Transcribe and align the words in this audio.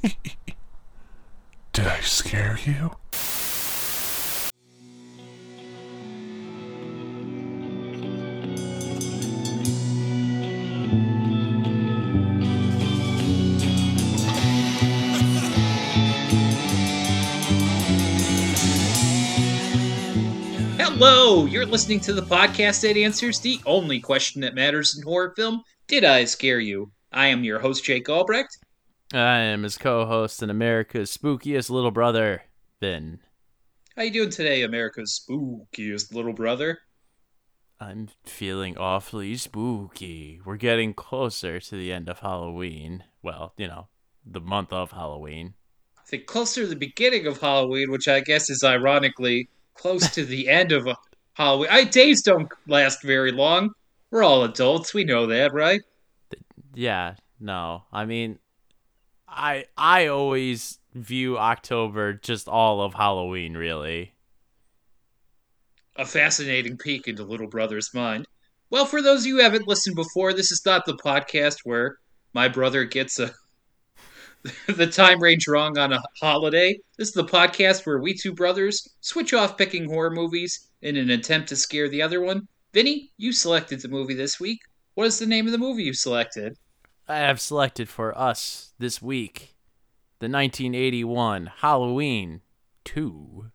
Did 1.72 1.86
I 1.86 2.00
scare 2.00 2.58
you? 2.64 2.90
Hello, 20.78 21.44
you're 21.44 21.66
listening 21.66 22.00
to 22.00 22.14
the 22.14 22.22
podcast 22.22 22.80
that 22.82 22.96
answers 22.96 23.38
the 23.40 23.60
only 23.66 24.00
question 24.00 24.40
that 24.40 24.54
matters 24.54 24.96
in 24.96 25.02
horror 25.02 25.34
film. 25.36 25.62
Did 25.88 26.04
I 26.04 26.24
scare 26.24 26.60
you? 26.60 26.90
I 27.12 27.26
am 27.26 27.44
your 27.44 27.58
host, 27.58 27.84
Jake 27.84 28.08
Albrecht. 28.08 28.56
I 29.12 29.38
am 29.38 29.64
his 29.64 29.76
co-host 29.76 30.40
and 30.40 30.52
America's 30.52 31.16
spookiest 31.16 31.68
little 31.68 31.90
brother, 31.90 32.42
Ben. 32.78 33.18
How 33.96 34.02
you 34.02 34.12
doing 34.12 34.30
today, 34.30 34.62
America's 34.62 35.20
spookiest 35.20 36.14
little 36.14 36.32
brother? 36.32 36.78
I'm 37.80 38.08
feeling 38.24 38.78
awfully 38.78 39.36
spooky. 39.36 40.40
We're 40.44 40.56
getting 40.56 40.94
closer 40.94 41.58
to 41.58 41.74
the 41.74 41.92
end 41.92 42.08
of 42.08 42.20
Halloween. 42.20 43.02
Well, 43.20 43.52
you 43.56 43.66
know, 43.66 43.88
the 44.24 44.40
month 44.40 44.72
of 44.72 44.92
Halloween. 44.92 45.54
I 45.98 46.02
think 46.06 46.26
closer 46.26 46.62
to 46.62 46.68
the 46.68 46.76
beginning 46.76 47.26
of 47.26 47.40
Halloween, 47.40 47.90
which 47.90 48.06
I 48.06 48.20
guess 48.20 48.48
is 48.48 48.62
ironically 48.62 49.48
close 49.74 50.08
to 50.14 50.24
the 50.24 50.48
end 50.50 50.70
of 50.70 50.86
Halloween. 51.32 51.70
I 51.72 51.82
days 51.82 52.22
don't 52.22 52.48
last 52.68 53.02
very 53.02 53.32
long. 53.32 53.70
We're 54.12 54.22
all 54.22 54.44
adults. 54.44 54.94
We 54.94 55.02
know 55.02 55.26
that, 55.26 55.52
right? 55.52 55.80
Yeah, 56.74 57.14
no. 57.40 57.84
I 57.92 58.04
mean, 58.04 58.38
I 59.30 59.66
I 59.76 60.06
always 60.08 60.78
view 60.94 61.38
October 61.38 62.14
just 62.14 62.48
all 62.48 62.82
of 62.82 62.94
Halloween, 62.94 63.56
really. 63.56 64.14
A 65.96 66.04
fascinating 66.04 66.76
peek 66.76 67.06
into 67.06 67.24
little 67.24 67.46
brother's 67.46 67.94
mind. 67.94 68.26
Well, 68.70 68.86
for 68.86 69.00
those 69.00 69.20
of 69.20 69.26
you 69.26 69.36
who 69.36 69.42
haven't 69.42 69.68
listened 69.68 69.96
before, 69.96 70.32
this 70.32 70.50
is 70.50 70.62
not 70.66 70.84
the 70.84 70.96
podcast 70.96 71.58
where 71.64 71.98
my 72.32 72.48
brother 72.48 72.84
gets 72.84 73.18
a 73.18 73.32
the 74.66 74.86
time 74.86 75.22
range 75.22 75.46
wrong 75.46 75.78
on 75.78 75.92
a 75.92 76.02
holiday. 76.20 76.78
This 76.96 77.08
is 77.08 77.14
the 77.14 77.24
podcast 77.24 77.86
where 77.86 78.00
we 78.00 78.14
two 78.14 78.32
brothers 78.32 78.88
switch 79.00 79.32
off 79.34 79.58
picking 79.58 79.88
horror 79.88 80.10
movies 80.10 80.70
in 80.82 80.96
an 80.96 81.10
attempt 81.10 81.50
to 81.50 81.56
scare 81.56 81.88
the 81.88 82.02
other 82.02 82.20
one. 82.20 82.48
Vinny, 82.72 83.12
you 83.16 83.32
selected 83.32 83.80
the 83.80 83.88
movie 83.88 84.14
this 84.14 84.40
week. 84.40 84.60
What 84.94 85.06
is 85.06 85.18
the 85.18 85.26
name 85.26 85.46
of 85.46 85.52
the 85.52 85.58
movie 85.58 85.84
you 85.84 85.94
selected? 85.94 86.56
I 87.10 87.18
have 87.18 87.40
selected 87.40 87.88
for 87.88 88.16
us 88.16 88.72
this 88.78 89.02
week 89.02 89.56
the 90.20 90.26
1981 90.26 91.50
Halloween 91.56 92.40
2. 92.84 93.50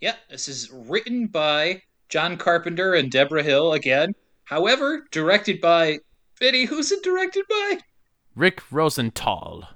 Yeah, 0.00 0.14
this 0.30 0.48
is 0.48 0.70
written 0.72 1.26
by 1.26 1.82
John 2.08 2.38
Carpenter 2.38 2.94
and 2.94 3.10
Debra 3.10 3.42
Hill 3.42 3.74
again. 3.74 4.14
However, 4.44 5.04
directed 5.10 5.60
by 5.60 5.98
Vinny. 6.38 6.64
Who's 6.64 6.90
it 6.90 7.04
directed 7.04 7.44
by? 7.50 7.80
Rick 8.34 8.62
Rosenthal. 8.72 9.68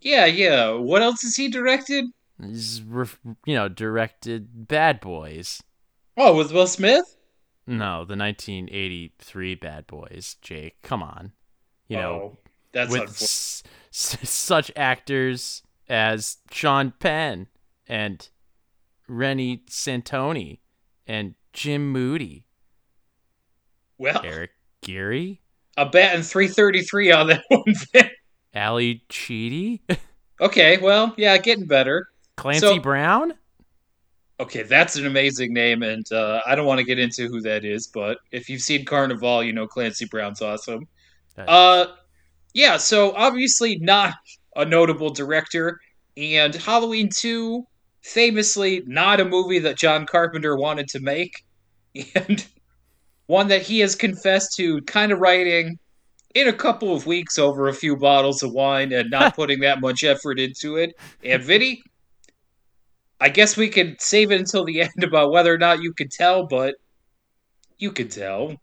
Yeah, 0.00 0.26
yeah. 0.26 0.70
What 0.70 1.02
else 1.02 1.22
has 1.22 1.34
he 1.34 1.48
directed? 1.48 2.04
He's, 2.40 2.80
you 3.44 3.54
know, 3.56 3.68
directed 3.68 4.68
Bad 4.68 5.00
Boys. 5.00 5.64
Oh, 6.16 6.36
with 6.36 6.52
Will 6.52 6.68
Smith? 6.68 7.16
No, 7.66 8.04
the 8.04 8.16
1983 8.16 9.56
Bad 9.56 9.88
Boys, 9.88 10.36
Jake. 10.40 10.80
Come 10.82 11.02
on. 11.02 11.32
You 11.90 11.96
know, 11.96 12.12
oh, 12.12 12.38
that's 12.72 12.90
with 12.92 13.02
s- 13.10 13.62
s- 13.92 14.16
such 14.28 14.70
actors 14.76 15.62
as 15.88 16.36
Sean 16.52 16.92
Penn 17.00 17.48
and 17.88 18.28
Reni 19.08 19.62
Santoni 19.68 20.60
and 21.06 21.34
Jim 21.52 21.90
Moody, 21.90 22.46
Well, 23.98 24.20
Eric 24.24 24.50
Gurry, 24.86 25.40
a 25.76 25.84
bat 25.86 26.14
and 26.14 26.24
333 26.24 27.12
on 27.12 27.26
that 27.28 27.42
one. 27.48 27.64
Ally 28.54 28.94
Sheedy, 29.10 29.82
okay, 30.40 30.78
well, 30.78 31.12
yeah, 31.16 31.36
getting 31.38 31.66
better. 31.66 32.08
Clancy 32.36 32.60
So- 32.60 32.78
Brown. 32.78 33.34
Okay, 34.38 34.62
that's 34.62 34.96
an 34.96 35.04
amazing 35.04 35.52
name, 35.52 35.82
and 35.82 36.10
uh, 36.12 36.40
I 36.46 36.54
don't 36.54 36.64
want 36.64 36.78
to 36.78 36.84
get 36.84 36.98
into 36.98 37.28
who 37.28 37.42
that 37.42 37.62
is, 37.66 37.86
but 37.88 38.18
if 38.32 38.48
you've 38.48 38.62
seen 38.62 38.86
Carnivàle, 38.86 39.44
you 39.44 39.52
know 39.52 39.66
Clancy 39.66 40.06
Brown's 40.06 40.40
awesome. 40.40 40.88
Uh, 41.48 41.86
yeah, 42.54 42.76
so 42.76 43.12
obviously 43.14 43.78
not 43.78 44.14
a 44.56 44.64
notable 44.64 45.10
director, 45.10 45.78
and 46.16 46.54
Halloween 46.54 47.08
2, 47.14 47.64
famously 48.02 48.82
not 48.86 49.20
a 49.20 49.24
movie 49.24 49.60
that 49.60 49.76
John 49.76 50.06
Carpenter 50.06 50.56
wanted 50.56 50.88
to 50.88 51.00
make, 51.00 51.44
and 52.14 52.46
one 53.26 53.48
that 53.48 53.62
he 53.62 53.78
has 53.80 53.94
confessed 53.94 54.56
to 54.56 54.80
kind 54.82 55.12
of 55.12 55.20
writing 55.20 55.78
in 56.34 56.48
a 56.48 56.52
couple 56.52 56.94
of 56.94 57.06
weeks 57.06 57.38
over 57.38 57.68
a 57.68 57.74
few 57.74 57.96
bottles 57.96 58.42
of 58.42 58.52
wine 58.52 58.92
and 58.92 59.10
not 59.10 59.34
putting 59.36 59.60
that 59.60 59.80
much 59.80 60.04
effort 60.04 60.38
into 60.38 60.76
it. 60.76 60.94
And 61.24 61.42
Vinny, 61.42 61.82
I 63.20 63.28
guess 63.28 63.56
we 63.56 63.68
can 63.68 63.96
save 63.98 64.32
it 64.32 64.40
until 64.40 64.64
the 64.64 64.80
end 64.82 65.04
about 65.04 65.30
whether 65.30 65.52
or 65.52 65.58
not 65.58 65.82
you 65.82 65.92
could 65.92 66.10
tell, 66.10 66.46
but 66.46 66.74
you 67.78 67.92
could 67.92 68.10
tell. 68.10 68.54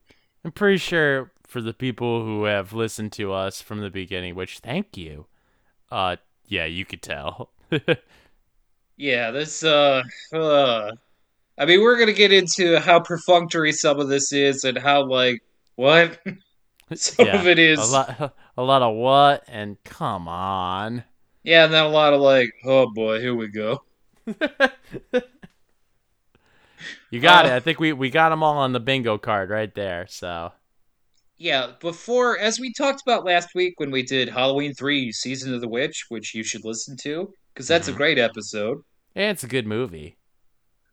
I'm 0.43 0.51
pretty 0.51 0.77
sure 0.77 1.31
for 1.47 1.61
the 1.61 1.73
people 1.73 2.23
who 2.25 2.45
have 2.45 2.73
listened 2.73 3.13
to 3.13 3.33
us 3.33 3.61
from 3.61 3.81
the 3.81 3.91
beginning, 3.91 4.35
which 4.35 4.59
thank 4.59 4.97
you. 4.97 5.27
Uh, 5.91 6.17
yeah, 6.47 6.65
you 6.65 6.85
could 6.85 7.01
tell. 7.03 7.51
Yeah, 8.97 9.31
this 9.31 9.63
uh, 9.63 10.01
uh 10.33 10.91
I 11.57 11.65
mean 11.65 11.81
we're 11.81 11.99
gonna 11.99 12.13
get 12.13 12.33
into 12.33 12.79
how 12.79 13.01
perfunctory 13.01 13.73
some 13.73 13.99
of 13.99 14.09
this 14.09 14.33
is 14.33 14.63
and 14.65 14.77
how 14.77 15.05
like 15.07 15.41
what 15.75 16.19
some 16.95 17.29
Yeah, 17.29 17.35
of 17.35 17.47
it 17.47 17.59
is 17.59 17.75
a 17.75 17.85
lot, 17.85 18.35
a 18.57 18.63
lot 18.63 18.81
of 18.81 18.95
what 18.95 19.43
and 19.47 19.83
come 19.83 20.27
on. 20.27 21.03
Yeah, 21.43 21.65
and 21.65 21.73
then 21.73 21.83
a 21.83 21.87
lot 21.89 22.13
of 22.13 22.21
like, 22.21 22.51
oh 22.65 22.91
boy, 22.93 23.19
here 23.19 23.33
we 23.35 23.47
go. 23.47 23.83
You 27.09 27.19
got 27.21 27.45
Uh, 27.45 27.47
it. 27.47 27.51
I 27.51 27.59
think 27.59 27.79
we 27.79 27.93
we 27.93 28.09
got 28.09 28.29
them 28.29 28.43
all 28.43 28.57
on 28.57 28.73
the 28.73 28.79
bingo 28.79 29.17
card 29.17 29.49
right 29.49 29.73
there. 29.73 30.07
So 30.07 30.51
Yeah, 31.37 31.73
before 31.79 32.39
as 32.39 32.59
we 32.59 32.73
talked 32.73 33.01
about 33.01 33.25
last 33.25 33.49
week 33.53 33.75
when 33.77 33.91
we 33.91 34.01
did 34.01 34.29
Halloween 34.29 34.73
3 34.73 35.11
Season 35.11 35.53
of 35.53 35.61
the 35.61 35.67
Witch, 35.67 36.05
which 36.09 36.33
you 36.33 36.43
should 36.43 36.65
listen 36.65 36.97
to 37.03 37.31
because 37.53 37.67
that's 37.67 37.87
a 37.87 37.93
great 37.93 38.17
episode. 38.17 38.83
yeah, 39.15 39.29
it's 39.31 39.43
a 39.43 39.47
good 39.47 39.67
movie. 39.67 40.17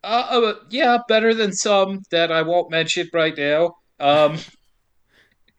Uh, 0.03 0.27
uh, 0.31 0.55
yeah, 0.71 0.99
better 1.09 1.33
than 1.33 1.53
some 1.53 2.01
that 2.11 2.31
I 2.31 2.43
won't 2.43 2.71
mention 2.71 3.09
right 3.15 3.37
now. 3.37 3.77
Um, 3.99 4.37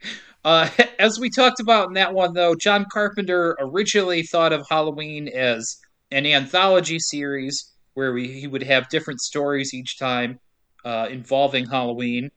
uh, 0.45 0.69
as 0.99 1.19
we 1.19 1.29
talked 1.31 1.59
about 1.59 1.87
in 1.87 1.93
that 1.93 2.13
one, 2.13 2.33
though, 2.33 2.53
John 2.53 2.85
Carpenter 2.91 3.55
originally 3.59 4.21
thought 4.21 4.53
of 4.53 4.67
Halloween 4.69 5.27
as 5.29 5.77
an 6.11 6.27
anthology 6.27 6.99
series 6.99 7.71
where 7.95 8.13
we, 8.13 8.27
he 8.39 8.45
would 8.45 8.63
have 8.63 8.89
different 8.89 9.21
stories 9.21 9.73
each 9.73 9.97
time 9.97 10.39
uh, 10.83 11.07
involving 11.09 11.65
Halloween. 11.65 12.29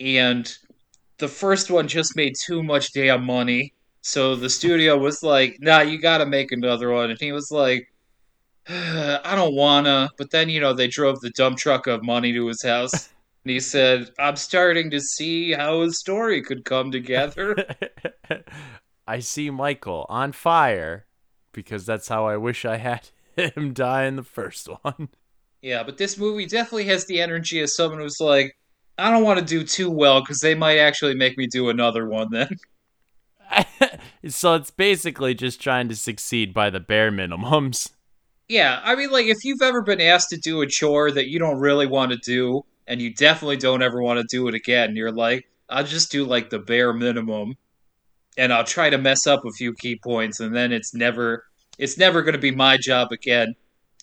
And 0.00 0.52
the 1.18 1.28
first 1.28 1.70
one 1.70 1.88
just 1.88 2.16
made 2.16 2.34
too 2.46 2.62
much 2.62 2.92
damn 2.92 3.24
money. 3.24 3.74
So 4.02 4.36
the 4.36 4.48
studio 4.48 4.96
was 4.96 5.22
like, 5.22 5.58
nah, 5.60 5.80
you 5.80 5.98
gotta 5.98 6.26
make 6.26 6.52
another 6.52 6.90
one. 6.90 7.10
And 7.10 7.20
he 7.20 7.32
was 7.32 7.50
like, 7.50 7.92
I 8.68 9.34
don't 9.34 9.54
wanna. 9.54 10.10
But 10.16 10.30
then, 10.30 10.48
you 10.48 10.60
know, 10.60 10.72
they 10.72 10.88
drove 10.88 11.20
the 11.20 11.30
dump 11.30 11.58
truck 11.58 11.86
of 11.86 12.02
money 12.02 12.32
to 12.32 12.46
his 12.46 12.62
house. 12.62 13.10
And 13.44 13.52
he 13.52 13.60
said, 13.60 14.10
I'm 14.18 14.36
starting 14.36 14.90
to 14.90 15.00
see 15.00 15.52
how 15.52 15.80
a 15.80 15.90
story 15.92 16.42
could 16.42 16.64
come 16.64 16.90
together. 16.90 17.56
I 19.06 19.20
see 19.20 19.48
Michael 19.48 20.04
on 20.10 20.32
fire 20.32 21.06
because 21.52 21.86
that's 21.86 22.08
how 22.08 22.26
I 22.26 22.36
wish 22.36 22.66
I 22.66 22.76
had 22.76 23.08
him 23.36 23.72
die 23.72 24.04
in 24.04 24.16
the 24.16 24.22
first 24.22 24.68
one. 24.82 25.08
yeah, 25.62 25.82
but 25.82 25.96
this 25.96 26.18
movie 26.18 26.46
definitely 26.46 26.86
has 26.86 27.06
the 27.06 27.22
energy 27.22 27.60
of 27.60 27.70
someone 27.70 28.00
who's 28.00 28.20
like, 28.20 28.56
I 28.98 29.10
don't 29.10 29.22
want 29.22 29.38
to 29.38 29.44
do 29.44 29.62
too 29.62 29.90
well 29.90 30.20
because 30.20 30.40
they 30.40 30.54
might 30.54 30.78
actually 30.78 31.14
make 31.14 31.38
me 31.38 31.46
do 31.46 31.68
another 31.68 32.06
one 32.08 32.28
then. 32.30 32.48
so 34.28 34.54
it's 34.54 34.70
basically 34.70 35.34
just 35.34 35.60
trying 35.60 35.88
to 35.88 35.96
succeed 35.96 36.52
by 36.52 36.70
the 36.70 36.80
bare 36.80 37.10
minimums. 37.10 37.92
Yeah, 38.48 38.80
I 38.82 38.94
mean, 38.94 39.10
like, 39.10 39.26
if 39.26 39.44
you've 39.44 39.62
ever 39.62 39.82
been 39.82 40.00
asked 40.00 40.30
to 40.30 40.38
do 40.38 40.62
a 40.62 40.66
chore 40.66 41.10
that 41.10 41.28
you 41.28 41.38
don't 41.38 41.58
really 41.58 41.86
want 41.86 42.12
to 42.12 42.18
do, 42.18 42.64
and 42.86 43.00
you 43.00 43.12
definitely 43.12 43.58
don't 43.58 43.82
ever 43.82 44.02
want 44.02 44.20
to 44.20 44.36
do 44.36 44.48
it 44.48 44.54
again, 44.54 44.96
you're 44.96 45.12
like, 45.12 45.46
I'll 45.68 45.84
just 45.84 46.10
do, 46.10 46.24
like, 46.24 46.48
the 46.48 46.58
bare 46.58 46.94
minimum, 46.94 47.56
and 48.38 48.52
I'll 48.52 48.64
try 48.64 48.88
to 48.88 48.96
mess 48.96 49.26
up 49.26 49.44
a 49.44 49.52
few 49.52 49.74
key 49.74 50.00
points, 50.02 50.40
and 50.40 50.56
then 50.56 50.72
it's 50.72 50.94
never, 50.94 51.44
it's 51.78 51.98
never 51.98 52.22
going 52.22 52.34
to 52.34 52.40
be 52.40 52.50
my 52.50 52.78
job 52.78 53.12
again. 53.12 53.54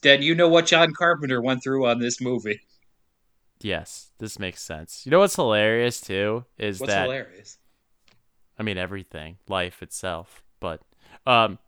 Then 0.04 0.22
you 0.22 0.36
know 0.36 0.48
what 0.50 0.68
John 0.68 0.94
Carpenter 0.94 1.42
went 1.42 1.64
through 1.64 1.88
on 1.88 2.00
this 2.00 2.22
movie. 2.22 2.60
Yes, 3.62 4.12
this 4.20 4.38
makes 4.38 4.62
sense. 4.62 5.06
You 5.06 5.12
know 5.12 5.20
what's 5.20 5.36
hilarious 5.36 6.02
too 6.02 6.46
is 6.58 6.80
What's 6.80 6.94
that 6.94 7.04
hilarious? 7.04 7.58
I 8.58 8.64
mean 8.64 8.78
everything, 8.78 9.38
life 9.48 9.82
itself, 9.82 10.44
but 10.60 10.82
um 11.26 11.60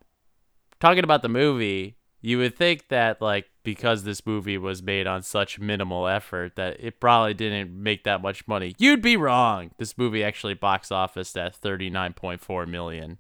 talking 0.80 1.04
about 1.04 1.22
the 1.22 1.30
movie, 1.30 1.98
you 2.22 2.38
would 2.40 2.56
think 2.56 2.90
that 2.90 3.22
like 3.22 3.46
because 3.64 4.04
this 4.04 4.26
movie 4.26 4.58
was 4.58 4.82
made 4.82 5.08
on 5.08 5.22
such 5.22 5.60
minimal 5.60 6.08
effort 6.08 6.56
that 6.56 6.78
it 6.80 7.00
probably 7.00 7.34
didn't 7.34 7.72
make 7.72 8.04
that 8.06 8.22
much 8.22 8.48
money. 8.48 8.74
You'd 8.78 9.02
be 9.02 9.18
wrong. 9.18 9.72
This 9.78 9.98
movie 9.98 10.24
actually 10.24 10.54
box 10.54 10.92
office 10.92 11.36
at 11.36 11.60
39.4 11.60 12.68
million. 12.68 13.18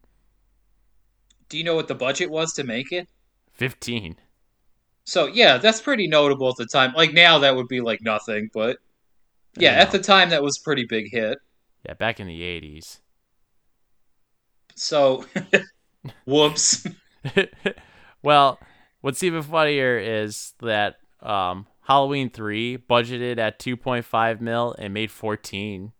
Do 1.49 1.57
you 1.57 1.63
know 1.63 1.75
what 1.75 1.87
the 1.87 1.95
budget 1.95 2.29
was 2.29 2.53
to 2.53 2.63
make 2.63 2.91
it? 2.91 3.07
15. 3.53 4.17
So 5.07 5.27
yeah, 5.27 5.57
that's 5.57 5.79
pretty 5.79 6.05
notable 6.09 6.49
at 6.49 6.57
the 6.57 6.65
time. 6.65 6.91
Like 6.93 7.13
now, 7.13 7.39
that 7.39 7.55
would 7.55 7.69
be 7.69 7.79
like 7.79 8.01
nothing, 8.01 8.49
but 8.53 8.77
yeah, 9.57 9.71
at 9.71 9.91
the 9.91 9.99
time 9.99 10.31
that 10.31 10.43
was 10.43 10.57
a 10.57 10.61
pretty 10.61 10.85
big 10.85 11.09
hit. 11.09 11.37
Yeah, 11.85 11.93
back 11.93 12.19
in 12.19 12.27
the 12.27 12.41
80s. 12.41 12.99
So, 14.75 15.25
whoops. 16.25 16.85
well, 18.21 18.59
what's 18.99 19.23
even 19.23 19.43
funnier 19.43 19.97
is 19.97 20.53
that 20.59 20.97
um, 21.21 21.67
Halloween 21.83 22.29
3 22.29 22.77
budgeted 22.89 23.37
at 23.37 23.59
2.5 23.59 24.41
mil 24.41 24.75
and 24.77 24.93
made 24.93 25.09
14. 25.09 25.93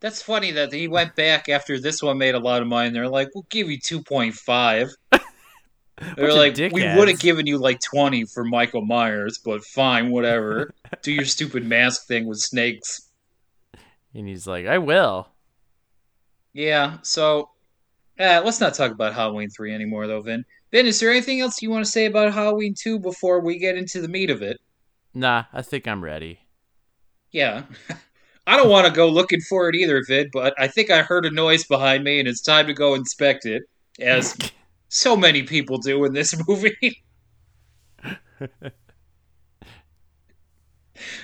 That's 0.00 0.22
funny 0.22 0.52
that 0.52 0.72
he 0.72 0.88
went 0.88 1.14
back 1.16 1.48
after 1.50 1.78
this 1.78 2.02
one 2.02 2.16
made 2.16 2.34
a 2.34 2.38
lot 2.38 2.62
of 2.62 2.68
money. 2.68 2.88
and 2.88 2.96
They're 2.96 3.08
like, 3.08 3.28
"We'll 3.34 3.46
give 3.50 3.70
you 3.70 3.78
two 3.78 4.02
point 4.02 4.34
five. 4.34 4.88
They're 6.16 6.34
like, 6.34 6.56
"We 6.56 6.70
would 6.70 7.08
have 7.08 7.20
given 7.20 7.46
you 7.46 7.58
like 7.58 7.80
twenty 7.80 8.24
for 8.24 8.44
Michael 8.44 8.84
Myers, 8.84 9.38
but 9.42 9.64
fine, 9.64 10.10
whatever. 10.10 10.74
Do 11.02 11.12
your 11.12 11.24
stupid 11.24 11.64
mask 11.64 12.06
thing 12.06 12.26
with 12.26 12.38
snakes." 12.38 13.06
And 14.16 14.26
he's 14.26 14.46
like, 14.46 14.66
I 14.66 14.78
will. 14.78 15.28
Yeah. 16.54 16.98
So, 17.02 17.50
uh, 18.18 18.40
let's 18.42 18.60
not 18.60 18.72
talk 18.72 18.90
about 18.90 19.12
Halloween 19.12 19.50
three 19.50 19.74
anymore, 19.74 20.06
though. 20.06 20.22
Vin. 20.22 20.44
Vin, 20.72 20.86
is 20.86 20.98
there 20.98 21.10
anything 21.10 21.40
else 21.40 21.60
you 21.60 21.70
want 21.70 21.84
to 21.84 21.90
say 21.90 22.06
about 22.06 22.32
Halloween 22.32 22.74
two 22.74 22.98
before 22.98 23.40
we 23.40 23.58
get 23.58 23.76
into 23.76 24.00
the 24.00 24.08
meat 24.08 24.30
of 24.30 24.42
it? 24.42 24.58
Nah, 25.12 25.44
I 25.52 25.60
think 25.60 25.86
I'm 25.86 26.02
ready. 26.02 26.40
Yeah. 27.30 27.64
I 28.46 28.56
don't 28.56 28.70
want 28.70 28.86
to 28.86 28.92
go 28.92 29.08
looking 29.08 29.40
for 29.40 29.68
it 29.68 29.74
either, 29.74 30.02
Vid, 30.06 30.30
but 30.32 30.54
I 30.58 30.68
think 30.68 30.90
I 30.90 31.02
heard 31.02 31.26
a 31.26 31.30
noise 31.30 31.64
behind 31.64 32.04
me 32.04 32.18
and 32.18 32.28
it's 32.28 32.40
time 32.40 32.68
to 32.68 32.74
go 32.74 32.94
inspect 32.94 33.44
it, 33.44 33.64
as 34.00 34.36
so 34.88 35.16
many 35.16 35.42
people 35.42 35.78
do 35.78 36.04
in 36.04 36.12
this 36.12 36.34
movie. 36.48 37.02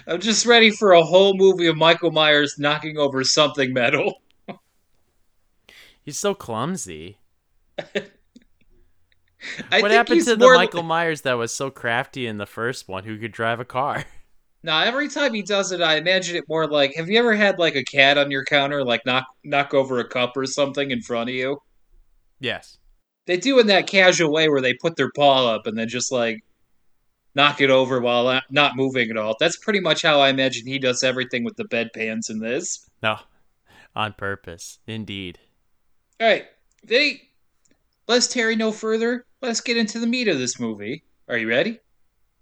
I'm 0.07 0.21
just 0.21 0.47
ready 0.47 0.71
for 0.71 0.93
a 0.93 1.03
whole 1.03 1.35
movie 1.35 1.67
of 1.67 1.77
Michael 1.77 2.11
Myers 2.11 2.57
knocking 2.59 2.99
over 2.99 3.25
something 3.25 3.73
metal. 3.73 4.21
He's 6.03 6.19
so 6.19 6.35
clumsy. 6.35 7.19
I 9.71 9.81
what 9.81 9.91
happened 9.91 10.25
to 10.25 10.37
the 10.37 10.49
Michael 10.49 10.83
Myers 10.83 11.23
that 11.23 11.35
was 11.35 11.53
so 11.53 11.71
crafty 11.71 12.27
in 12.27 12.39
the 12.39 12.47
first 12.47 12.89
one 12.89 13.05
who 13.05 13.19
could 13.19 13.33
drive 13.33 13.61
a 13.61 13.65
car? 13.65 14.05
Now, 14.65 14.85
every 14.85 15.09
time 15.09 15.35
he 15.35 15.43
does 15.43 15.73
it, 15.73 15.81
I 15.81 15.97
imagine 15.97 16.37
it 16.37 16.45
more 16.49 16.69
like 16.69 16.95
have 16.95 17.11
you 17.11 17.19
ever 17.19 17.35
had 17.35 17.59
like 17.59 17.75
a 17.75 17.83
cat 17.83 18.17
on 18.17 18.31
your 18.31 18.45
counter, 18.45 18.85
like 18.85 19.05
knock 19.05 19.27
knock 19.43 19.75
over 19.75 19.99
a 19.99 20.07
cup 20.07 20.37
or 20.37 20.47
something 20.47 20.93
in 20.93 21.03
front 21.03 21.31
of 21.31 21.35
you? 21.35 21.59
Yes. 22.39 22.79
They 23.27 23.37
do 23.37 23.59
in 23.59 23.67
that 23.69 23.87
casual 23.87 24.33
way 24.33 24.49
where 24.49 24.61
they 24.61 24.75
put 24.75 24.97
their 24.97 25.11
paw 25.15 25.55
up 25.55 25.67
and 25.67 25.79
then 25.79 25.89
just 25.89 26.11
like 26.13 26.45
knock 27.35 27.61
it 27.61 27.71
over 27.71 28.01
while 28.01 28.41
not- 28.51 28.77
moving 28.77 29.11
at 29.11 29.17
all. 29.17 29.37
That's 29.39 29.57
pretty 29.57 29.81
much 29.81 30.03
how 30.03 30.21
I 30.21 30.29
imagine 30.29 30.67
he 30.67 30.79
does 30.79 31.03
everything 31.03 31.45
with 31.45 31.57
the 31.57 31.65
bedpans 31.65 32.29
in 32.31 32.41
this. 32.41 32.89
No. 33.03 33.19
On 33.95 34.13
purpose. 34.13 34.79
Indeed. 34.87 35.39
All 36.21 36.27
right, 36.27 36.47
Vinny, 36.85 37.31
let's 38.09 38.27
tarry 38.27 38.57
no 38.57 38.73
further. 38.73 39.25
Let's 39.41 39.61
get 39.61 39.77
into 39.77 39.99
the 39.99 40.07
meat 40.07 40.29
of 40.29 40.39
this 40.39 40.61
movie. 40.61 41.05
Are 41.29 41.37
you 41.37 41.49
ready? 41.49 41.81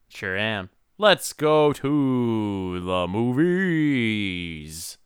Sure 0.09 0.37
am. 0.37 0.71
Let's 0.99 1.33
go 1.33 1.73
to 1.73 2.81
the 2.81 3.07
movies. 3.09 4.99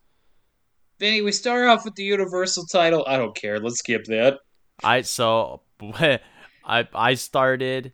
Vinny, 0.98 1.22
we 1.22 1.30
start 1.32 1.68
off 1.68 1.84
with 1.84 1.94
the 1.94 2.02
Universal 2.04 2.66
title. 2.66 3.04
I 3.06 3.16
don't 3.16 3.36
care. 3.36 3.60
Let's 3.60 3.78
skip 3.78 4.04
that. 4.06 4.38
I 4.82 5.02
so 5.02 5.60
I 5.82 6.20
I 6.94 7.14
started 7.14 7.92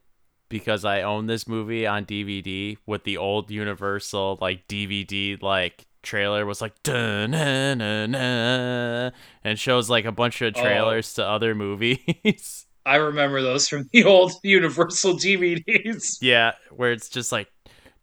because 0.49 0.85
I 0.85 1.03
own 1.03 1.27
this 1.27 1.47
movie 1.49 1.87
on 1.87 2.05
DVD 2.05 2.77
with 2.87 3.05
the 3.05 3.17
old 3.17 3.51
Universal 3.51 4.39
like 4.41 4.67
DVD 4.69 5.41
like 5.43 5.87
trailer 6.03 6.47
was 6.47 6.61
like 6.61 6.73
dun 6.83 7.33
na 7.33 7.75
na 7.75 8.07
na 8.07 9.11
and 9.45 9.59
shows 9.59 9.91
like 9.91 10.05
a 10.07 10.13
bunch 10.13 10.41
of 10.43 10.55
Oh. 10.57 10.63
trailers 10.63 11.15
to 11.15 11.25
other 11.27 11.55
movies. 11.55 12.67
I 12.87 12.97
remember 12.97 13.43
those 13.43 13.69
from 13.69 13.89
the 13.93 14.05
old 14.05 14.33
Universal 14.43 15.15
DVDs. 15.19 16.17
yeah, 16.23 16.53
where 16.71 16.93
it's 16.93 17.09
just 17.11 17.31
like 17.33 17.49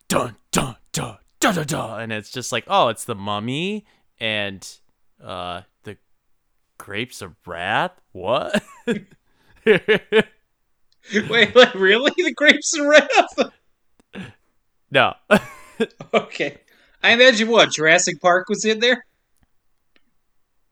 dun 0.07 0.35
dun 0.51 0.75
dun 0.93 1.17
dun 1.39 1.55
dun 1.55 1.65
dun 1.65 2.01
and 2.01 2.11
it's 2.13 2.31
just 2.31 2.51
like 2.51 2.63
oh 2.67 2.87
it's 2.89 3.03
the 3.05 3.15
mummy 3.15 3.85
and 4.19 4.67
uh 5.23 5.61
the 5.83 5.97
grapes 6.77 7.21
of 7.21 7.35
wrath 7.45 7.99
what 8.13 8.63
Wait, 11.29 11.55
like 11.55 11.73
really? 11.75 12.11
The 12.17 12.33
Grapes 12.33 12.77
of 12.77 12.85
Wrath? 12.85 13.51
no 14.91 15.13
Okay. 16.13 16.57
I 17.03 17.11
imagine 17.11 17.49
what 17.49 17.71
Jurassic 17.71 18.19
Park 18.21 18.49
was 18.49 18.65
in 18.65 18.79
there. 18.79 19.05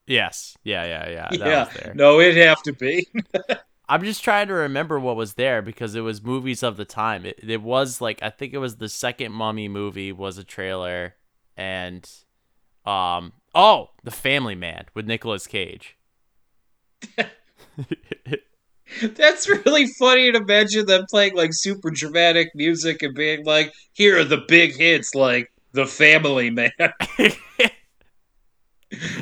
yes 0.06 0.56
yeah 0.64 0.84
yeah 0.84 1.08
yeah 1.08 1.28
that 1.30 1.38
yeah, 1.38 1.64
was 1.64 1.74
there 1.74 1.92
no, 1.94 2.20
it'd 2.20 2.36
have 2.36 2.62
to 2.62 2.72
be. 2.72 3.06
i'm 3.88 4.02
just 4.04 4.22
trying 4.24 4.46
to 4.48 4.54
remember 4.54 4.98
what 5.00 5.16
was 5.16 5.34
there 5.34 5.62
because 5.62 5.94
it 5.94 6.00
was 6.00 6.22
movies 6.22 6.62
of 6.62 6.76
the 6.76 6.84
time 6.84 7.24
it, 7.26 7.38
it 7.42 7.60
was 7.62 8.00
like 8.00 8.20
i 8.22 8.30
think 8.30 8.52
it 8.52 8.58
was 8.58 8.76
the 8.76 8.88
second 8.88 9.32
mummy 9.32 9.68
movie 9.68 10.12
was 10.12 10.38
a 10.38 10.44
trailer 10.44 11.14
and 11.56 12.08
um 12.84 13.32
oh 13.54 13.90
the 14.04 14.10
family 14.12 14.54
man 14.54 14.84
with 14.94 15.06
Nicolas 15.06 15.46
cage 15.46 15.96
That's 19.02 19.48
really 19.48 19.86
funny 19.98 20.32
to 20.32 20.38
imagine 20.38 20.86
them 20.86 21.04
playing 21.10 21.36
like 21.36 21.50
super 21.52 21.90
dramatic 21.90 22.48
music 22.54 23.02
and 23.02 23.14
being 23.14 23.44
like, 23.44 23.72
"Here 23.92 24.18
are 24.18 24.24
the 24.24 24.42
big 24.48 24.76
hits," 24.76 25.14
like 25.14 25.52
"The 25.72 25.86
Family 25.86 26.50
Man." 26.50 26.70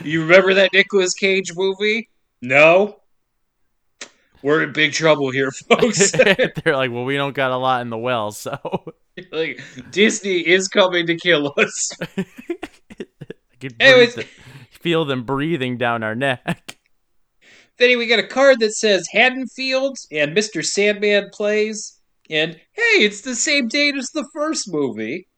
you 0.05 0.23
remember 0.23 0.55
that 0.55 0.73
Nicolas 0.73 1.15
Cage 1.15 1.53
movie? 1.55 2.09
No. 2.43 3.01
We're 4.43 4.63
in 4.65 4.73
big 4.73 4.93
trouble 4.93 5.31
here, 5.31 5.51
folks. 5.69 6.11
they're 6.13 6.77
like 6.77 6.91
well 6.91 7.05
we 7.05 7.17
don't 7.17 7.35
got 7.35 7.51
a 7.51 7.57
lot 7.57 7.81
in 7.81 7.89
the 7.91 7.99
well 7.99 8.31
so 8.31 8.59
like 9.33 9.61
Disney 9.91 10.47
is 10.47 10.69
coming 10.69 11.07
to 11.07 11.17
kill 11.17 11.55
us. 11.57 11.91
I 12.19 12.27
could 13.61 13.75
Anyways. 13.81 14.15
the- 14.17 14.27
feel 14.71 15.07
them 15.07 15.25
breathing 15.25 15.79
down 15.79 16.03
our 16.03 16.15
neck. 16.15 16.77
Then 17.79 17.99
we 17.99 18.07
got 18.07 18.19
a 18.21 18.27
card 18.27 18.61
that 18.61 18.73
says 18.73 19.09
Haddonfield 19.11 19.99
and 20.13 20.37
Mr. 20.37 20.65
Sandman 20.65 21.31
plays. 21.33 21.99
And 22.31 22.55
hey, 22.55 23.05
it's 23.05 23.23
the 23.23 23.35
same 23.35 23.69
date 23.69 23.97
as 23.97 24.11
the 24.11 24.27
first 24.33 24.73
movie. 24.73 25.29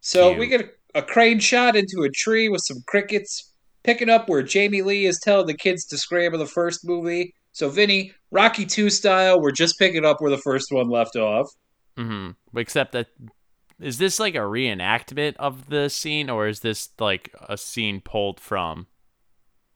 So 0.00 0.28
Cute. 0.28 0.38
we 0.38 0.46
get 0.48 0.60
a, 0.60 0.98
a 0.98 1.02
crane 1.02 1.40
shot 1.40 1.76
into 1.76 2.02
a 2.02 2.10
tree 2.10 2.48
with 2.48 2.62
some 2.64 2.82
crickets, 2.86 3.52
picking 3.82 4.10
up 4.10 4.28
where 4.28 4.42
Jamie 4.42 4.82
Lee 4.82 5.06
is 5.06 5.18
telling 5.20 5.46
the 5.46 5.56
kids 5.56 5.86
to 5.86 5.98
scram 5.98 6.34
in 6.34 6.40
the 6.40 6.46
first 6.46 6.86
movie. 6.86 7.34
So 7.52 7.68
Vinny, 7.68 8.12
Rocky 8.30 8.66
2 8.66 8.90
style, 8.90 9.40
we're 9.40 9.52
just 9.52 9.78
picking 9.78 10.04
up 10.04 10.20
where 10.20 10.30
the 10.30 10.38
first 10.38 10.70
one 10.70 10.88
left 10.88 11.16
off. 11.16 11.48
hmm 11.96 12.30
Except 12.54 12.92
that, 12.92 13.08
is 13.80 13.98
this 13.98 14.20
like 14.20 14.34
a 14.34 14.38
reenactment 14.38 15.36
of 15.36 15.68
the 15.68 15.88
scene, 15.88 16.30
or 16.30 16.46
is 16.46 16.60
this 16.60 16.90
like 16.98 17.34
a 17.48 17.56
scene 17.56 18.00
pulled 18.00 18.38
from? 18.38 18.86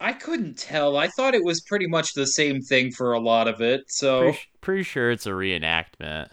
I 0.01 0.13
couldn't 0.13 0.59
tell. 0.59 0.97
I 0.97 1.09
thought 1.09 1.35
it 1.35 1.45
was 1.45 1.63
pretty 1.63 1.87
much 1.87 2.13
the 2.15 2.27
same 2.27 2.61
thing 2.61 2.91
for 2.93 3.13
a 3.13 3.21
lot 3.21 3.49
of 3.49 3.61
it. 3.61 3.83
So 3.89 4.21
Pretty, 4.21 4.39
pretty 4.61 4.83
sure 4.83 5.11
it's 5.11 5.27
a 5.27 5.31
reenactment. 5.31 6.29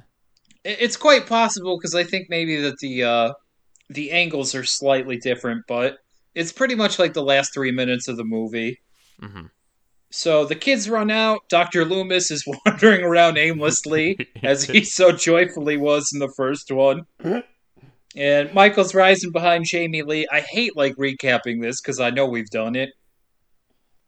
It's 0.66 0.98
quite 0.98 1.28
possible 1.28 1.78
because 1.78 1.96
I 1.96 2.04
think 2.04 2.28
maybe 2.30 2.62
that 2.62 2.78
the 2.80 3.04
uh, 3.04 3.34
the 3.90 4.12
angles 4.12 4.56
are 4.56 4.64
slightly 4.64 5.18
different, 5.18 5.64
but 5.68 5.98
it's 6.36 6.52
pretty 6.52 6.76
much 6.76 7.00
like 7.00 7.14
the 7.14 7.24
last 7.24 7.54
three 7.54 7.72
minutes 7.72 8.08
of 8.08 8.18
the 8.18 8.24
movie. 8.24 8.80
hmm 9.20 9.48
So 10.10 10.46
the 10.46 10.56
kids 10.56 10.90
run 10.90 11.12
out. 11.12 11.42
Doctor 11.50 11.86
Loomis 11.86 12.32
is 12.32 12.46
wandering 12.66 13.04
around 13.04 13.38
aimlessly, 13.38 14.18
as 14.44 14.64
he 14.66 14.84
so 14.84 15.12
joyfully 15.12 15.78
was 15.78 16.10
in 16.14 16.20
the 16.20 16.32
first 16.36 16.72
one. 16.72 17.06
And 18.16 18.54
Michael's 18.54 18.94
rising 18.94 19.32
behind 19.32 19.66
Jamie 19.66 20.04
Lee. 20.04 20.28
I 20.32 20.42
hate 20.42 20.78
like 20.78 20.96
recapping 20.96 21.62
this 21.62 21.82
because 21.82 22.00
I 22.00 22.10
know 22.12 22.26
we've 22.28 22.50
done 22.50 22.76
it. 22.76 22.90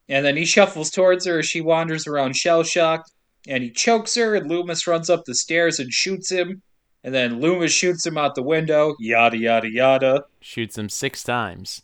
And 0.07 0.25
then 0.25 0.37
he 0.37 0.45
shuffles 0.45 0.91
towards 0.91 1.25
her 1.25 1.39
as 1.39 1.47
she 1.47 1.61
wanders 1.61 2.05
around 2.07 2.35
shell 2.35 2.63
shocked, 2.63 3.11
and 3.47 3.63
he 3.63 3.71
chokes 3.71 4.15
her. 4.15 4.35
And 4.35 4.49
Loomis 4.49 4.87
runs 4.87 5.09
up 5.09 5.25
the 5.25 5.35
stairs 5.35 5.79
and 5.79 5.91
shoots 5.91 6.31
him. 6.31 6.61
And 7.03 7.13
then 7.13 7.39
Loomis 7.39 7.71
shoots 7.71 8.05
him 8.05 8.17
out 8.17 8.35
the 8.35 8.43
window. 8.43 8.95
Yada 8.99 9.37
yada 9.37 9.69
yada. 9.71 10.25
Shoots 10.41 10.77
him 10.77 10.89
six 10.89 11.23
times. 11.23 11.83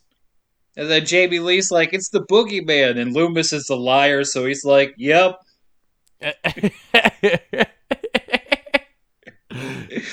And 0.76 0.90
then 0.90 1.04
Jamie 1.04 1.38
Lee's 1.38 1.70
like, 1.70 1.92
"It's 1.92 2.08
the 2.08 2.24
boogeyman," 2.24 2.98
and 2.98 3.12
Loomis 3.12 3.52
is 3.52 3.64
the 3.64 3.76
liar, 3.76 4.24
so 4.24 4.46
he's 4.46 4.64
like, 4.64 4.94
"Yep." 4.96 5.36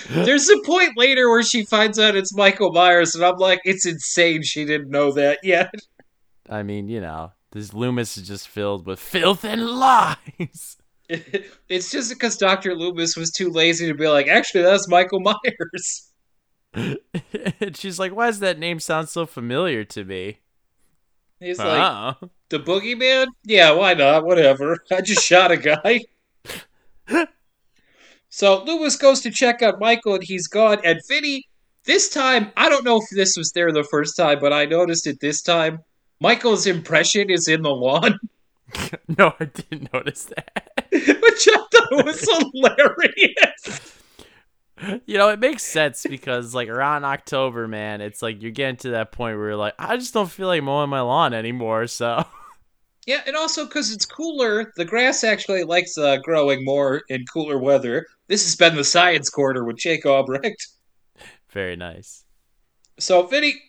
There's 0.10 0.50
a 0.50 0.62
point 0.66 0.98
later 0.98 1.30
where 1.30 1.44
she 1.44 1.66
finds 1.66 1.98
out 1.98 2.16
it's 2.16 2.36
Michael 2.36 2.72
Myers, 2.72 3.16
and 3.16 3.24
I'm 3.24 3.38
like, 3.38 3.62
it's 3.64 3.86
insane 3.86 4.44
she 4.44 4.66
didn't 4.66 4.90
know 4.90 5.12
that 5.14 5.40
yet. 5.44 5.74
I 6.50 6.64
mean, 6.64 6.90
you 6.90 7.00
know, 7.00 7.32
this 7.52 7.74
Loomis 7.74 8.18
is 8.18 8.28
just 8.28 8.48
filled 8.48 8.86
with 8.86 9.00
filth 9.00 9.44
and 9.44 9.66
lies. 9.66 10.78
It's 11.68 11.90
just 11.90 12.12
because 12.12 12.38
Dr. 12.38 12.76
Loomis 12.76 13.18
was 13.18 13.32
too 13.32 13.50
lazy 13.50 13.88
to 13.88 13.96
be 13.96 14.08
like, 14.08 14.28
actually, 14.28 14.62
that's 14.62 14.88
Michael 14.88 15.20
Myers. 15.22 16.12
and 16.76 17.76
she's 17.76 17.98
like, 17.98 18.16
why 18.16 18.28
does 18.28 18.42
that 18.42 18.60
name 18.60 18.80
sound 18.80 19.10
so 19.10 19.26
familiar 19.26 19.84
to 19.86 20.04
me? 20.06 20.38
He's 21.40 21.58
like, 21.58 22.16
Oh. 22.22 22.30
the 22.50 22.60
boogeyman? 22.60 23.26
Yeah, 23.44 23.72
why 23.72 23.96
not? 23.96 24.24
Whatever. 24.24 24.78
I 24.92 25.02
just 25.02 25.26
shot 25.26 25.50
a 25.52 25.58
guy. 25.58 26.02
so 28.30 28.64
Loomis 28.64 28.96
goes 28.96 29.22
to 29.22 29.32
check 29.32 29.64
on 29.64 29.80
Michael, 29.80 30.14
and 30.14 30.24
he's 30.24 30.48
gone. 30.48 30.78
And 30.84 31.00
Vinny, 31.08 31.46
this 31.86 32.10
time, 32.10 32.52
I 32.56 32.70
don't 32.70 32.86
know 32.86 32.98
if 32.98 33.10
this 33.12 33.34
was 33.36 33.52
there 33.56 33.72
the 33.72 33.84
first 33.84 34.16
time, 34.16 34.38
but 34.40 34.54
I 34.54 34.66
noticed 34.66 35.08
it 35.08 35.20
this 35.22 35.42
time. 35.42 35.80
Michael's 36.20 36.68
impression 36.68 37.30
is 37.30 37.48
in 37.48 37.62
the 37.62 37.70
lawn. 37.70 38.20
no, 39.18 39.34
I 39.40 39.46
didn't 39.46 39.94
notice 39.94 40.26
that. 40.26 40.76
which 40.92 41.48
I 41.48 41.66
thought 41.72 42.06
was 42.06 42.28
hilarious. 42.54 43.96
You 45.06 45.18
know, 45.18 45.30
it 45.30 45.40
makes 45.40 45.64
sense 45.64 46.06
because 46.10 46.56
like 46.56 46.70
around 46.70 47.04
October, 47.04 47.68
man, 47.68 48.00
it's 48.00 48.22
like 48.22 48.42
you're 48.42 48.52
getting 48.52 48.78
to 48.78 48.92
that 48.92 49.12
point 49.12 49.38
where 49.38 49.48
you're 49.50 49.58
like, 49.58 49.74
I 49.78 49.98
just 49.98 50.14
don't 50.14 50.30
feel 50.30 50.48
like 50.48 50.64
mowing 50.64 50.90
my 50.90 51.02
lawn 51.02 51.34
anymore. 51.34 51.88
So 51.88 52.26
Yeah, 53.10 53.22
and 53.26 53.36
also 53.36 53.66
because 53.66 53.92
it's 53.92 54.06
cooler, 54.06 54.72
the 54.76 54.86
grass 54.86 55.24
actually 55.24 55.64
likes 55.64 55.98
uh, 55.98 56.18
growing 56.18 56.64
more 56.64 57.02
in 57.10 57.26
cooler 57.26 57.58
weather. 57.58 58.06
This 58.28 58.44
has 58.44 58.56
been 58.56 58.76
the 58.76 58.84
science 58.84 59.32
quarter 59.32 59.66
with 59.66 59.78
Jake 59.78 60.06
Albrecht. 60.06 60.68
very 61.52 61.76
nice. 61.76 62.24
So, 63.00 63.26
Vinny, 63.26 63.60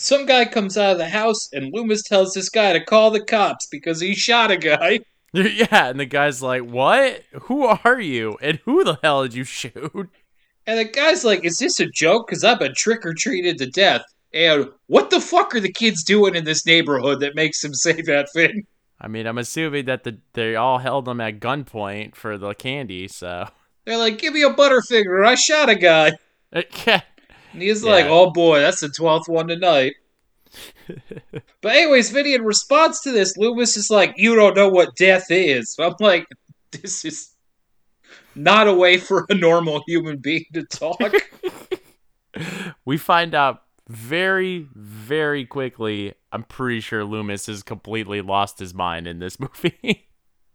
some 0.00 0.26
guy 0.26 0.44
comes 0.44 0.76
out 0.76 0.92
of 0.92 0.98
the 0.98 1.08
house, 1.08 1.48
and 1.52 1.72
Loomis 1.72 2.02
tells 2.02 2.32
this 2.34 2.48
guy 2.48 2.72
to 2.72 2.84
call 2.84 3.10
the 3.10 3.24
cops 3.24 3.66
because 3.66 4.00
he 4.00 4.14
shot 4.14 4.50
a 4.50 4.56
guy. 4.56 5.00
Yeah, 5.32 5.86
and 5.90 6.00
the 6.00 6.06
guy's 6.06 6.42
like, 6.42 6.62
"What? 6.62 7.22
Who 7.42 7.62
are 7.64 8.00
you? 8.00 8.36
And 8.42 8.58
who 8.64 8.82
the 8.82 8.98
hell 9.00 9.22
did 9.22 9.34
you 9.34 9.44
shoot?" 9.44 10.10
And 10.66 10.78
the 10.78 10.84
guy's 10.84 11.24
like, 11.24 11.44
Is 11.44 11.58
this 11.58 11.80
a 11.80 11.86
joke? 11.86 12.28
Because 12.28 12.44
I've 12.44 12.58
been 12.58 12.74
trick 12.74 13.04
or 13.04 13.14
treated 13.14 13.58
to 13.58 13.66
death. 13.66 14.02
And 14.32 14.68
what 14.86 15.10
the 15.10 15.20
fuck 15.20 15.54
are 15.54 15.60
the 15.60 15.72
kids 15.72 16.04
doing 16.04 16.36
in 16.36 16.44
this 16.44 16.64
neighborhood 16.64 17.20
that 17.20 17.34
makes 17.34 17.60
them 17.62 17.74
say 17.74 18.00
that, 18.02 18.28
Vin? 18.34 18.64
I 19.00 19.08
mean, 19.08 19.26
I'm 19.26 19.38
assuming 19.38 19.86
that 19.86 20.04
the 20.04 20.18
they 20.34 20.56
all 20.56 20.78
held 20.78 21.08
him 21.08 21.20
at 21.20 21.40
gunpoint 21.40 22.14
for 22.14 22.38
the 22.38 22.54
candy. 22.54 23.08
So, 23.08 23.48
They're 23.84 23.98
like, 23.98 24.18
Give 24.18 24.34
me 24.34 24.42
a 24.42 24.50
Butterfinger. 24.50 25.26
I 25.26 25.34
shot 25.34 25.68
a 25.68 25.74
guy. 25.74 26.12
yeah, 26.86 27.00
And 27.52 27.62
he's 27.62 27.82
Yeah. 27.84 27.90
like, 27.90 28.06
oh 28.06 28.30
boy, 28.30 28.60
that's 28.60 28.80
the 28.80 28.88
12th 28.88 29.28
one 29.28 29.48
tonight. 29.48 29.94
but, 31.62 31.72
anyways, 31.76 32.10
Vinny, 32.10 32.34
in 32.34 32.42
response 32.44 33.00
to 33.02 33.12
this, 33.12 33.36
Loomis 33.36 33.76
is 33.76 33.90
like, 33.90 34.14
you 34.16 34.34
don't 34.34 34.56
know 34.56 34.68
what 34.68 34.96
death 34.96 35.26
is. 35.30 35.76
I'm 35.80 35.94
like, 36.00 36.26
this 36.72 37.04
is 37.04 37.34
not 38.34 38.68
a 38.68 38.74
way 38.74 38.96
for 38.96 39.26
a 39.28 39.34
normal 39.34 39.82
human 39.86 40.18
being 40.18 40.44
to 40.54 40.64
talk. 40.64 41.00
we 42.84 42.96
find 42.96 43.34
out 43.34 43.62
very, 43.88 44.66
very 44.74 45.44
quickly. 45.44 46.14
I'm 46.32 46.44
pretty 46.44 46.80
sure 46.80 47.04
Loomis 47.04 47.46
has 47.46 47.62
completely 47.62 48.20
lost 48.20 48.58
his 48.58 48.72
mind 48.72 49.06
in 49.08 49.18
this 49.18 49.38
movie. 49.40 50.08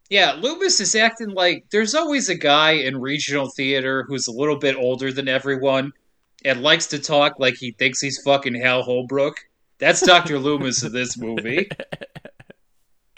yeah, 0.09 0.33
Loomis 0.39 0.79
is 0.79 0.95
acting 0.95 1.29
like 1.31 1.65
there's 1.71 1.93
always 1.95 2.29
a 2.29 2.35
guy 2.35 2.71
in 2.71 2.99
regional 2.99 3.49
theater 3.55 4.05
who's 4.07 4.27
a 4.27 4.31
little 4.31 4.57
bit 4.57 4.75
older 4.77 5.11
than 5.11 5.27
everyone 5.27 5.91
and 6.45 6.61
likes 6.61 6.87
to 6.87 6.99
talk 6.99 7.39
like 7.39 7.55
he 7.55 7.71
thinks 7.71 7.99
he's 7.99 8.21
fucking 8.23 8.55
Hal 8.55 8.83
Holbrook. 8.83 9.37
That's 9.79 10.01
Dr. 10.01 10.39
Loomis 10.39 10.83
in 10.83 10.93
this 10.93 11.17
movie. 11.17 11.69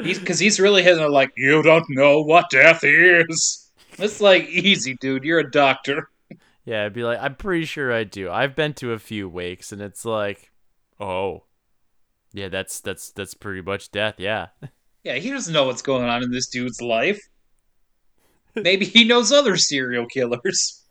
He's 0.01 0.19
because 0.19 0.39
he's 0.39 0.59
really 0.59 0.83
hitting 0.83 1.03
it 1.03 1.09
like, 1.09 1.31
you 1.35 1.61
don't 1.61 1.85
know 1.89 2.21
what 2.21 2.49
death 2.49 2.83
is. 2.83 3.71
It's 3.97 4.21
like 4.21 4.47
easy, 4.47 4.95
dude. 4.95 5.23
You're 5.23 5.39
a 5.39 5.51
doctor. 5.51 6.09
yeah, 6.65 6.85
I'd 6.85 6.93
be 6.93 7.03
like, 7.03 7.19
I'm 7.19 7.35
pretty 7.35 7.65
sure 7.65 7.91
I 7.91 8.03
do. 8.03 8.29
I've 8.29 8.55
been 8.55 8.73
to 8.75 8.93
a 8.93 8.99
few 8.99 9.27
wakes, 9.27 9.71
and 9.71 9.81
it's 9.81 10.05
like, 10.05 10.51
oh, 10.99 11.45
yeah, 12.31 12.49
that's 12.49 12.79
that's 12.79 13.11
that's 13.11 13.33
pretty 13.33 13.61
much 13.61 13.91
death. 13.91 14.15
Yeah. 14.19 14.47
Yeah, 15.03 15.15
he 15.15 15.29
doesn't 15.29 15.53
know 15.53 15.65
what's 15.65 15.81
going 15.81 16.03
on 16.03 16.21
in 16.21 16.31
this 16.31 16.49
dude's 16.49 16.81
life. 16.81 17.19
Maybe 18.55 18.85
he 18.85 19.03
knows 19.03 19.31
other 19.31 19.55
serial 19.55 20.05
killers. 20.05 20.83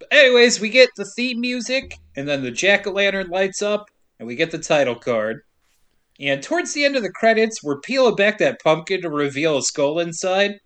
But 0.00 0.08
anyways, 0.10 0.60
we 0.60 0.70
get 0.70 0.90
the 0.96 1.04
theme 1.04 1.40
music, 1.40 1.94
and 2.16 2.26
then 2.26 2.42
the 2.42 2.50
jack 2.50 2.86
o' 2.86 2.90
lantern 2.90 3.28
lights 3.28 3.62
up, 3.62 3.86
and 4.18 4.26
we 4.26 4.34
get 4.34 4.50
the 4.50 4.58
title 4.58 4.96
card. 4.96 5.42
And 6.18 6.42
towards 6.42 6.74
the 6.74 6.84
end 6.84 6.96
of 6.96 7.02
the 7.02 7.12
credits, 7.12 7.62
we're 7.62 7.80
peeling 7.80 8.16
back 8.16 8.38
that 8.38 8.62
pumpkin 8.62 9.02
to 9.02 9.10
reveal 9.10 9.58
a 9.58 9.62
skull 9.62 10.00
inside. 10.00 10.58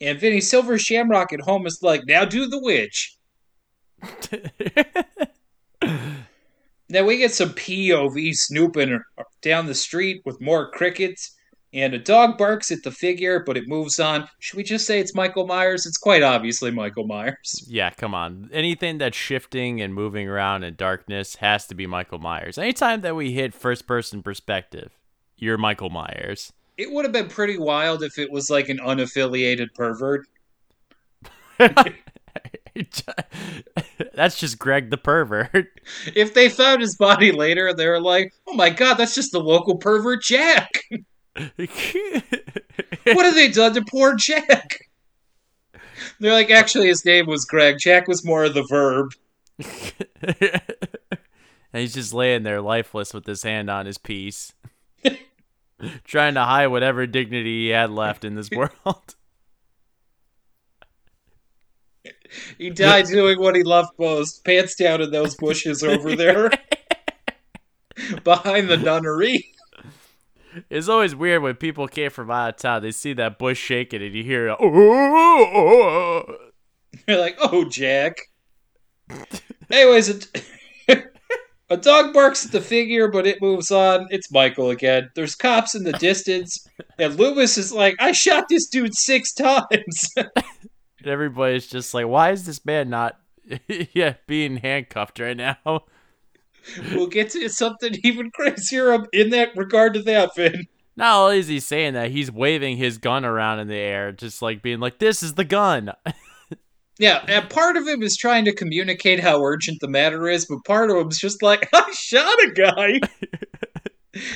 And 0.00 0.18
Vinny 0.18 0.40
Silver 0.40 0.78
Shamrock 0.78 1.32
at 1.32 1.40
home 1.40 1.66
is 1.66 1.80
like, 1.82 2.02
now 2.06 2.24
do 2.24 2.48
the 2.48 2.60
witch. 2.60 3.16
Then 6.88 7.04
we 7.04 7.18
get 7.18 7.32
some 7.32 7.50
POV 7.50 8.34
snooping 8.34 8.98
down 9.42 9.66
the 9.66 9.74
street 9.74 10.22
with 10.24 10.40
more 10.40 10.70
crickets, 10.70 11.36
and 11.72 11.94
a 11.94 11.98
dog 11.98 12.38
barks 12.38 12.70
at 12.70 12.82
the 12.82 12.90
figure, 12.90 13.42
but 13.44 13.56
it 13.56 13.68
moves 13.68 13.98
on. 13.98 14.28
Should 14.38 14.56
we 14.56 14.62
just 14.62 14.86
say 14.86 15.00
it's 15.00 15.14
Michael 15.14 15.46
Myers? 15.46 15.86
It's 15.86 15.98
quite 15.98 16.22
obviously 16.22 16.70
Michael 16.70 17.06
Myers. 17.06 17.64
yeah, 17.68 17.90
come 17.90 18.14
on. 18.14 18.48
Anything 18.52 18.98
that's 18.98 19.16
shifting 19.16 19.80
and 19.80 19.94
moving 19.94 20.28
around 20.28 20.64
in 20.64 20.74
darkness 20.76 21.36
has 21.36 21.66
to 21.66 21.74
be 21.74 21.86
Michael 21.86 22.18
Myers. 22.18 22.58
Anytime 22.58 23.02
that 23.02 23.16
we 23.16 23.32
hit 23.32 23.54
first 23.54 23.86
person 23.86 24.22
perspective, 24.22 24.92
you're 25.36 25.58
Michael 25.58 25.90
Myers. 25.90 26.52
It 26.76 26.92
would 26.92 27.04
have 27.04 27.12
been 27.12 27.28
pretty 27.28 27.58
wild 27.58 28.02
if 28.02 28.18
it 28.18 28.30
was 28.30 28.48
like 28.48 28.68
an 28.68 28.78
unaffiliated 28.78 29.74
pervert. 29.74 30.26
that's 34.14 34.38
just 34.38 34.58
Greg 34.58 34.90
the 34.90 34.96
pervert. 34.96 35.80
If 36.14 36.34
they 36.34 36.48
found 36.48 36.80
his 36.80 36.96
body 36.96 37.32
later, 37.32 37.74
they 37.74 37.88
were 37.88 38.00
like, 38.00 38.32
oh 38.46 38.54
my 38.54 38.70
god, 38.70 38.94
that's 38.94 39.14
just 39.14 39.32
the 39.32 39.40
local 39.40 39.76
pervert 39.76 40.22
Jack. 40.22 40.70
What 43.14 43.24
have 43.24 43.34
they 43.34 43.48
done 43.48 43.74
to 43.74 43.82
poor 43.82 44.14
Jack? 44.16 44.90
They're 46.20 46.32
like, 46.32 46.50
actually, 46.50 46.88
his 46.88 47.04
name 47.04 47.26
was 47.26 47.44
Greg. 47.44 47.78
Jack 47.78 48.06
was 48.06 48.24
more 48.24 48.44
of 48.44 48.54
the 48.54 48.64
verb. 48.68 49.12
and 51.72 51.80
he's 51.80 51.94
just 51.94 52.12
laying 52.12 52.42
there 52.42 52.60
lifeless 52.60 53.14
with 53.14 53.26
his 53.26 53.42
hand 53.42 53.70
on 53.70 53.86
his 53.86 53.98
piece, 53.98 54.52
trying 56.04 56.34
to 56.34 56.44
hide 56.44 56.68
whatever 56.68 57.06
dignity 57.06 57.64
he 57.64 57.68
had 57.68 57.90
left 57.90 58.24
in 58.24 58.34
this 58.34 58.50
world. 58.50 59.14
He 62.58 62.70
died 62.70 63.06
doing 63.06 63.40
what 63.40 63.56
he 63.56 63.62
loved 63.62 63.98
most 63.98 64.44
pants 64.44 64.74
down 64.74 65.00
in 65.00 65.10
those 65.10 65.34
bushes 65.34 65.82
over 65.82 66.14
there 66.14 66.50
behind 68.22 68.68
the 68.68 68.76
nunnery. 68.76 69.54
It's 70.70 70.88
always 70.88 71.14
weird 71.14 71.42
when 71.42 71.56
people 71.56 71.88
came 71.88 72.10
from 72.10 72.30
out 72.30 72.54
of 72.54 72.56
town. 72.56 72.82
They 72.82 72.90
see 72.90 73.12
that 73.14 73.38
bush 73.38 73.58
shaking, 73.58 74.02
and 74.02 74.14
you 74.14 74.24
hear, 74.24 74.50
"Oh!" 74.50 74.56
oh, 74.60 75.44
oh, 75.54 76.24
oh 76.26 76.36
You're 77.06 77.18
like, 77.18 77.36
oh, 77.40 77.64
Jack. 77.64 78.16
Anyways, 79.70 80.26
a, 80.88 81.02
a 81.70 81.76
dog 81.76 82.12
barks 82.12 82.46
at 82.46 82.52
the 82.52 82.60
figure, 82.60 83.08
but 83.08 83.26
it 83.26 83.42
moves 83.42 83.70
on. 83.70 84.06
It's 84.10 84.30
Michael 84.30 84.70
again. 84.70 85.10
There's 85.14 85.34
cops 85.34 85.74
in 85.74 85.84
the 85.84 85.92
distance, 85.92 86.66
and 86.98 87.16
Loomis 87.16 87.58
is 87.58 87.72
like, 87.72 87.96
I 87.98 88.12
shot 88.12 88.44
this 88.48 88.68
dude 88.68 88.94
six 88.94 89.32
times. 89.32 90.14
And 91.00 91.06
everybody's 91.06 91.68
just 91.68 91.94
like, 91.94 92.06
"Why 92.06 92.32
is 92.32 92.44
this 92.44 92.64
man 92.66 92.90
not, 92.90 93.20
yeah, 93.92 94.14
being 94.26 94.56
handcuffed 94.56 95.20
right 95.20 95.36
now?" 95.36 95.84
We'll 96.92 97.06
get 97.06 97.30
to 97.30 97.48
something 97.48 97.94
even 98.04 98.30
crazier 98.30 99.04
in 99.12 99.30
that 99.30 99.50
regard 99.56 99.94
to 99.94 100.02
that, 100.02 100.34
Vin. 100.36 100.66
Not 100.96 101.16
only 101.16 101.38
is 101.38 101.48
he 101.48 101.60
saying 101.60 101.94
that, 101.94 102.10
he's 102.10 102.30
waving 102.30 102.76
his 102.76 102.98
gun 102.98 103.24
around 103.24 103.60
in 103.60 103.68
the 103.68 103.76
air, 103.76 104.10
just 104.10 104.42
like 104.42 104.62
being 104.62 104.80
like, 104.80 104.98
"This 104.98 105.22
is 105.22 105.34
the 105.34 105.44
gun." 105.44 105.92
Yeah, 106.98 107.24
and 107.28 107.48
part 107.48 107.76
of 107.76 107.86
him 107.86 108.02
is 108.02 108.16
trying 108.16 108.44
to 108.46 108.54
communicate 108.54 109.20
how 109.20 109.40
urgent 109.40 109.78
the 109.80 109.88
matter 109.88 110.28
is, 110.28 110.46
but 110.46 110.64
part 110.66 110.90
of 110.90 110.96
him's 110.96 111.18
just 111.18 111.42
like, 111.42 111.68
I 111.72 111.92
shot 111.92 112.42
a 112.42 112.50
guy. 112.50 112.98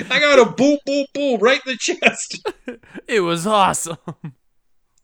I 0.09 0.21
got 0.21 0.39
a 0.39 0.53
boom, 0.53 0.79
boom, 0.87 1.07
boom 1.13 1.41
right 1.41 1.61
in 1.67 1.73
the 1.73 1.77
chest. 1.77 2.49
it 3.09 3.21
was 3.21 3.49
awesome. 3.49 3.97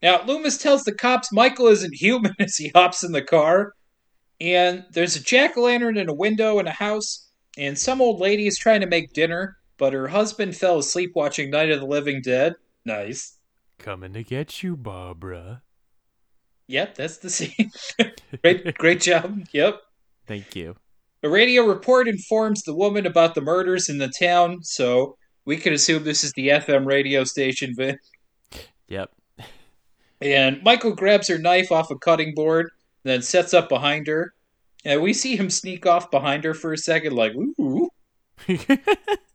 Now, 0.00 0.22
Loomis 0.24 0.58
tells 0.58 0.84
the 0.84 0.94
cops 0.94 1.32
Michael 1.32 1.66
isn't 1.66 1.94
human 1.94 2.34
as 2.38 2.54
he 2.56 2.70
hops 2.74 3.02
in 3.02 3.10
the 3.10 3.22
car. 3.22 3.72
And 4.40 4.84
there's 4.92 5.16
a 5.16 5.22
jack 5.22 5.56
o' 5.56 5.62
lantern 5.62 5.96
in 5.96 6.08
a 6.08 6.14
window 6.14 6.58
in 6.58 6.66
a 6.66 6.72
house. 6.72 7.28
And 7.56 7.76
some 7.78 8.00
old 8.00 8.20
lady 8.20 8.46
is 8.46 8.56
trying 8.56 8.80
to 8.82 8.86
make 8.86 9.12
dinner, 9.12 9.56
but 9.78 9.92
her 9.92 10.08
husband 10.08 10.56
fell 10.56 10.78
asleep 10.78 11.12
watching 11.14 11.50
Night 11.50 11.70
of 11.70 11.80
the 11.80 11.86
Living 11.86 12.22
Dead. 12.22 12.54
Nice. 12.84 13.36
Coming 13.78 14.12
to 14.12 14.22
get 14.22 14.62
you, 14.62 14.76
Barbara. 14.76 15.62
Yep, 16.68 16.94
that's 16.94 17.16
the 17.18 17.30
scene. 17.30 17.72
great, 18.42 18.74
great 18.76 19.00
job. 19.00 19.40
Yep. 19.52 19.80
Thank 20.26 20.54
you. 20.54 20.76
A 21.22 21.28
radio 21.28 21.64
report 21.64 22.06
informs 22.06 22.62
the 22.62 22.74
woman 22.74 23.04
about 23.06 23.34
the 23.34 23.40
murders 23.40 23.88
in 23.88 23.98
the 23.98 24.08
town, 24.08 24.62
so 24.62 25.16
we 25.44 25.56
can 25.56 25.72
assume 25.72 26.04
this 26.04 26.22
is 26.22 26.32
the 26.34 26.48
FM 26.48 26.86
radio 26.86 27.24
station, 27.24 27.74
Vin. 27.74 27.98
Yep. 28.86 29.10
And 30.20 30.62
Michael 30.62 30.94
grabs 30.94 31.28
her 31.28 31.38
knife 31.38 31.72
off 31.72 31.90
a 31.90 31.96
cutting 31.96 32.34
board, 32.34 32.70
then 33.08 33.22
sets 33.22 33.54
up 33.54 33.68
behind 33.68 34.06
her. 34.06 34.34
And 34.84 35.02
we 35.02 35.12
see 35.12 35.36
him 35.36 35.50
sneak 35.50 35.86
off 35.86 36.10
behind 36.10 36.44
her 36.44 36.54
for 36.54 36.72
a 36.72 36.78
second, 36.78 37.14
like, 37.14 37.32
ooh. 37.34 37.88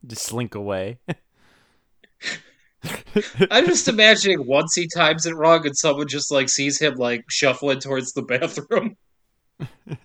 Just 0.06 0.24
slink 0.24 0.56
away. 0.56 1.00
I'm 3.51 3.65
just 3.65 3.88
imagining 3.88 4.46
once 4.46 4.75
he 4.75 4.88
times 4.94 5.25
it 5.25 5.36
wrong 5.36 5.65
and 5.65 5.77
someone 5.77 6.08
just 6.08 6.32
like 6.32 6.50
sees 6.50 6.80
him 6.80 6.96
like 6.96 7.24
shuffling 7.30 7.80
towards 7.80 8.13
the 8.13 8.22
bathroom. 8.22 8.98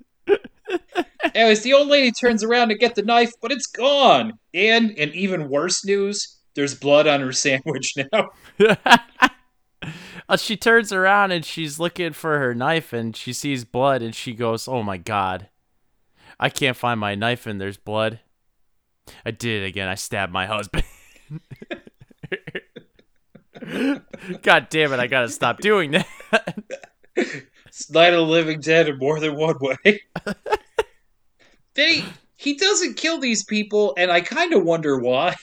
Anyways, 1.34 1.62
the 1.62 1.72
old 1.72 1.88
lady 1.88 2.12
turns 2.12 2.44
around 2.44 2.68
to 2.68 2.76
get 2.76 2.94
the 2.94 3.02
knife, 3.02 3.32
but 3.40 3.50
it's 3.50 3.66
gone. 3.66 4.34
And 4.54 4.90
in 4.92 5.10
even 5.10 5.48
worse 5.48 5.84
news, 5.84 6.36
there's 6.54 6.74
blood 6.74 7.06
on 7.06 7.20
her 7.20 7.32
sandwich 7.32 7.94
now. 8.12 8.28
Uh, 10.28 10.36
she 10.36 10.56
turns 10.56 10.92
around 10.92 11.30
and 11.32 11.44
she's 11.44 11.80
looking 11.80 12.12
for 12.12 12.38
her 12.38 12.54
knife 12.54 12.92
and 12.92 13.16
she 13.16 13.32
sees 13.32 13.64
blood 13.64 14.02
and 14.02 14.14
she 14.14 14.34
goes, 14.34 14.68
"Oh 14.68 14.82
my 14.82 14.98
god. 14.98 15.48
I 16.38 16.50
can't 16.50 16.76
find 16.76 17.00
my 17.00 17.14
knife 17.14 17.46
and 17.46 17.60
there's 17.60 17.78
blood. 17.78 18.20
I 19.24 19.30
did 19.30 19.62
it 19.62 19.66
again. 19.66 19.88
I 19.88 19.94
stabbed 19.94 20.32
my 20.32 20.46
husband." 20.46 20.84
god 24.42 24.68
damn 24.68 24.92
it, 24.92 25.00
I 25.00 25.06
got 25.06 25.22
to 25.22 25.28
stop 25.28 25.60
doing 25.60 25.92
that. 25.92 26.06
It's 27.66 27.90
Night 27.90 28.12
of 28.12 28.26
the 28.26 28.32
Living 28.32 28.60
Dead 28.60 28.88
in 28.88 28.98
more 28.98 29.20
than 29.20 29.36
one 29.36 29.56
way. 29.60 30.02
then 31.74 31.92
he, 31.92 32.04
he 32.36 32.54
doesn't 32.54 32.96
kill 32.96 33.18
these 33.18 33.44
people, 33.44 33.94
and 33.96 34.10
I 34.10 34.20
kind 34.20 34.52
of 34.52 34.64
wonder 34.64 34.98
why. 34.98 35.34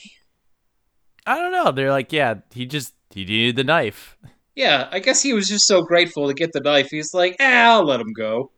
I 1.25 1.37
don't 1.37 1.51
know. 1.51 1.71
They're 1.71 1.91
like, 1.91 2.11
"Yeah, 2.11 2.35
he 2.51 2.65
just 2.65 2.93
he 3.09 3.25
needed 3.25 3.55
the 3.55 3.63
knife." 3.63 4.17
Yeah, 4.55 4.87
I 4.91 4.99
guess 4.99 5.21
he 5.21 5.33
was 5.33 5.47
just 5.47 5.67
so 5.67 5.81
grateful 5.81 6.27
to 6.27 6.33
get 6.33 6.53
the 6.53 6.61
knife. 6.61 6.87
He's 6.89 7.13
like, 7.13 7.35
ah, 7.39 7.73
I'll 7.75 7.85
let 7.85 7.99
him 7.99 8.13
go. 8.13 8.51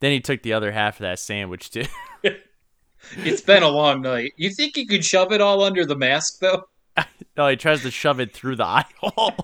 Then 0.00 0.12
he 0.12 0.20
took 0.20 0.42
the 0.42 0.52
other 0.52 0.72
half 0.72 0.96
of 0.96 1.02
that 1.02 1.18
sandwich 1.18 1.70
too. 1.70 1.84
It's 3.18 3.42
been 3.42 3.62
a 3.62 3.68
long 3.68 4.00
night. 4.02 4.32
You 4.36 4.50
think 4.50 4.76
he 4.76 4.86
could 4.86 5.04
shove 5.04 5.32
it 5.32 5.40
all 5.40 5.62
under 5.62 5.84
the 5.84 5.96
mask, 5.96 6.38
though? 6.40 6.64
no, 7.36 7.48
he 7.48 7.56
tries 7.56 7.82
to 7.82 7.90
shove 7.90 8.20
it 8.20 8.32
through 8.32 8.56
the 8.56 8.64
eye 8.64 8.84
hole. 8.98 9.34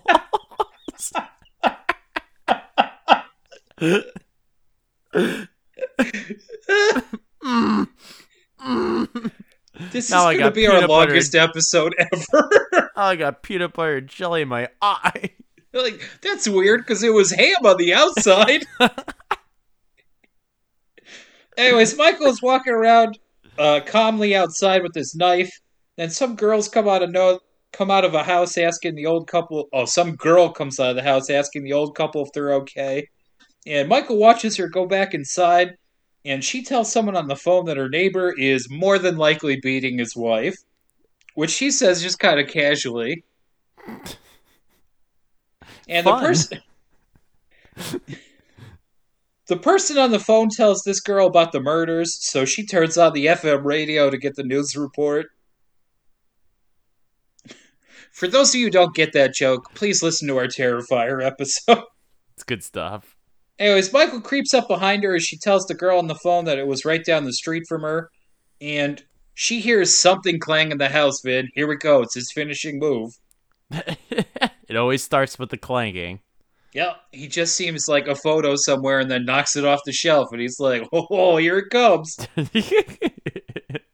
This 9.92 10.10
Now 10.10 10.28
is 10.28 10.38
going 10.38 10.40
to 10.40 10.50
be 10.50 10.66
our 10.66 10.86
longest 10.86 11.34
episode 11.34 11.94
ever. 11.98 12.90
I 12.96 13.16
got 13.16 13.42
peanut 13.42 13.72
butter 13.72 14.00
jelly 14.00 14.42
in 14.42 14.48
my 14.48 14.68
eye. 14.82 15.30
like, 15.82 16.00
that's 16.22 16.48
weird 16.48 16.80
because 16.80 17.02
it 17.02 17.12
was 17.12 17.30
ham 17.32 17.64
on 17.64 17.76
the 17.76 17.94
outside. 17.94 18.64
Anyways, 21.56 21.96
Michael's 21.96 22.42
walking 22.42 22.72
around 22.72 23.18
uh, 23.58 23.80
calmly 23.86 24.34
outside 24.34 24.82
with 24.82 24.94
his 24.94 25.14
knife. 25.14 25.60
Then 25.96 26.10
some 26.10 26.34
girls 26.34 26.68
come 26.68 26.88
out 26.88 27.02
of 27.02 27.10
no 27.10 27.40
come 27.72 27.90
out 27.90 28.04
of 28.04 28.14
a 28.14 28.22
house 28.22 28.58
asking 28.58 28.94
the 28.94 29.06
old 29.06 29.28
couple. 29.28 29.68
Oh, 29.72 29.84
some 29.84 30.16
girl 30.16 30.48
comes 30.50 30.80
out 30.80 30.90
of 30.90 30.96
the 30.96 31.02
house 31.02 31.30
asking 31.30 31.64
the 31.64 31.72
old 31.72 31.94
couple 31.94 32.22
if 32.24 32.32
they're 32.32 32.54
okay. 32.54 33.06
And 33.66 33.88
Michael 33.88 34.16
watches 34.16 34.56
her 34.56 34.68
go 34.68 34.86
back 34.86 35.14
inside, 35.14 35.76
and 36.24 36.42
she 36.42 36.62
tells 36.64 36.90
someone 36.90 37.16
on 37.16 37.28
the 37.28 37.36
phone 37.36 37.66
that 37.66 37.76
her 37.76 37.88
neighbor 37.88 38.32
is 38.36 38.70
more 38.70 38.98
than 38.98 39.16
likely 39.16 39.60
beating 39.60 39.98
his 39.98 40.16
wife, 40.16 40.56
which 41.34 41.50
she 41.50 41.70
says 41.70 42.02
just 42.02 42.18
kind 42.18 42.40
of 42.40 42.48
casually. 42.48 43.24
And 45.90 46.06
the 46.06 46.18
person 46.18 46.60
The 49.50 49.56
person 49.56 49.98
on 49.98 50.12
the 50.12 50.20
phone 50.20 50.48
tells 50.48 50.84
this 50.84 51.00
girl 51.00 51.26
about 51.26 51.50
the 51.50 51.58
murders, 51.58 52.16
so 52.20 52.44
she 52.44 52.64
turns 52.64 52.96
on 52.96 53.14
the 53.14 53.26
FM 53.26 53.64
radio 53.64 54.08
to 54.08 54.16
get 54.16 54.36
the 54.36 54.44
news 54.44 54.76
report. 54.76 55.26
For 58.12 58.28
those 58.28 58.50
of 58.50 58.60
you 58.60 58.66
who 58.66 58.70
don't 58.70 58.94
get 58.94 59.12
that 59.14 59.34
joke, 59.34 59.74
please 59.74 60.04
listen 60.04 60.28
to 60.28 60.38
our 60.38 60.46
Terrifier 60.46 61.20
episode. 61.20 61.82
It's 62.36 62.44
good 62.44 62.62
stuff. 62.62 63.16
Anyways, 63.58 63.92
Michael 63.92 64.22
creeps 64.22 64.54
up 64.54 64.68
behind 64.68 65.02
her 65.02 65.16
as 65.16 65.24
she 65.24 65.36
tells 65.36 65.66
the 65.66 65.74
girl 65.74 65.98
on 65.98 66.06
the 66.06 66.14
phone 66.14 66.46
that 66.46 66.56
it 66.56 66.66
was 66.66 66.86
right 66.86 67.04
down 67.04 67.24
the 67.24 67.34
street 67.34 67.64
from 67.68 67.82
her, 67.82 68.08
and 68.62 69.02
she 69.34 69.60
hears 69.60 69.92
something 69.92 70.38
clang 70.38 70.70
in 70.70 70.78
the 70.78 70.88
house, 70.88 71.20
Vin. 71.22 71.48
Here 71.54 71.66
we 71.66 71.76
go. 71.76 72.00
It's 72.02 72.14
his 72.14 72.32
finishing 72.32 72.78
move. 72.78 73.10
it 74.70 74.76
always 74.76 75.02
starts 75.02 75.38
with 75.38 75.50
the 75.50 75.58
clanging. 75.58 76.20
Yep, 76.72 76.96
he 77.12 77.26
just 77.26 77.56
seems 77.56 77.88
like 77.88 78.06
a 78.06 78.14
photo 78.14 78.54
somewhere 78.56 79.00
and 79.00 79.10
then 79.10 79.24
knocks 79.24 79.56
it 79.56 79.64
off 79.64 79.80
the 79.84 79.92
shelf, 79.92 80.28
and 80.32 80.40
he's 80.40 80.60
like, 80.60 80.88
oh, 80.92 81.36
here 81.36 81.58
it 81.58 81.70
comes. 81.70 82.16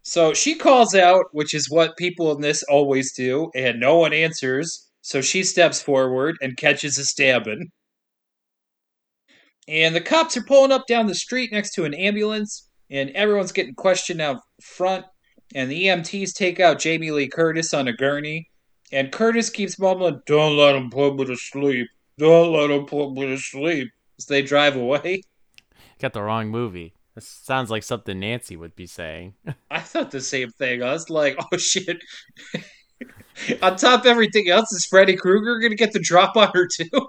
So 0.09 0.35
she 0.35 0.55
calls 0.55 0.95
out, 0.95 1.25
which 1.33 1.53
is 1.53 1.69
what 1.69 1.97
people 1.97 2.31
in 2.31 2.41
this 2.41 2.63
always 2.63 3.13
do, 3.13 3.51
and 3.57 3.81
no 3.81 3.99
one 3.99 4.13
answers. 4.13 4.89
So 5.03 5.21
she 5.21 5.43
steps 5.43 5.83
forward 5.83 6.37
and 6.41 6.57
catches 6.57 6.97
a 6.97 7.05
stabbing. 7.05 7.73
And 9.67 9.97
the 9.97 10.01
cops 10.01 10.37
are 10.37 10.45
pulling 10.45 10.71
up 10.71 10.87
down 10.87 11.09
the 11.09 11.17
street 11.17 11.51
next 11.51 11.73
to 11.73 11.85
an 11.85 11.93
ambulance, 11.93 12.69
and 12.89 13.11
everyone's 13.11 13.51
getting 13.51 13.75
questioned 13.75 14.21
out 14.21 14.39
front. 14.63 15.05
And 15.57 15.69
the 15.69 15.87
EMTs 15.87 16.35
take 16.35 16.61
out 16.61 16.79
Jamie 16.79 17.11
Lee 17.11 17.29
Curtis 17.29 17.75
on 17.75 17.89
a 17.89 17.93
gurney, 17.93 18.49
and 18.93 19.13
Curtis 19.13 19.51
keeps 19.51 19.79
mumbling, 19.79 20.23
"Don't 20.27 20.57
let 20.57 20.77
him 20.77 20.91
put 20.91 21.17
me 21.17 21.25
to 21.25 21.37
sleep. 21.37 21.89
Don't 22.19 22.53
let 22.53 22.71
him 22.71 22.87
put 22.87 23.13
me 23.13 23.27
to 23.27 23.37
sleep." 23.37 23.91
As 24.19 24.27
they 24.27 24.43
drive 24.43 24.77
away. 24.77 25.23
Got 25.99 26.15
the 26.15 26.23
wrong 26.23 26.49
movie. 26.49 26.95
This 27.15 27.29
sounds 27.29 27.71
like 27.71 27.83
something 27.83 28.21
Nancy 28.21 28.57
would 28.57 28.77
be 28.77 28.87
saying. 28.87 29.35
I 29.71 29.81
thought 29.81 30.11
the 30.11 30.21
same 30.21 30.51
thing. 30.51 30.83
I 30.83 30.93
was 30.93 31.09
like, 31.11 31.39
oh 31.39 31.57
shit. 31.57 32.03
on 33.63 33.77
top 33.77 34.01
of 34.01 34.07
everything 34.07 34.49
else, 34.49 34.73
is 34.73 34.85
Freddy 34.85 35.17
Krueger 35.17 35.59
going 35.59 35.71
to 35.71 35.77
get 35.77 35.93
the 35.93 35.99
drop 35.99 36.37
on 36.37 36.51
her 36.55 36.67
too? 36.67 36.89
Oh 36.95 37.09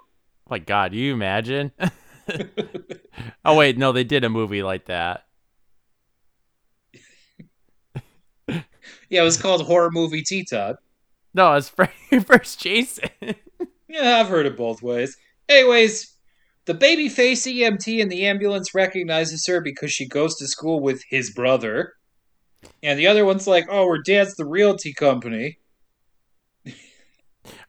my 0.49 0.59
god, 0.59 0.93
you 0.93 1.13
imagine? 1.13 1.71
oh 3.45 3.55
wait, 3.55 3.77
no, 3.77 3.91
they 3.91 4.05
did 4.05 4.23
a 4.23 4.29
movie 4.29 4.63
like 4.63 4.85
that. 4.85 5.25
Yeah, 9.09 9.21
it 9.21 9.25
was 9.25 9.37
called 9.37 9.65
Horror 9.65 9.91
Movie 9.91 10.21
Teton. 10.23 10.77
No, 11.37 11.53
it's 11.53 11.69
vs. 11.69 12.55
Jason. 12.57 13.09
Yeah, 13.87 14.17
I've 14.17 14.27
heard 14.27 14.47
it 14.47 14.57
both 14.57 14.81
ways. 14.81 15.15
Anyways, 15.47 16.15
the 16.65 16.73
babyface 16.73 17.45
EMT 17.45 17.99
in 17.99 18.09
the 18.09 18.25
ambulance 18.25 18.73
recognizes 18.73 19.45
her 19.45 19.61
because 19.61 19.91
she 19.91 20.07
goes 20.07 20.35
to 20.37 20.47
school 20.47 20.79
with 20.79 21.03
his 21.09 21.31
brother. 21.31 21.93
And 22.81 22.97
the 22.97 23.05
other 23.05 23.23
one's 23.23 23.45
like, 23.45 23.67
oh, 23.69 23.87
her 23.87 24.01
dad's 24.03 24.35
the 24.35 24.47
realty 24.47 24.93
company. 24.93 25.59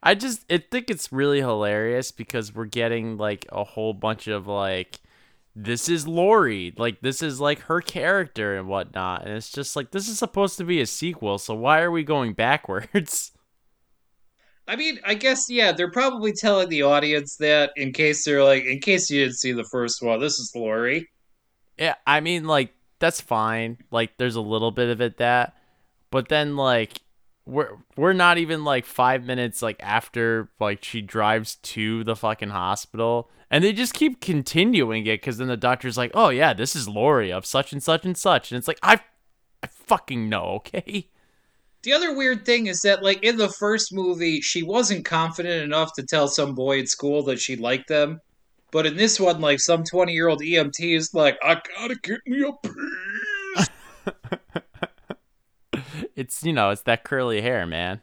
I 0.01 0.15
just 0.15 0.51
I 0.51 0.57
think 0.57 0.89
it's 0.89 1.11
really 1.11 1.39
hilarious 1.39 2.11
because 2.11 2.53
we're 2.53 2.65
getting 2.65 3.17
like 3.17 3.45
a 3.49 3.63
whole 3.63 3.93
bunch 3.93 4.27
of 4.27 4.47
like 4.47 4.99
this 5.55 5.87
is 5.87 6.07
Laurie, 6.07 6.73
like 6.75 7.01
this 7.01 7.21
is 7.21 7.39
like 7.39 7.59
her 7.61 7.81
character 7.81 8.57
and 8.57 8.67
whatnot, 8.67 9.25
and 9.25 9.35
it's 9.35 9.51
just 9.51 9.75
like 9.75 9.91
this 9.91 10.09
is 10.09 10.17
supposed 10.17 10.57
to 10.57 10.65
be 10.65 10.81
a 10.81 10.85
sequel, 10.85 11.37
so 11.37 11.53
why 11.53 11.81
are 11.81 11.91
we 11.91 12.03
going 12.03 12.33
backwards? 12.33 13.31
I 14.69 14.75
mean, 14.75 14.99
I 15.03 15.15
guess, 15.15 15.49
yeah, 15.49 15.71
they're 15.71 15.89
probably 15.89 16.31
telling 16.31 16.69
the 16.69 16.83
audience 16.83 17.37
that 17.37 17.71
in 17.75 17.91
case 17.91 18.23
they're 18.23 18.43
like, 18.43 18.65
in 18.65 18.79
case 18.79 19.09
you 19.09 19.21
didn't 19.21 19.37
see 19.37 19.51
the 19.51 19.63
first 19.63 20.03
one, 20.03 20.19
this 20.19 20.37
is 20.37 20.51
Laurie. 20.55 21.09
Yeah, 21.79 21.95
I 22.05 22.19
mean 22.19 22.45
like 22.45 22.73
that's 22.99 23.19
fine. 23.19 23.79
Like 23.89 24.17
there's 24.17 24.35
a 24.35 24.41
little 24.41 24.69
bit 24.69 24.89
of 24.89 25.01
it 25.01 25.17
that, 25.17 25.55
but 26.11 26.27
then 26.27 26.55
like 26.55 27.01
we're 27.47 27.77
we're 27.95 28.13
not 28.13 28.37
even 28.37 28.63
like 28.63 28.85
five 28.85 29.23
minutes 29.23 29.63
like 29.63 29.77
after 29.81 30.49
like 30.59 30.83
she 30.83 31.01
drives 31.01 31.55
to 31.55 32.03
the 32.03 32.15
fucking 32.15 32.49
hospital, 32.49 33.31
and 33.49 33.63
they 33.63 33.73
just 33.73 33.95
keep 33.95 34.21
continuing 34.21 35.07
it 35.07 35.21
because 35.21 35.39
then 35.39 35.47
the 35.47 35.57
doctor's 35.57 35.97
like, 35.97 36.11
oh 36.13 36.29
yeah, 36.29 36.53
this 36.53 36.75
is 36.75 36.87
Laurie 36.87 37.31
of 37.31 37.45
such 37.45 37.73
and 37.73 37.81
such 37.81 38.05
and 38.05 38.17
such, 38.17 38.51
and 38.51 38.59
it's 38.59 38.67
like 38.67 38.79
I, 38.83 38.99
I 39.63 39.67
fucking 39.67 40.29
know, 40.29 40.43
okay. 40.57 41.09
The 41.83 41.93
other 41.93 42.15
weird 42.15 42.45
thing 42.45 42.67
is 42.67 42.81
that, 42.81 43.03
like, 43.03 43.23
in 43.23 43.37
the 43.37 43.49
first 43.49 43.93
movie, 43.93 44.41
she 44.41 44.63
wasn't 44.63 45.05
confident 45.05 45.63
enough 45.63 45.93
to 45.93 46.03
tell 46.03 46.27
some 46.27 46.53
boy 46.53 46.79
at 46.79 46.89
school 46.89 47.23
that 47.23 47.39
she 47.39 47.55
liked 47.55 47.87
them. 47.87 48.19
But 48.71 48.85
in 48.85 48.97
this 48.97 49.19
one, 49.19 49.39
like, 49.39 49.59
some 49.59 49.83
20 49.83 50.11
year 50.13 50.27
old 50.27 50.41
EMT 50.41 50.95
is 50.95 51.13
like, 51.13 51.37
I 51.41 51.61
gotta 51.77 51.95
get 51.95 52.19
me 52.25 52.43
a 52.43 52.51
piece. 52.67 53.69
It's 56.19 56.43
you 56.43 56.51
know 56.51 56.69
it's 56.69 56.81
that 56.81 57.05
curly 57.05 57.41
hair, 57.41 57.65
man. 57.65 58.01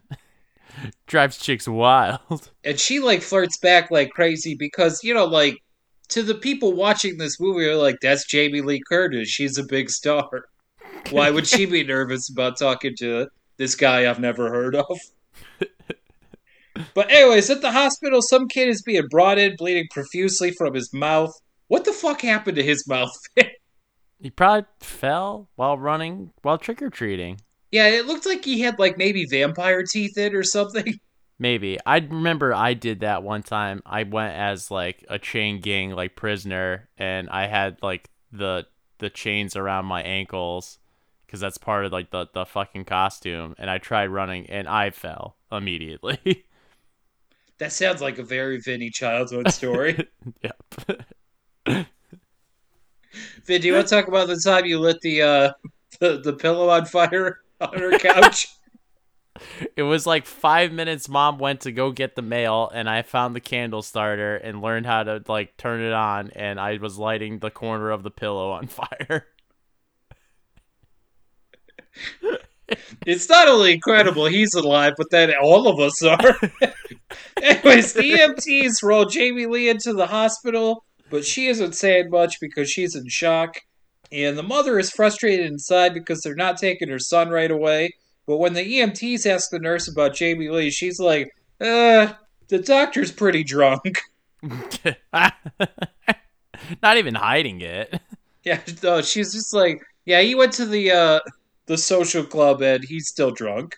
Drives 1.06 1.36
chicks 1.36 1.68
wild. 1.68 2.50
and 2.64 2.80
she 2.80 2.98
like 2.98 3.20
flirts 3.20 3.58
back 3.58 3.90
like 3.90 4.08
crazy 4.10 4.54
because 4.54 5.04
you 5.04 5.12
know 5.12 5.26
like 5.26 5.62
to 6.08 6.22
the 6.22 6.34
people 6.34 6.72
watching 6.72 7.18
this 7.18 7.38
movie 7.38 7.66
are 7.66 7.76
like 7.76 7.96
that's 8.00 8.26
jamie 8.26 8.60
lee 8.60 8.80
curtis 8.88 9.28
she's 9.28 9.58
a 9.58 9.64
big 9.64 9.90
star 9.90 10.46
why 11.10 11.30
would 11.30 11.46
she 11.46 11.66
be 11.66 11.82
nervous 11.82 12.30
about 12.30 12.58
talking 12.58 12.94
to 12.96 13.26
this 13.58 13.74
guy 13.74 14.08
i've 14.08 14.20
never 14.20 14.48
heard 14.50 14.74
of 14.76 14.98
but 16.94 17.10
anyways 17.10 17.48
at 17.50 17.62
the 17.62 17.72
hospital 17.72 18.20
some 18.22 18.48
kid 18.48 18.68
is 18.68 18.82
being 18.82 19.06
brought 19.10 19.38
in 19.38 19.54
bleeding 19.56 19.86
profusely 19.90 20.50
from 20.52 20.74
his 20.74 20.92
mouth 20.92 21.32
what 21.68 21.84
the 21.84 21.92
fuck 21.92 22.20
happened 22.20 22.56
to 22.56 22.62
his 22.62 22.86
mouth 22.88 23.12
He 24.18 24.30
probably 24.30 24.66
fell 24.80 25.50
while 25.56 25.76
running 25.76 26.30
while 26.40 26.56
trick 26.56 26.80
or 26.80 26.88
treating. 26.88 27.40
yeah 27.70 27.86
it 27.86 28.06
looked 28.06 28.24
like 28.26 28.44
he 28.44 28.60
had 28.60 28.78
like 28.78 28.96
maybe 28.96 29.26
vampire 29.30 29.82
teeth 29.82 30.16
in 30.16 30.34
or 30.34 30.42
something 30.42 30.94
Maybe. 31.38 31.78
I 31.84 31.98
remember 31.98 32.54
I 32.54 32.72
did 32.72 33.00
that 33.00 33.22
one 33.22 33.42
time. 33.42 33.82
I 33.84 34.04
went 34.04 34.34
as 34.34 34.70
like 34.70 35.04
a 35.10 35.18
chain 35.18 35.60
gang 35.60 35.90
like 35.90 36.16
prisoner 36.16 36.88
and 36.96 37.28
I 37.28 37.46
had 37.46 37.76
like 37.82 38.08
the 38.32 38.66
the 39.00 39.10
chains 39.10 39.54
around 39.54 39.84
my 39.84 40.02
ankles 40.02 40.78
cuz 41.36 41.40
that's 41.42 41.58
part 41.58 41.84
of 41.84 41.92
like 41.92 42.10
the 42.10 42.26
the 42.32 42.46
fucking 42.46 42.84
costume 42.84 43.54
and 43.58 43.68
I 43.68 43.78
tried 43.78 44.06
running 44.06 44.46
and 44.48 44.66
I 44.66 44.90
fell 44.90 45.36
immediately. 45.52 46.46
that 47.58 47.72
sounds 47.72 48.00
like 48.00 48.18
a 48.18 48.22
very 48.22 48.58
vinny 48.58 48.90
childhood 48.90 49.52
story 49.52 50.08
yep. 50.42 50.56
Vin, 53.44 53.60
do 53.60 53.68
you 53.68 53.74
want 53.74 53.86
to 53.88 53.94
talk 53.94 54.08
about 54.08 54.28
the 54.28 54.40
time 54.42 54.66
you 54.66 54.78
lit 54.78 55.00
the 55.02 55.22
uh 55.22 55.52
the, 56.00 56.18
the 56.18 56.32
pillow 56.32 56.68
on 56.68 56.86
fire 56.86 57.40
on 57.60 57.78
her 57.78 57.98
couch? 57.98 58.48
It 59.76 59.82
was 59.82 60.06
like 60.06 60.24
5 60.24 60.72
minutes 60.72 61.08
mom 61.08 61.38
went 61.38 61.60
to 61.62 61.72
go 61.72 61.92
get 61.92 62.14
the 62.14 62.22
mail 62.22 62.70
and 62.72 62.88
I 62.88 63.02
found 63.02 63.36
the 63.36 63.40
candle 63.40 63.82
starter 63.82 64.36
and 64.36 64.62
learned 64.62 64.86
how 64.86 65.02
to 65.02 65.22
like 65.28 65.58
turn 65.58 65.82
it 65.82 65.92
on 65.92 66.30
and 66.30 66.58
I 66.58 66.78
was 66.78 66.96
lighting 66.96 67.40
the 67.40 67.50
corner 67.50 67.90
of 67.90 68.02
the 68.02 68.10
pillow 68.10 68.52
on 68.52 68.66
fire. 68.68 69.26
it's 73.06 73.28
not 73.28 73.48
only 73.48 73.74
incredible 73.74 74.26
he's 74.26 74.54
alive, 74.54 74.94
but 74.96 75.10
then 75.10 75.32
all 75.40 75.68
of 75.68 75.78
us 75.80 76.02
are. 76.02 76.38
Anyways, 77.42 77.92
the 77.92 78.02
EMTs 78.02 78.82
roll 78.82 79.04
Jamie 79.04 79.46
Lee 79.46 79.68
into 79.68 79.92
the 79.92 80.06
hospital, 80.06 80.84
but 81.10 81.24
she 81.24 81.46
isn't 81.46 81.74
saying 81.74 82.10
much 82.10 82.40
because 82.40 82.70
she's 82.70 82.94
in 82.94 83.08
shock. 83.08 83.56
And 84.12 84.38
the 84.38 84.42
mother 84.42 84.78
is 84.78 84.90
frustrated 84.90 85.46
inside 85.46 85.92
because 85.92 86.20
they're 86.20 86.34
not 86.34 86.58
taking 86.58 86.88
her 86.88 86.98
son 86.98 87.30
right 87.30 87.50
away. 87.50 87.90
But 88.26 88.38
when 88.38 88.54
the 88.54 88.60
EMTs 88.60 89.26
ask 89.26 89.50
the 89.50 89.58
nurse 89.58 89.88
about 89.88 90.14
Jamie 90.14 90.48
Lee, 90.48 90.70
she's 90.70 90.98
like, 90.98 91.30
uh, 91.60 92.12
the 92.48 92.58
doctor's 92.58 93.12
pretty 93.12 93.44
drunk. 93.44 93.98
Not 96.82 96.96
even 96.98 97.14
hiding 97.14 97.60
it. 97.60 98.00
Yeah, 98.44 98.60
no, 98.82 99.02
she's 99.02 99.32
just 99.32 99.54
like, 99.54 99.82
yeah, 100.04 100.20
he 100.20 100.34
went 100.34 100.52
to 100.54 100.66
the 100.66 100.90
uh 100.90 101.20
the 101.66 101.78
social 101.78 102.24
club 102.24 102.62
and 102.62 102.84
he's 102.84 103.08
still 103.08 103.30
drunk. 103.30 103.74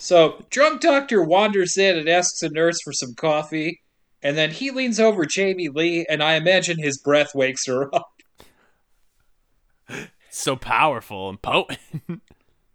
So, 0.00 0.44
drunk 0.50 0.80
doctor 0.80 1.22
wanders 1.22 1.76
in 1.78 1.96
and 1.96 2.08
asks 2.08 2.42
a 2.42 2.48
nurse 2.48 2.80
for 2.82 2.92
some 2.92 3.14
coffee, 3.14 3.80
and 4.22 4.36
then 4.36 4.50
he 4.50 4.72
leans 4.72 4.98
over 4.98 5.24
Jamie 5.24 5.68
Lee, 5.68 6.04
and 6.10 6.20
I 6.22 6.34
imagine 6.34 6.78
his 6.78 6.98
breath 6.98 7.32
wakes 7.34 7.66
her 7.66 7.94
up. 7.94 8.08
So 10.30 10.56
powerful 10.56 11.28
and 11.28 11.40
potent. 11.40 11.78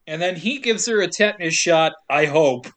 And 0.05 0.21
then 0.21 0.36
he 0.36 0.59
gives 0.59 0.86
her 0.88 1.01
a 1.01 1.07
tetanus 1.07 1.53
shot, 1.53 1.93
I 2.09 2.25
hope. 2.25 2.67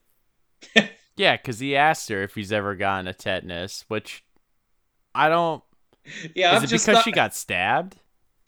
yeah, 1.17 1.35
because 1.35 1.59
he 1.59 1.75
asked 1.75 2.07
her 2.07 2.23
if 2.23 2.35
he's 2.35 2.53
ever 2.53 2.73
gotten 2.73 3.05
a 3.05 3.13
tetanus, 3.13 3.83
which 3.89 4.23
I 5.13 5.27
don't. 5.27 5.61
Yeah, 6.33 6.53
Is 6.53 6.59
I'm 6.59 6.63
it 6.63 6.67
just 6.67 6.85
because 6.85 6.95
not, 6.99 7.03
she 7.03 7.11
got 7.11 7.35
stabbed? 7.35 7.97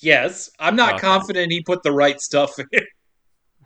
Yes, 0.01 0.49
I'm 0.59 0.75
not 0.75 0.93
Okay. 0.95 1.01
confident 1.01 1.51
he 1.51 1.61
put 1.61 1.83
the 1.83 1.91
right 1.91 2.19
stuff 2.21 2.57
in. 2.59 2.65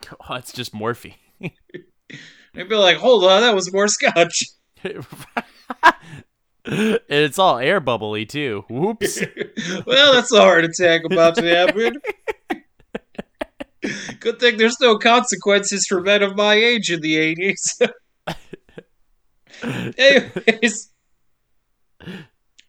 Oh, 0.30 0.36
it's 0.36 0.52
just 0.52 0.74
morphine. 0.74 1.14
They'd 1.40 2.68
be 2.70 2.76
like, 2.76 2.98
hold 2.98 3.24
on, 3.24 3.42
that 3.42 3.56
was 3.56 3.72
more 3.72 3.88
scotch. 3.88 4.44
it's 6.66 7.40
all 7.40 7.58
air 7.58 7.80
bubbly 7.80 8.26
too. 8.26 8.66
Whoops. 8.70 9.22
well, 9.86 10.14
that's 10.14 10.32
a 10.34 10.42
heart 10.42 10.66
attack 10.66 11.02
about 11.06 11.36
to 11.36 11.44
happen. 11.44 11.94
Good 14.20 14.40
thing 14.40 14.58
there's 14.58 14.80
no 14.82 14.98
consequences 14.98 15.86
for 15.88 16.02
men 16.02 16.22
of 16.24 16.36
my 16.36 16.56
age 16.56 16.92
in 16.92 17.00
the 17.02 17.16
80s. 17.16 17.90
Anyways, 19.98 20.90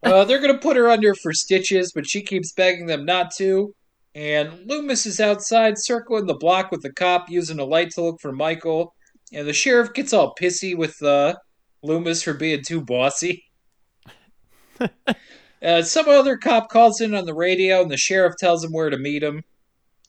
uh, 0.04 0.24
they're 0.24 0.40
going 0.40 0.54
to 0.54 0.60
put 0.60 0.76
her 0.76 0.88
under 0.88 1.14
for 1.14 1.32
stitches, 1.32 1.92
but 1.92 2.08
she 2.08 2.22
keeps 2.22 2.52
begging 2.52 2.86
them 2.86 3.04
not 3.04 3.34
to. 3.36 3.74
And 4.14 4.66
Loomis 4.66 5.06
is 5.06 5.18
outside 5.18 5.74
circling 5.76 6.26
the 6.26 6.34
block 6.34 6.70
with 6.70 6.82
the 6.82 6.92
cop 6.92 7.28
using 7.28 7.58
a 7.58 7.64
light 7.64 7.90
to 7.92 8.02
look 8.02 8.20
for 8.20 8.32
Michael. 8.32 8.94
And 9.32 9.48
the 9.48 9.52
sheriff 9.52 9.92
gets 9.92 10.12
all 10.12 10.34
pissy 10.40 10.76
with 10.76 11.02
uh, 11.02 11.34
Loomis 11.82 12.22
for 12.22 12.34
being 12.34 12.62
too 12.62 12.80
bossy. 12.80 13.44
Uh, 15.64 15.80
some 15.80 16.08
other 16.10 16.36
cop 16.36 16.68
calls 16.68 17.00
in 17.00 17.14
on 17.14 17.24
the 17.24 17.32
radio, 17.32 17.80
and 17.80 17.90
the 17.90 17.96
sheriff 17.96 18.34
tells 18.38 18.62
him 18.62 18.70
where 18.70 18.90
to 18.90 18.98
meet 18.98 19.22
him. 19.22 19.42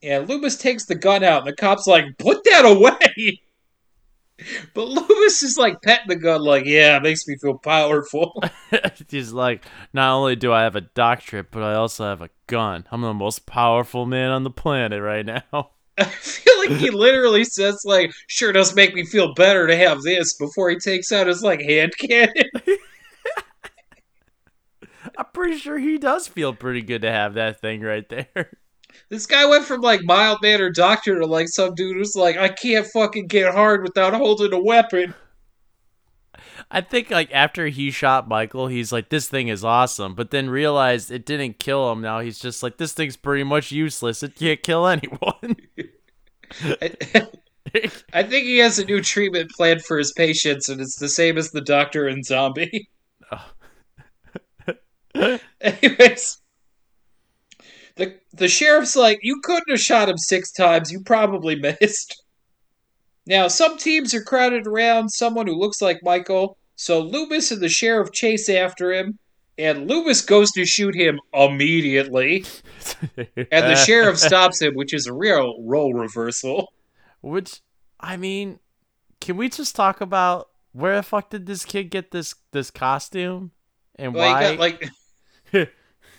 And 0.03 0.27
Loomis 0.27 0.58
takes 0.58 0.86
the 0.86 0.95
gun 0.95 1.23
out, 1.23 1.39
and 1.39 1.47
the 1.47 1.55
cop's 1.55 1.88
like, 1.88 2.03
"Put 2.19 2.43
that 2.43 2.65
away!" 2.65 3.39
But 4.73 4.89
Loomis 4.89 5.43
is 5.43 5.57
like 5.57 5.81
petting 5.81 6.09
the 6.09 6.15
gun, 6.17 6.41
like, 6.41 6.65
"Yeah, 6.65 6.97
it 6.97 7.03
makes 7.03 7.25
me 7.27 7.37
feel 7.37 7.57
powerful." 7.57 8.41
He's 9.09 9.31
like, 9.31 9.63
not 9.93 10.13
only 10.13 10.35
do 10.35 10.51
I 10.51 10.63
have 10.63 10.75
a 10.75 10.81
doctorate, 10.81 11.51
but 11.51 11.63
I 11.63 11.75
also 11.75 12.03
have 12.03 12.21
a 12.21 12.29
gun. 12.47 12.85
I'm 12.91 13.01
the 13.01 13.13
most 13.13 13.45
powerful 13.45 14.05
man 14.05 14.31
on 14.31 14.43
the 14.43 14.51
planet 14.51 15.01
right 15.01 15.25
now. 15.25 15.71
I 15.97 16.03
feel 16.03 16.57
like 16.59 16.71
he 16.71 16.91
literally 16.91 17.45
says, 17.45 17.83
"Like, 17.85 18.11
sure 18.27 18.51
does 18.51 18.75
make 18.75 18.93
me 18.93 19.05
feel 19.05 19.33
better 19.33 19.67
to 19.67 19.77
have 19.77 20.01
this." 20.01 20.33
Before 20.33 20.69
he 20.69 20.77
takes 20.77 21.13
out 21.13 21.27
his 21.27 21.41
like 21.41 21.61
hand 21.61 21.93
cannon. 21.97 22.33
I'm 25.17 25.27
pretty 25.33 25.57
sure 25.57 25.77
he 25.77 25.97
does 25.97 26.27
feel 26.27 26.53
pretty 26.53 26.81
good 26.81 27.03
to 27.03 27.11
have 27.11 27.35
that 27.35 27.61
thing 27.61 27.79
right 27.81 28.07
there. 28.09 28.57
This 29.10 29.25
guy 29.25 29.45
went 29.45 29.65
from 29.65 29.81
like 29.81 30.01
mild 30.03 30.39
mannered 30.41 30.75
doctor 30.75 31.19
to 31.19 31.25
like 31.25 31.47
some 31.47 31.75
dude 31.75 31.97
who's 31.97 32.15
like, 32.15 32.38
"I 32.38 32.49
can't 32.49 32.88
fucking 32.88 33.27
get 33.27 33.53
hard 33.53 33.84
without 33.84 34.13
holding 34.13 34.53
a 34.53 34.60
weapon." 34.60 35.13
I 36.71 36.81
think 36.81 37.12
like 37.12 37.31
after 37.31 37.67
he 37.67 37.91
shot 37.91 38.27
Michael, 38.27 38.67
he's 38.67 38.91
like, 38.91 39.10
"This 39.10 39.27
thing 39.27 39.47
is 39.47 39.63
awesome," 39.63 40.15
but 40.15 40.31
then 40.31 40.49
realized 40.49 41.12
it 41.12 41.25
didn't 41.25 41.60
kill 41.60 41.91
him. 41.91 42.01
Now 42.01 42.19
he's 42.19 42.39
just 42.39 42.63
like, 42.63 42.77
"This 42.77 42.93
thing's 42.93 43.17
pretty 43.17 43.43
much 43.43 43.71
useless. 43.71 44.23
It 44.23 44.36
can't 44.36 44.62
kill 44.63 44.88
anyone." 44.88 45.58
I, 46.63 46.95
I 48.13 48.23
think 48.23 48.45
he 48.45 48.60
has 48.60 48.79
a 48.79 48.86
new 48.86 49.01
treatment 49.01 49.51
plan 49.51 49.79
for 49.79 49.97
his 49.97 50.13
patients, 50.13 50.69
and 50.69 50.79
it's 50.81 50.97
the 50.97 51.10
same 51.10 51.38
as 51.38 51.51
the 51.51 51.62
doctor 51.62 52.08
in 52.08 52.23
Zombie. 52.23 52.89
Anyways, 55.62 56.41
the 57.95 58.15
the 58.34 58.47
sheriff's 58.47 58.95
like, 58.95 59.19
"You 59.21 59.39
couldn't 59.43 59.69
have 59.69 59.79
shot 59.79 60.10
him 60.10 60.17
six 60.17 60.51
times. 60.51 60.91
You 60.91 61.01
probably 61.01 61.55
missed." 61.81 62.21
Now, 63.27 63.47
some 63.47 63.77
teams 63.77 64.13
are 64.13 64.23
crowded 64.23 64.67
around 64.67 65.10
someone 65.10 65.47
who 65.47 65.55
looks 65.55 65.81
like 65.81 65.99
Michael, 66.03 66.58
so 66.75 66.99
Loomis 67.01 67.51
and 67.51 67.62
the 67.62 67.69
sheriff 67.69 68.12
chase 68.12 68.49
after 68.49 68.93
him, 68.93 69.17
and 69.58 69.88
Loomis 69.89 70.21
goes 70.21 70.51
to 70.51 70.65
shoot 70.65 70.93
him 70.95 71.19
immediately, 71.34 72.45
and 73.17 73.47
the 73.51 73.75
sheriff 73.75 74.19
stops 74.19 74.62
him, 74.62 74.75
which 74.75 74.93
is 74.93 75.08
a 75.08 75.13
real 75.13 75.55
role 75.63 75.93
reversal. 75.93 76.71
Which, 77.21 77.62
I 77.99 78.15
mean, 78.17 78.60
can 79.21 79.38
we 79.38 79.49
just 79.49 79.75
talk 79.75 80.01
about 80.01 80.49
where 80.73 80.97
the 80.97 81.03
fuck 81.03 81.31
did 81.31 81.47
this 81.47 81.65
kid 81.65 81.86
get 81.86 82.12
this 82.12 82.36
this 82.51 82.69
costume 82.69 83.51
and 83.95 84.13
Well, 84.13 84.31
why? 84.31 84.41
got 84.55 84.60
like 84.60 84.89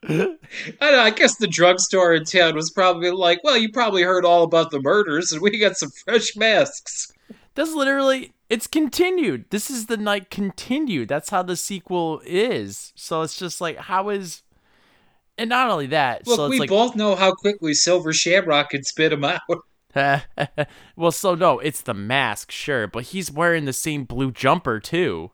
don't 0.08 0.38
know. 0.80 1.00
I 1.00 1.10
guess 1.10 1.36
the 1.36 1.48
drugstore 1.48 2.14
in 2.14 2.24
town 2.24 2.54
was 2.54 2.70
probably 2.70 3.10
like, 3.10 3.42
well, 3.42 3.56
you 3.56 3.70
probably 3.72 4.02
heard 4.02 4.24
all 4.24 4.44
about 4.44 4.70
the 4.70 4.80
murders, 4.80 5.32
and 5.32 5.42
we 5.42 5.58
got 5.58 5.76
some 5.76 5.90
fresh 6.04 6.36
masks. 6.36 7.12
That's 7.54 7.72
literally 7.72 8.34
it's 8.48 8.66
continued. 8.66 9.46
This 9.50 9.70
is 9.70 9.86
the 9.86 9.96
night 9.96 10.30
continued. 10.30 11.08
That's 11.08 11.30
how 11.30 11.42
the 11.42 11.56
sequel 11.56 12.20
is. 12.24 12.92
So 12.94 13.22
it's 13.22 13.36
just 13.36 13.60
like 13.60 13.78
how 13.78 14.10
is 14.10 14.42
and 15.38 15.50
not 15.50 15.70
only 15.70 15.86
that, 15.88 16.26
Look, 16.26 16.36
so 16.36 16.48
we 16.48 16.60
it's 16.60 16.70
both 16.70 16.96
know 16.96 17.14
how 17.14 17.32
quickly 17.32 17.74
Silver 17.74 18.12
Shamrock 18.12 18.70
can 18.70 18.84
spit 18.84 19.12
him 19.12 19.24
out. 19.24 19.40
well, 20.96 21.12
so 21.12 21.34
no, 21.34 21.58
it's 21.58 21.80
the 21.80 21.94
mask, 21.94 22.50
sure, 22.50 22.86
but 22.86 23.04
he's 23.04 23.30
wearing 23.30 23.64
the 23.64 23.72
same 23.72 24.04
blue 24.04 24.30
jumper 24.30 24.78
too. 24.78 25.30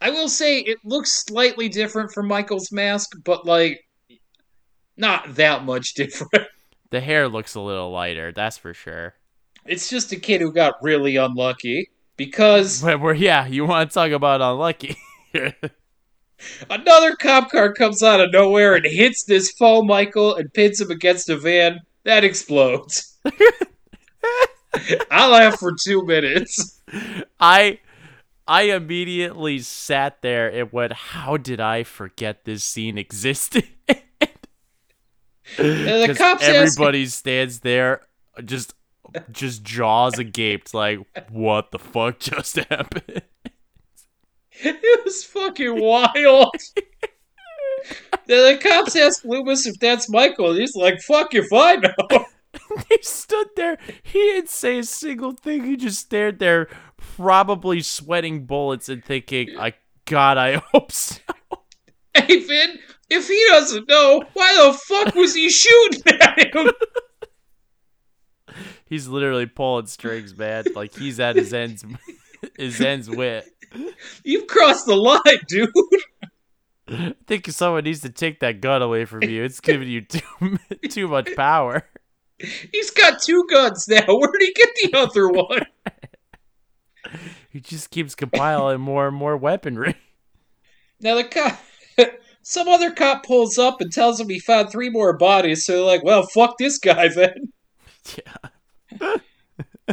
I 0.00 0.10
will 0.10 0.28
say 0.28 0.60
it 0.60 0.78
looks 0.84 1.24
slightly 1.26 1.68
different 1.68 2.12
from 2.12 2.26
Michael's 2.26 2.72
mask, 2.72 3.10
but 3.24 3.44
like 3.44 3.80
not 4.96 5.34
that 5.36 5.64
much 5.64 5.94
different. 5.94 6.48
The 6.90 7.00
hair 7.00 7.28
looks 7.28 7.54
a 7.54 7.60
little 7.60 7.90
lighter, 7.90 8.32
that's 8.32 8.58
for 8.58 8.74
sure. 8.74 9.14
It's 9.66 9.90
just 9.90 10.12
a 10.12 10.16
kid 10.16 10.40
who 10.40 10.52
got 10.52 10.74
really 10.82 11.16
unlucky 11.16 11.90
because 12.16 12.82
But 12.84 13.00
we're 13.00 13.14
yeah, 13.14 13.46
you 13.46 13.66
want 13.66 13.90
to 13.90 13.94
talk 13.94 14.10
about 14.10 14.40
unlucky? 14.40 14.96
another 16.70 17.14
cop 17.16 17.50
car 17.50 17.72
comes 17.72 18.02
out 18.02 18.20
of 18.20 18.32
nowhere 18.32 18.74
and 18.74 18.86
hits 18.86 19.24
this 19.24 19.52
foe 19.52 19.82
Michael 19.82 20.34
and 20.34 20.52
pins 20.52 20.80
him 20.80 20.90
against 20.90 21.28
a 21.28 21.36
van 21.36 21.80
that 22.04 22.24
explodes. 22.24 23.18
I 25.10 25.28
laughed 25.28 25.58
for 25.58 25.72
two 25.84 26.04
minutes. 26.06 26.80
I 27.38 27.78
I 28.50 28.62
immediately 28.62 29.60
sat 29.60 30.22
there 30.22 30.48
and 30.48 30.72
went, 30.72 30.92
"How 30.92 31.36
did 31.36 31.60
I 31.60 31.84
forget 31.84 32.44
this 32.44 32.64
scene 32.64 32.98
existed?" 32.98 33.62
And 33.86 33.96
the 35.56 36.14
cops 36.18 36.42
ask, 36.42 36.50
everybody 36.50 37.06
stands 37.06 37.60
there, 37.60 38.00
just 38.44 38.74
just 39.30 39.62
jaws 39.62 40.18
agaped, 40.18 40.74
like, 40.74 40.98
"What 41.30 41.70
the 41.70 41.78
fuck 41.78 42.18
just 42.18 42.56
happened?" 42.70 43.22
it 44.52 45.04
was 45.04 45.22
fucking 45.22 45.80
wild. 45.80 46.52
then 48.26 48.56
the 48.56 48.58
cops 48.60 48.96
ask 48.96 49.24
Loomis 49.24 49.64
if 49.64 49.78
that's 49.78 50.08
Michael, 50.10 50.50
and 50.50 50.58
he's 50.58 50.74
like, 50.74 51.00
"Fuck 51.02 51.36
if 51.36 51.52
I 51.52 51.76
know." 51.76 52.26
he 52.88 52.98
stood 53.02 53.48
there. 53.56 53.78
He 54.02 54.18
didn't 54.18 54.50
say 54.50 54.78
a 54.78 54.84
single 54.84 55.32
thing. 55.32 55.64
He 55.64 55.76
just 55.76 55.98
stared 55.98 56.38
there, 56.38 56.68
probably 56.96 57.80
sweating 57.80 58.46
bullets 58.46 58.88
and 58.88 59.04
thinking, 59.04 59.58
"I 59.58 59.74
God, 60.04 60.38
I 60.38 60.56
hope 60.72 60.92
so." 60.92 61.20
Hey 62.14 62.40
Vin, 62.40 62.78
if 63.08 63.28
he 63.28 63.44
doesn't 63.48 63.88
know, 63.88 64.22
why 64.34 64.54
the 64.56 64.72
fuck 64.72 65.14
was 65.14 65.34
he 65.34 65.48
shooting 65.48 66.02
at 66.20 66.54
him? 66.54 66.70
He's 68.86 69.06
literally 69.06 69.46
pulling 69.46 69.86
strings, 69.86 70.36
man. 70.36 70.64
Like 70.74 70.92
he's 70.92 71.20
at 71.20 71.36
his 71.36 71.54
ends, 71.54 71.84
his 72.58 72.80
ends 72.80 73.08
wit. 73.08 73.44
You've 74.24 74.48
crossed 74.48 74.86
the 74.86 74.96
line, 74.96 75.20
dude. 75.46 75.70
I 76.88 77.14
think 77.28 77.46
someone 77.50 77.84
needs 77.84 78.00
to 78.00 78.10
take 78.10 78.40
that 78.40 78.60
gun 78.60 78.82
away 78.82 79.04
from 79.04 79.22
you. 79.22 79.44
It's 79.44 79.60
giving 79.60 79.86
you 79.86 80.00
too 80.00 80.58
too 80.88 81.06
much 81.06 81.28
power. 81.36 81.88
He's 82.72 82.90
got 82.90 83.22
two 83.22 83.46
guns 83.50 83.86
now. 83.88 84.04
Where'd 84.06 84.34
he 84.40 84.52
get 84.52 84.68
the 84.82 84.98
other 84.98 85.28
one? 85.28 85.66
He 87.52 87.58
just 87.58 87.90
keeps 87.90 88.14
compiling 88.14 88.80
more 88.80 89.08
and 89.08 89.16
more 89.16 89.36
weaponry. 89.36 89.96
Now 91.00 91.16
the 91.16 91.24
cop, 91.24 91.60
some 92.42 92.68
other 92.68 92.92
cop 92.92 93.24
pulls 93.24 93.58
up 93.58 93.80
and 93.80 93.90
tells 93.90 94.20
him 94.20 94.28
he 94.28 94.38
found 94.38 94.70
three 94.70 94.88
more 94.88 95.16
bodies. 95.16 95.64
So 95.64 95.72
they're 95.72 95.84
like, 95.84 96.04
"Well, 96.04 96.28
fuck 96.32 96.58
this 96.58 96.78
guy 96.78 97.08
then." 97.08 97.52
Yeah. 98.16 99.16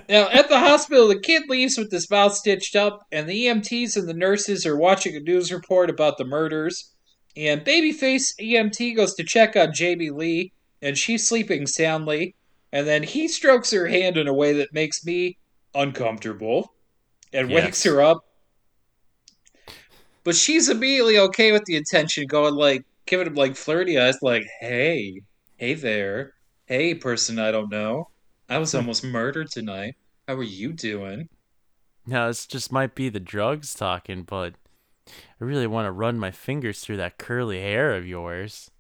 Now 0.08 0.30
at 0.30 0.50
the 0.50 0.60
hospital, 0.60 1.08
the 1.08 1.20
kid 1.20 1.44
leaves 1.50 1.80
with 1.80 1.92
his 1.92 2.12
mouth 2.12 2.36
stitched 2.36 2.76
up, 2.76 3.08
and 3.12 3.28
the 3.28 3.46
EMTs 3.46 3.98
and 3.98 4.08
the 4.08 4.14
nurses 4.14 4.64
are 4.68 4.78
watching 4.78 5.16
a 5.16 5.20
news 5.20 5.52
report 5.52 5.90
about 5.90 6.20
the 6.20 6.26
murders. 6.26 6.92
And 7.36 7.66
babyface 7.66 8.34
EMT 8.40 8.96
goes 8.96 9.16
to 9.16 9.24
check 9.24 9.56
on 9.56 9.74
Jamie 9.74 10.12
Lee, 10.12 10.52
and 10.82 10.96
she's 10.96 11.28
sleeping 11.28 11.66
soundly. 11.66 12.36
And 12.72 12.88
then 12.88 13.04
he 13.04 13.28
strokes 13.28 13.72
her 13.72 13.88
hand 13.88 14.18
in 14.18 14.28
a 14.28 14.34
way 14.34 14.54
that 14.54 14.74
makes 14.74 15.06
me 15.06 15.38
uncomfortable, 15.74 16.74
and 17.34 17.50
Yes. 17.50 17.66
wakes 17.66 17.84
her 17.84 18.02
up. 18.02 18.26
But 20.24 20.36
she's 20.36 20.70
immediately 20.70 21.18
okay 21.18 21.52
with 21.52 21.66
the 21.66 21.76
attention, 21.78 22.28
going 22.28 22.54
like, 22.56 22.84
giving 23.08 23.26
him 23.28 23.36
like 23.36 23.56
flirty 23.56 23.98
eyes, 23.98 24.18
like, 24.22 24.44
"Hey, 24.60 25.22
hey 25.58 25.74
there, 25.74 26.34
hey 26.66 26.94
person 26.94 27.40
I 27.40 27.52
don't 27.52 27.72
know, 27.72 28.12
I 28.50 28.60
was 28.60 28.74
hmm. 28.74 28.78
almost 28.78 29.04
murdered 29.04 29.50
tonight. 29.50 29.96
How 30.28 30.36
are 30.36 30.44
you 30.44 30.74
doing?" 30.74 31.30
Now 32.08 32.28
this 32.28 32.48
just 32.48 32.72
might 32.72 32.96
be 32.96 33.10
the 33.10 33.20
drugs 33.20 33.74
talking, 33.76 34.24
but 34.24 34.56
I 35.08 35.44
really 35.44 35.68
want 35.68 35.86
to 35.88 35.92
run 35.92 36.20
my 36.20 36.32
fingers 36.32 36.80
through 36.82 36.98
that 36.98 37.18
curly 37.18 37.60
hair 37.62 37.94
of 37.96 38.08
yours. 38.08 38.72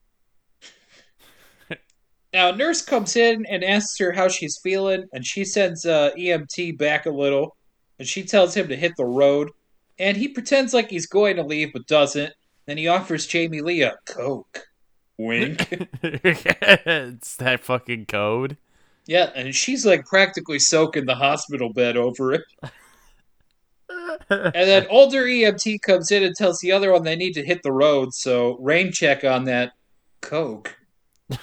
Now, 2.33 2.51
nurse 2.51 2.81
comes 2.81 3.15
in 3.15 3.45
and 3.45 3.63
asks 3.63 3.97
her 3.99 4.11
how 4.11 4.27
she's 4.27 4.59
feeling, 4.61 5.05
and 5.13 5.25
she 5.25 5.45
sends 5.45 5.85
uh, 5.85 6.11
EMT 6.17 6.77
back 6.77 7.05
a 7.05 7.11
little, 7.11 7.55
and 7.99 8.07
she 8.07 8.23
tells 8.23 8.55
him 8.55 8.67
to 8.67 8.75
hit 8.75 8.93
the 8.97 9.05
road. 9.05 9.49
And 9.97 10.17
he 10.17 10.27
pretends 10.27 10.73
like 10.73 10.89
he's 10.89 11.07
going 11.07 11.37
to 11.37 11.43
leave, 11.43 11.73
but 11.73 11.87
doesn't. 11.87 12.33
Then 12.65 12.77
he 12.77 12.87
offers 12.87 13.25
Jamie 13.25 13.61
Lee 13.61 13.81
a 13.81 13.95
Coke. 14.05 14.67
Wink. 15.17 15.67
it's 16.03 17.37
that 17.37 17.63
fucking 17.63 18.05
code. 18.05 18.57
yeah, 19.07 19.31
and 19.33 19.55
she's 19.55 19.85
like 19.85 20.05
practically 20.05 20.59
soaking 20.59 21.05
the 21.05 21.15
hospital 21.15 21.73
bed 21.73 21.97
over 21.97 22.33
it. 22.33 22.43
And 24.29 24.53
then 24.53 24.85
older 24.91 25.23
EMT 25.23 25.81
comes 25.81 26.11
in 26.11 26.23
and 26.23 26.35
tells 26.35 26.59
the 26.59 26.71
other 26.71 26.91
one 26.91 27.03
they 27.03 27.15
need 27.15 27.33
to 27.33 27.45
hit 27.45 27.63
the 27.63 27.71
road, 27.71 28.13
so 28.13 28.57
rain 28.59 28.91
check 28.91 29.23
on 29.23 29.45
that 29.45 29.73
Coke. 30.21 30.77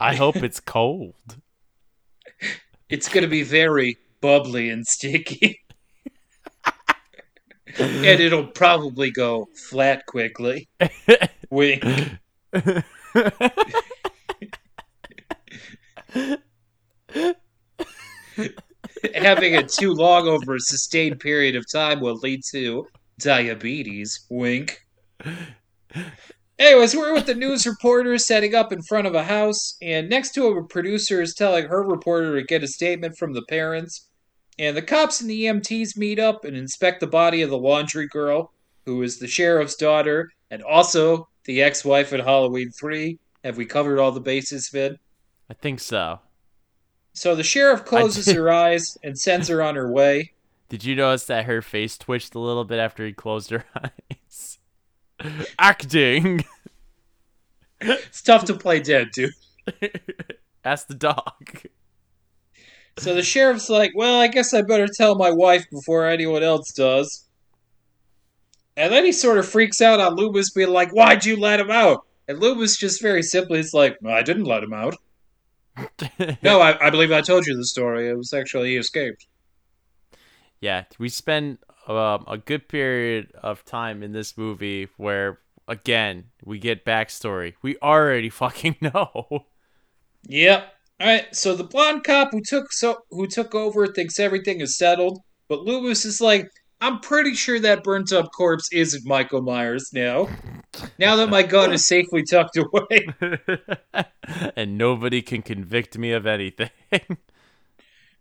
I 0.00 0.14
hope 0.14 0.36
it's 0.36 0.60
cold. 0.60 1.14
It's 2.90 3.10
going 3.10 3.20
to 3.20 3.28
be 3.28 3.42
very 3.42 3.98
bubbly 4.22 4.70
and 4.70 4.86
sticky. 4.86 5.60
and 7.78 8.06
it'll 8.06 8.46
probably 8.46 9.10
go 9.10 9.46
flat 9.54 10.06
quickly. 10.06 10.70
Wink. 11.50 11.84
Having 19.14 19.52
it 19.52 19.68
too 19.68 19.92
long 19.92 20.26
over 20.28 20.54
a 20.54 20.60
sustained 20.60 21.20
period 21.20 21.56
of 21.56 21.70
time 21.70 22.00
will 22.00 22.16
lead 22.16 22.42
to 22.52 22.86
diabetes. 23.18 24.24
Wink. 24.30 24.80
Anyways, 26.58 26.96
we're 26.96 27.14
with 27.14 27.26
the 27.26 27.36
news 27.36 27.66
reporter 27.66 28.18
setting 28.18 28.52
up 28.52 28.72
in 28.72 28.82
front 28.82 29.06
of 29.06 29.14
a 29.14 29.22
house, 29.22 29.76
and 29.80 30.08
next 30.08 30.32
to 30.32 30.48
him, 30.48 30.58
a 30.58 30.64
producer 30.64 31.22
is 31.22 31.32
telling 31.32 31.66
her 31.66 31.84
reporter 31.84 32.34
to 32.36 32.44
get 32.44 32.64
a 32.64 32.66
statement 32.66 33.16
from 33.16 33.32
the 33.32 33.42
parents. 33.42 34.08
And 34.58 34.76
the 34.76 34.82
cops 34.82 35.20
and 35.20 35.30
the 35.30 35.44
EMTs 35.44 35.96
meet 35.96 36.18
up 36.18 36.44
and 36.44 36.56
inspect 36.56 36.98
the 36.98 37.06
body 37.06 37.42
of 37.42 37.50
the 37.50 37.58
laundry 37.58 38.08
girl, 38.08 38.52
who 38.86 39.02
is 39.02 39.18
the 39.18 39.28
sheriff's 39.28 39.76
daughter 39.76 40.32
and 40.50 40.62
also 40.64 41.28
the 41.44 41.62
ex 41.62 41.84
wife 41.84 42.12
in 42.12 42.18
Halloween 42.20 42.70
3. 42.70 43.18
Have 43.44 43.56
we 43.56 43.64
covered 43.64 44.00
all 44.00 44.10
the 44.10 44.20
bases, 44.20 44.68
Vin? 44.68 44.98
I 45.48 45.54
think 45.54 45.78
so. 45.78 46.18
So 47.12 47.36
the 47.36 47.44
sheriff 47.44 47.84
closes 47.84 48.26
her 48.32 48.50
eyes 48.50 48.98
and 49.04 49.16
sends 49.16 49.46
her 49.46 49.62
on 49.62 49.76
her 49.76 49.92
way. 49.92 50.32
Did 50.68 50.84
you 50.84 50.96
notice 50.96 51.24
that 51.26 51.44
her 51.44 51.62
face 51.62 51.96
twitched 51.96 52.34
a 52.34 52.40
little 52.40 52.64
bit 52.64 52.80
after 52.80 53.06
he 53.06 53.12
closed 53.12 53.50
her 53.50 53.64
eyes? 53.76 54.57
Acting. 55.58 56.44
It's 57.80 58.22
tough 58.22 58.44
to 58.46 58.54
play 58.54 58.80
dead, 58.80 59.10
dude. 59.12 59.32
Ask 60.64 60.88
the 60.88 60.94
dog. 60.94 61.62
So 62.98 63.14
the 63.14 63.22
sheriff's 63.22 63.70
like, 63.70 63.92
well, 63.94 64.20
I 64.20 64.26
guess 64.26 64.52
I 64.52 64.62
better 64.62 64.88
tell 64.92 65.14
my 65.14 65.30
wife 65.30 65.64
before 65.70 66.08
anyone 66.08 66.42
else 66.42 66.72
does. 66.72 67.24
And 68.76 68.92
then 68.92 69.04
he 69.04 69.12
sort 69.12 69.38
of 69.38 69.48
freaks 69.48 69.80
out 69.80 70.00
on 70.00 70.14
Loomis, 70.16 70.50
being 70.50 70.70
like, 70.70 70.90
why'd 70.90 71.24
you 71.24 71.36
let 71.36 71.60
him 71.60 71.70
out? 71.70 72.04
And 72.26 72.40
Loomis 72.40 72.76
just 72.76 73.00
very 73.00 73.22
simply 73.22 73.60
is 73.60 73.72
like, 73.72 73.96
I 74.06 74.22
didn't 74.22 74.44
let 74.44 74.62
him 74.62 74.72
out. 74.72 74.96
No, 76.42 76.60
I, 76.60 76.86
I 76.86 76.90
believe 76.90 77.12
I 77.12 77.20
told 77.20 77.46
you 77.46 77.56
the 77.56 77.64
story. 77.64 78.08
It 78.08 78.16
was 78.16 78.32
actually 78.32 78.70
he 78.70 78.76
escaped. 78.76 79.28
yeah, 80.60 80.84
we 80.98 81.08
spend 81.08 81.58
um, 81.96 82.24
a 82.26 82.36
good 82.38 82.68
period 82.68 83.32
of 83.42 83.64
time 83.64 84.02
in 84.02 84.12
this 84.12 84.36
movie 84.36 84.88
where, 84.96 85.38
again, 85.66 86.24
we 86.44 86.58
get 86.58 86.84
backstory. 86.84 87.54
We 87.62 87.76
already 87.82 88.30
fucking 88.30 88.76
know. 88.80 89.46
Yep. 90.24 90.72
All 91.00 91.06
right. 91.06 91.34
So 91.34 91.54
the 91.54 91.64
blonde 91.64 92.04
cop 92.04 92.32
who 92.32 92.40
took 92.40 92.72
so 92.72 92.98
who 93.10 93.26
took 93.26 93.54
over 93.54 93.86
thinks 93.86 94.18
everything 94.18 94.60
is 94.60 94.76
settled, 94.76 95.20
but 95.48 95.62
Loomis 95.62 96.04
is 96.04 96.20
like, 96.20 96.50
I'm 96.80 97.00
pretty 97.00 97.34
sure 97.34 97.58
that 97.60 97.82
burnt 97.82 98.12
up 98.12 98.30
corpse 98.32 98.68
isn't 98.72 99.06
Michael 99.06 99.42
Myers 99.42 99.90
now. 99.92 100.28
Now 100.98 101.16
that 101.16 101.28
my 101.28 101.42
gun 101.42 101.72
is 101.72 101.84
safely 101.84 102.22
tucked 102.22 102.56
away. 102.56 103.06
and 104.56 104.78
nobody 104.78 105.22
can 105.22 105.42
convict 105.42 105.98
me 105.98 106.12
of 106.12 106.26
anything. 106.26 106.70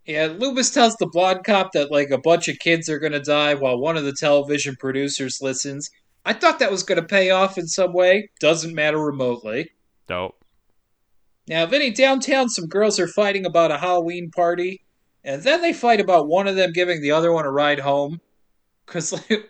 Yeah, 0.07 0.33
Loomis 0.37 0.71
tells 0.71 0.95
the 0.95 1.05
blonde 1.05 1.43
cop 1.43 1.73
that 1.73 1.91
like 1.91 2.09
a 2.09 2.17
bunch 2.17 2.47
of 2.47 2.59
kids 2.59 2.89
are 2.89 2.99
gonna 2.99 3.19
die 3.19 3.53
while 3.53 3.77
one 3.77 3.97
of 3.97 4.05
the 4.05 4.13
television 4.13 4.75
producers 4.79 5.41
listens. 5.41 5.91
I 6.25 6.33
thought 6.33 6.59
that 6.59 6.71
was 6.71 6.83
gonna 6.83 7.03
pay 7.03 7.29
off 7.29 7.57
in 7.57 7.67
some 7.67 7.93
way. 7.93 8.29
Doesn't 8.39 8.73
matter 8.73 8.99
remotely. 8.99 9.71
Dope. 10.07 10.37
Now, 11.47 11.65
Vinny, 11.65 11.91
downtown, 11.91 12.49
some 12.49 12.67
girls 12.67 12.99
are 12.99 13.07
fighting 13.07 13.45
about 13.45 13.71
a 13.71 13.77
Halloween 13.77 14.31
party, 14.31 14.83
and 15.23 15.43
then 15.43 15.61
they 15.61 15.71
fight 15.71 16.01
about 16.01 16.27
one 16.27 16.47
of 16.47 16.57
them 16.57 16.73
giving 16.73 17.01
the 17.01 17.11
other 17.11 17.31
one 17.31 17.45
a 17.45 17.51
ride 17.51 17.79
home. 17.79 18.19
Because, 18.85 19.13
like, 19.13 19.29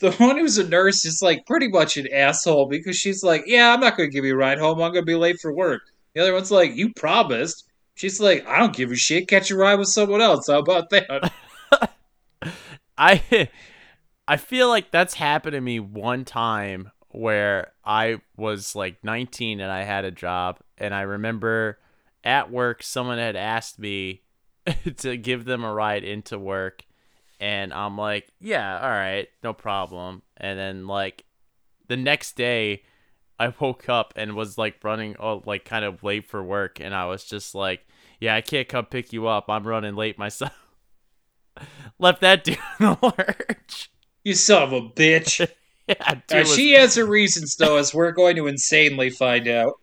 the 0.00 0.12
one 0.12 0.38
who's 0.38 0.56
a 0.56 0.66
nurse 0.66 1.04
is, 1.04 1.20
like, 1.22 1.46
pretty 1.46 1.68
much 1.68 1.98
an 1.98 2.08
asshole 2.10 2.68
because 2.68 2.96
she's 2.96 3.22
like, 3.22 3.44
Yeah, 3.46 3.72
I'm 3.72 3.80
not 3.80 3.96
going 3.96 4.08
to 4.10 4.14
give 4.14 4.24
you 4.24 4.34
a 4.34 4.36
ride 4.36 4.58
home. 4.58 4.80
I'm 4.80 4.92
going 4.92 5.04
to 5.04 5.10
be 5.10 5.14
late 5.14 5.38
for 5.40 5.54
work. 5.54 5.82
The 6.14 6.22
other 6.22 6.32
one's 6.32 6.50
like, 6.50 6.74
You 6.74 6.92
promised. 6.94 7.64
She's 7.94 8.20
like, 8.20 8.46
I 8.46 8.58
don't 8.58 8.74
give 8.74 8.90
a 8.90 8.96
shit. 8.96 9.28
Catch 9.28 9.50
a 9.50 9.56
ride 9.56 9.78
with 9.78 9.88
someone 9.88 10.20
else. 10.20 10.48
How 10.48 10.58
about 10.58 10.90
that? 10.90 11.32
I 12.98 13.48
I 14.26 14.36
feel 14.36 14.68
like 14.68 14.90
that's 14.90 15.14
happened 15.14 15.54
to 15.54 15.60
me 15.60 15.80
one 15.80 16.24
time 16.24 16.90
where 17.10 17.72
I 17.84 18.20
was 18.36 18.74
like 18.74 19.02
19 19.04 19.60
and 19.60 19.70
I 19.70 19.82
had 19.82 20.04
a 20.04 20.10
job 20.10 20.58
and 20.78 20.94
I 20.94 21.02
remember 21.02 21.78
at 22.24 22.50
work 22.50 22.82
someone 22.82 23.18
had 23.18 23.36
asked 23.36 23.78
me 23.78 24.22
to 24.98 25.16
give 25.16 25.44
them 25.44 25.62
a 25.62 25.72
ride 25.72 26.04
into 26.04 26.38
work 26.38 26.84
and 27.40 27.72
I'm 27.74 27.98
like, 27.98 28.28
"Yeah, 28.40 28.78
all 28.80 28.88
right, 28.88 29.28
no 29.42 29.52
problem." 29.52 30.22
And 30.36 30.58
then 30.58 30.86
like 30.86 31.24
the 31.88 31.96
next 31.96 32.36
day 32.36 32.82
I 33.38 33.52
woke 33.58 33.88
up 33.88 34.12
and 34.16 34.34
was 34.36 34.56
like 34.58 34.76
running 34.82 35.16
oh 35.18 35.42
like 35.44 35.64
kind 35.64 35.84
of 35.84 36.02
late 36.02 36.26
for 36.26 36.42
work 36.42 36.80
and 36.80 36.94
I 36.94 37.06
was 37.06 37.24
just 37.24 37.54
like, 37.54 37.86
"Yeah, 38.20 38.34
I 38.34 38.40
can't 38.40 38.68
come 38.68 38.86
pick 38.86 39.12
you 39.12 39.26
up. 39.26 39.46
I'm 39.48 39.66
running 39.66 39.96
late 39.96 40.18
myself." 40.18 40.52
Left 41.98 42.20
that 42.20 42.44
dude 42.44 42.58
in 42.80 42.86
the 42.86 43.14
lurch. 43.18 43.90
You 44.24 44.34
son 44.34 44.62
of 44.62 44.72
a 44.72 44.80
bitch. 44.80 45.46
Yeah, 45.86 46.14
Uh, 46.32 46.44
she 46.44 46.72
has 46.72 46.94
her 46.94 47.04
reasons, 47.04 47.56
though, 47.56 47.76
as 47.76 47.92
we're 47.92 48.12
going 48.12 48.36
to 48.36 48.46
insanely 48.46 49.10
find 49.10 49.46
out. 49.46 49.74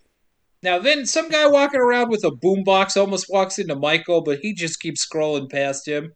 Now, 0.63 0.79
then, 0.79 1.05
some 1.05 1.29
guy 1.29 1.45
walking 1.45 1.79
around 1.79 2.09
with 2.09 2.23
a 2.23 2.31
boombox 2.31 2.97
almost 2.97 3.27
walks 3.29 3.59
into 3.59 3.75
Michael, 3.75 4.21
but 4.21 4.39
he 4.39 4.55
just 4.55 4.79
keeps 4.79 5.05
scrolling 5.05 5.47
past 5.47 5.87
him. 5.87 6.13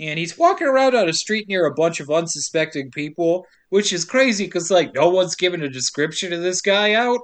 And 0.00 0.18
he's 0.18 0.38
walking 0.38 0.66
around 0.68 0.94
on 0.94 1.08
a 1.08 1.12
street 1.12 1.48
near 1.48 1.66
a 1.66 1.74
bunch 1.74 1.98
of 1.98 2.10
unsuspecting 2.10 2.90
people, 2.90 3.46
which 3.70 3.92
is 3.92 4.04
crazy 4.04 4.44
because, 4.44 4.70
like, 4.70 4.94
no 4.94 5.08
one's 5.08 5.34
given 5.34 5.62
a 5.62 5.68
description 5.68 6.32
of 6.32 6.40
this 6.40 6.60
guy 6.60 6.94
out. 6.94 7.20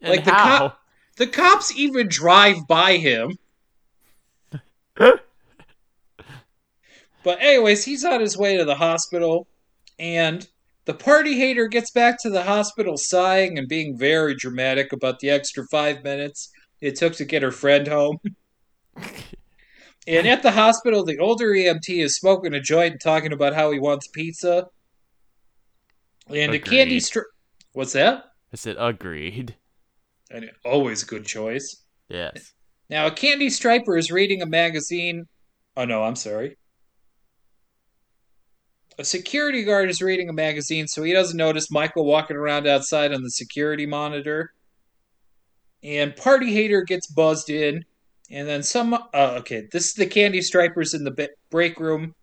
and 0.00 0.10
like 0.10 0.24
the 0.24 0.32
how? 0.32 0.58
cop- 0.58 0.80
The 1.16 1.26
cops 1.28 1.76
even 1.76 2.08
drive 2.08 2.66
by 2.66 2.96
him. 2.96 3.38
but, 4.96 5.20
anyways, 7.24 7.84
he's 7.84 8.04
on 8.04 8.20
his 8.20 8.36
way 8.36 8.56
to 8.56 8.64
the 8.64 8.74
hospital, 8.74 9.46
and 9.98 10.48
the 10.86 10.94
party 10.94 11.38
hater 11.38 11.68
gets 11.68 11.90
back 11.92 12.16
to 12.22 12.30
the 12.30 12.42
hospital 12.42 12.96
sighing 12.96 13.58
and 13.58 13.68
being 13.68 13.96
very 13.96 14.34
dramatic 14.34 14.92
about 14.92 15.20
the 15.20 15.30
extra 15.30 15.64
five 15.70 16.02
minutes 16.02 16.50
it 16.80 16.96
took 16.96 17.14
to 17.14 17.24
get 17.24 17.42
her 17.42 17.50
friend 17.52 17.86
home. 17.86 18.18
and 20.08 20.26
at 20.26 20.42
the 20.42 20.50
hospital, 20.50 21.04
the 21.04 21.18
older 21.18 21.48
EMT 21.48 22.02
is 22.02 22.16
smoking 22.16 22.54
a 22.54 22.60
joint 22.60 22.92
and 22.92 23.00
talking 23.00 23.32
about 23.32 23.54
how 23.54 23.70
he 23.70 23.78
wants 23.78 24.08
pizza. 24.08 24.68
And 26.28 26.54
a 26.54 26.58
candy 26.58 26.96
Agreed. 26.96 27.00
str 27.00 27.20
What's 27.72 27.92
that? 27.92 28.24
I 28.52 28.56
said 28.56 28.76
agreed. 28.78 29.54
And 30.30 30.50
always 30.64 31.02
a 31.02 31.06
good 31.06 31.26
choice. 31.26 31.84
Yes. 32.08 32.52
Now, 32.90 33.06
a 33.06 33.10
candy 33.10 33.50
striper 33.50 33.96
is 33.96 34.10
reading 34.10 34.40
a 34.40 34.46
magazine. 34.46 35.26
Oh, 35.76 35.84
no, 35.84 36.02
I'm 36.02 36.16
sorry. 36.16 36.56
A 38.98 39.04
security 39.04 39.62
guard 39.62 39.90
is 39.90 40.02
reading 40.02 40.28
a 40.28 40.32
magazine, 40.32 40.88
so 40.88 41.02
he 41.02 41.12
doesn't 41.12 41.36
notice 41.36 41.70
Michael 41.70 42.04
walking 42.04 42.36
around 42.36 42.66
outside 42.66 43.12
on 43.12 43.22
the 43.22 43.30
security 43.30 43.86
monitor. 43.86 44.52
And 45.84 46.16
Party 46.16 46.52
Hater 46.52 46.82
gets 46.82 47.06
buzzed 47.06 47.50
in, 47.50 47.84
and 48.30 48.48
then 48.48 48.62
some. 48.62 48.94
Uh, 48.94 49.36
okay, 49.38 49.68
this 49.72 49.86
is 49.86 49.94
the 49.94 50.06
candy 50.06 50.42
stripers 50.42 50.94
in 50.94 51.04
the 51.04 51.28
break 51.50 51.80
room, 51.80 52.14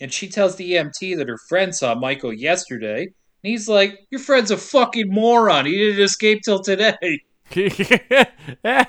and 0.00 0.12
she 0.12 0.28
tells 0.28 0.56
the 0.56 0.72
EMT 0.72 1.16
that 1.16 1.28
her 1.28 1.38
friend 1.48 1.74
saw 1.74 1.94
Michael 1.94 2.32
yesterday. 2.32 3.02
And 3.02 3.12
he's 3.42 3.68
like, 3.68 4.06
Your 4.10 4.20
friend's 4.20 4.50
a 4.50 4.56
fucking 4.56 5.12
moron. 5.12 5.66
He 5.66 5.76
didn't 5.76 6.02
escape 6.02 6.42
till 6.44 6.62
today. 6.62 7.20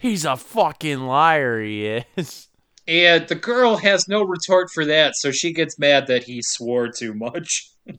He's 0.00 0.24
a 0.24 0.36
fucking 0.36 1.00
liar, 1.00 1.62
he 1.62 1.86
is. 1.86 2.48
And 2.88 3.28
the 3.28 3.34
girl 3.34 3.76
has 3.76 4.08
no 4.08 4.22
retort 4.22 4.70
for 4.72 4.86
that, 4.86 5.14
so 5.14 5.30
she 5.30 5.52
gets 5.52 5.78
mad 5.78 6.06
that 6.06 6.24
he 6.24 6.40
swore 6.42 6.88
too 6.88 7.14
much. 7.14 7.70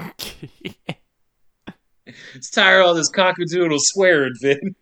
It's 2.33 2.49
tired 2.49 2.81
of 2.81 2.87
all 2.87 2.93
this 2.93 3.09
cockadoodle 3.09 3.77
swearing, 3.79 4.33
Vin. 4.41 4.75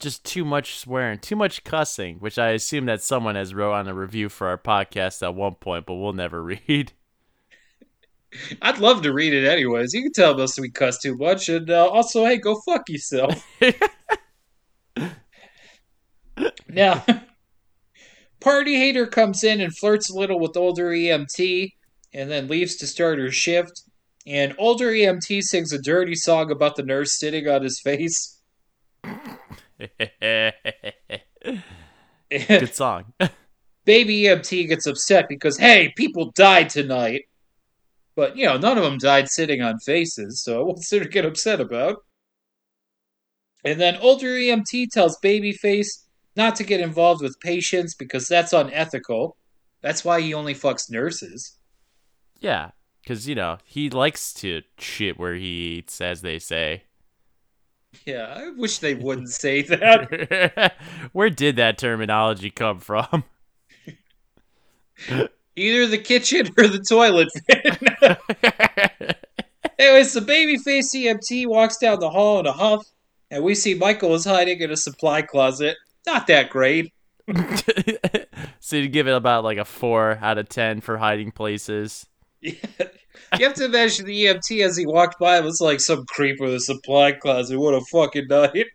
Just 0.00 0.24
too 0.24 0.44
much 0.44 0.78
swearing, 0.78 1.18
too 1.18 1.36
much 1.36 1.62
cussing, 1.62 2.16
which 2.16 2.38
I 2.38 2.50
assume 2.50 2.86
that 2.86 3.02
someone 3.02 3.34
has 3.34 3.54
wrote 3.54 3.74
on 3.74 3.86
a 3.86 3.94
review 3.94 4.30
for 4.30 4.48
our 4.48 4.58
podcast 4.58 5.22
at 5.22 5.34
one 5.34 5.56
point, 5.56 5.86
but 5.86 5.94
we'll 5.94 6.14
never 6.14 6.42
read. 6.66 6.92
I'd 8.62 8.78
love 8.78 9.02
to 9.02 9.12
read 9.12 9.34
it 9.34 9.46
anyways. 9.46 9.92
You 9.92 10.02
can 10.02 10.12
tell 10.12 10.40
us 10.40 10.58
we 10.58 10.70
cuss 10.70 10.98
too 10.98 11.16
much, 11.16 11.48
and 11.48 11.68
uh, 11.68 11.88
also, 11.88 12.24
hey, 12.24 12.38
go 12.38 12.60
fuck 12.60 12.88
yourself. 12.88 13.46
now, 16.68 17.04
Party 18.40 18.76
Hater 18.76 19.06
comes 19.06 19.44
in 19.44 19.60
and 19.60 19.76
flirts 19.76 20.10
a 20.10 20.16
little 20.16 20.38
with 20.38 20.56
older 20.56 20.90
EMT, 20.90 21.72
and 22.14 22.30
then 22.30 22.48
leaves 22.48 22.76
to 22.76 22.86
start 22.86 23.18
her 23.18 23.30
shift. 23.30 23.82
And 24.26 24.54
older 24.58 24.90
EMT 24.90 25.42
sings 25.42 25.72
a 25.72 25.80
dirty 25.80 26.14
song 26.14 26.50
about 26.50 26.76
the 26.76 26.82
nurse 26.82 27.18
sitting 27.18 27.48
on 27.48 27.62
his 27.62 27.80
face. 27.80 28.38
Good 32.30 32.74
song. 32.74 33.12
Baby 33.84 34.22
EMT 34.24 34.68
gets 34.68 34.86
upset 34.86 35.26
because, 35.28 35.58
hey, 35.58 35.92
people 35.96 36.32
died 36.34 36.68
tonight. 36.70 37.22
But, 38.14 38.36
you 38.36 38.44
know, 38.44 38.58
none 38.58 38.76
of 38.76 38.84
them 38.84 38.98
died 38.98 39.28
sitting 39.28 39.62
on 39.62 39.78
faces, 39.78 40.42
so 40.42 40.64
what's 40.64 40.90
there 40.90 41.02
to 41.02 41.08
get 41.08 41.24
upset 41.24 41.60
about? 41.60 41.98
And 43.64 43.80
then 43.80 43.96
older 43.96 44.28
EMT 44.28 44.90
tells 44.90 45.18
Babyface 45.22 46.04
not 46.36 46.56
to 46.56 46.64
get 46.64 46.80
involved 46.80 47.22
with 47.22 47.40
patients 47.40 47.94
because 47.94 48.26
that's 48.28 48.52
unethical. 48.52 49.36
That's 49.82 50.04
why 50.04 50.20
he 50.20 50.34
only 50.34 50.54
fucks 50.54 50.90
nurses. 50.90 51.56
yeah, 52.40 52.70
because, 53.02 53.26
you 53.28 53.34
know, 53.34 53.58
he 53.64 53.88
likes 53.90 54.32
to 54.34 54.62
shit 54.78 55.18
where 55.18 55.34
he 55.34 55.78
eats, 55.78 56.00
as 56.00 56.20
they 56.20 56.38
say. 56.38 56.84
Yeah, 58.06 58.32
I 58.36 58.50
wish 58.50 58.78
they 58.78 58.94
wouldn't 58.94 59.30
say 59.30 59.62
that. 59.68 60.74
where 61.12 61.30
did 61.30 61.56
that 61.56 61.78
terminology 61.78 62.50
come 62.50 62.80
from? 62.80 63.24
Either 65.56 65.86
the 65.86 65.98
kitchen 65.98 66.48
or 66.56 66.68
the 66.68 66.84
toilet. 66.88 67.28
Anyways, 69.78 70.12
the 70.12 70.20
babyface 70.20 70.94
EMT 70.94 71.46
walks 71.48 71.76
down 71.78 72.00
the 72.00 72.10
hall 72.10 72.40
in 72.40 72.46
a 72.46 72.52
huff, 72.52 72.86
and 73.30 73.42
we 73.42 73.54
see 73.54 73.74
Michael 73.74 74.14
is 74.14 74.24
hiding 74.24 74.60
in 74.60 74.70
a 74.70 74.76
supply 74.76 75.22
closet. 75.22 75.76
Not 76.06 76.26
that 76.28 76.50
great. 76.50 76.92
so 78.60 78.76
you'd 78.76 78.92
give 78.92 79.06
it 79.08 79.14
about 79.14 79.44
like 79.44 79.58
a 79.58 79.64
four 79.64 80.18
out 80.22 80.38
of 80.38 80.48
ten 80.48 80.80
for 80.80 80.98
hiding 80.98 81.30
places. 81.30 82.06
You 83.38 83.44
have 83.44 83.54
to 83.54 83.64
imagine 83.64 84.06
the 84.06 84.24
EMT 84.26 84.64
as 84.64 84.76
he 84.76 84.86
walked 84.86 85.18
by 85.18 85.38
it 85.38 85.44
was 85.44 85.60
like 85.60 85.80
some 85.80 86.04
creep 86.06 86.40
with 86.40 86.54
a 86.54 86.60
supply 86.60 87.12
closet. 87.12 87.58
What 87.58 87.74
a 87.74 87.80
fucking 87.92 88.28
night. 88.28 88.66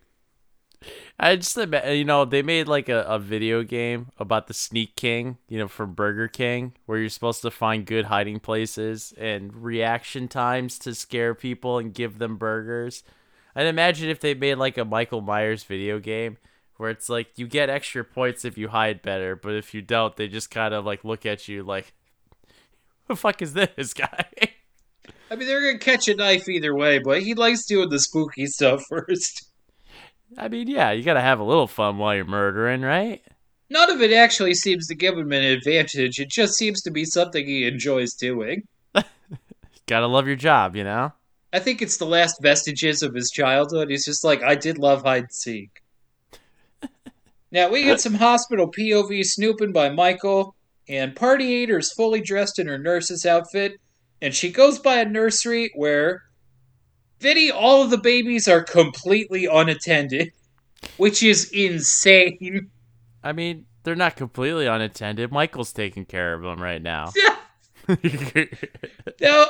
I 1.17 1.37
just 1.37 1.57
you 1.57 2.03
know 2.03 2.25
they 2.25 2.41
made 2.41 2.67
like 2.67 2.89
a, 2.89 3.01
a 3.03 3.17
video 3.19 3.63
game 3.63 4.07
about 4.19 4.47
the 4.47 4.53
Sneak 4.53 4.95
King, 4.95 5.37
you 5.47 5.57
know, 5.57 5.67
from 5.67 5.93
Burger 5.93 6.27
King, 6.27 6.73
where 6.85 6.99
you're 6.99 7.09
supposed 7.09 7.41
to 7.43 7.51
find 7.51 7.85
good 7.85 8.05
hiding 8.05 8.39
places 8.39 9.13
and 9.17 9.55
reaction 9.55 10.27
times 10.27 10.77
to 10.79 10.93
scare 10.93 11.33
people 11.33 11.77
and 11.77 11.93
give 11.93 12.17
them 12.17 12.35
burgers. 12.35 13.03
I'd 13.55 13.67
imagine 13.67 14.09
if 14.09 14.19
they 14.19 14.33
made 14.33 14.55
like 14.55 14.77
a 14.77 14.83
Michael 14.83 15.21
Myers 15.21 15.63
video 15.63 15.99
game 15.99 16.37
where 16.77 16.89
it's 16.89 17.07
like 17.07 17.27
you 17.37 17.47
get 17.47 17.69
extra 17.69 18.03
points 18.03 18.43
if 18.43 18.57
you 18.57 18.67
hide 18.67 19.01
better, 19.01 19.35
but 19.37 19.53
if 19.53 19.73
you 19.73 19.81
don't, 19.81 20.15
they 20.17 20.27
just 20.27 20.51
kind 20.51 20.73
of 20.73 20.85
like 20.85 21.05
look 21.05 21.25
at 21.25 21.47
you 21.47 21.63
like, 21.63 21.85
"Who 21.85 22.04
the 23.07 23.15
fuck 23.15 23.41
is 23.41 23.53
this 23.53 23.93
guy?" 23.93 24.25
I 25.29 25.35
mean, 25.35 25.47
they're 25.47 25.71
gonna 25.71 25.79
catch 25.79 26.07
a 26.07 26.15
knife 26.15 26.47
either 26.47 26.75
way, 26.75 26.99
but 26.99 27.21
he 27.21 27.33
likes 27.33 27.65
doing 27.65 27.89
the 27.89 27.99
spooky 27.99 28.45
stuff 28.45 28.83
first. 28.89 29.49
I 30.37 30.47
mean, 30.47 30.67
yeah, 30.67 30.91
you 30.91 31.03
gotta 31.03 31.21
have 31.21 31.39
a 31.39 31.43
little 31.43 31.67
fun 31.67 31.97
while 31.97 32.15
you're 32.15 32.25
murdering, 32.25 32.81
right? 32.81 33.21
None 33.69 33.89
of 33.89 34.01
it 34.01 34.13
actually 34.13 34.53
seems 34.53 34.87
to 34.87 34.95
give 34.95 35.17
him 35.17 35.31
an 35.31 35.43
advantage. 35.43 36.19
It 36.19 36.29
just 36.29 36.53
seems 36.53 36.81
to 36.83 36.91
be 36.91 37.03
something 37.05 37.45
he 37.45 37.65
enjoys 37.65 38.13
doing. 38.13 38.67
Gotta 39.87 40.07
love 40.07 40.27
your 40.27 40.35
job, 40.35 40.75
you 40.75 40.83
know. 40.83 41.13
I 41.51 41.59
think 41.59 41.81
it's 41.81 41.97
the 41.97 42.05
last 42.05 42.41
vestiges 42.41 43.01
of 43.01 43.15
his 43.15 43.31
childhood. 43.31 43.89
He's 43.89 44.05
just 44.05 44.23
like, 44.23 44.43
I 44.43 44.55
did 44.55 44.77
love 44.77 45.03
hide 45.03 45.23
and 45.23 45.31
seek. 45.31 45.81
now, 47.51 47.69
we 47.69 47.83
get 47.83 48.01
some 48.01 48.15
hospital 48.15 48.71
POV 48.71 49.23
snooping 49.23 49.71
by 49.71 49.89
Michael, 49.89 50.55
and 50.87 51.15
Party 51.15 51.47
Hater 51.47 51.79
is 51.79 51.91
fully 51.91 52.21
dressed 52.21 52.59
in 52.59 52.67
her 52.67 52.77
nurse's 52.77 53.25
outfit, 53.25 53.73
and 54.21 54.33
she 54.33 54.51
goes 54.51 54.79
by 54.79 54.95
a 54.95 55.05
nursery 55.05 55.71
where, 55.75 56.23
Vinny, 57.19 57.51
all 57.51 57.83
of 57.83 57.89
the 57.89 57.97
babies 57.97 58.47
are 58.47 58.63
completely 58.63 59.45
unattended, 59.45 60.31
which 60.97 61.23
is 61.23 61.49
insane. 61.51 62.69
I 63.23 63.33
mean, 63.33 63.65
they're 63.83 63.95
not 63.95 64.15
completely 64.15 64.67
unattended. 64.67 65.31
Michael's 65.31 65.73
taking 65.73 66.05
care 66.05 66.33
of 66.33 66.41
them 66.41 66.61
right 66.61 66.81
now. 66.81 67.11
Yeah. 67.15 67.35
Now, 69.21 69.45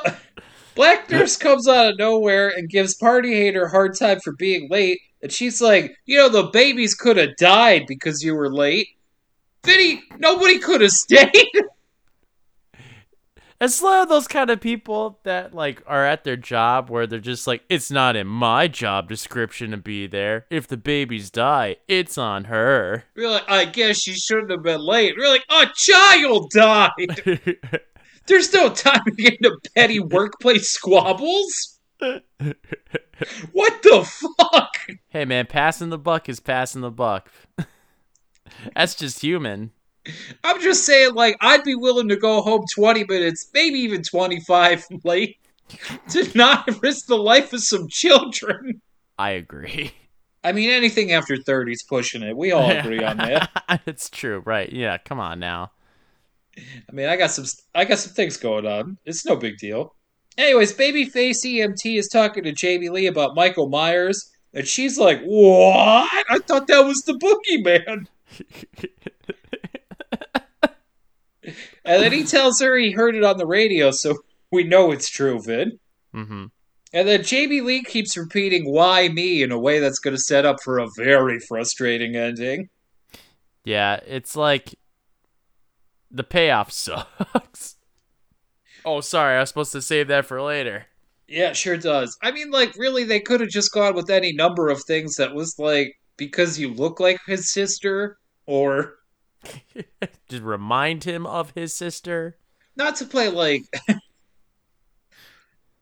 Black 0.74 1.10
Nurse 1.10 1.36
comes 1.38 1.66
out 1.66 1.92
of 1.92 1.98
nowhere 1.98 2.48
and 2.54 2.68
gives 2.68 2.94
Party 2.94 3.32
Hater 3.32 3.64
a 3.64 3.70
hard 3.70 3.98
time 3.98 4.20
for 4.20 4.34
being 4.34 4.68
late 4.70 4.98
And 5.22 5.32
she's 5.32 5.60
like, 5.60 5.96
you 6.04 6.18
know, 6.18 6.28
the 6.28 6.50
babies 6.52 6.94
could 6.94 7.16
have 7.16 7.36
died 7.38 7.86
because 7.88 8.22
you 8.22 8.34
were 8.34 8.52
late. 8.52 8.88
Nobody 10.18 10.58
could 10.58 10.80
have 10.80 10.90
stayed. 10.90 11.30
It's 13.58 13.82
of 13.82 14.10
those 14.10 14.28
kind 14.28 14.50
of 14.50 14.60
people 14.60 15.18
that 15.22 15.54
like 15.54 15.82
are 15.86 16.04
at 16.04 16.24
their 16.24 16.36
job 16.36 16.90
where 16.90 17.06
they're 17.06 17.20
just 17.20 17.46
like, 17.46 17.62
it's 17.70 17.90
not 17.90 18.14
in 18.14 18.26
my 18.26 18.68
job 18.68 19.08
description 19.08 19.70
to 19.70 19.78
be 19.78 20.06
there. 20.06 20.44
If 20.50 20.68
the 20.68 20.76
babies 20.76 21.30
die, 21.30 21.76
it's 21.88 22.18
on 22.18 22.44
her. 22.44 23.04
We're 23.16 23.30
like, 23.30 23.48
I 23.48 23.64
guess 23.64 24.02
she 24.02 24.12
shouldn't 24.12 24.50
have 24.50 24.62
been 24.62 24.84
late. 24.84 25.14
We're 25.16 25.28
like, 25.28 25.44
a 25.48 25.70
child 25.74 26.50
died. 26.54 27.56
There's 28.26 28.52
no 28.52 28.68
time 28.68 29.00
to 29.06 29.10
get 29.12 29.34
into 29.34 29.58
petty 29.74 30.00
workplace 30.00 30.68
squabbles. 30.68 31.78
What 33.52 33.82
the 33.82 34.04
fuck? 34.04 34.76
hey 35.08 35.24
man, 35.24 35.46
passing 35.46 35.88
the 35.88 35.96
buck 35.96 36.28
is 36.28 36.38
passing 36.38 36.82
the 36.82 36.90
buck. 36.90 37.30
That's 38.74 38.94
just 38.94 39.20
human. 39.20 39.72
I'm 40.44 40.60
just 40.60 40.84
saying, 40.86 41.14
like, 41.14 41.36
I'd 41.40 41.64
be 41.64 41.74
willing 41.74 42.08
to 42.08 42.16
go 42.16 42.40
home 42.40 42.64
20 42.74 43.04
minutes, 43.08 43.48
maybe 43.52 43.78
even 43.80 44.02
25 44.02 44.86
late, 45.04 45.36
to 46.10 46.30
not 46.36 46.68
risk 46.82 47.06
the 47.06 47.16
life 47.16 47.52
of 47.52 47.62
some 47.62 47.88
children. 47.88 48.80
I 49.18 49.30
agree. 49.30 49.92
I 50.44 50.52
mean, 50.52 50.70
anything 50.70 51.10
after 51.10 51.36
30 51.36 51.72
is 51.72 51.82
pushing 51.88 52.22
it. 52.22 52.36
We 52.36 52.52
all 52.52 52.70
agree 52.70 53.02
on 53.02 53.16
that. 53.16 53.50
it's 53.86 54.08
true, 54.08 54.42
right? 54.44 54.72
Yeah, 54.72 54.96
come 54.98 55.18
on 55.18 55.40
now. 55.40 55.72
I 56.56 56.92
mean, 56.92 57.08
I 57.08 57.16
got 57.16 57.32
some, 57.32 57.46
I 57.74 57.84
got 57.84 57.98
some 57.98 58.12
things 58.12 58.36
going 58.36 58.64
on. 58.64 58.98
It's 59.04 59.26
no 59.26 59.34
big 59.34 59.58
deal. 59.58 59.96
Anyways, 60.38 60.74
babyface 60.74 61.44
EMT 61.44 61.98
is 61.98 62.08
talking 62.08 62.44
to 62.44 62.52
Jamie 62.52 62.90
Lee 62.90 63.06
about 63.06 63.34
Michael 63.34 63.68
Myers, 63.68 64.30
and 64.52 64.66
she's 64.66 64.98
like, 64.98 65.22
"What? 65.22 66.10
I 66.28 66.38
thought 66.46 66.66
that 66.66 66.84
was 66.84 67.02
the 67.06 67.14
boogeyman." 67.14 68.06
And 71.84 72.02
then 72.02 72.10
he 72.12 72.24
tells 72.24 72.60
her 72.60 72.76
he 72.76 72.90
heard 72.90 73.14
it 73.14 73.22
on 73.22 73.36
the 73.38 73.46
radio, 73.46 73.92
so 73.92 74.16
we 74.50 74.64
know 74.64 74.90
it's 74.90 75.08
true, 75.08 75.40
Vin. 75.40 75.78
hmm 76.12 76.46
And 76.92 77.06
then 77.06 77.22
Jamie 77.22 77.60
Lee 77.60 77.84
keeps 77.84 78.16
repeating 78.16 78.64
"Why 78.72 79.08
me?" 79.08 79.42
in 79.42 79.52
a 79.52 79.58
way 79.58 79.78
that's 79.78 80.00
going 80.00 80.16
to 80.16 80.20
set 80.20 80.44
up 80.44 80.56
for 80.64 80.78
a 80.80 80.88
very 80.96 81.38
frustrating 81.38 82.16
ending. 82.16 82.68
Yeah, 83.64 84.00
it's 84.04 84.34
like 84.34 84.74
the 86.10 86.24
payoff 86.24 86.72
sucks. 86.72 87.76
oh, 88.84 89.00
sorry, 89.00 89.36
I 89.36 89.40
was 89.40 89.48
supposed 89.50 89.72
to 89.72 89.82
save 89.82 90.08
that 90.08 90.26
for 90.26 90.42
later. 90.42 90.86
Yeah, 91.28 91.52
sure 91.52 91.76
does. 91.76 92.16
I 92.22 92.32
mean, 92.32 92.50
like, 92.50 92.76
really, 92.76 93.04
they 93.04 93.20
could 93.20 93.40
have 93.40 93.50
just 93.50 93.72
gone 93.72 93.94
with 93.94 94.10
any 94.10 94.32
number 94.32 94.68
of 94.68 94.82
things 94.82 95.14
that 95.16 95.34
was 95.34 95.56
like 95.58 95.96
because 96.16 96.58
you 96.58 96.72
look 96.72 97.00
like 97.00 97.18
his 97.26 97.52
sister, 97.52 98.18
or 98.46 98.94
Just 100.28 100.42
remind 100.42 101.04
him 101.04 101.26
of 101.26 101.52
his 101.54 101.74
sister. 101.76 102.36
not 102.76 102.96
to 102.96 103.04
play 103.04 103.28
like 103.28 103.62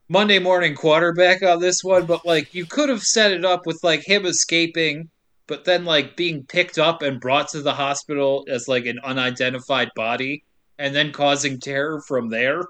Monday 0.08 0.38
morning 0.38 0.74
quarterback 0.74 1.42
on 1.42 1.60
this 1.60 1.82
one, 1.82 2.04
but 2.06 2.26
like 2.26 2.54
you 2.54 2.66
could 2.66 2.88
have 2.88 3.02
set 3.02 3.32
it 3.32 3.44
up 3.44 3.66
with 3.66 3.80
like 3.82 4.06
him 4.06 4.26
escaping, 4.26 5.08
but 5.46 5.64
then 5.64 5.84
like 5.84 6.16
being 6.16 6.44
picked 6.44 6.78
up 6.78 7.00
and 7.02 7.20
brought 7.20 7.48
to 7.48 7.62
the 7.62 7.72
hospital 7.74 8.44
as 8.48 8.68
like 8.68 8.84
an 8.86 8.98
unidentified 9.02 9.88
body, 9.96 10.44
and 10.78 10.94
then 10.94 11.10
causing 11.12 11.58
terror 11.58 12.02
from 12.06 12.28
there 12.28 12.62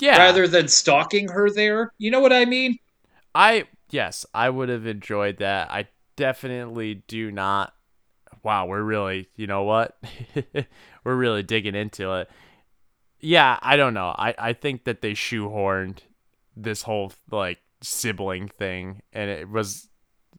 Yeah. 0.00 0.18
rather 0.18 0.48
than 0.48 0.66
stalking 0.68 1.28
her 1.28 1.50
there. 1.50 1.92
You 1.98 2.10
know 2.10 2.20
what 2.20 2.32
I 2.32 2.46
mean? 2.46 2.78
I 3.34 3.66
yes, 3.90 4.26
I 4.34 4.50
would 4.50 4.68
have 4.70 4.86
enjoyed 4.86 5.36
that. 5.38 5.70
I 5.70 5.86
definitely 6.16 7.02
do 7.06 7.30
not. 7.30 7.74
Wow, 8.42 8.66
we're 8.66 8.82
really, 8.82 9.28
you 9.36 9.46
know 9.46 9.62
what? 9.64 9.96
we're 11.04 11.14
really 11.14 11.42
digging 11.42 11.74
into 11.74 12.12
it. 12.14 12.30
Yeah, 13.20 13.58
I 13.62 13.76
don't 13.76 13.94
know. 13.94 14.14
I 14.16 14.34
I 14.38 14.52
think 14.52 14.84
that 14.84 15.00
they 15.00 15.12
shoehorned 15.12 15.98
this 16.56 16.82
whole 16.82 17.12
like 17.30 17.58
sibling 17.82 18.48
thing 18.48 19.02
and 19.12 19.30
it 19.30 19.48
was 19.48 19.88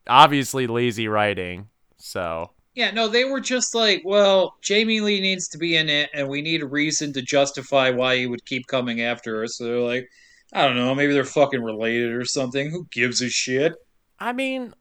obviously 0.07 0.67
lazy 0.67 1.07
writing. 1.07 1.69
So, 1.97 2.51
Yeah, 2.75 2.91
no, 2.91 3.07
they 3.07 3.23
were 3.25 3.39
just 3.39 3.75
like, 3.75 4.01
well, 4.03 4.57
Jamie 4.61 4.99
Lee 4.99 5.21
needs 5.21 5.47
to 5.49 5.57
be 5.57 5.75
in 5.75 5.89
it, 5.89 6.09
and 6.13 6.27
we 6.27 6.41
need 6.41 6.61
a 6.63 6.67
reason 6.67 7.13
to 7.13 7.21
justify 7.21 7.89
why 7.91 8.17
he 8.17 8.25
would 8.27 8.45
keep 8.45 8.67
coming 8.67 9.01
after 9.01 9.37
her. 9.41 9.47
So 9.47 9.65
they're 9.65 9.79
like, 9.79 10.07
I 10.53 10.63
don't 10.65 10.75
know, 10.75 10.93
maybe 10.95 11.13
they're 11.13 11.23
fucking 11.25 11.61
related 11.63 12.13
or 12.13 12.25
something. 12.25 12.69
Who 12.71 12.87
gives 12.91 13.21
a 13.21 13.29
shit? 13.29 13.73
I 14.19 14.33
mean, 14.33 14.73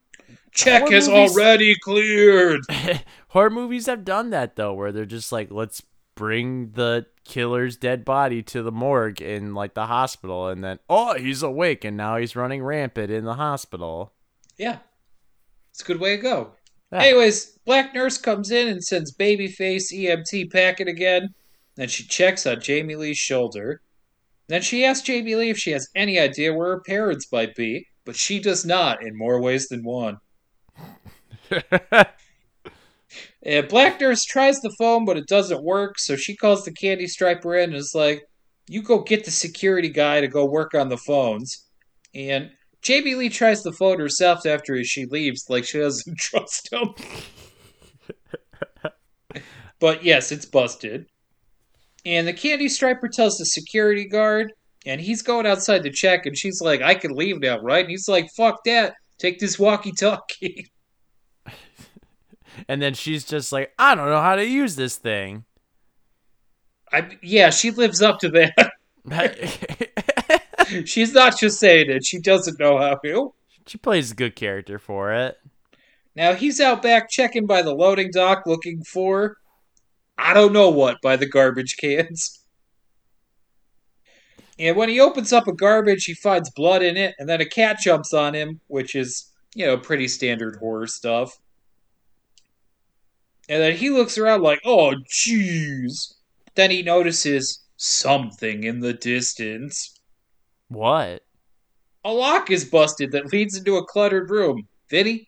Check 0.53 0.89
has 0.89 1.07
movies- 1.07 1.31
already 1.37 1.75
cleared. 1.79 2.61
horror 3.29 3.49
movies 3.49 3.85
have 3.87 4.05
done 4.05 4.29
that 4.31 4.55
though 4.55 4.73
where 4.73 4.91
they're 4.91 5.05
just 5.05 5.31
like 5.31 5.49
let's 5.51 5.81
bring 6.15 6.71
the 6.73 7.05
killer's 7.25 7.75
dead 7.77 8.05
body 8.05 8.43
to 8.43 8.61
the 8.61 8.71
morgue 8.71 9.19
in 9.21 9.55
like 9.55 9.73
the 9.73 9.87
hospital 9.87 10.47
and 10.47 10.63
then 10.63 10.77
oh 10.87 11.15
he's 11.15 11.41
awake 11.41 11.83
and 11.83 11.97
now 11.97 12.17
he's 12.17 12.35
running 12.35 12.61
rampant 12.63 13.09
in 13.09 13.23
the 13.25 13.33
hospital 13.33 14.13
Yeah, 14.57 14.77
it's 15.71 15.81
a 15.81 15.85
good 15.85 15.99
way 15.99 16.17
to 16.17 16.21
go. 16.21 16.51
Yeah. 16.91 17.01
Anyways, 17.01 17.57
Black 17.65 17.95
Nurse 17.95 18.19
comes 18.19 18.51
in 18.51 18.67
and 18.67 18.83
sends 18.83 19.15
Babyface 19.15 19.91
EMT 19.91 20.51
packing 20.51 20.87
again. 20.87 21.33
Then 21.75 21.87
she 21.87 22.03
checks 22.03 22.45
on 22.45 22.61
Jamie 22.61 22.95
Lee's 22.95 23.17
shoulder. 23.17 23.81
Then 24.47 24.61
she 24.61 24.85
asks 24.85 25.03
Jamie 25.03 25.33
Lee 25.35 25.49
if 25.49 25.57
she 25.57 25.71
has 25.71 25.89
any 25.95 26.19
idea 26.19 26.53
where 26.53 26.75
her 26.75 26.81
parents 26.85 27.31
might 27.31 27.55
be, 27.55 27.87
but 28.05 28.15
she 28.15 28.39
does 28.39 28.63
not 28.63 29.01
in 29.01 29.17
more 29.17 29.41
ways 29.41 29.67
than 29.69 29.83
one. 29.83 30.17
And 33.45 33.67
Black 33.67 33.99
Nurse 33.99 34.23
tries 34.23 34.59
the 34.61 34.73
phone, 34.79 35.05
but 35.05 35.17
it 35.17 35.27
doesn't 35.27 35.63
work, 35.63 35.99
so 35.99 36.15
she 36.15 36.35
calls 36.35 36.63
the 36.63 36.71
candy 36.71 37.07
striper 37.07 37.55
in 37.55 37.71
and 37.71 37.75
is 37.75 37.93
like, 37.93 38.23
You 38.67 38.81
go 38.81 39.01
get 39.01 39.25
the 39.25 39.31
security 39.31 39.89
guy 39.89 40.21
to 40.21 40.27
go 40.27 40.45
work 40.45 40.73
on 40.73 40.89
the 40.89 40.97
phones. 40.97 41.67
And 42.15 42.51
Jamie 42.81 43.15
Lee 43.15 43.29
tries 43.29 43.63
the 43.63 43.73
phone 43.73 43.99
herself 43.99 44.45
after 44.45 44.81
she 44.83 45.05
leaves, 45.05 45.45
like 45.49 45.65
she 45.65 45.79
doesn't 45.79 46.17
trust 46.19 46.71
him. 46.71 46.93
but 49.79 50.03
yes, 50.03 50.31
it's 50.31 50.45
busted. 50.45 51.05
And 52.05 52.27
the 52.27 52.33
candy 52.33 52.69
striper 52.69 53.09
tells 53.09 53.37
the 53.37 53.45
security 53.45 54.07
guard, 54.07 54.53
and 54.85 55.01
he's 55.01 55.21
going 55.21 55.47
outside 55.47 55.83
to 55.83 55.91
check, 55.91 56.25
and 56.25 56.37
she's 56.37 56.61
like, 56.61 56.81
I 56.81 56.95
can 56.95 57.11
leave 57.11 57.39
now, 57.41 57.59
right? 57.59 57.83
And 57.83 57.91
he's 57.91 58.07
like, 58.07 58.27
Fuck 58.37 58.63
that. 58.65 58.93
Take 59.19 59.39
this 59.39 59.59
walkie 59.59 59.91
talkie. 59.91 60.67
And 62.67 62.81
then 62.81 62.93
she's 62.93 63.23
just 63.25 63.51
like 63.51 63.73
i 63.79 63.95
don't 63.95 64.09
know 64.09 64.21
how 64.21 64.35
to 64.35 64.45
use 64.45 64.75
this 64.75 64.97
thing 64.97 65.45
I, 66.91 67.17
yeah, 67.23 67.49
she 67.49 67.71
lives 67.71 68.03
up 68.03 68.19
to 68.19 68.29
that. 68.29 68.71
She's 70.85 71.11
not 71.13 71.39
just 71.39 71.59
saying 71.59 71.89
it, 71.89 72.05
she 72.05 72.19
doesn't 72.19 72.59
know 72.59 72.77
how 72.77 72.95
to. 73.03 73.33
she 73.65 73.77
plays 73.79 74.11
a 74.11 74.15
good 74.15 74.35
character 74.35 74.77
for 74.79 75.11
it 75.11 75.37
Now 76.15 76.33
he's 76.33 76.61
out 76.61 76.81
back 76.81 77.09
checking 77.09 77.45
by 77.47 77.63
the 77.63 77.73
loading 77.73 78.11
dock 78.13 78.43
looking 78.45 78.83
for 78.83 79.37
I 80.17 80.33
don't 80.33 80.53
know 80.53 80.69
what 80.69 80.97
by 81.01 81.15
the 81.15 81.27
garbage 81.27 81.75
cans. 81.77 82.39
And 84.59 84.77
when 84.77 84.87
he 84.89 84.99
opens 84.99 85.33
up 85.33 85.47
a 85.47 85.53
garbage, 85.53 86.05
he 86.05 86.13
finds 86.13 86.51
blood 86.51 86.83
in 86.83 86.95
it, 86.95 87.15
and 87.17 87.27
then 87.27 87.41
a 87.41 87.45
cat 87.45 87.79
jumps 87.81 88.13
on 88.13 88.35
him, 88.35 88.59
which 88.67 88.93
is, 88.93 89.31
you 89.55 89.65
know, 89.65 89.77
pretty 89.77 90.07
standard 90.07 90.57
horror 90.57 90.85
stuff. 90.87 91.35
And 93.49 93.61
then 93.61 93.75
he 93.75 93.89
looks 93.89 94.17
around 94.17 94.41
like, 94.41 94.61
oh, 94.65 94.93
jeez. 95.11 96.13
Then 96.55 96.71
he 96.71 96.81
notices 96.83 97.59
something 97.77 98.63
in 98.63 98.79
the 98.79 98.93
distance. 98.93 99.99
what 100.69 101.23
A 102.05 102.11
lock 102.13 102.49
is 102.51 102.65
busted 102.65 103.11
that 103.11 103.31
leads 103.33 103.57
into 103.57 103.75
a 103.77 103.85
cluttered 103.85 104.29
room. 104.29 104.67
Vinny, 104.89 105.27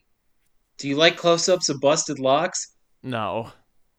do 0.78 0.88
you 0.88 0.96
like 0.96 1.18
close 1.18 1.50
ups 1.50 1.70
of 1.70 1.82
busted 1.82 2.20
locks? 2.20 2.74
no 3.04 3.52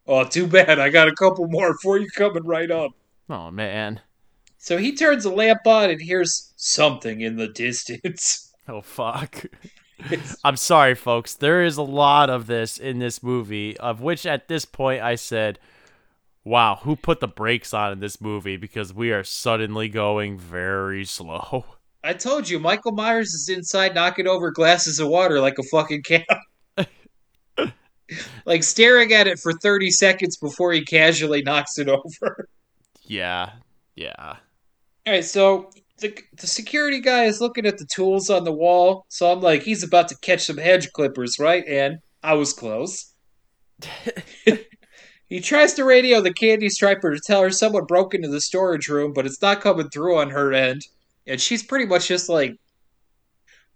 Oh, 0.09 0.23
too 0.25 0.47
bad. 0.47 0.79
I 0.79 0.89
got 0.89 1.09
a 1.09 1.15
couple 1.15 1.49
more 1.49 1.77
for 1.83 1.99
you 1.99 2.09
coming 2.17 2.45
right 2.45 2.71
up. 2.71 2.93
oh 3.29 3.51
man 3.51 4.01
So 4.59 4.79
he 4.79 4.95
turns 4.95 5.25
the 5.25 5.31
lamp 5.31 5.67
on 5.67 5.91
and 5.91 6.01
hears 6.01 6.53
something 6.57 7.21
in 7.21 7.37
the 7.37 7.49
distance. 7.49 8.53
oh 8.69 8.81
fuck 8.83 9.45
I'm 10.45 10.57
sorry, 10.57 10.95
folks. 10.95 11.35
There 11.35 11.63
is 11.63 11.77
a 11.77 11.83
lot 11.83 12.31
of 12.31 12.47
this 12.47 12.79
in 12.79 12.99
this 12.99 13.23
movie, 13.23 13.77
of 13.79 14.01
which 14.01 14.27
at 14.27 14.49
this 14.49 14.65
point 14.65 15.03
I 15.03 15.15
said, 15.15 15.59
wow, 16.45 16.81
who 16.83 16.97
put 16.97 17.21
the 17.21 17.29
brakes 17.29 17.75
on 17.75 17.93
in 17.93 18.01
this 18.01 18.21
movie? 18.21 18.57
Because 18.57 18.95
we 18.95 19.11
are 19.13 19.25
suddenly 19.25 19.89
going 19.89 20.39
very 20.39 21.05
slow. 21.05 21.65
I 22.05 22.13
told 22.13 22.49
you, 22.49 22.61
Michael 22.61 22.93
Myers 22.93 23.35
is 23.35 23.49
inside 23.49 23.95
knocking 23.95 24.29
over 24.29 24.53
glasses 24.53 25.01
of 25.01 25.09
water 25.09 25.41
like 25.41 25.59
a 25.59 25.65
fucking 25.65 26.03
cat. 26.03 26.25
like 28.47 28.63
staring 28.63 29.13
at 29.13 29.27
it 29.27 29.41
for 29.41 29.53
30 29.53 29.91
seconds 29.91 30.37
before 30.37 30.73
he 30.73 30.85
casually 30.85 31.43
knocks 31.43 31.79
it 31.79 31.89
over. 31.89 32.49
Yeah, 33.03 33.51
yeah. 33.97 34.15
All 35.07 35.13
right, 35.13 35.25
so 35.25 35.71
the 35.99 36.17
the 36.39 36.47
security 36.47 37.01
guy 37.01 37.25
is 37.25 37.41
looking 37.41 37.67
at 37.67 37.79
the 37.79 37.87
tools 37.87 38.29
on 38.31 38.45
the 38.45 38.53
wall. 38.53 39.07
So 39.09 39.31
I'm 39.33 39.41
like, 39.41 39.63
he's 39.63 39.83
about 39.83 40.09
to 40.09 40.19
catch 40.19 40.45
some 40.45 40.59
hedge 40.59 40.93
clippers, 40.93 41.39
right? 41.39 41.65
And 41.67 41.99
I 42.23 42.35
was 42.35 42.53
close. 42.53 43.13
he 45.27 45.41
tries 45.41 45.75
to 45.75 45.85
radio 45.85 46.21
the 46.21 46.33
candy 46.33 46.69
striper 46.69 47.15
to 47.15 47.21
tell 47.21 47.43
her 47.43 47.51
someone 47.51 47.85
broke 47.85 48.15
into 48.15 48.29
the 48.29 48.41
storage 48.41 48.89
room, 48.89 49.13
but 49.13 49.27
it's 49.27 49.41
not 49.41 49.61
coming 49.61 49.89
through 49.89 50.19
on 50.19 50.31
her 50.31 50.53
end. 50.53 50.87
And 51.27 51.41
she's 51.41 51.63
pretty 51.63 51.87
much 51.87 52.09
just 52.09 52.29
like 52.29 52.59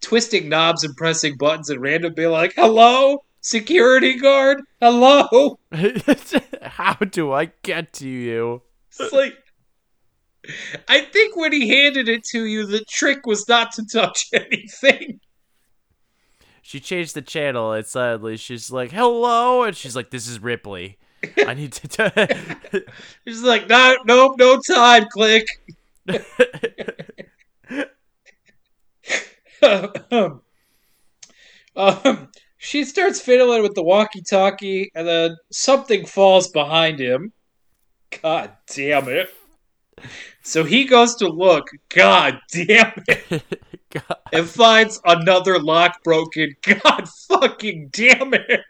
twisting 0.00 0.48
knobs 0.48 0.84
and 0.84 0.96
pressing 0.96 1.36
buttons 1.36 1.70
at 1.70 1.80
random, 1.80 2.14
be 2.14 2.26
like, 2.26 2.54
"Hello, 2.54 3.24
security 3.40 4.16
guard. 4.16 4.62
Hello." 4.80 5.58
How 6.62 6.94
do 6.94 7.32
I 7.32 7.52
get 7.62 7.92
to 7.94 8.08
you? 8.08 8.62
It's 8.98 9.12
like 9.12 9.34
I 10.88 11.00
think 11.00 11.36
when 11.36 11.52
he 11.52 11.68
handed 11.68 12.08
it 12.08 12.24
to 12.30 12.44
you, 12.44 12.66
the 12.66 12.84
trick 12.88 13.26
was 13.26 13.48
not 13.48 13.72
to 13.72 13.84
touch 13.86 14.28
anything. 14.32 15.20
She 16.62 16.80
changed 16.80 17.14
the 17.14 17.22
channel 17.22 17.72
and 17.72 17.84
suddenly 17.86 18.36
she's 18.36 18.70
like, 18.70 18.92
"Hello," 18.92 19.64
and 19.64 19.76
she's 19.76 19.96
like, 19.96 20.10
"This 20.10 20.28
is 20.28 20.40
Ripley. 20.40 20.98
I 21.46 21.54
need 21.54 21.72
to." 21.72 21.88
T- 21.88 22.80
He's 23.24 23.42
like, 23.42 23.68
no, 23.68 23.96
nope, 24.04 24.36
no 24.38 24.60
time. 24.66 25.06
Click. 25.10 25.46
um, 31.76 32.28
she 32.58 32.84
starts 32.84 33.20
fiddling 33.20 33.62
with 33.62 33.74
the 33.74 33.82
walkie-talkie, 33.82 34.90
and 34.94 35.06
then 35.06 35.36
something 35.50 36.06
falls 36.06 36.48
behind 36.48 36.98
him. 36.98 37.32
God 38.22 38.52
damn 38.74 39.08
it! 39.08 39.32
So 40.42 40.64
he 40.64 40.84
goes 40.84 41.14
to 41.16 41.28
look. 41.28 41.68
God 41.88 42.40
damn 42.50 42.92
it! 43.08 43.42
God. 43.90 44.18
and 44.32 44.48
finds 44.48 45.00
another 45.04 45.58
lock 45.58 46.02
broken. 46.04 46.54
God 46.62 47.08
fucking 47.28 47.90
damn 47.92 48.32
it. 48.34 48.60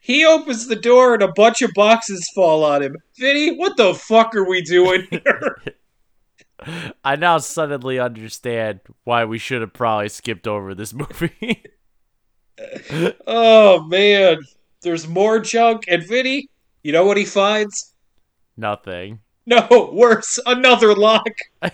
he 0.00 0.24
opens 0.24 0.66
the 0.66 0.76
door 0.76 1.14
and 1.14 1.22
a 1.22 1.32
bunch 1.32 1.62
of 1.62 1.70
boxes 1.74 2.30
fall 2.34 2.64
on 2.64 2.82
him. 2.82 2.96
Vinny, 3.18 3.56
what 3.56 3.76
the 3.76 3.94
fuck 3.94 4.34
are 4.34 4.48
we 4.48 4.62
doing 4.62 5.06
here? 5.10 5.62
I 7.04 7.16
now 7.16 7.38
suddenly 7.38 7.98
understand 7.98 8.80
why 9.04 9.24
we 9.24 9.38
should 9.38 9.60
have 9.62 9.72
probably 9.72 10.08
skipped 10.08 10.46
over 10.46 10.74
this 10.74 10.92
movie. 10.92 11.64
oh 13.26 13.84
man. 13.84 14.38
There's 14.82 15.08
more 15.08 15.40
junk. 15.40 15.84
And 15.88 16.06
Vinny, 16.06 16.48
you 16.82 16.92
know 16.92 17.04
what 17.04 17.16
he 17.16 17.24
finds? 17.24 17.94
Nothing. 18.56 19.20
No, 19.46 19.90
worse, 19.92 20.38
another 20.46 20.94
lock. 20.94 21.26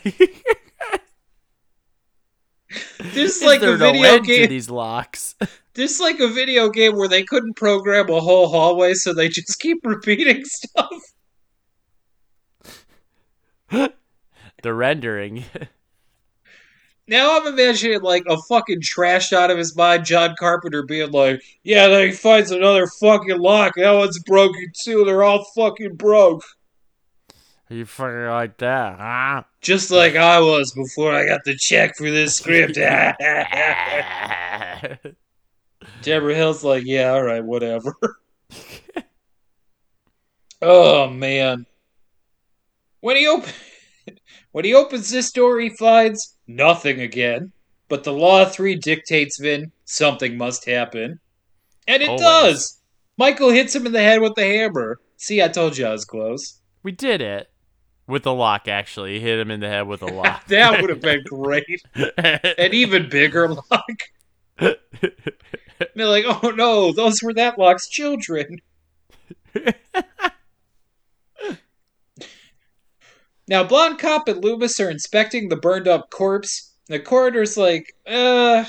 This 3.13 3.37
is 3.37 3.43
like 3.43 3.63
a 3.63 3.77
no 3.77 3.93
video 3.93 4.19
to 4.19 4.25
game. 4.25 4.49
these 4.49 4.71
locks. 4.71 5.35
This 5.75 5.95
is 5.95 6.01
like 6.01 6.21
a 6.21 6.29
video 6.29 6.71
game 6.71 6.95
where 6.95 7.09
they 7.09 7.25
couldn't 7.25 7.55
program 7.57 8.09
a 8.09 8.21
whole 8.21 8.49
hallway, 8.49 8.95
so 8.95 9.13
they 9.13 9.29
just 9.29 9.59
keep 9.59 9.79
repeating 9.85 10.45
stuff. 10.45 11.03
the 14.63 14.73
rendering. 14.73 15.45
Now 17.07 17.39
I'm 17.39 17.47
imagining 17.47 18.01
like 18.01 18.25
a 18.27 18.39
fucking 18.49 18.81
trashed 18.81 19.35
out 19.35 19.51
of 19.51 19.59
his 19.59 19.77
mind 19.77 20.07
John 20.07 20.35
Carpenter 20.39 20.83
being 20.85 21.11
like, 21.11 21.43
"Yeah, 21.63 21.89
then 21.89 22.07
he 22.09 22.13
finds 22.13 22.51
another 22.51 22.87
fucking 22.87 23.39
lock. 23.39 23.75
That 23.77 23.93
one's 23.93 24.19
broken 24.21 24.73
too. 24.85 25.05
They're 25.05 25.23
all 25.23 25.45
fucking 25.55 25.97
broke, 25.97 26.43
Are 27.71 27.77
you 27.77 27.85
fucking 27.85 28.25
like 28.27 28.57
that, 28.59 28.99
huh? 28.99 29.43
just 29.61 29.91
like 29.91 30.17
I 30.17 30.41
was 30.41 30.73
before 30.73 31.15
I 31.15 31.27
got 31.27 31.45
the 31.45 31.57
check 31.57 31.95
for 31.97 32.11
this 32.11 32.37
script." 32.37 32.75
Debra 36.03 36.35
Hill's 36.35 36.65
like, 36.65 36.85
"Yeah, 36.87 37.11
all 37.11 37.23
right, 37.23 37.45
whatever." 37.45 37.95
oh 40.63 41.11
man, 41.11 41.67
when 43.01 43.17
he 43.17 43.29
op- 43.29 43.45
when 44.53 44.65
he 44.65 44.73
opens 44.73 45.11
this 45.11 45.31
door, 45.33 45.61
he 45.61 45.69
finds 45.69 46.34
nothing 46.47 47.01
again. 47.01 47.53
But 47.89 48.05
the 48.05 48.13
law 48.13 48.43
of 48.43 48.53
three 48.53 48.75
dictates, 48.77 49.39
Vin, 49.39 49.71
something 49.85 50.37
must 50.37 50.65
happen, 50.65 51.21
and 51.87 52.03
it 52.03 52.09
Always. 52.09 52.21
does. 52.23 52.81
Michael 53.19 53.51
hits 53.51 53.75
him 53.75 53.87
in 53.87 53.93
the 53.93 54.01
head 54.03 54.21
with 54.23 54.35
the 54.35 54.45
hammer. 54.45 54.99
See, 55.17 55.43
I 55.43 55.49
told 55.49 55.77
you 55.77 55.87
I 55.87 55.91
was 55.93 56.05
close. 56.05 56.61
we 56.83 56.93
did 56.93 57.21
it. 57.21 57.51
With 58.07 58.27
a 58.27 58.33
lock, 58.33 58.69
actually. 58.69 59.19
Hit 59.21 59.39
him 59.39 59.51
in 59.51 59.61
the 59.61 59.69
head 59.69 59.87
with 59.87 60.03
a 60.03 60.07
lock. 60.13 60.47
that 60.49 60.81
would 60.81 60.91
have 60.91 61.01
been 61.01 61.23
great. 61.25 61.83
An 61.95 62.75
even 62.75 63.09
bigger 63.09 63.49
lock. 63.49 64.03
They're 64.59 64.77
like, 65.97 66.25
oh 66.27 66.53
no, 66.57 66.93
those 66.93 67.23
were 67.23 67.35
that 67.35 67.59
lock's 67.59 67.89
children. 67.89 68.61
Now, 73.47 73.65
Blonde 73.65 73.99
Cop 73.99 74.29
and 74.29 74.43
Loomis 74.43 74.81
are 74.81 74.91
inspecting 74.91 75.49
the 75.49 75.57
burned 75.57 75.87
up 75.87 76.11
corpse. 76.11 76.73
The 76.87 76.99
coroner's 76.99 77.57
like, 77.57 77.95
uh, 78.07 78.65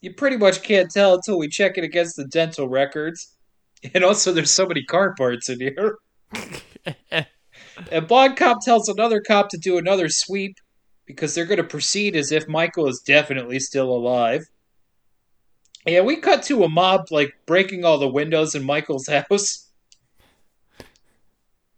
you 0.00 0.14
pretty 0.14 0.36
much 0.36 0.62
can't 0.62 0.90
tell 0.90 1.14
until 1.14 1.38
we 1.38 1.48
check 1.48 1.76
it 1.76 1.84
against 1.84 2.16
the 2.16 2.26
dental 2.26 2.68
records. 2.68 3.32
And 3.94 4.02
also, 4.02 4.32
there's 4.32 4.50
so 4.50 4.66
many 4.66 4.82
car 4.82 5.14
parts 5.16 5.48
in 5.48 5.60
here. 5.60 5.98
And 7.90 8.08
Blonde 8.08 8.36
Cop 8.36 8.58
tells 8.64 8.88
another 8.88 9.20
cop 9.20 9.50
to 9.50 9.58
do 9.58 9.78
another 9.78 10.08
sweep 10.08 10.56
because 11.04 11.34
they're 11.34 11.44
going 11.44 11.58
to 11.58 11.64
proceed 11.64 12.16
as 12.16 12.32
if 12.32 12.48
Michael 12.48 12.88
is 12.88 13.02
definitely 13.06 13.60
still 13.60 13.90
alive. 13.90 14.44
Yeah, 15.86 16.00
we 16.00 16.16
cut 16.16 16.42
to 16.44 16.64
a 16.64 16.68
mob 16.68 17.02
like 17.10 17.34
breaking 17.46 17.84
all 17.84 17.98
the 17.98 18.08
windows 18.08 18.54
in 18.54 18.64
Michael's 18.64 19.06
house. 19.30 19.70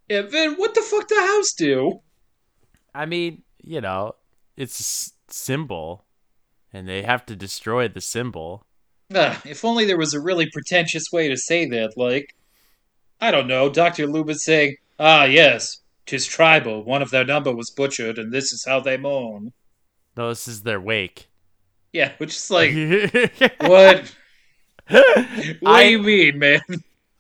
Yeah, 0.09 0.22
Vin, 0.22 0.55
what 0.55 0.74
the 0.74 0.80
fuck 0.80 1.09
the 1.09 1.20
house 1.20 1.53
do? 1.53 2.01
I 2.95 3.07
mean, 3.07 3.43
you 3.62 3.80
know, 3.80 4.14
it's 4.57 4.80
a 4.80 4.82
s- 4.82 5.12
symbol, 5.28 6.05
and 6.72 6.89
they 6.89 7.03
have 7.03 7.24
to 7.26 7.36
destroy 7.36 7.89
the 7.89 8.01
symbol. 8.01 8.64
If 9.11 9.64
only 9.64 9.84
there 9.86 9.97
was 9.97 10.12
a 10.14 10.20
really 10.20 10.49
pretentious 10.53 11.05
way 11.12 11.28
to 11.28 11.36
say 11.36 11.66
that, 11.66 11.97
like, 11.97 12.34
I 13.20 13.30
don't 13.30 13.47
know, 13.47 13.68
Dr. 13.70 14.07
Loomis 14.07 14.45
saying, 14.45 14.76
Ah, 15.01 15.24
yes, 15.24 15.78
'tis 16.07 16.26
tribal, 16.26 16.82
one 16.84 17.03
of 17.03 17.11
their 17.11 17.24
number 17.24 17.55
was 17.55 17.70
butchered, 17.70 18.18
and 18.18 18.32
this 18.32 18.53
is 18.53 18.64
how 18.66 18.80
they 18.80 18.97
mourn. 18.97 19.53
No, 20.16 20.28
this 20.30 20.49
is 20.49 20.62
their 20.62 20.80
wake. 20.80 21.28
Yeah, 21.93 22.12
which 22.18 22.34
is 22.36 22.51
like, 22.51 22.72
what? 23.61 24.14
What 25.61 25.62
I- 25.64 25.84
do 25.84 25.91
you 25.91 26.03
mean, 26.03 26.39
man? 26.39 26.61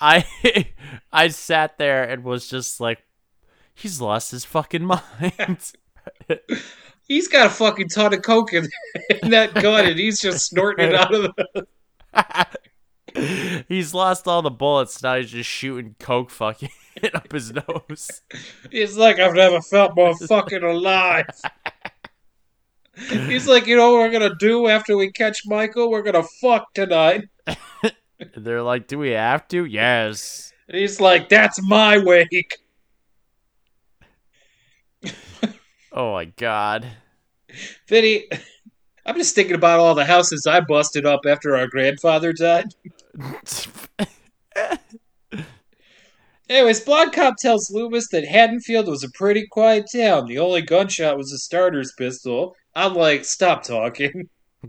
I 0.00 0.24
I 1.12 1.28
sat 1.28 1.78
there 1.78 2.04
and 2.04 2.24
was 2.24 2.48
just 2.48 2.80
like, 2.80 3.02
he's 3.78 4.00
lost 4.00 4.32
his 4.32 4.44
fucking 4.44 4.84
mind. 4.84 5.72
He's 7.06 7.26
got 7.26 7.46
a 7.46 7.50
fucking 7.50 7.88
ton 7.88 8.12
of 8.12 8.20
coke 8.20 8.52
in, 8.52 8.68
in 9.22 9.30
that 9.30 9.54
gun, 9.54 9.86
and 9.86 9.98
he's 9.98 10.20
just 10.20 10.44
snorting 10.44 10.88
it 10.90 10.94
out 10.94 11.14
of 11.14 11.34
the. 13.14 13.64
he's 13.68 13.94
lost 13.94 14.28
all 14.28 14.42
the 14.42 14.50
bullets. 14.50 15.02
Now 15.02 15.16
he's 15.16 15.30
just 15.30 15.48
shooting 15.48 15.96
coke 15.98 16.28
fucking 16.28 16.68
up 17.14 17.32
his 17.32 17.54
nose. 17.54 18.20
He's 18.70 18.98
like, 18.98 19.18
I've 19.18 19.32
never 19.32 19.62
felt 19.62 19.96
more 19.96 20.14
fucking 20.18 20.62
alive. 20.62 21.24
He's 23.08 23.48
like, 23.48 23.66
you 23.66 23.76
know 23.76 23.94
what 23.94 24.00
we're 24.00 24.12
gonna 24.12 24.36
do 24.38 24.66
after 24.66 24.94
we 24.94 25.10
catch 25.10 25.46
Michael? 25.46 25.90
We're 25.90 26.02
gonna 26.02 26.26
fuck 26.42 26.74
tonight. 26.74 27.28
They're 28.36 28.62
like, 28.62 28.86
do 28.86 28.98
we 28.98 29.12
have 29.12 29.48
to? 29.48 29.64
Yes. 29.64 30.52
And 30.68 30.76
he's 30.76 31.00
like, 31.00 31.30
that's 31.30 31.58
my 31.66 31.96
wake. 31.96 32.58
Oh 35.92 36.12
my 36.12 36.26
god. 36.26 36.86
Vinny, 37.88 38.28
I'm 39.04 39.16
just 39.16 39.34
thinking 39.34 39.56
about 39.56 39.80
all 39.80 39.94
the 39.96 40.04
houses 40.04 40.46
I 40.46 40.60
busted 40.60 41.06
up 41.06 41.22
after 41.26 41.56
our 41.56 41.66
grandfather 41.66 42.32
died. 42.32 42.66
Anyways, 46.48 46.80
Blonde 46.80 47.12
Cop 47.12 47.34
tells 47.38 47.70
Loomis 47.70 48.08
that 48.10 48.24
Haddonfield 48.26 48.86
was 48.86 49.02
a 49.02 49.10
pretty 49.10 49.46
quiet 49.46 49.86
town. 49.92 50.26
The 50.26 50.38
only 50.38 50.62
gunshot 50.62 51.16
was 51.16 51.32
a 51.32 51.38
starter's 51.38 51.92
pistol. 51.98 52.54
I'm 52.74 52.94
like, 52.94 53.24
stop 53.24 53.64
talking. 53.64 54.28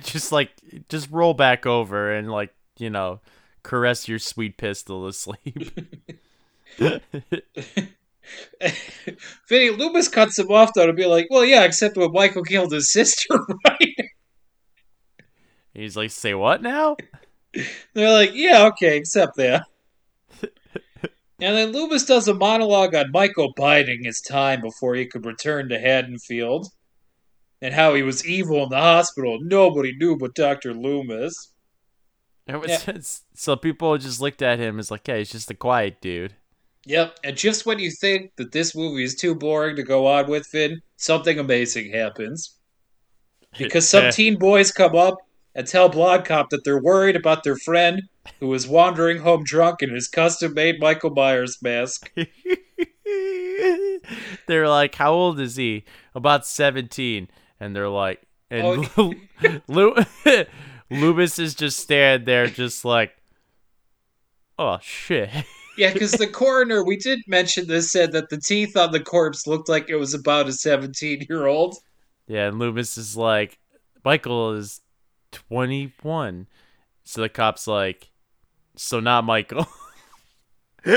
just 0.00 0.32
like 0.32 0.50
just 0.88 1.10
roll 1.10 1.34
back 1.34 1.66
over 1.66 2.12
and 2.12 2.30
like, 2.30 2.54
you 2.78 2.90
know, 2.90 3.20
caress 3.62 4.08
your 4.08 4.18
sweet 4.18 4.56
pistol 4.56 5.06
to 5.06 5.12
sleep. 5.12 5.72
Vinny 9.48 9.70
Loomis 9.70 10.08
cuts 10.08 10.38
him 10.38 10.50
off 10.50 10.72
though 10.74 10.86
to 10.86 10.92
be 10.92 11.06
like, 11.06 11.26
well, 11.30 11.44
yeah, 11.44 11.64
except 11.64 11.96
when 11.96 12.12
Michael 12.12 12.44
killed 12.44 12.72
his 12.72 12.92
sister, 12.92 13.38
right? 13.66 13.96
He's 15.74 15.96
like, 15.96 16.10
say 16.10 16.34
what 16.34 16.62
now? 16.62 16.96
They're 17.94 18.12
like, 18.12 18.30
yeah, 18.34 18.66
okay, 18.66 18.96
except 18.96 19.36
that. 19.36 19.66
And 21.40 21.56
then 21.56 21.72
Loomis 21.72 22.04
does 22.04 22.28
a 22.28 22.34
monologue 22.34 22.94
on 22.94 23.10
Michael 23.10 23.52
biding 23.56 24.04
his 24.04 24.20
time 24.20 24.60
before 24.60 24.94
he 24.94 25.06
could 25.06 25.26
return 25.26 25.68
to 25.70 25.78
Haddonfield. 25.80 26.68
And 27.60 27.74
how 27.74 27.94
he 27.94 28.02
was 28.02 28.26
evil 28.26 28.62
in 28.64 28.68
the 28.70 28.76
hospital. 28.76 29.38
Nobody 29.40 29.92
knew 29.96 30.16
but 30.16 30.34
Dr. 30.34 30.72
Loomis. 30.74 31.52
It 32.46 32.60
was 32.60 32.70
Yeah. 32.70 32.98
so 33.34 33.56
people 33.56 33.96
just 33.98 34.20
looked 34.20 34.42
at 34.42 34.58
him 34.58 34.80
as 34.80 34.90
like, 34.90 35.06
"Hey, 35.06 35.18
he's 35.18 35.30
just 35.30 35.50
a 35.50 35.54
quiet 35.54 36.00
dude." 36.00 36.34
Yep, 36.84 37.18
and 37.22 37.36
just 37.36 37.64
when 37.64 37.78
you 37.78 37.90
think 37.90 38.32
that 38.36 38.52
this 38.52 38.74
movie 38.74 39.04
is 39.04 39.14
too 39.14 39.34
boring 39.34 39.76
to 39.76 39.82
go 39.82 40.06
on 40.06 40.28
with, 40.28 40.50
Vin, 40.50 40.80
something 40.96 41.38
amazing 41.38 41.92
happens. 41.92 42.56
Because 43.56 43.88
some 43.88 44.04
eh. 44.06 44.10
teen 44.10 44.38
boys 44.38 44.72
come 44.72 44.96
up 44.96 45.18
and 45.54 45.66
tell 45.66 45.88
Blonde 45.88 46.24
Cop 46.24 46.50
that 46.50 46.64
they're 46.64 46.82
worried 46.82 47.14
about 47.16 47.44
their 47.44 47.56
friend 47.56 48.02
who 48.40 48.52
is 48.54 48.66
wandering 48.66 49.18
home 49.18 49.44
drunk 49.44 49.82
in 49.82 49.90
his 49.94 50.08
custom 50.08 50.54
made 50.54 50.80
Michael 50.80 51.10
Myers 51.10 51.58
mask. 51.62 52.10
they're 54.46 54.68
like, 54.68 54.94
"How 54.94 55.12
old 55.12 55.38
is 55.40 55.56
he?" 55.56 55.84
About 56.14 56.46
seventeen, 56.46 57.28
and 57.60 57.74
they're 57.76 57.88
like, 57.88 58.22
and 58.50 58.88
Oh. 58.96 59.14
Lu- 59.68 59.96
Loomis 60.90 61.38
is 61.38 61.54
just 61.54 61.78
standing 61.80 62.26
there, 62.26 62.46
just 62.46 62.84
like, 62.84 63.12
"Oh 64.58 64.78
shit." 64.80 65.30
Yeah, 65.76 65.92
because 65.92 66.12
the 66.12 66.26
coroner, 66.26 66.84
we 66.84 66.96
did 66.96 67.20
mention 67.26 67.66
this, 67.66 67.90
said 67.90 68.12
that 68.12 68.28
the 68.28 68.38
teeth 68.38 68.76
on 68.76 68.92
the 68.92 69.00
corpse 69.00 69.46
looked 69.46 69.68
like 69.68 69.88
it 69.88 69.96
was 69.96 70.14
about 70.14 70.48
a 70.48 70.52
17 70.52 71.26
year 71.28 71.46
old. 71.46 71.76
Yeah, 72.26 72.48
and 72.48 72.58
Loomis 72.58 72.98
is 72.98 73.16
like, 73.16 73.58
Michael 74.04 74.52
is 74.52 74.80
21. 75.32 76.46
So 77.04 77.20
the 77.22 77.28
cop's 77.28 77.66
like, 77.66 78.10
so 78.76 79.00
not 79.00 79.24
Michael. 79.24 79.66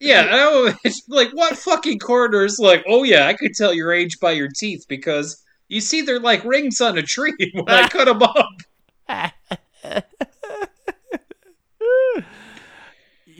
Yeah, 0.00 0.26
I 0.30 0.72
was 0.86 1.02
like, 1.08 1.30
what 1.32 1.56
fucking 1.56 1.98
coroner 1.98 2.44
is 2.44 2.58
like, 2.58 2.82
oh 2.88 3.02
yeah, 3.04 3.26
I 3.26 3.34
could 3.34 3.52
tell 3.54 3.72
your 3.72 3.92
age 3.92 4.18
by 4.18 4.32
your 4.32 4.48
teeth 4.48 4.86
because 4.88 5.44
you 5.68 5.80
see 5.80 6.00
they're 6.00 6.18
like 6.18 6.42
rings 6.44 6.80
on 6.80 6.98
a 6.98 7.02
tree 7.02 7.34
when 7.52 7.68
I 7.68 7.86
cut 7.88 8.06
them 8.06 8.22
up. 8.22 9.32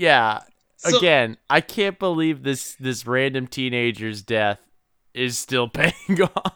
Yeah. 0.01 0.41
So- 0.79 0.97
Again, 0.97 1.37
I 1.51 1.61
can't 1.61 1.99
believe 1.99 2.43
this 2.43 2.75
this 2.81 3.07
random 3.07 3.47
teenager's 3.47 4.23
death 4.23 4.59
is 5.13 5.37
still 5.39 5.69
paying 5.81 6.23
off. 6.23 6.55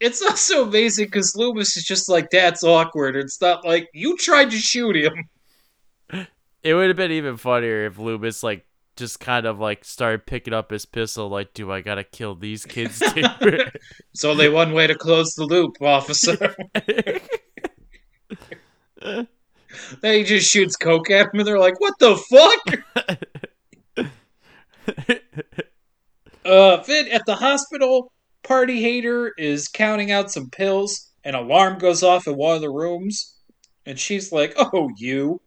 It's 0.00 0.22
also 0.22 0.64
amazing 0.66 1.06
because 1.06 1.34
Loomis 1.36 1.76
is 1.76 1.84
just 1.84 2.08
like, 2.08 2.30
that's 2.30 2.62
awkward. 2.64 3.16
It's 3.16 3.40
not 3.40 3.64
like, 3.66 3.88
you 3.92 4.16
tried 4.16 4.50
to 4.52 4.56
shoot 4.56 4.96
him. 4.96 5.12
It 6.64 6.74
would 6.74 6.88
have 6.88 6.96
been 6.96 7.12
even 7.12 7.36
funnier 7.36 7.86
if 7.86 7.98
Loomis 7.98 8.42
like 8.42 8.66
just 8.96 9.20
kind 9.20 9.46
of 9.46 9.60
like 9.60 9.84
started 9.84 10.26
picking 10.26 10.52
up 10.52 10.72
his 10.72 10.84
pistol 10.86 11.28
like, 11.28 11.54
do 11.54 11.70
I 11.70 11.82
gotta 11.82 12.02
kill 12.02 12.34
these 12.34 12.64
kids 12.66 12.98
too? 13.14 13.22
It's 14.12 14.24
only 14.24 14.48
one 14.48 14.72
way 14.72 14.88
to 14.88 14.94
close 14.96 15.32
the 15.34 15.44
loop, 15.44 15.76
officer. 15.80 16.56
then 20.02 20.14
he 20.14 20.24
just 20.24 20.50
shoots 20.50 20.76
coke 20.76 21.10
at 21.10 21.26
him 21.26 21.40
and 21.40 21.46
they're 21.46 21.58
like, 21.58 21.80
what 21.80 21.94
the 21.98 22.16
fuck? 22.16 24.06
Uh, 26.48 26.82
Vin, 26.82 27.08
at 27.08 27.26
the 27.26 27.34
hospital, 27.34 28.10
Party 28.42 28.80
Hater 28.80 29.34
is 29.36 29.68
counting 29.68 30.10
out 30.10 30.30
some 30.30 30.48
pills. 30.48 31.12
An 31.22 31.34
alarm 31.34 31.78
goes 31.78 32.02
off 32.02 32.26
in 32.26 32.36
one 32.36 32.56
of 32.56 32.62
the 32.62 32.70
rooms, 32.70 33.36
and 33.84 33.98
she's 33.98 34.32
like, 34.32 34.54
"Oh, 34.56 34.88
you!" 34.96 35.42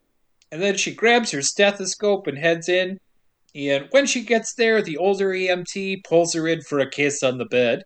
And 0.51 0.61
then 0.61 0.77
she 0.77 0.93
grabs 0.93 1.31
her 1.31 1.41
stethoscope 1.41 2.27
and 2.27 2.37
heads 2.37 2.69
in. 2.69 2.99
And 3.55 3.87
when 3.89 4.05
she 4.05 4.21
gets 4.21 4.53
there, 4.53 4.83
the 4.83 4.97
older 4.97 5.29
EMT 5.29 6.03
pulls 6.03 6.35
her 6.35 6.47
in 6.47 6.61
for 6.61 6.79
a 6.79 6.89
kiss 6.89 7.23
on 7.23 7.39
the 7.39 7.45
bed. 7.45 7.81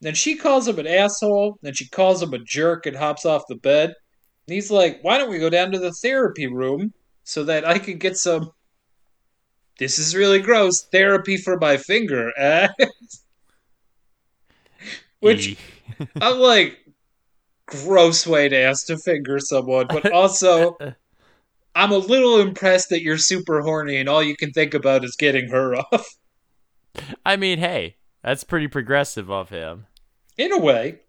Then 0.00 0.14
she 0.14 0.34
calls 0.34 0.66
him 0.68 0.78
an 0.78 0.86
asshole. 0.86 1.58
Then 1.60 1.74
she 1.74 1.88
calls 1.88 2.22
him 2.22 2.32
a 2.32 2.38
jerk 2.38 2.86
and 2.86 2.96
hops 2.96 3.26
off 3.26 3.42
the 3.48 3.56
bed. 3.56 3.92
And 4.48 4.54
he's 4.54 4.70
like, 4.70 5.00
"Why 5.02 5.18
don't 5.18 5.30
we 5.30 5.38
go 5.38 5.50
down 5.50 5.72
to 5.72 5.78
the 5.78 5.92
therapy 5.92 6.46
room 6.46 6.94
so 7.22 7.44
that 7.44 7.66
I 7.66 7.78
can 7.78 7.98
get 7.98 8.16
some 8.16 8.52
this 9.78 10.00
is 10.00 10.14
really 10.14 10.40
gross. 10.40 10.82
Therapy 10.82 11.36
for 11.36 11.56
my 11.58 11.76
finger. 11.76 12.32
Eh? 12.38 12.68
Which. 15.20 15.56
I'm 16.20 16.38
like, 16.38 16.78
gross 17.66 18.24
way 18.24 18.48
to 18.48 18.56
ask 18.56 18.86
to 18.86 18.96
finger 18.96 19.40
someone, 19.40 19.86
but 19.88 20.12
also, 20.12 20.76
I'm 21.74 21.90
a 21.90 21.98
little 21.98 22.40
impressed 22.40 22.90
that 22.90 23.02
you're 23.02 23.18
super 23.18 23.62
horny 23.62 23.96
and 23.96 24.08
all 24.08 24.22
you 24.22 24.36
can 24.36 24.52
think 24.52 24.74
about 24.74 25.04
is 25.04 25.16
getting 25.16 25.48
her 25.48 25.74
off. 25.74 26.16
I 27.26 27.36
mean, 27.36 27.58
hey, 27.58 27.96
that's 28.22 28.44
pretty 28.44 28.68
progressive 28.68 29.30
of 29.30 29.50
him. 29.50 29.86
In 30.36 30.52
a 30.52 30.58
way. 30.58 31.00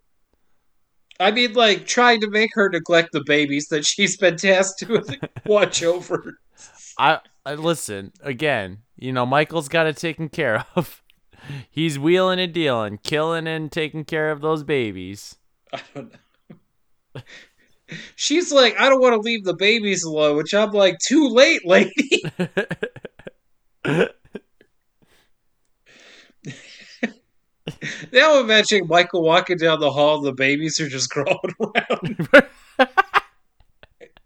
I 1.20 1.30
mean, 1.30 1.52
like, 1.52 1.86
trying 1.86 2.20
to 2.22 2.30
make 2.30 2.50
her 2.54 2.70
neglect 2.70 3.10
the 3.12 3.22
babies 3.24 3.68
that 3.68 3.84
she's 3.84 4.16
been 4.16 4.36
tasked 4.36 4.80
to 4.80 5.18
watch 5.46 5.82
over. 5.82 6.38
I, 6.98 7.18
I 7.44 7.54
listen 7.54 8.12
again. 8.22 8.78
You 8.96 9.12
know, 9.12 9.26
Michael's 9.26 9.68
got 9.68 9.86
it 9.86 9.96
taken 9.96 10.30
care 10.30 10.64
of. 10.74 11.02
He's 11.70 11.98
wheeling 11.98 12.40
and 12.40 12.52
dealing, 12.52 12.98
killing 12.98 13.46
and 13.46 13.70
taking 13.70 14.04
care 14.04 14.30
of 14.30 14.40
those 14.40 14.62
babies. 14.62 15.36
I 15.72 15.80
don't 15.94 16.12
know. 17.14 17.22
She's 18.14 18.52
like, 18.52 18.78
I 18.78 18.88
don't 18.88 19.00
want 19.00 19.14
to 19.14 19.20
leave 19.20 19.44
the 19.44 19.54
babies 19.54 20.04
alone, 20.04 20.36
which 20.36 20.54
I'm 20.54 20.70
like, 20.70 20.98
too 20.98 21.28
late, 21.28 21.66
lady. 21.66 22.22
Now 28.12 28.40
imagine 28.40 28.86
Michael 28.86 29.22
walking 29.22 29.56
down 29.56 29.80
the 29.80 29.90
hall, 29.90 30.18
and 30.18 30.26
the 30.26 30.32
babies 30.32 30.80
are 30.80 30.88
just 30.88 31.10
crawling 31.14 31.54
around. 31.60 32.28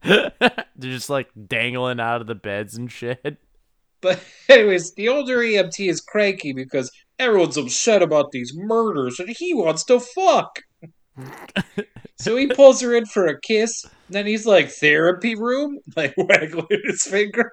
They're 0.77 0.91
just 0.91 1.11
like 1.11 1.29
dangling 1.47 2.01
out 2.01 2.21
of 2.21 2.27
the 2.27 2.35
beds 2.35 2.77
and 2.77 2.91
shit. 2.91 3.39
But 4.01 4.23
anyways, 4.49 4.95
the 4.95 5.09
older 5.09 5.39
EMT 5.39 5.89
is 5.89 6.01
cranky 6.01 6.53
because 6.53 6.91
everyone's 7.19 7.57
upset 7.57 8.03
about 8.03 8.33
these 8.33 8.53
murders, 8.55 9.19
and 9.19 9.31
he 9.31 9.55
wants 9.55 9.85
to 9.85 9.99
fuck. 10.01 10.61
so 12.19 12.37
he 12.37 12.47
pulls 12.49 12.81
her 12.83 12.95
in 12.95 13.07
for 13.07 13.27
a 13.27 13.41
kiss. 13.41 13.85
And 13.85 14.15
then 14.17 14.27
he's 14.27 14.45
like, 14.47 14.69
"Therapy 14.69 15.35
room," 15.35 15.79
like 15.97 16.13
waggling 16.19 16.67
his 16.85 17.03
finger, 17.03 17.51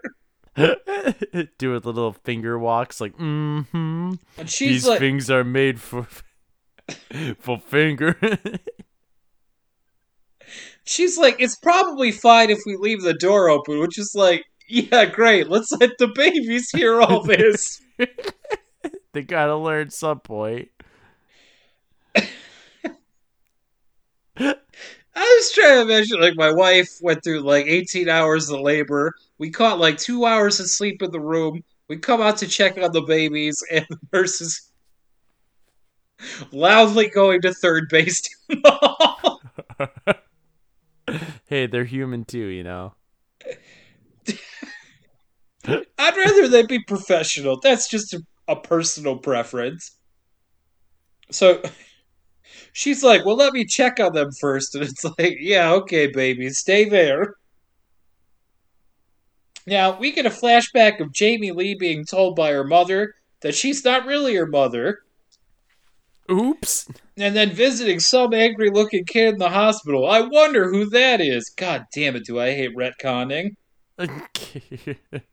Doing 1.58 1.80
the 1.82 1.94
little 1.94 2.14
finger 2.14 2.58
walks, 2.58 3.02
like, 3.02 3.18
mm-hmm. 3.18 4.14
and 4.38 4.50
she's 4.50 4.70
These 4.70 4.88
like, 4.88 5.00
things 5.00 5.30
are 5.30 5.44
made 5.44 5.80
for 5.80 6.08
for 7.40 7.60
finger. 7.60 8.18
she's 10.84 11.18
like, 11.18 11.36
"It's 11.40 11.56
probably 11.58 12.12
fine 12.12 12.50
if 12.50 12.60
we 12.66 12.76
leave 12.76 13.02
the 13.02 13.14
door 13.14 13.50
open," 13.50 13.80
which 13.80 13.98
is 13.98 14.14
like, 14.16 14.46
"Yeah, 14.68 15.06
great. 15.06 15.50
Let's 15.50 15.72
let 15.74 15.98
the 15.98 16.08
babies 16.08 16.70
hear 16.72 17.02
all 17.02 17.24
this." 17.24 17.82
they 19.14 19.24
gotta 19.24 19.56
learn 19.56 19.90
some 19.90 20.20
point. 20.20 20.70
I 25.16 25.20
was 25.20 25.52
trying 25.52 25.76
to 25.76 25.82
imagine, 25.82 26.22
like, 26.22 26.36
my 26.36 26.54
wife 26.54 26.90
went 27.02 27.24
through 27.24 27.42
like 27.42 27.66
18 27.66 28.08
hours 28.08 28.50
of 28.50 28.62
labor. 28.62 29.14
We 29.38 29.50
caught 29.50 29.80
like 29.80 29.98
two 29.98 30.26
hours 30.26 30.60
of 30.60 30.70
sleep 30.70 31.02
in 31.02 31.12
the 31.12 31.20
room. 31.20 31.64
We 31.90 31.98
come 31.98 32.22
out 32.22 32.38
to 32.38 32.48
check 32.48 32.78
on 32.78 32.92
the 32.94 33.02
babies, 33.02 33.62
and 33.72 33.86
the 33.90 33.98
nurse 34.14 34.40
is 34.42 34.72
loudly 36.52 37.10
going 37.10 37.42
to 37.42 37.54
third 37.54 37.90
base. 37.90 38.22
down 38.48 38.62
the 38.64 38.72
hall. 38.72 39.42
hey, 41.48 41.68
they're 41.68 41.84
human 41.84 42.24
too, 42.24 42.48
you 42.48 42.64
know. 42.64 42.94
I'd 45.68 46.18
rather 46.18 46.48
they 46.48 46.66
be 46.66 46.80
professional. 46.80 47.60
That's 47.60 47.90
just 47.90 48.14
a, 48.14 48.22
a 48.48 48.56
personal 48.56 49.18
preference. 49.18 49.98
So 51.30 51.62
she's 52.74 53.04
like, 53.04 53.26
Well, 53.26 53.36
let 53.36 53.54
me 53.54 53.66
check 53.66 54.00
on 54.00 54.14
them 54.14 54.32
first. 54.40 54.76
And 54.76 54.84
it's 54.84 55.04
like, 55.04 55.38
Yeah, 55.40 55.74
okay, 55.74 56.08
baby, 56.08 56.50
stay 56.50 56.88
there. 56.88 57.36
Now, 59.68 59.98
we 59.98 60.12
get 60.12 60.26
a 60.26 60.32
flashback 60.32 61.00
of 61.00 61.14
Jamie 61.14 61.52
Lee 61.52 61.76
being 61.76 62.06
told 62.06 62.36
by 62.36 62.52
her 62.52 62.64
mother 62.64 63.14
that 63.42 63.54
she's 63.56 63.86
not 63.86 64.06
really 64.06 64.36
her 64.36 64.48
mother, 64.48 65.00
Oops. 66.32 66.88
and 67.18 67.36
then 67.36 67.52
visiting 67.52 68.00
some 68.00 68.34
angry 68.34 68.70
looking 68.72 69.06
kid 69.06 69.34
in 69.34 69.40
the 69.40 69.50
hospital. 69.50 70.10
I 70.10 70.22
wonder 70.22 70.70
who 70.70 70.90
that 70.90 71.22
is. 71.22 71.50
God 71.50 71.86
damn 71.94 72.16
it, 72.16 72.26
do 72.26 72.40
I 72.40 72.54
hate 72.54 72.76
retconning. 72.76 73.56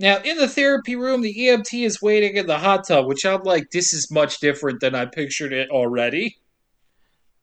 Now, 0.00 0.16
in 0.22 0.38
the 0.38 0.48
therapy 0.48 0.96
room, 0.96 1.20
the 1.20 1.34
EMT 1.34 1.84
is 1.84 2.00
waiting 2.00 2.36
in 2.38 2.46
the 2.46 2.58
hot 2.58 2.88
tub, 2.88 3.06
which 3.06 3.26
I'm 3.26 3.42
like, 3.42 3.70
this 3.70 3.92
is 3.92 4.10
much 4.10 4.40
different 4.40 4.80
than 4.80 4.94
I 4.94 5.04
pictured 5.04 5.52
it 5.52 5.68
already. 5.68 6.38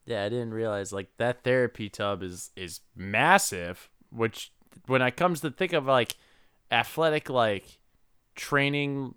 yeah, 0.08 0.24
I 0.24 0.30
didn't 0.30 0.56
realize 0.56 0.92
like 0.92 1.10
that 1.18 1.44
therapy 1.44 1.88
tub 1.88 2.24
is 2.24 2.50
is 2.56 2.80
massive. 2.96 3.90
Which 4.10 4.52
when 4.88 5.04
I 5.04 5.12
comes 5.12 5.42
to 5.42 5.52
think 5.52 5.74
of 5.74 5.86
like 5.86 6.16
athletic 6.72 7.30
like 7.30 7.78
training 8.36 9.14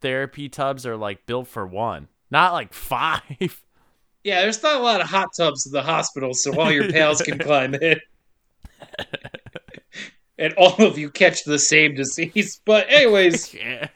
therapy 0.00 0.48
tubs 0.48 0.84
are 0.86 0.96
like 0.96 1.24
built 1.26 1.46
for 1.46 1.66
one, 1.66 2.08
not 2.32 2.52
like 2.52 2.72
five. 2.92 3.62
Yeah, 4.24 4.40
there's 4.42 4.60
not 4.60 4.80
a 4.80 4.82
lot 4.82 5.00
of 5.00 5.06
hot 5.06 5.28
tubs 5.36 5.66
in 5.66 5.72
the 5.72 5.82
hospital, 5.82 6.34
so 6.34 6.58
all 6.60 6.72
your 6.72 6.90
pals 6.90 7.22
can 7.22 7.38
climb 7.48 7.74
in. 7.74 8.00
and 10.38 10.52
all 10.54 10.74
of 10.84 10.98
you 10.98 11.10
catch 11.10 11.44
the 11.44 11.58
same 11.58 11.94
disease. 11.94 12.60
But 12.64 12.86
anyways, 12.90 13.54
Yeah. 13.54 13.88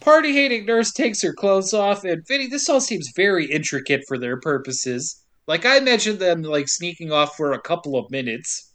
party 0.00 0.32
hating 0.32 0.66
nurse 0.66 0.92
takes 0.92 1.22
her 1.22 1.32
clothes 1.32 1.74
off, 1.74 2.04
and 2.04 2.26
Vinny, 2.26 2.46
this 2.46 2.68
all 2.68 2.80
seems 2.80 3.12
very 3.16 3.46
intricate 3.46 4.02
for 4.08 4.18
their 4.18 4.38
purposes. 4.40 5.22
Like 5.46 5.64
I 5.64 5.78
imagine 5.78 6.18
them 6.18 6.42
like 6.42 6.68
sneaking 6.68 7.10
off 7.12 7.36
for 7.36 7.52
a 7.52 7.60
couple 7.60 7.96
of 7.96 8.10
minutes. 8.10 8.72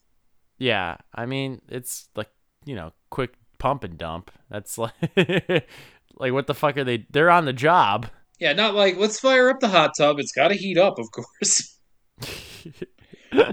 Yeah, 0.58 0.98
I 1.14 1.26
mean, 1.26 1.62
it's 1.70 2.08
like, 2.16 2.30
you 2.66 2.76
know, 2.76 2.94
quick 3.10 3.34
pump 3.60 3.84
and 3.84 3.98
dump. 3.98 4.32
That's 4.50 4.78
like 4.78 4.94
like 6.16 6.34
what 6.34 6.48
the 6.48 6.54
fuck 6.54 6.78
are 6.78 6.84
they 6.84 7.06
they're 7.10 7.30
on 7.32 7.46
the 7.46 7.54
job. 7.54 8.08
Yeah, 8.40 8.54
not 8.54 8.74
like 8.74 8.98
let's 8.98 9.20
fire 9.20 9.50
up 9.50 9.60
the 9.60 9.68
hot 9.70 9.92
tub. 9.98 10.20
It's 10.20 10.32
got 10.32 10.50
to 10.50 10.56
heat 10.56 10.78
up, 10.78 10.98
of 11.00 11.08
course. 11.12 11.78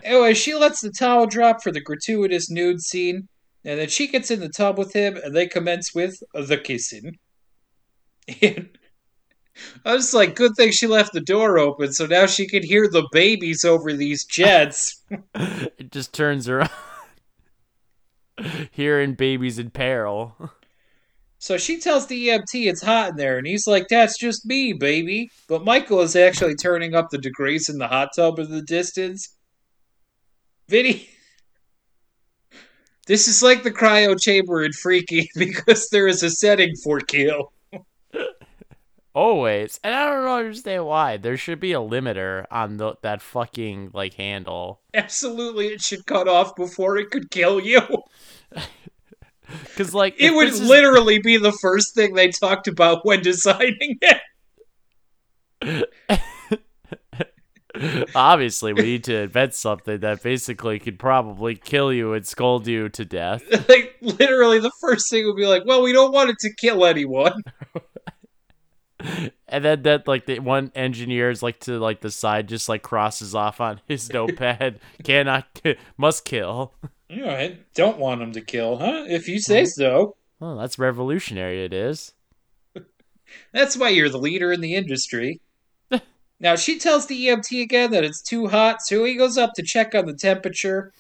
Anyway, 0.05 0.35
she 0.35 0.55
lets 0.55 0.81
the 0.81 0.91
towel 0.91 1.26
drop 1.26 1.62
for 1.62 1.72
the 1.72 1.81
gratuitous 1.81 2.51
nude 2.51 2.81
scene, 2.81 3.28
and 3.64 3.78
then 3.81 3.89
she 3.89 4.07
gets 4.07 4.31
in 4.31 4.41
the 4.41 4.49
tub 4.49 4.78
with 4.78 4.93
him, 4.93 5.16
and 5.16 5.35
they 5.35 5.47
commence 5.47 5.95
with 5.95 6.18
the 6.35 6.59
kissing. 6.59 7.18
And 9.85 9.93
I 9.93 9.95
was 9.95 10.14
like, 10.14 10.37
good 10.37 10.53
thing 10.57 10.70
she 10.70 10.87
left 10.87 11.12
the 11.12 11.20
door 11.20 11.59
open, 11.59 11.93
so 11.93 12.07
now 12.07 12.26
she 12.26 12.47
can 12.47 12.62
hear 12.62 12.89
the 12.89 13.07
babies 13.12 13.64
over 13.64 13.93
these 13.93 14.24
jets. 14.24 15.03
it 15.35 15.91
just 15.91 16.14
turns 16.14 16.47
her 16.47 16.62
on. 18.39 18.68
Hearing 18.70 19.14
babies 19.14 19.59
in 19.59 19.70
peril. 19.70 20.35
So 21.39 21.57
she 21.57 21.78
tells 21.78 22.07
the 22.07 22.28
EMT 22.28 22.70
it's 22.70 22.83
hot 22.83 23.11
in 23.11 23.16
there, 23.16 23.39
and 23.39 23.47
he's 23.47 23.66
like, 23.66 23.89
That's 23.89 24.18
just 24.18 24.47
me, 24.47 24.72
baby. 24.72 25.31
But 25.49 25.64
Michael 25.64 26.01
is 26.01 26.16
actually 26.16 26.55
turning 26.55 26.95
up 26.95 27.09
the 27.11 27.18
degrees 27.18 27.68
in 27.68 27.78
the 27.78 27.89
hot 27.89 28.11
tub 28.14 28.39
in 28.39 28.51
the 28.51 28.62
distance. 28.62 29.37
Vinny. 30.71 31.09
This 33.07 33.27
is 33.27 33.43
like 33.43 33.64
the 33.64 33.73
cryo 33.73 34.18
chamber 34.21 34.62
in 34.64 34.73
Freaky 34.73 35.29
because 35.37 35.89
there 35.91 36.07
is 36.07 36.23
a 36.23 36.31
setting 36.31 36.77
for 36.77 37.01
kill. 37.01 37.53
Always. 39.12 39.81
And 39.83 39.93
I 39.93 40.07
don't 40.09 40.25
understand 40.29 40.87
why. 40.87 41.16
There 41.16 41.37
should 41.37 41.59
be 41.59 41.73
a 41.73 41.79
limiter 41.81 42.47
on 42.53 42.77
the, 42.77 42.95
that 43.03 43.21
fucking 43.21 43.91
like 43.93 44.14
handle. 44.14 44.81
Absolutely, 44.95 45.66
it 45.68 45.81
should 45.81 46.07
cut 46.07 46.29
off 46.29 46.55
before 46.55 46.97
it 46.99 47.11
could 47.11 47.31
kill 47.33 47.59
you. 47.61 47.81
Cuz 49.75 49.93
like 49.93 50.14
It 50.21 50.33
would 50.33 50.49
is- 50.49 50.62
literally 50.62 51.18
be 51.18 51.37
the 51.37 51.51
first 51.51 51.93
thing 51.97 52.14
they 52.14 52.29
talked 52.29 52.68
about 52.68 53.05
when 53.05 53.21
designing 53.23 53.99
it. 54.01 54.21
Obviously, 58.14 58.73
we 58.73 58.83
need 58.83 59.05
to 59.05 59.16
invent 59.16 59.55
something 59.55 60.01
that 60.01 60.23
basically 60.23 60.79
could 60.79 60.99
probably 60.99 61.55
kill 61.55 61.93
you 61.93 62.14
and 62.14 62.27
scold 62.27 62.66
you 62.66 62.89
to 62.91 63.05
death. 63.05 63.43
Like, 63.68 63.97
literally, 64.01 64.59
the 64.59 64.73
first 64.81 65.09
thing 65.11 65.27
would 65.27 65.37
be 65.37 65.47
like, 65.47 65.64
Well, 65.64 65.83
we 65.83 65.93
don't 65.93 66.12
want 66.12 66.31
it 66.31 66.39
to 66.41 66.55
kill 66.55 66.85
anyone. 66.85 67.43
And 69.49 69.64
then 69.64 69.83
that 69.83 70.07
like 70.07 70.27
the 70.27 70.39
one 70.39 70.71
engineer 70.75 71.31
is 71.31 71.43
like 71.43 71.61
to 71.61 71.79
like 71.79 72.01
the 72.03 72.11
side 72.11 72.49
just 72.49 72.68
like 72.68 72.83
crosses 72.83 73.35
off 73.35 73.61
on 73.61 73.81
his 73.89 74.09
notepad 74.12 74.79
cannot 75.03 75.61
must 75.97 76.25
kill. 76.25 76.75
All 77.11 77.23
right, 77.23 77.59
don't 77.75 77.99
want 77.99 78.21
them 78.21 78.33
to 78.33 78.41
kill, 78.41 78.77
huh? 78.77 79.07
If 79.09 79.27
you 79.27 79.41
say 79.41 79.64
so. 79.64 80.16
Well, 80.39 80.57
that's 80.57 80.79
revolutionary 80.79 81.64
it 81.64 81.73
is. 81.73 82.12
That's 83.53 83.77
why 83.77 83.89
you're 83.89 84.09
the 84.09 84.18
leader 84.18 84.53
in 84.53 84.61
the 84.61 84.75
industry. 84.75 85.41
Now, 86.41 86.57
she 86.57 86.78
tells 86.78 87.07
the 87.07 87.26
EMT 87.26 87.62
again 87.62 87.91
that 87.93 88.03
it's 88.05 88.22
too 88.22 88.49
hot, 88.49 88.82
so 88.82 89.05
he 89.05 89.14
goes 89.14 89.36
up 89.38 89.53
to 89.55 89.62
check 89.62 89.95
on 89.95 90.07
the 90.07 90.14
temperature. 90.14 90.93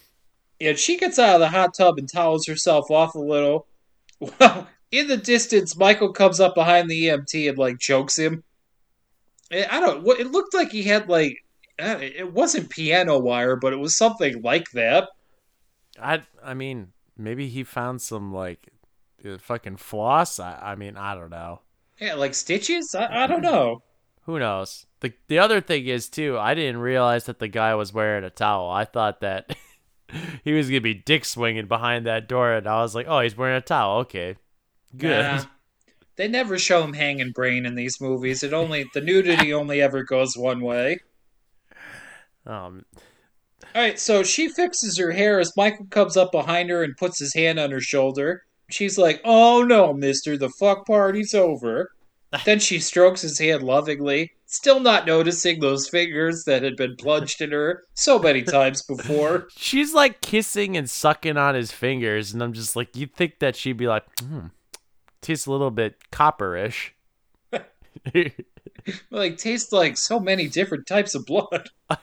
And 0.60 0.78
she 0.78 0.98
gets 0.98 1.18
out 1.18 1.36
of 1.36 1.40
the 1.40 1.48
hot 1.48 1.74
tub 1.74 1.96
and 1.98 2.06
towels 2.06 2.46
herself 2.46 2.90
off 2.90 3.14
a 3.14 3.18
little. 3.18 3.66
Well, 4.20 4.68
in 4.90 5.08
the 5.08 5.16
distance, 5.16 5.76
Michael 5.76 6.12
comes 6.12 6.40
up 6.40 6.54
behind 6.54 6.90
the 6.90 7.06
EMT 7.06 7.48
and, 7.48 7.56
like, 7.56 7.78
chokes 7.78 8.18
him. 8.18 8.44
I 9.50 9.80
don't. 9.80 10.06
It 10.20 10.30
looked 10.30 10.52
like 10.54 10.70
he 10.70 10.82
had, 10.82 11.08
like. 11.08 11.38
uh, 11.80 11.96
It 12.00 12.32
wasn't 12.32 12.68
piano 12.70 13.18
wire, 13.18 13.56
but 13.56 13.72
it 13.72 13.78
was 13.78 13.96
something 13.96 14.42
like 14.42 14.70
that. 14.72 15.08
I 16.00 16.22
I 16.42 16.54
mean, 16.54 16.92
maybe 17.16 17.48
he 17.48 17.64
found 17.64 18.00
some 18.02 18.32
like 18.32 18.68
uh, 19.24 19.38
fucking 19.38 19.76
floss. 19.76 20.38
I, 20.38 20.58
I 20.60 20.74
mean, 20.76 20.96
I 20.96 21.14
don't 21.14 21.30
know. 21.30 21.62
Yeah, 21.98 22.14
like 22.14 22.34
stitches? 22.34 22.94
I, 22.94 23.24
I 23.24 23.26
don't 23.26 23.42
know. 23.42 23.82
Who 24.30 24.38
knows? 24.38 24.86
The 25.00 25.12
the 25.26 25.40
other 25.40 25.60
thing 25.60 25.86
is 25.88 26.08
too, 26.08 26.38
I 26.38 26.54
didn't 26.54 26.80
realize 26.80 27.24
that 27.24 27.40
the 27.40 27.48
guy 27.48 27.74
was 27.74 27.92
wearing 27.92 28.22
a 28.22 28.30
towel. 28.30 28.70
I 28.70 28.84
thought 28.84 29.22
that 29.22 29.56
he 30.44 30.52
was 30.52 30.68
gonna 30.68 30.80
be 30.80 30.94
dick 30.94 31.24
swinging 31.24 31.66
behind 31.66 32.06
that 32.06 32.28
door, 32.28 32.52
and 32.52 32.68
I 32.68 32.80
was 32.80 32.94
like, 32.94 33.06
oh, 33.08 33.18
he's 33.22 33.36
wearing 33.36 33.56
a 33.56 33.60
towel. 33.60 33.98
Okay, 34.02 34.36
good. 34.96 35.24
Nah. 35.24 35.44
They 36.14 36.28
never 36.28 36.60
show 36.60 36.84
him 36.84 36.92
hanging 36.92 37.32
brain 37.32 37.66
in 37.66 37.74
these 37.74 38.00
movies. 38.00 38.44
It 38.44 38.52
only 38.52 38.84
the 38.94 39.00
nudity 39.00 39.52
only 39.52 39.82
ever 39.82 40.04
goes 40.04 40.36
one 40.36 40.60
way. 40.60 41.00
Um, 42.46 42.84
All 43.74 43.82
right, 43.82 43.98
so 43.98 44.22
she 44.22 44.48
fixes 44.48 44.96
her 44.98 45.10
hair 45.10 45.40
as 45.40 45.56
Michael 45.56 45.86
comes 45.86 46.16
up 46.16 46.30
behind 46.30 46.70
her 46.70 46.84
and 46.84 46.96
puts 46.96 47.18
his 47.18 47.34
hand 47.34 47.58
on 47.58 47.72
her 47.72 47.80
shoulder. 47.80 48.44
She's 48.70 48.96
like, 48.96 49.20
"Oh 49.24 49.64
no, 49.64 49.92
Mister, 49.92 50.38
the 50.38 50.50
fuck 50.50 50.86
party's 50.86 51.34
over." 51.34 51.90
Then 52.44 52.58
she 52.58 52.78
strokes 52.78 53.22
his 53.22 53.38
hand 53.38 53.62
lovingly, 53.62 54.32
still 54.46 54.80
not 54.80 55.06
noticing 55.06 55.60
those 55.60 55.88
fingers 55.88 56.44
that 56.44 56.62
had 56.62 56.76
been 56.76 56.96
plunged 56.96 57.40
in 57.40 57.52
her 57.52 57.84
so 57.94 58.18
many 58.18 58.42
times 58.42 58.82
before. 58.82 59.48
she's 59.56 59.94
like 59.94 60.20
kissing 60.20 60.76
and 60.76 60.88
sucking 60.88 61.36
on 61.36 61.54
his 61.54 61.72
fingers, 61.72 62.32
and 62.32 62.42
I'm 62.42 62.52
just 62.52 62.76
like, 62.76 62.96
you'd 62.96 63.14
think 63.14 63.38
that 63.40 63.56
she'd 63.56 63.76
be 63.76 63.88
like, 63.88 64.04
hmm, 64.20 64.46
tastes 65.20 65.46
a 65.46 65.52
little 65.52 65.70
bit 65.70 65.96
copperish. 66.12 66.90
Like 69.10 69.36
tastes 69.36 69.72
like 69.72 69.96
so 69.96 70.20
many 70.20 70.48
different 70.48 70.86
types 70.86 71.14
of 71.14 71.26
blood. 71.26 71.68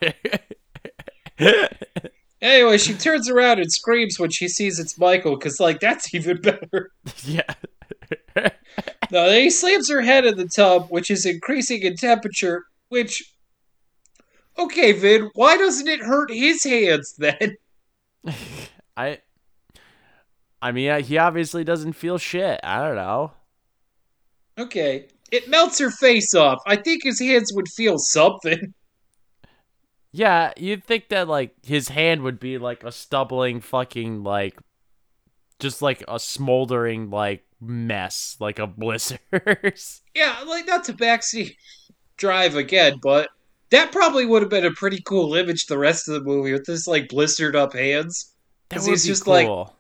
Anyway, 2.42 2.78
she 2.78 2.94
turns 2.94 3.30
around 3.30 3.60
and 3.60 3.72
screams 3.72 4.20
when 4.20 4.30
she 4.30 4.48
sees 4.48 4.80
it's 4.80 4.98
Michael, 4.98 5.36
because 5.36 5.60
like 5.60 5.80
that's 5.80 6.14
even 6.14 6.42
better. 6.42 6.92
yeah. 7.24 7.42
No, 9.10 9.30
then 9.30 9.44
he 9.44 9.50
slams 9.50 9.90
her 9.90 10.02
head 10.02 10.26
in 10.26 10.36
the 10.36 10.48
tub, 10.48 10.88
which 10.90 11.10
is 11.10 11.26
increasing 11.26 11.82
in 11.82 11.96
temperature, 11.96 12.66
which. 12.90 13.34
Okay, 14.60 14.92
Vin, 14.92 15.30
why 15.34 15.56
doesn't 15.56 15.88
it 15.88 16.02
hurt 16.02 16.30
his 16.30 16.64
hands 16.64 17.16
then? 17.18 17.56
I 18.98 19.20
I 20.62 20.72
mean, 20.72 21.04
he 21.04 21.18
obviously 21.18 21.64
doesn't 21.64 21.94
feel 21.94 22.18
shit. 22.18 22.60
I 22.64 22.86
don't 22.86 22.96
know. 22.96 23.32
Okay, 24.58 25.08
it 25.32 25.50
melts 25.50 25.80
her 25.80 25.92
face 25.92 26.34
off. 26.34 26.60
I 26.66 26.76
think 26.76 27.04
his 27.04 27.20
hands 27.20 27.52
would 27.54 27.68
feel 27.70 27.98
something. 28.00 28.74
Yeah, 30.12 30.54
you'd 30.58 30.84
think 30.84 31.10
that 31.10 31.28
like 31.28 31.54
his 31.66 31.90
hand 31.90 32.22
would 32.22 32.40
be 32.40 32.58
like 32.58 32.84
a 32.84 32.92
stubbling 32.92 33.62
fucking 33.62 34.24
like 34.24 34.58
just 35.60 35.82
like 35.82 36.04
a 36.08 36.20
smoldering 36.20 37.10
like 37.10 37.44
mess, 37.62 38.38
like 38.40 38.60
a 38.60 38.68
blisters. 38.68 40.02
Yeah, 40.16 40.36
like 40.48 40.66
not 40.66 40.84
to 40.86 40.94
backseat 40.94 41.56
drive 42.18 42.56
again, 42.56 42.96
but 43.04 43.30
that 43.70 43.92
probably 43.92 44.26
would 44.26 44.42
have 44.42 44.50
been 44.50 44.66
a 44.66 44.72
pretty 44.72 45.00
cool 45.06 45.36
image 45.36 45.68
the 45.68 45.78
rest 45.78 46.08
of 46.08 46.16
the 46.16 46.22
movie 46.22 46.54
with 46.54 46.66
this 46.66 46.88
like 46.88 47.10
blistered 47.10 47.56
up 47.56 47.74
hands. 47.74 48.34
that 48.70 48.82
would 48.82 48.90
he's 48.90 49.04
be 49.04 49.10
just 49.10 49.26
cool. 49.26 49.34
like- 49.34 49.74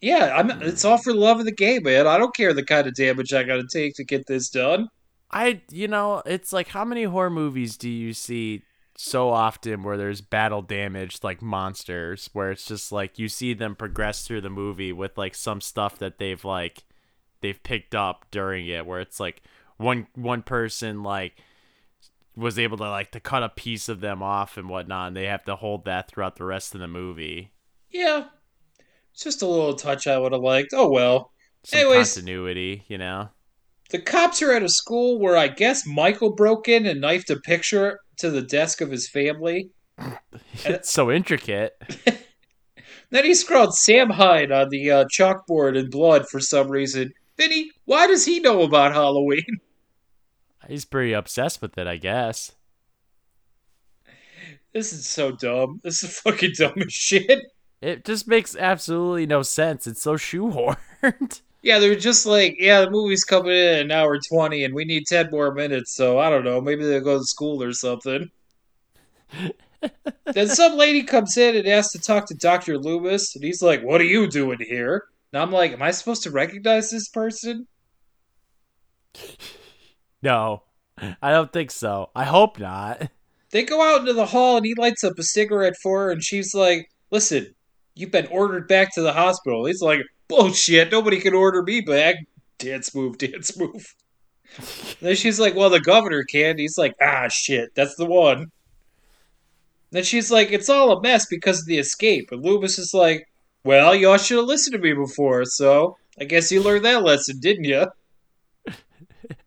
Yeah, 0.00 0.34
I'm. 0.36 0.50
It's 0.62 0.84
all 0.84 0.98
for 0.98 1.12
the 1.12 1.18
love 1.18 1.38
of 1.38 1.46
the 1.46 1.52
game, 1.52 1.84
man. 1.84 2.06
I 2.06 2.18
don't 2.18 2.34
care 2.36 2.52
the 2.52 2.64
kind 2.64 2.86
of 2.86 2.94
damage 2.94 3.32
I 3.32 3.44
got 3.44 3.56
to 3.56 3.66
take 3.72 3.94
to 3.94 4.04
get 4.04 4.26
this 4.26 4.50
done. 4.50 4.88
I 5.30 5.62
you 5.70 5.88
know, 5.88 6.22
it's 6.26 6.52
like 6.52 6.68
how 6.68 6.84
many 6.84 7.04
horror 7.04 7.30
movies 7.30 7.76
do 7.78 7.88
you 7.88 8.12
see 8.12 8.62
so 9.00 9.28
often 9.30 9.84
where 9.84 9.96
there's 9.96 10.20
battle 10.20 10.60
damage 10.60 11.20
like 11.22 11.40
monsters 11.40 12.28
where 12.32 12.50
it's 12.50 12.64
just 12.64 12.90
like 12.90 13.16
you 13.16 13.28
see 13.28 13.54
them 13.54 13.76
progress 13.76 14.26
through 14.26 14.40
the 14.40 14.50
movie 14.50 14.92
with 14.92 15.16
like 15.16 15.36
some 15.36 15.60
stuff 15.60 15.98
that 15.98 16.18
they've 16.18 16.44
like 16.44 16.82
they've 17.40 17.62
picked 17.62 17.94
up 17.94 18.26
during 18.32 18.66
it 18.66 18.84
where 18.84 18.98
it's 18.98 19.20
like 19.20 19.40
one 19.76 20.08
one 20.16 20.42
person 20.42 21.04
like 21.04 21.36
was 22.34 22.58
able 22.58 22.76
to 22.76 22.90
like 22.90 23.12
to 23.12 23.20
cut 23.20 23.44
a 23.44 23.48
piece 23.48 23.88
of 23.88 24.00
them 24.00 24.20
off 24.20 24.56
and 24.56 24.68
whatnot 24.68 25.06
and 25.06 25.16
they 25.16 25.26
have 25.26 25.44
to 25.44 25.54
hold 25.54 25.84
that 25.84 26.08
throughout 26.10 26.34
the 26.34 26.44
rest 26.44 26.74
of 26.74 26.80
the 26.80 26.88
movie 26.88 27.52
Yeah, 27.90 28.24
it's 29.14 29.22
just 29.22 29.42
a 29.42 29.46
little 29.46 29.74
touch 29.74 30.08
I 30.08 30.18
would 30.18 30.32
have 30.32 30.42
liked. 30.42 30.70
Oh 30.74 30.90
well. 30.90 31.30
some 31.62 31.78
Anyways. 31.78 32.14
continuity 32.14 32.82
you 32.88 32.98
know 32.98 33.28
The 33.90 33.98
cops 33.98 34.42
are 34.42 34.52
at 34.52 34.62
a 34.62 34.68
school 34.68 35.18
where 35.18 35.36
I 35.36 35.48
guess 35.48 35.86
Michael 35.86 36.34
broke 36.34 36.68
in 36.68 36.86
and 36.86 37.00
knifed 37.00 37.30
a 37.30 37.36
picture 37.36 38.00
to 38.18 38.30
the 38.30 38.42
desk 38.42 38.80
of 38.80 38.90
his 38.90 39.08
family. 39.08 39.70
it's 40.64 40.90
so 40.90 41.10
intricate 41.10 41.72
Then 43.10 43.24
he 43.24 43.34
scrawled 43.34 43.74
Samhain 43.74 44.52
on 44.52 44.68
the 44.68 44.90
uh, 44.90 45.04
chalkboard 45.06 45.78
in 45.78 45.90
blood 45.90 46.28
for 46.28 46.40
some 46.40 46.68
reason. 46.68 47.12
Vinny, 47.36 47.70
Why 47.84 48.06
does 48.06 48.26
he 48.26 48.40
know 48.40 48.62
about 48.62 48.92
Halloween? 48.92 49.60
He's 50.68 50.84
pretty 50.84 51.14
obsessed 51.14 51.62
with 51.62 51.78
it, 51.78 51.86
I 51.86 51.96
guess. 51.96 52.52
This 54.74 54.92
is 54.92 55.06
so 55.08 55.32
dumb. 55.32 55.80
This 55.82 56.02
is 56.02 56.18
fucking 56.20 56.52
dumb 56.58 56.74
as 56.76 56.92
shit. 56.92 57.40
It 57.80 58.04
just 58.04 58.28
makes 58.28 58.54
absolutely 58.54 59.24
no 59.24 59.40
sense. 59.42 59.86
It's 59.86 60.02
so 60.02 60.14
shoehorned. 60.14 61.40
Yeah, 61.62 61.78
they're 61.80 61.96
just 61.96 62.24
like, 62.24 62.56
yeah, 62.58 62.82
the 62.82 62.90
movie's 62.90 63.24
coming 63.24 63.52
in 63.52 63.74
at 63.74 63.80
an 63.80 63.90
hour 63.90 64.18
20 64.18 64.64
and 64.64 64.74
we 64.74 64.84
need 64.84 65.06
10 65.06 65.30
more 65.30 65.52
minutes, 65.52 65.92
so 65.94 66.18
I 66.18 66.30
don't 66.30 66.44
know, 66.44 66.60
maybe 66.60 66.84
they'll 66.84 67.00
go 67.00 67.18
to 67.18 67.24
school 67.24 67.62
or 67.62 67.72
something. 67.72 68.30
then 70.24 70.48
some 70.48 70.76
lady 70.76 71.02
comes 71.02 71.36
in 71.36 71.56
and 71.56 71.66
asks 71.66 71.92
to 71.92 72.00
talk 72.00 72.26
to 72.28 72.34
Dr. 72.34 72.78
Loomis, 72.78 73.34
and 73.34 73.44
he's 73.44 73.62
like, 73.62 73.82
What 73.82 74.00
are 74.00 74.04
you 74.04 74.28
doing 74.28 74.58
here? 74.60 75.04
And 75.32 75.42
I'm 75.42 75.52
like, 75.52 75.72
Am 75.72 75.82
I 75.82 75.90
supposed 75.90 76.22
to 76.24 76.30
recognize 76.30 76.90
this 76.90 77.08
person? 77.08 77.66
No, 80.20 80.64
I 81.22 81.30
don't 81.30 81.52
think 81.52 81.70
so. 81.70 82.10
I 82.12 82.24
hope 82.24 82.58
not. 82.58 83.08
They 83.52 83.62
go 83.62 83.80
out 83.80 84.00
into 84.00 84.14
the 84.14 84.26
hall 84.26 84.56
and 84.56 84.66
he 84.66 84.74
lights 84.74 85.04
up 85.04 85.16
a 85.16 85.22
cigarette 85.22 85.76
for 85.80 86.06
her, 86.06 86.10
and 86.10 86.24
she's 86.24 86.54
like, 86.54 86.90
Listen, 87.12 87.54
you've 87.94 88.10
been 88.10 88.26
ordered 88.26 88.66
back 88.66 88.92
to 88.94 89.02
the 89.02 89.12
hospital. 89.12 89.64
He's 89.64 89.80
like, 89.80 90.00
Bullshit, 90.28 90.92
nobody 90.92 91.18
can 91.20 91.34
order 91.34 91.62
me 91.62 91.80
back. 91.80 92.16
Dance 92.58 92.94
move, 92.94 93.18
dance 93.18 93.56
move. 93.56 93.94
then 95.00 95.16
she's 95.16 95.40
like, 95.40 95.54
Well, 95.54 95.70
the 95.70 95.80
governor 95.80 96.22
can. 96.24 96.58
He's 96.58 96.78
like, 96.78 96.94
Ah, 97.02 97.28
shit, 97.28 97.74
that's 97.74 97.94
the 97.96 98.06
one. 98.06 98.50
Then 99.90 100.04
she's 100.04 100.30
like, 100.30 100.52
It's 100.52 100.68
all 100.68 100.92
a 100.92 101.00
mess 101.00 101.26
because 101.26 101.60
of 101.60 101.66
the 101.66 101.78
escape. 101.78 102.30
And 102.30 102.44
Loomis 102.44 102.78
is 102.78 102.92
like, 102.92 103.28
Well, 103.64 103.94
y'all 103.94 104.18
should 104.18 104.38
have 104.38 104.46
listened 104.46 104.74
to 104.74 104.78
me 104.78 104.92
before, 104.92 105.44
so 105.44 105.96
I 106.20 106.24
guess 106.24 106.52
you 106.52 106.62
learned 106.62 106.84
that 106.84 107.02
lesson, 107.02 107.40
didn't 107.40 107.64
you? 107.64 107.86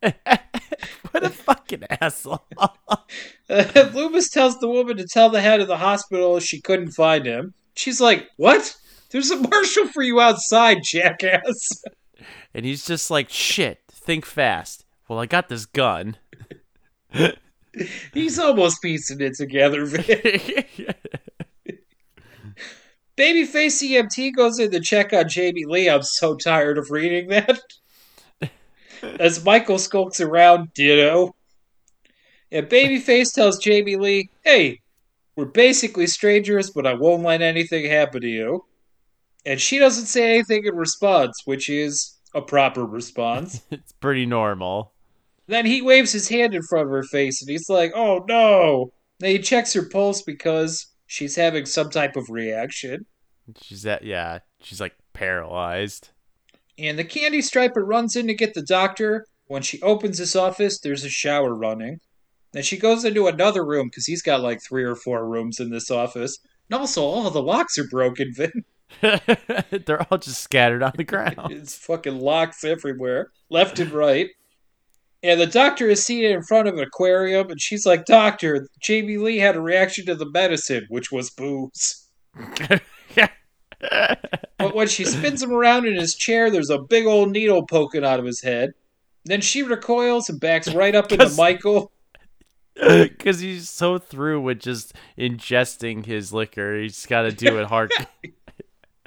what 0.00 1.24
a 1.24 1.28
fucking 1.30 1.84
asshole. 2.00 2.44
Loomis 3.48 4.30
tells 4.30 4.58
the 4.58 4.68
woman 4.68 4.96
to 4.96 5.06
tell 5.06 5.30
the 5.30 5.40
head 5.40 5.60
of 5.60 5.68
the 5.68 5.76
hospital 5.76 6.40
she 6.40 6.60
couldn't 6.60 6.92
find 6.92 7.26
him. 7.26 7.54
She's 7.76 8.00
like, 8.00 8.28
What? 8.36 8.74
There's 9.12 9.30
a 9.30 9.36
marshal 9.36 9.86
for 9.88 10.02
you 10.02 10.20
outside, 10.20 10.78
jackass. 10.82 11.84
and 12.54 12.64
he's 12.64 12.86
just 12.86 13.10
like, 13.10 13.28
shit, 13.28 13.82
think 13.90 14.24
fast. 14.24 14.86
Well, 15.06 15.18
I 15.18 15.26
got 15.26 15.48
this 15.48 15.66
gun. 15.66 16.16
He's 18.12 18.38
almost 18.38 18.82
piecing 18.82 19.20
it 19.20 19.34
together. 19.34 19.86
Babyface 19.86 20.96
EMT 23.82 24.34
goes 24.34 24.58
in 24.58 24.70
to 24.70 24.80
check 24.80 25.12
on 25.12 25.28
Jamie 25.28 25.66
Lee. 25.66 25.88
I'm 25.88 26.02
so 26.02 26.34
tired 26.34 26.78
of 26.78 26.90
reading 26.90 27.28
that. 27.28 27.60
As 29.02 29.44
Michael 29.44 29.78
skulks 29.78 30.20
around, 30.20 30.72
ditto. 30.74 31.34
And 32.50 32.68
Babyface 32.68 33.34
tells 33.34 33.58
Jamie 33.58 33.96
Lee, 33.96 34.30
hey, 34.44 34.80
we're 35.36 35.46
basically 35.46 36.06
strangers, 36.06 36.70
but 36.70 36.86
I 36.86 36.94
won't 36.94 37.22
let 37.22 37.42
anything 37.42 37.90
happen 37.90 38.22
to 38.22 38.28
you. 38.28 38.64
And 39.44 39.60
she 39.60 39.78
doesn't 39.78 40.06
say 40.06 40.34
anything 40.34 40.64
in 40.66 40.76
response, 40.76 41.42
which 41.44 41.68
is 41.68 42.18
a 42.34 42.42
proper 42.42 42.84
response. 42.84 43.62
it's 43.70 43.92
pretty 43.92 44.26
normal. 44.26 44.92
Then 45.46 45.66
he 45.66 45.82
waves 45.82 46.12
his 46.12 46.28
hand 46.28 46.54
in 46.54 46.62
front 46.62 46.86
of 46.86 46.92
her 46.92 47.02
face 47.02 47.42
and 47.42 47.50
he's 47.50 47.68
like, 47.68 47.92
oh 47.94 48.24
no. 48.28 48.92
Then 49.18 49.30
he 49.30 49.38
checks 49.38 49.72
her 49.74 49.88
pulse 49.88 50.22
because 50.22 50.86
she's 51.06 51.36
having 51.36 51.66
some 51.66 51.90
type 51.90 52.16
of 52.16 52.30
reaction. 52.30 53.06
She's 53.60 53.84
at, 53.84 54.04
yeah, 54.04 54.38
she's 54.60 54.80
like 54.80 54.94
paralyzed. 55.12 56.10
And 56.78 56.98
the 56.98 57.04
candy 57.04 57.42
striper 57.42 57.84
runs 57.84 58.16
in 58.16 58.26
to 58.28 58.34
get 58.34 58.54
the 58.54 58.62
doctor. 58.62 59.26
When 59.46 59.62
she 59.62 59.82
opens 59.82 60.18
his 60.18 60.34
office, 60.34 60.80
there's 60.80 61.04
a 61.04 61.10
shower 61.10 61.54
running. 61.54 62.00
Then 62.52 62.62
she 62.62 62.76
goes 62.76 63.04
into 63.04 63.26
another 63.26 63.64
room 63.64 63.88
because 63.88 64.06
he's 64.06 64.22
got 64.22 64.40
like 64.40 64.60
three 64.62 64.84
or 64.84 64.94
four 64.94 65.28
rooms 65.28 65.58
in 65.58 65.70
this 65.70 65.90
office. 65.90 66.38
And 66.70 66.80
also, 66.80 67.02
all 67.02 67.28
the 67.30 67.42
locks 67.42 67.78
are 67.78 67.88
broken, 67.88 68.32
Vin. 68.36 68.64
They're 69.00 70.06
all 70.10 70.18
just 70.18 70.42
scattered 70.42 70.82
on 70.82 70.92
the 70.96 71.04
ground. 71.04 71.38
it's 71.52 71.74
fucking 71.74 72.18
locks 72.18 72.64
everywhere, 72.64 73.30
left 73.50 73.78
and 73.78 73.90
right. 73.92 74.28
And 75.24 75.40
the 75.40 75.46
doctor 75.46 75.88
is 75.88 76.04
seated 76.04 76.32
in 76.32 76.42
front 76.42 76.66
of 76.66 76.74
an 76.74 76.80
aquarium, 76.80 77.50
and 77.50 77.60
she's 77.60 77.86
like, 77.86 78.06
Doctor, 78.06 78.68
Jamie 78.80 79.18
Lee 79.18 79.38
had 79.38 79.54
a 79.54 79.60
reaction 79.60 80.04
to 80.06 80.16
the 80.16 80.28
medicine, 80.28 80.86
which 80.88 81.12
was 81.12 81.30
booze. 81.30 82.08
but 84.58 84.74
when 84.74 84.88
she 84.88 85.04
spins 85.04 85.42
him 85.42 85.52
around 85.52 85.86
in 85.86 85.94
his 85.94 86.16
chair, 86.16 86.50
there's 86.50 86.70
a 86.70 86.78
big 86.78 87.06
old 87.06 87.30
needle 87.30 87.64
poking 87.64 88.04
out 88.04 88.18
of 88.18 88.24
his 88.24 88.42
head. 88.42 88.72
Then 89.24 89.40
she 89.40 89.62
recoils 89.62 90.28
and 90.28 90.40
backs 90.40 90.72
right 90.74 90.94
up 90.94 91.12
into 91.12 91.30
Michael. 91.36 91.92
Because 92.74 93.38
he's 93.38 93.70
so 93.70 93.98
through 93.98 94.40
with 94.40 94.58
just 94.58 94.94
ingesting 95.16 96.04
his 96.04 96.32
liquor. 96.32 96.80
He's 96.80 97.06
got 97.06 97.22
to 97.22 97.32
do 97.32 97.60
it 97.60 97.66
hard. 97.66 97.92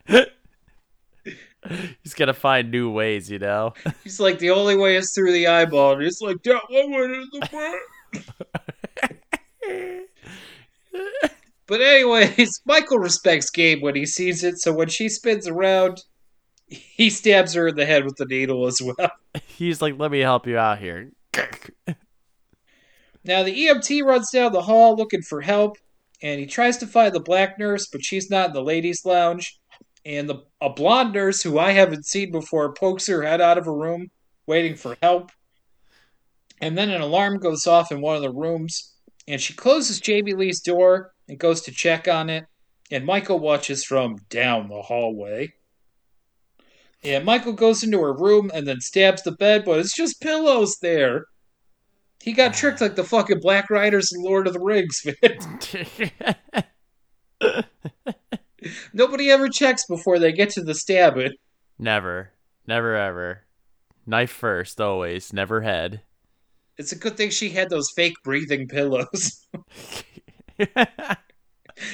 he's 2.03 2.13
to 2.13 2.33
find 2.33 2.71
new 2.71 2.89
ways, 2.91 3.29
you 3.29 3.39
know? 3.39 3.73
He's 4.03 4.19
like, 4.19 4.39
the 4.39 4.51
only 4.51 4.75
way 4.77 4.95
is 4.95 5.11
through 5.13 5.31
the 5.31 5.47
eyeball. 5.47 5.93
And 5.93 6.03
it's 6.03 6.21
like, 6.21 6.43
that 6.43 6.61
one 6.69 6.91
went 6.91 7.11
in 7.11 7.29
the 7.31 7.49
butt. 7.51 7.79
But 11.67 11.81
anyways, 11.81 12.61
Michael 12.65 12.99
respects 12.99 13.49
Gabe 13.49 13.81
when 13.81 13.95
he 13.95 14.05
sees 14.05 14.43
it, 14.43 14.59
so 14.59 14.71
when 14.71 14.87
she 14.87 15.09
spins 15.09 15.47
around, 15.47 16.03
he 16.67 17.09
stabs 17.09 17.53
her 17.53 17.69
in 17.69 17.75
the 17.75 17.85
head 17.85 18.05
with 18.05 18.17
the 18.17 18.25
needle 18.25 18.67
as 18.67 18.81
well. 18.81 19.11
He's 19.45 19.81
like, 19.81 19.97
"Let 19.97 20.11
me 20.11 20.19
help 20.19 20.47
you 20.47 20.57
out 20.57 20.79
here." 20.79 21.11
now 23.23 23.43
the 23.43 23.67
EMT 23.67 24.03
runs 24.03 24.29
down 24.31 24.51
the 24.51 24.61
hall 24.61 24.95
looking 24.95 25.21
for 25.21 25.41
help, 25.41 25.77
and 26.21 26.39
he 26.39 26.45
tries 26.45 26.77
to 26.77 26.87
find 26.87 27.13
the 27.13 27.19
black 27.19 27.57
nurse, 27.57 27.87
but 27.91 28.03
she's 28.03 28.29
not 28.29 28.47
in 28.47 28.53
the 28.53 28.63
ladies' 28.63 29.05
lounge. 29.05 29.59
And 30.05 30.29
the 30.29 30.43
a 30.61 30.69
blonde 30.69 31.13
nurse 31.13 31.41
who 31.41 31.57
I 31.57 31.71
haven't 31.71 32.05
seen 32.05 32.31
before 32.31 32.73
pokes 32.73 33.07
her 33.07 33.23
head 33.23 33.41
out 33.41 33.57
of 33.57 33.67
a 33.67 33.71
room, 33.71 34.11
waiting 34.45 34.75
for 34.75 34.95
help. 35.01 35.31
And 36.61 36.77
then 36.77 36.89
an 36.89 37.01
alarm 37.01 37.39
goes 37.39 37.65
off 37.67 37.91
in 37.91 38.01
one 38.01 38.15
of 38.15 38.21
the 38.21 38.31
rooms, 38.31 38.93
and 39.27 39.41
she 39.41 39.53
closes 39.53 39.99
Jamie 39.99 40.33
Lee's 40.33 40.61
door 40.61 41.11
and 41.27 41.39
goes 41.39 41.61
to 41.61 41.71
check 41.71 42.07
on 42.07 42.29
it, 42.29 42.45
and 42.91 43.05
Michael 43.05 43.39
watches 43.39 43.83
from 43.83 44.17
down 44.29 44.69
the 44.69 44.83
hallway. 44.83 45.53
And 47.03 47.25
Michael 47.25 47.53
goes 47.53 47.83
into 47.83 48.01
her 48.01 48.13
room 48.13 48.49
and 48.53 48.67
then 48.67 48.81
stabs 48.81 49.23
the 49.23 49.31
bed, 49.31 49.63
but 49.65 49.79
it's 49.79 49.95
just 49.95 50.21
pillows 50.21 50.77
there. 50.81 51.25
He 52.21 52.33
got 52.33 52.53
tricked 52.55 52.81
like 52.81 52.95
the 52.95 53.03
fucking 53.03 53.41
Black 53.41 53.69
Riders 53.69 54.11
in 54.11 54.23
Lord 54.23 54.47
of 54.47 54.53
the 54.53 54.59
Rings, 54.59 55.05
man. 55.05 56.63
Nobody 58.93 59.31
ever 59.31 59.49
checks 59.49 59.85
before 59.85 60.19
they 60.19 60.31
get 60.31 60.49
to 60.51 60.63
the 60.63 60.73
stabbing. 60.73 61.33
Never. 61.77 62.31
Never 62.67 62.95
ever. 62.95 63.43
Knife 64.05 64.31
first, 64.31 64.79
always. 64.79 65.33
Never 65.33 65.61
head. 65.61 66.01
It's 66.77 66.91
a 66.91 66.97
good 66.97 67.15
thing 67.15 67.29
she 67.29 67.49
had 67.49 67.69
those 67.69 67.91
fake 67.95 68.15
breathing 68.23 68.67
pillows. 68.67 69.45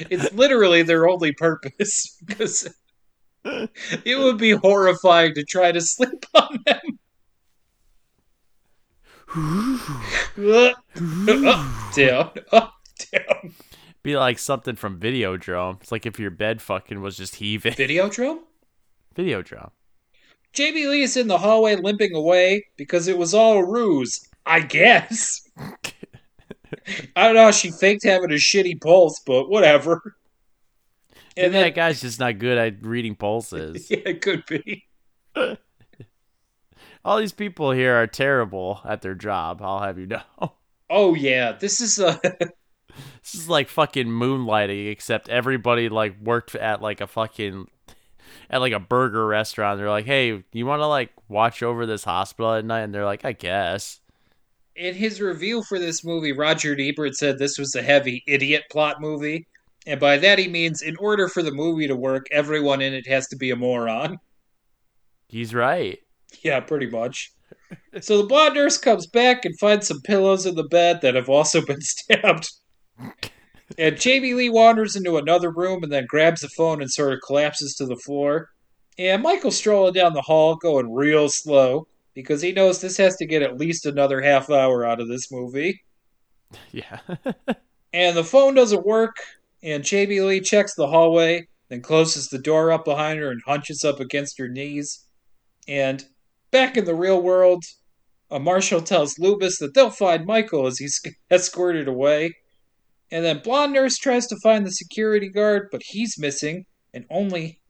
it's 0.09 0.33
literally 0.33 0.83
their 0.83 1.07
only 1.07 1.33
purpose 1.33 2.17
because 2.25 2.73
it 3.43 4.19
would 4.19 4.37
be 4.37 4.51
horrifying 4.51 5.33
to 5.35 5.43
try 5.43 5.71
to 5.71 5.81
sleep 5.81 6.25
on 6.35 6.59
them. 6.65 6.99
up, 11.47 11.65
down, 11.95 12.31
up, 12.51 12.73
down. 13.11 13.53
Be 14.03 14.17
like 14.17 14.39
something 14.39 14.75
from 14.75 14.99
Videodrome. 14.99 15.81
It's 15.81 15.91
like 15.91 16.05
if 16.05 16.19
your 16.19 16.31
bed 16.31 16.61
fucking 16.61 17.01
was 17.01 17.17
just 17.17 17.35
heaving. 17.35 17.73
Videodrome? 17.73 18.39
Videodrome. 19.15 19.71
Jamie 20.53 20.87
Lee 20.87 21.03
is 21.03 21.15
in 21.15 21.27
the 21.27 21.37
hallway 21.37 21.75
limping 21.75 22.15
away 22.15 22.65
because 22.77 23.07
it 23.07 23.17
was 23.17 23.33
all 23.33 23.59
a 23.59 23.65
ruse. 23.65 24.27
I 24.45 24.61
guess. 24.61 25.47
I 25.57 27.25
don't 27.25 27.35
know 27.35 27.45
how 27.45 27.51
she 27.51 27.71
faked 27.71 28.03
having 28.03 28.31
a 28.31 28.35
shitty 28.35 28.81
pulse, 28.81 29.19
but 29.25 29.49
whatever. 29.49 30.15
And 31.37 31.53
then, 31.53 31.63
that 31.63 31.75
guy's 31.75 32.01
just 32.01 32.19
not 32.19 32.39
good 32.39 32.57
at 32.57 32.85
reading 32.85 33.15
pulses. 33.15 33.89
yeah, 33.91 33.99
it 34.05 34.21
could 34.21 34.45
be. 34.45 34.87
All 37.05 37.17
these 37.17 37.31
people 37.31 37.71
here 37.71 37.95
are 37.95 38.07
terrible 38.07 38.81
at 38.83 39.01
their 39.01 39.15
job. 39.15 39.61
I'll 39.61 39.79
have 39.79 39.97
you 39.97 40.07
know. 40.07 40.21
Oh 40.89 41.15
yeah, 41.15 41.53
this 41.53 41.79
is 41.79 41.99
uh, 41.99 42.17
a. 42.23 42.47
this 43.21 43.35
is 43.35 43.49
like 43.49 43.69
fucking 43.69 44.07
moonlighting, 44.07 44.89
except 44.91 45.29
everybody 45.29 45.89
like 45.89 46.19
worked 46.21 46.55
at 46.55 46.81
like 46.81 47.01
a 47.01 47.07
fucking 47.07 47.67
at 48.49 48.61
like 48.61 48.73
a 48.73 48.79
burger 48.79 49.25
restaurant. 49.27 49.77
They're 49.77 49.89
like, 49.89 50.05
"Hey, 50.05 50.43
you 50.51 50.65
want 50.65 50.81
to 50.81 50.87
like 50.87 51.11
watch 51.27 51.63
over 51.63 51.85
this 51.85 52.03
hospital 52.03 52.53
at 52.53 52.65
night?" 52.65 52.81
And 52.81 52.93
they're 52.93 53.05
like, 53.05 53.25
"I 53.25 53.33
guess." 53.33 54.01
in 54.75 54.95
his 54.95 55.21
review 55.21 55.63
for 55.63 55.79
this 55.79 56.03
movie, 56.03 56.31
Roger 56.31 56.75
Ebert 56.79 57.15
said 57.15 57.37
this 57.37 57.57
was 57.57 57.75
a 57.75 57.81
heavy 57.81 58.23
idiot 58.27 58.63
plot 58.71 59.01
movie. 59.01 59.47
And 59.85 59.99
by 59.99 60.17
that 60.17 60.39
he 60.39 60.47
means 60.47 60.81
in 60.81 60.95
order 60.97 61.27
for 61.27 61.41
the 61.43 61.51
movie 61.51 61.87
to 61.87 61.95
work, 61.95 62.27
everyone 62.31 62.81
in 62.81 62.93
it 62.93 63.07
has 63.07 63.27
to 63.29 63.35
be 63.35 63.51
a 63.51 63.55
moron. 63.55 64.17
He's 65.27 65.53
right. 65.53 65.99
Yeah, 66.43 66.59
pretty 66.59 66.87
much. 66.87 67.31
So 68.01 68.17
the 68.17 68.27
blonde 68.27 68.55
nurse 68.55 68.77
comes 68.77 69.07
back 69.07 69.43
and 69.45 69.57
finds 69.59 69.87
some 69.87 70.01
pillows 70.01 70.45
in 70.45 70.55
the 70.55 70.63
bed 70.63 71.01
that 71.01 71.15
have 71.15 71.29
also 71.29 71.65
been 71.65 71.81
stabbed. 71.81 72.49
And 73.77 73.99
Jamie 73.99 74.33
Lee 74.33 74.49
wanders 74.49 74.95
into 74.95 75.17
another 75.17 75.49
room 75.49 75.83
and 75.83 75.91
then 75.91 76.05
grabs 76.07 76.41
the 76.41 76.49
phone 76.49 76.81
and 76.81 76.91
sort 76.91 77.13
of 77.13 77.19
collapses 77.25 77.73
to 77.75 77.85
the 77.85 77.95
floor. 77.95 78.49
And 78.97 79.23
Michael's 79.23 79.57
strolling 79.57 79.93
down 79.93 80.13
the 80.13 80.21
hall, 80.21 80.55
going 80.55 80.93
real 80.93 81.29
slow, 81.29 81.87
because 82.13 82.41
he 82.41 82.51
knows 82.51 82.81
this 82.81 82.97
has 82.97 83.15
to 83.17 83.25
get 83.25 83.41
at 83.41 83.57
least 83.57 83.85
another 83.85 84.21
half 84.21 84.49
hour 84.49 84.85
out 84.85 84.99
of 84.99 85.07
this 85.07 85.31
movie. 85.31 85.81
Yeah. 86.71 86.99
And 87.93 88.15
the 88.15 88.23
phone 88.23 88.55
doesn't 88.55 88.85
work, 88.85 89.17
and 89.61 89.83
Jamie 89.83 90.21
Lee 90.21 90.39
checks 90.39 90.75
the 90.75 90.87
hallway, 90.87 91.47
then 91.67 91.81
closes 91.81 92.27
the 92.27 92.39
door 92.39 92.71
up 92.71 92.85
behind 92.85 93.19
her 93.19 93.29
and 93.29 93.41
hunches 93.45 93.83
up 93.83 93.99
against 93.99 94.37
her 94.37 94.47
knees. 94.47 95.05
And 95.67 96.05
back 96.51 96.77
in 96.77 96.85
the 96.85 96.95
real 96.95 97.21
world, 97.21 97.63
a 98.29 98.39
marshal 98.39 98.81
tells 98.81 99.19
Loomis 99.19 99.59
that 99.59 99.73
they'll 99.73 99.89
find 99.89 100.25
Michael 100.25 100.67
as 100.67 100.77
he's 100.77 101.01
escorted 101.31 101.87
away. 101.87 102.35
And 103.11 103.25
then 103.25 103.41
blonde 103.43 103.73
nurse 103.73 103.97
tries 103.97 104.27
to 104.27 104.37
find 104.41 104.65
the 104.65 104.71
security 104.71 105.29
guard, 105.29 105.67
but 105.71 105.81
he's 105.83 106.17
missing, 106.17 106.65
and 106.93 107.05
only 107.09 107.61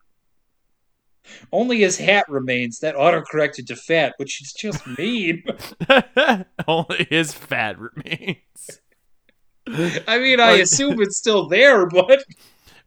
only 1.52 1.80
his 1.80 1.98
hat 1.98 2.26
remains. 2.28 2.80
That 2.80 2.96
autocorrected 2.96 3.68
to 3.68 3.76
fat, 3.76 4.14
which 4.18 4.42
is 4.42 4.54
just 4.54 4.86
mean. 4.98 5.44
Only 6.68 7.08
his 7.10 7.34
fat 7.34 7.78
remains. 7.80 8.82
I 9.68 10.18
mean, 10.18 10.40
I 10.40 10.54
assume 10.54 11.00
it's 11.00 11.18
still 11.18 11.48
there, 11.48 11.86
but 11.88 12.24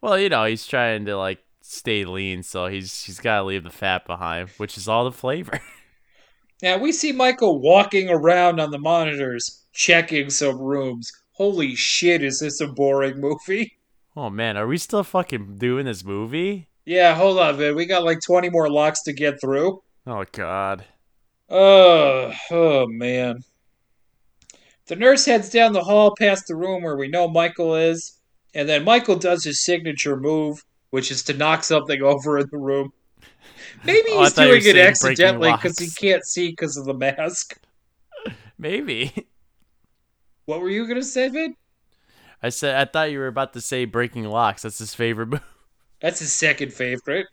Well, 0.01 0.19
you 0.19 0.29
know, 0.29 0.45
he's 0.45 0.67
trying 0.67 1.07
to 1.07 1.17
like 1.17 1.39
stay 1.63 2.05
lean, 2.05 2.43
so 2.43 2.67
he's 2.67 3.05
he's 3.05 3.21
got 3.21 3.39
to 3.39 3.45
leave 3.45 3.65
the 3.65 3.71
fat 3.71 4.07
behind, 4.07 4.51
which 4.57 4.77
is 4.77 4.89
all 4.89 5.05
the 5.05 5.13
flavor. 5.13 5.61
Now 6.63 6.79
we 6.79 6.93
see 6.93 7.13
Michael 7.13 7.61
walking 7.61 8.09
around 8.09 8.59
on 8.59 8.71
the 8.71 8.79
monitors, 8.79 9.67
checking 9.75 10.31
some 10.31 10.57
rooms. 10.57 11.11
Holy 11.35 11.75
shit, 11.75 12.23
is 12.23 12.39
this 12.41 12.61
a 12.61 12.67
boring 12.69 13.21
movie? 13.21 13.77
Oh 14.17 14.31
man, 14.31 14.57
are 14.57 14.67
we 14.67 14.79
still 14.79 15.03
fucking 15.03 15.59
doing 15.59 15.87
this 15.87 16.05
movie? 16.05 16.69
Yeah, 16.85 17.15
hold 17.15 17.39
on, 17.39 17.59
man. 17.59 17.75
We 17.75 17.87
got 17.87 18.05
like 18.05 18.21
20 18.21 18.51
more 18.51 18.71
locks 18.71 19.03
to 19.03 19.13
get 19.13 19.41
through. 19.41 19.83
Oh 20.07 20.25
god. 20.33 20.85
Oh, 21.51 22.33
oh 22.51 22.87
man. 22.87 23.41
The 24.87 24.97
nurse 24.97 25.25
heads 25.25 25.51
down 25.51 25.73
the 25.73 25.83
hall 25.83 26.15
past 26.19 26.45
the 26.47 26.55
room 26.57 26.83
where 26.83 26.97
we 26.97 27.09
know 27.09 27.27
Michael 27.27 27.75
is, 27.75 28.19
and 28.55 28.69
then 28.69 28.85
Michael 28.85 29.17
does 29.17 29.43
his 29.45 29.65
signature 29.65 30.17
move, 30.17 30.63
which 30.91 31.11
is 31.11 31.23
to 31.25 31.35
knock 31.35 31.65
something 31.65 32.03
over 32.03 32.39
in 32.39 32.47
the 32.51 32.59
room. 32.59 32.93
Maybe 33.83 34.11
Oh, 34.11 34.21
he's 34.23 34.35
doing 34.35 34.63
it 34.65 34.77
accidentally 34.77 35.53
because 35.53 35.79
he 35.79 35.89
can't 35.91 36.25
see 36.25 36.51
because 36.51 36.77
of 36.77 36.85
the 36.85 36.95
mask. 36.95 37.59
Maybe. 38.59 39.27
What 40.47 40.61
were 40.61 40.71
you 40.71 40.87
gonna 40.87 41.03
say, 41.03 41.29
Vin? 41.29 41.57
I 42.43 42.51
said 42.51 42.77
I 42.77 42.85
thought 42.91 43.11
you 43.11 43.19
were 43.19 43.27
about 43.27 43.53
to 43.55 43.61
say 43.61 43.85
breaking 43.85 44.25
locks. 44.25 44.63
That's 44.63 44.79
his 44.79 44.95
favorite 44.95 45.29
move. 45.29 45.43
That's 46.01 46.21
his 46.21 46.33
second 46.33 46.73
favorite. 46.73 47.27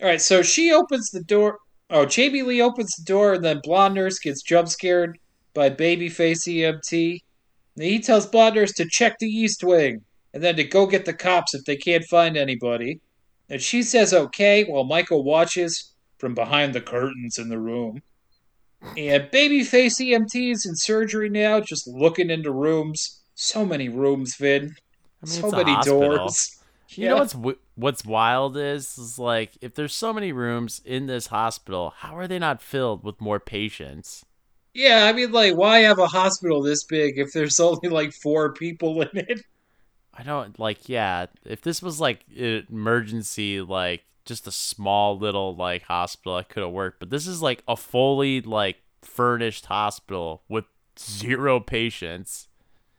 All 0.00 0.06
right, 0.06 0.20
so 0.20 0.42
she 0.42 0.70
opens 0.72 1.10
the 1.10 1.24
door. 1.24 1.58
Oh, 1.90 2.06
Jamie 2.06 2.42
Lee 2.42 2.62
opens 2.62 2.94
the 2.94 3.02
door, 3.02 3.34
and 3.34 3.44
then 3.44 3.60
blonde 3.64 3.94
nurse 3.94 4.20
gets 4.20 4.42
jump 4.42 4.68
scared 4.68 5.18
by 5.54 5.70
babyface 5.70 6.46
EMT. 6.46 7.18
And 7.74 7.84
he 7.84 7.98
tells 7.98 8.26
blonde 8.26 8.54
nurse 8.54 8.72
to 8.74 8.86
check 8.88 9.18
the 9.18 9.26
East 9.26 9.64
Wing, 9.64 10.04
and 10.32 10.42
then 10.42 10.54
to 10.56 10.64
go 10.64 10.86
get 10.86 11.04
the 11.04 11.14
cops 11.14 11.54
if 11.54 11.64
they 11.64 11.76
can't 11.76 12.04
find 12.04 12.36
anybody. 12.36 13.00
And 13.48 13.60
she 13.60 13.82
says 13.82 14.14
okay, 14.14 14.64
while 14.64 14.84
Michael 14.84 15.24
watches 15.24 15.94
from 16.18 16.34
behind 16.34 16.74
the 16.74 16.80
curtains 16.80 17.38
in 17.38 17.48
the 17.48 17.58
room. 17.58 18.02
And 18.80 19.24
babyface 19.30 20.00
EMT 20.00 20.52
is 20.52 20.66
in 20.66 20.76
surgery 20.76 21.28
now, 21.28 21.60
just 21.60 21.86
looking 21.88 22.30
into 22.30 22.52
rooms. 22.52 23.20
So 23.34 23.64
many 23.64 23.88
rooms, 23.88 24.36
Vin. 24.36 24.74
I 25.22 25.26
mean, 25.26 25.40
so 25.40 25.50
many 25.50 25.72
hospital. 25.72 26.00
doors. 26.00 26.58
You 26.90 27.08
know 27.08 27.16
what's 27.16 27.36
what's 27.74 28.04
wild 28.04 28.56
is 28.56 28.96
is 28.96 29.18
like 29.18 29.58
if 29.60 29.74
there's 29.74 29.94
so 29.94 30.12
many 30.12 30.32
rooms 30.32 30.80
in 30.84 31.06
this 31.06 31.26
hospital, 31.26 31.92
how 31.98 32.16
are 32.16 32.26
they 32.26 32.38
not 32.38 32.62
filled 32.62 33.04
with 33.04 33.20
more 33.20 33.38
patients? 33.38 34.24
Yeah, 34.74 35.04
I 35.04 35.12
mean, 35.12 35.32
like, 35.32 35.56
why 35.56 35.80
have 35.80 35.98
a 35.98 36.06
hospital 36.06 36.62
this 36.62 36.84
big 36.84 37.18
if 37.18 37.32
there's 37.32 37.60
only 37.60 37.88
like 37.88 38.12
four 38.12 38.52
people 38.52 39.02
in 39.02 39.10
it? 39.12 39.42
I 40.14 40.22
don't 40.22 40.58
like 40.58 40.88
yeah, 40.88 41.26
if 41.44 41.60
this 41.60 41.82
was 41.82 42.00
like 42.00 42.24
an 42.36 42.66
emergency 42.70 43.60
like 43.60 44.02
just 44.28 44.46
a 44.46 44.52
small 44.52 45.18
little 45.18 45.56
like 45.56 45.84
hospital 45.84 46.36
that 46.36 46.48
could 46.50 46.62
have 46.62 46.72
worked, 46.72 47.00
but 47.00 47.10
this 47.10 47.26
is 47.26 47.42
like 47.42 47.62
a 47.66 47.76
fully 47.76 48.40
like 48.40 48.76
furnished 49.02 49.66
hospital 49.66 50.42
with 50.48 50.66
zero 50.98 51.60
patients. 51.60 52.48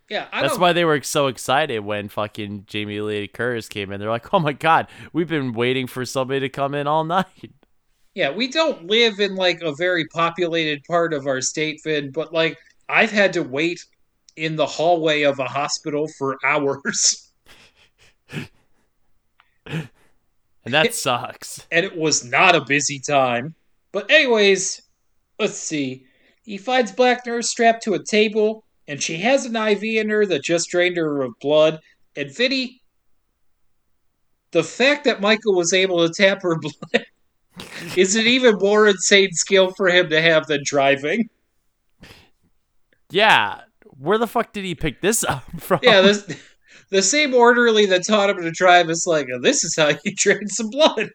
Yeah, 0.09 0.27
I 0.33 0.41
That's 0.41 0.53
don't. 0.53 0.61
why 0.61 0.73
they 0.73 0.85
were 0.85 1.01
so 1.03 1.27
excited 1.27 1.81
when 1.81 2.09
fucking 2.09 2.65
Jamie 2.67 2.99
Lee 3.01 3.27
Curtis 3.27 3.69
came 3.69 3.91
in. 3.91 3.99
They're 3.99 4.09
like, 4.09 4.33
"Oh 4.33 4.39
my 4.39 4.53
god, 4.53 4.87
we've 5.13 5.27
been 5.29 5.53
waiting 5.53 5.87
for 5.87 6.05
somebody 6.05 6.39
to 6.41 6.49
come 6.49 6.73
in 6.73 6.87
all 6.87 7.03
night." 7.05 7.51
Yeah, 8.15 8.31
we 8.31 8.47
don't 8.47 8.87
live 8.87 9.19
in 9.19 9.35
like 9.35 9.61
a 9.61 9.73
very 9.75 10.05
populated 10.07 10.83
part 10.85 11.13
of 11.13 11.27
our 11.27 11.41
state, 11.41 11.81
Vin, 11.83 12.11
but 12.11 12.33
like, 12.33 12.57
I've 12.89 13.11
had 13.11 13.33
to 13.33 13.43
wait 13.43 13.83
in 14.35 14.55
the 14.55 14.65
hallway 14.65 15.23
of 15.23 15.39
a 15.39 15.45
hospital 15.45 16.07
for 16.17 16.37
hours, 16.45 17.31
And 20.75 20.85
that 20.85 20.93
sucks. 20.93 21.65
and 21.71 21.85
it 21.85 21.97
was 21.97 22.23
not 22.23 22.55
a 22.55 22.61
busy 22.63 22.99
time. 22.99 23.55
But 23.91 24.09
anyways, 24.11 24.81
let's 25.39 25.57
see. 25.57 26.05
He 26.43 26.57
finds 26.57 26.91
Black 26.91 27.25
Nurse 27.25 27.49
strapped 27.49 27.83
to 27.83 27.95
a 27.95 28.03
table, 28.03 28.63
and 28.87 29.01
she 29.01 29.17
has 29.17 29.45
an 29.45 29.55
IV 29.55 29.83
in 29.83 30.09
her 30.09 30.25
that 30.27 30.43
just 30.43 30.69
drained 30.69 30.97
her 30.97 31.21
of 31.21 31.33
blood. 31.39 31.79
And 32.15 32.35
Vinny, 32.35 32.81
the 34.51 34.63
fact 34.63 35.05
that 35.05 35.21
Michael 35.21 35.55
was 35.55 35.73
able 35.73 36.07
to 36.07 36.13
tap 36.13 36.41
her 36.43 36.57
blood 36.59 37.05
is 37.95 38.15
an 38.15 38.25
even 38.27 38.55
more 38.59 38.87
insane 38.87 39.31
skill 39.31 39.71
for 39.75 39.89
him 39.89 40.09
to 40.09 40.21
have 40.21 40.47
than 40.47 40.61
driving. 40.63 41.29
Yeah, 43.11 43.61
where 43.85 44.17
the 44.17 44.27
fuck 44.27 44.53
did 44.53 44.65
he 44.65 44.75
pick 44.75 45.01
this 45.01 45.23
up 45.23 45.43
from? 45.59 45.79
Yeah, 45.83 46.01
this, 46.01 46.25
the 46.89 47.01
same 47.01 47.33
orderly 47.33 47.85
that 47.87 48.05
taught 48.05 48.29
him 48.29 48.41
to 48.41 48.51
drive 48.51 48.89
is 48.89 49.05
like, 49.05 49.27
this 49.41 49.63
is 49.63 49.75
how 49.75 49.89
you 50.03 50.13
drain 50.15 50.47
some 50.47 50.69
blood. 50.69 51.11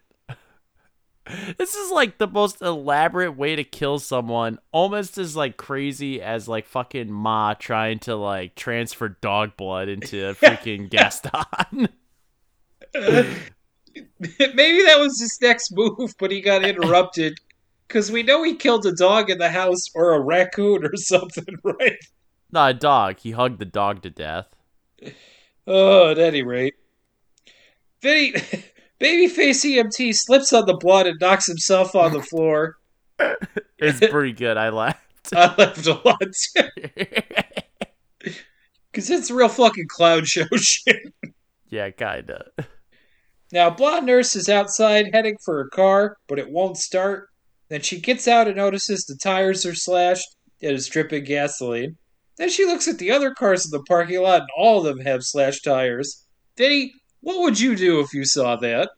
This 1.57 1.75
is 1.75 1.91
like 1.91 2.19
the 2.19 2.27
most 2.27 2.61
elaborate 2.61 3.33
way 3.37 3.57
to 3.57 3.65
kill 3.65 3.99
someone, 3.99 4.59
almost 4.73 5.17
as 5.17 5.35
like 5.35 5.57
crazy 5.57 6.21
as 6.21 6.49
like 6.49 6.67
fucking 6.67 7.11
Ma 7.11 7.55
trying 7.55 7.99
to 8.01 8.15
like 8.15 8.55
transfer 8.57 9.09
dog 9.09 9.57
blood 9.57 9.89
into 9.89 10.29
a 10.29 10.35
freaking 10.35 10.91
Gaston. 10.91 11.33
Maybe 14.21 14.83
that 14.85 14.99
was 14.99 15.19
his 15.19 15.39
next 15.41 15.73
move, 15.75 16.15
but 16.19 16.31
he 16.31 16.43
got 16.43 16.65
interrupted. 16.65 17.39
Because 17.89 18.11
we 18.11 18.23
know 18.23 18.43
he 18.43 18.55
killed 18.55 18.87
a 18.87 18.93
dog 18.93 19.31
in 19.31 19.39
the 19.39 19.51
house 19.51 19.89
or 19.95 20.15
a 20.15 20.21
raccoon 20.21 20.85
or 20.85 20.97
something, 20.97 21.57
right? 21.63 21.99
Not 22.51 22.71
a 22.71 22.75
dog. 22.75 23.19
He 23.21 23.31
hugged 23.31 23.59
the 23.59 23.65
dog 23.65 24.03
to 24.03 24.11
death. 24.11 24.47
Oh, 25.67 26.11
at 26.11 26.19
any 26.19 26.43
rate. 26.43 26.75
Vinny, 28.03 28.33
babyface 29.01 29.65
EMT 29.65 30.15
slips 30.15 30.53
on 30.53 30.67
the 30.67 30.77
blood 30.77 31.07
and 31.07 31.19
knocks 31.21 31.47
himself 31.47 31.95
on 31.95 32.13
the 32.13 32.23
floor. 32.23 32.77
It's 33.79 34.01
pretty 34.07 34.33
good. 34.33 34.57
I 34.57 34.71
laughed. 34.71 35.01
I 35.35 35.55
laughed 35.57 35.87
a 35.87 36.01
lot 36.05 36.21
too. 36.21 36.69
Because 38.91 39.11
it's 39.11 39.31
real 39.31 39.49
fucking 39.49 39.89
clown 39.89 40.25
show 40.25 40.47
shit. 40.57 41.13
yeah, 41.69 41.91
kinda. 41.91 42.47
Now, 43.53 43.69
blonde 43.71 44.07
nurse 44.07 44.35
is 44.37 44.49
outside 44.49 45.11
heading 45.13 45.37
for 45.45 45.63
her 45.63 45.69
car, 45.69 46.17
but 46.29 46.39
it 46.39 46.51
won't 46.51 46.79
start. 46.79 47.29
Then 47.69 47.83
she 47.83 48.01
gets 48.01 48.27
out 48.27 48.47
and 48.49 48.57
notices 48.57 49.05
the 49.05 49.17
tires 49.17 49.67
are 49.67 49.75
slashed 49.75 50.35
and 50.63 50.73
is 50.73 50.89
dripping 50.89 51.25
gasoline. 51.25 51.97
Then 52.37 52.51
she 52.51 52.65
looks 52.65 52.89
at 52.89 52.99
the 52.99 53.11
other 53.11 53.33
cars 53.33 53.65
in 53.65 53.71
the 53.71 53.83
parking 53.85 54.21
lot, 54.21 54.43
and 54.43 54.51
all 54.57 54.79
of 54.79 54.85
them 54.85 55.05
have 55.05 55.25
slashed 55.25 55.65
tires. 55.65 56.25
Vinny, 56.57 56.93
what 57.21 57.41
would 57.43 57.61
you 57.61 57.77
do 57.77 58.01
if 58.01 58.13
you 58.13 58.25
saw 58.25 58.57
that? 58.57 58.91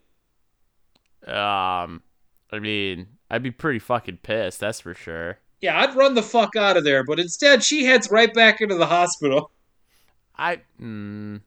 Um, 1.26 2.02
I 2.50 2.58
mean, 2.60 3.06
I'd 3.30 3.42
be 3.42 3.50
pretty 3.50 3.78
fucking 3.78 4.18
pissed. 4.22 4.60
That's 4.60 4.80
for 4.80 4.94
sure. 4.94 5.38
Yeah, 5.60 5.80
I'd 5.80 5.96
run 5.96 6.14
the 6.14 6.22
fuck 6.22 6.56
out 6.56 6.76
of 6.76 6.84
there, 6.84 7.04
but 7.04 7.18
instead 7.18 7.64
she 7.64 7.84
heads 7.84 8.10
right 8.10 8.32
back 8.32 8.60
into 8.60 8.76
the 8.76 8.86
hospital. 8.86 9.50
I. 10.36 10.60
Mm, 10.80 11.40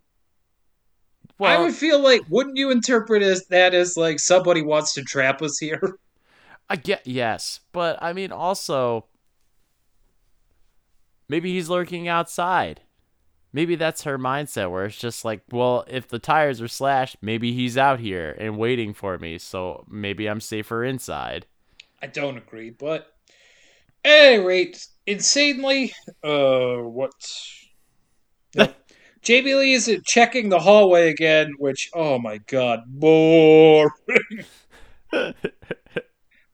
I 1.40 1.60
would 1.60 1.74
feel 1.74 2.00
like, 2.00 2.22
wouldn't 2.30 2.58
you 2.58 2.70
interpret 2.70 3.24
as 3.24 3.46
that 3.48 3.74
as 3.74 3.96
like 3.96 4.20
somebody 4.20 4.62
wants 4.62 4.94
to 4.96 5.04
trap 5.04 5.42
us 5.42 5.58
here? 5.58 5.98
I 6.70 6.76
get 6.76 7.08
yes, 7.08 7.62
but 7.72 7.98
I 8.02 8.14
mean 8.14 8.32
also 8.32 9.06
maybe 11.30 11.54
he's 11.54 11.70
lurking 11.70 12.08
outside. 12.08 12.82
Maybe 13.54 13.76
that's 13.76 14.04
her 14.04 14.20
mindset 14.20 14.70
where 14.70 14.86
it's 14.86 14.98
just 14.98 15.26
like, 15.26 15.42
well, 15.52 15.84
if 15.88 16.08
the 16.08 16.20
tires 16.20 16.62
are 16.62 16.68
slashed, 16.68 17.18
maybe 17.22 17.54
he's 17.54 17.78
out 17.78 18.00
here 18.00 18.36
and 18.38 18.58
waiting 18.58 18.94
for 18.94 19.18
me, 19.18 19.38
so 19.38 19.86
maybe 19.90 20.28
I'm 20.28 20.42
safer 20.42 20.84
inside. 20.84 21.48
I 22.02 22.08
don't 22.08 22.38
agree, 22.38 22.70
but 22.70 23.14
at 24.04 24.12
any 24.12 24.44
rate, 24.44 24.88
insanely, 25.06 25.94
uh, 26.24 26.76
what? 26.78 27.12
No. 28.56 28.74
Jamie 29.22 29.54
Lee 29.54 29.74
is 29.74 29.96
checking 30.06 30.50
the 30.50 30.58
hallway 30.58 31.10
again, 31.10 31.54
which, 31.60 31.92
oh 31.94 32.18
my 32.18 32.40
god, 32.48 32.80
boring. 32.88 33.92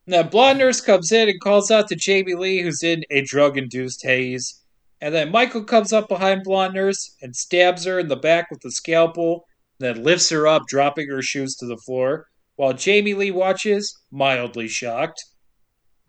now, 0.08 0.24
blonde 0.24 0.60
nurse 0.60 0.82
comes 0.82 1.12
in 1.14 1.30
and 1.30 1.40
calls 1.40 1.72
out 1.72 1.88
to 1.88 1.96
Jamie 1.96 2.36
Lee, 2.36 2.62
who's 2.62 2.84
in 2.84 3.06
a 3.10 3.22
drug 3.22 3.58
induced 3.58 4.04
haze. 4.04 4.62
And 5.06 5.14
then 5.14 5.30
Michael 5.30 5.64
comes 5.64 5.94
up 5.94 6.10
behind 6.10 6.42
blonde 6.44 6.74
nurse 6.74 7.16
and 7.22 7.36
stabs 7.36 7.86
her 7.86 8.00
in 8.00 8.08
the 8.08 8.16
back 8.16 8.50
with 8.50 8.66
a 8.66 8.72
scalpel, 8.72 9.46
then 9.78 10.02
lifts 10.02 10.32
her 10.32 10.48
up, 10.48 10.64
dropping 10.68 11.10
her 11.10 11.22
shoes 11.22 11.56
to 11.58 11.68
the 11.68 11.78
floor, 11.78 12.26
while 12.56 12.74
Jamie 12.74 13.14
Lee 13.14 13.30
watches, 13.30 13.96
mildly 14.12 14.68
shocked. 14.68 15.24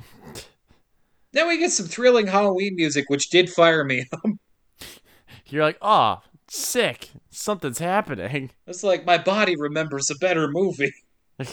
Then 1.33 1.49
we 1.49 1.59
get 1.59 1.73
some 1.73 1.85
thrilling 1.85 2.29
Halloween 2.29 2.77
music, 2.77 3.05
which 3.09 3.29
did 3.29 3.51
fire 3.51 3.85
me 3.85 4.07
up. 4.11 4.31
You're 5.45 5.65
like, 5.65 5.77
oh, 5.83 6.23
sick. 6.49 7.11
Something's 7.29 7.79
happening. 7.79 8.53
It's 8.67 8.83
like 8.83 9.05
my 9.05 9.19
body 9.19 9.55
remembers 9.55 10.09
a 10.09 10.15
better 10.15 10.49
movie. 10.49 10.95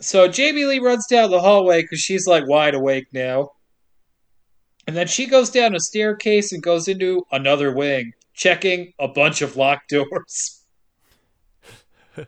So 0.00 0.28
Jamie 0.28 0.66
Lee 0.66 0.80
runs 0.80 1.06
down 1.06 1.30
the 1.30 1.40
hallway 1.40 1.80
because 1.80 1.98
she's 1.98 2.26
like 2.26 2.46
wide 2.46 2.74
awake 2.74 3.06
now. 3.14 3.52
And 4.86 4.96
then 4.96 5.06
she 5.06 5.26
goes 5.26 5.50
down 5.50 5.74
a 5.74 5.80
staircase 5.80 6.52
and 6.52 6.62
goes 6.62 6.88
into 6.88 7.26
another 7.32 7.72
wing, 7.72 8.12
checking 8.34 8.92
a 8.98 9.08
bunch 9.08 9.42
of 9.42 9.56
locked 9.56 9.90
doors. 9.90 10.62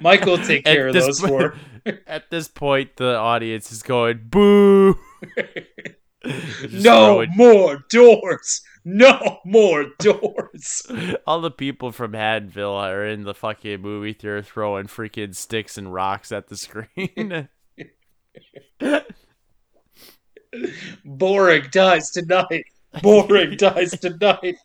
Michael 0.00 0.36
will 0.36 0.44
take 0.44 0.64
care 0.64 0.88
of 0.88 0.94
those 0.94 1.20
po- 1.20 1.28
for. 1.28 1.54
At 2.06 2.30
this 2.30 2.48
point, 2.48 2.96
the 2.96 3.16
audience 3.16 3.72
is 3.72 3.82
going, 3.82 4.20
boo. 4.24 4.98
No 6.70 7.14
throwing- 7.24 7.30
more 7.34 7.78
doors! 7.88 8.60
No 8.84 9.38
more 9.46 9.86
doors! 9.98 10.82
All 11.26 11.40
the 11.40 11.50
people 11.50 11.92
from 11.92 12.12
Haddonfield 12.12 12.84
are 12.84 13.06
in 13.06 13.24
the 13.24 13.32
fucking 13.32 13.80
movie 13.80 14.12
theater 14.12 14.42
throwing 14.42 14.86
freaking 14.86 15.34
sticks 15.34 15.78
and 15.78 15.94
rocks 15.94 16.30
at 16.30 16.48
the 16.48 16.58
screen. 16.58 17.48
Boring 21.04 21.64
dies 21.70 22.10
tonight. 22.10 22.64
Boring 23.02 23.56
dies 23.56 23.92
tonight. 23.92 24.56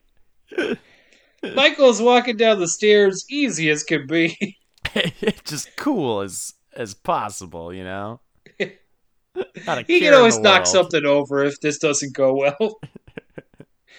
Michael's 1.54 2.02
walking 2.02 2.38
down 2.38 2.60
the 2.60 2.68
stairs, 2.68 3.26
easy 3.30 3.70
as 3.70 3.84
can 3.84 4.08
be. 4.08 4.58
Just 5.44 5.76
cool 5.76 6.22
as 6.22 6.54
as 6.76 6.94
possible, 6.94 7.74
you 7.74 7.84
know. 7.84 8.20
He 8.58 10.00
can 10.00 10.14
always 10.14 10.40
knock 10.40 10.60
world. 10.60 10.68
something 10.68 11.06
over 11.06 11.44
if 11.44 11.60
this 11.62 11.78
doesn't 11.78 12.14
go 12.14 12.34
well. 12.34 12.80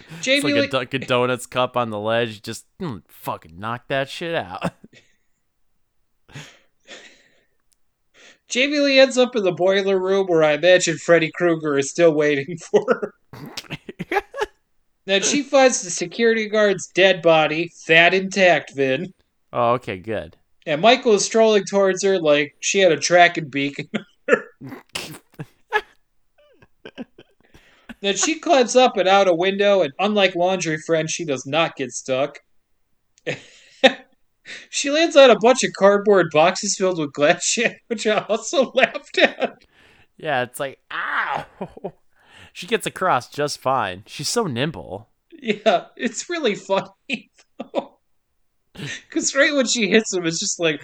It's 0.08 0.24
Jamie 0.24 0.52
like 0.52 0.54
Lee, 0.54 0.66
a 0.66 0.68
Dunkin' 0.68 1.00
Donuts 1.02 1.46
cup 1.46 1.76
on 1.76 1.90
the 1.90 1.98
ledge. 1.98 2.40
Just 2.42 2.66
mm, 2.78 3.02
fucking 3.08 3.58
knock 3.58 3.88
that 3.88 4.08
shit 4.08 4.34
out. 4.34 4.72
Jamie 8.48 8.78
Lee 8.78 9.00
ends 9.00 9.18
up 9.18 9.34
in 9.34 9.42
the 9.42 9.52
boiler 9.52 9.98
room 9.98 10.26
where 10.26 10.42
I 10.44 10.52
imagine 10.52 10.96
Freddy 10.98 11.30
Krueger 11.34 11.76
is 11.78 11.90
still 11.90 12.12
waiting 12.14 12.56
for 12.70 12.84
her. 12.88 13.14
then 15.04 15.22
she 15.22 15.42
finds 15.42 15.82
the 15.82 15.90
security 15.90 16.48
guard's 16.48 16.86
dead 16.88 17.22
body, 17.22 17.72
fat 17.86 18.14
intact, 18.14 18.74
Vin. 18.74 19.12
oh, 19.52 19.72
okay, 19.72 19.98
good. 19.98 20.36
And 20.64 20.80
Michael 20.80 21.14
is 21.14 21.24
strolling 21.24 21.64
towards 21.64 22.02
her 22.02 22.18
like 22.20 22.56
she 22.60 22.80
had 22.80 22.92
a 22.92 22.98
tracking 22.98 23.48
beacon. 23.48 23.88
then 28.00 28.16
she 28.16 28.38
climbs 28.40 28.74
up 28.74 28.96
and 28.96 29.08
out 29.08 29.28
a 29.28 29.34
window, 29.34 29.82
and 29.82 29.92
unlike 30.00 30.34
Laundry 30.34 30.78
Friend, 30.78 31.08
she 31.08 31.24
does 31.24 31.46
not 31.46 31.76
get 31.76 31.92
stuck. 31.92 32.40
She 34.70 34.90
lands 34.90 35.16
on 35.16 35.30
a 35.30 35.38
bunch 35.40 35.62
of 35.64 35.72
cardboard 35.78 36.28
boxes 36.32 36.76
filled 36.76 36.98
with 36.98 37.12
glass 37.12 37.44
shit, 37.44 37.78
which 37.88 38.06
I 38.06 38.24
also 38.28 38.70
laughed 38.74 39.18
at. 39.18 39.64
Yeah, 40.16 40.42
it's 40.42 40.60
like 40.60 40.78
ow. 40.90 41.46
She 42.52 42.66
gets 42.66 42.86
across 42.86 43.28
just 43.28 43.60
fine. 43.60 44.02
She's 44.06 44.30
so 44.30 44.44
nimble. 44.44 45.10
Yeah, 45.30 45.88
it's 45.94 46.30
really 46.30 46.54
funny. 46.54 47.30
Though. 47.58 47.98
Because 49.08 49.34
right 49.34 49.54
when 49.54 49.66
she 49.66 49.88
hits 49.88 50.14
him, 50.14 50.24
it's 50.26 50.40
just 50.40 50.58
like. 50.58 50.82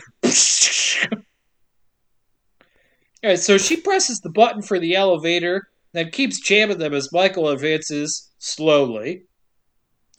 Alright, 3.25 3.39
so 3.39 3.57
she 3.57 3.81
presses 3.81 4.21
the 4.21 4.31
button 4.31 4.61
for 4.61 4.79
the 4.79 4.97
elevator, 4.97 5.69
then 5.93 6.11
keeps 6.11 6.41
jamming 6.41 6.79
them 6.79 6.93
as 6.93 7.13
Michael 7.13 7.49
advances 7.49 8.31
slowly. 8.39 9.25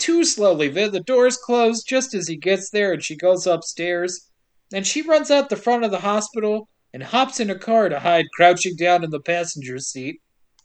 Too 0.03 0.25
slowly, 0.25 0.67
then 0.67 0.91
the 0.91 0.99
doors 0.99 1.37
close 1.37 1.81
just 1.81 2.13
as 2.13 2.27
he 2.27 2.35
gets 2.35 2.69
there 2.71 2.91
and 2.91 3.01
she 3.01 3.15
goes 3.15 3.47
upstairs. 3.47 4.29
Then 4.69 4.83
she 4.83 5.01
runs 5.01 5.31
out 5.31 5.47
the 5.47 5.55
front 5.55 5.85
of 5.85 5.91
the 5.91 6.01
hospital 6.01 6.67
and 6.93 7.01
hops 7.01 7.39
in 7.39 7.49
a 7.49 7.57
car 7.57 7.87
to 7.87 8.01
hide 8.01 8.25
crouching 8.35 8.75
down 8.75 9.05
in 9.05 9.11
the 9.11 9.21
passenger 9.21 9.79
seat. 9.79 10.19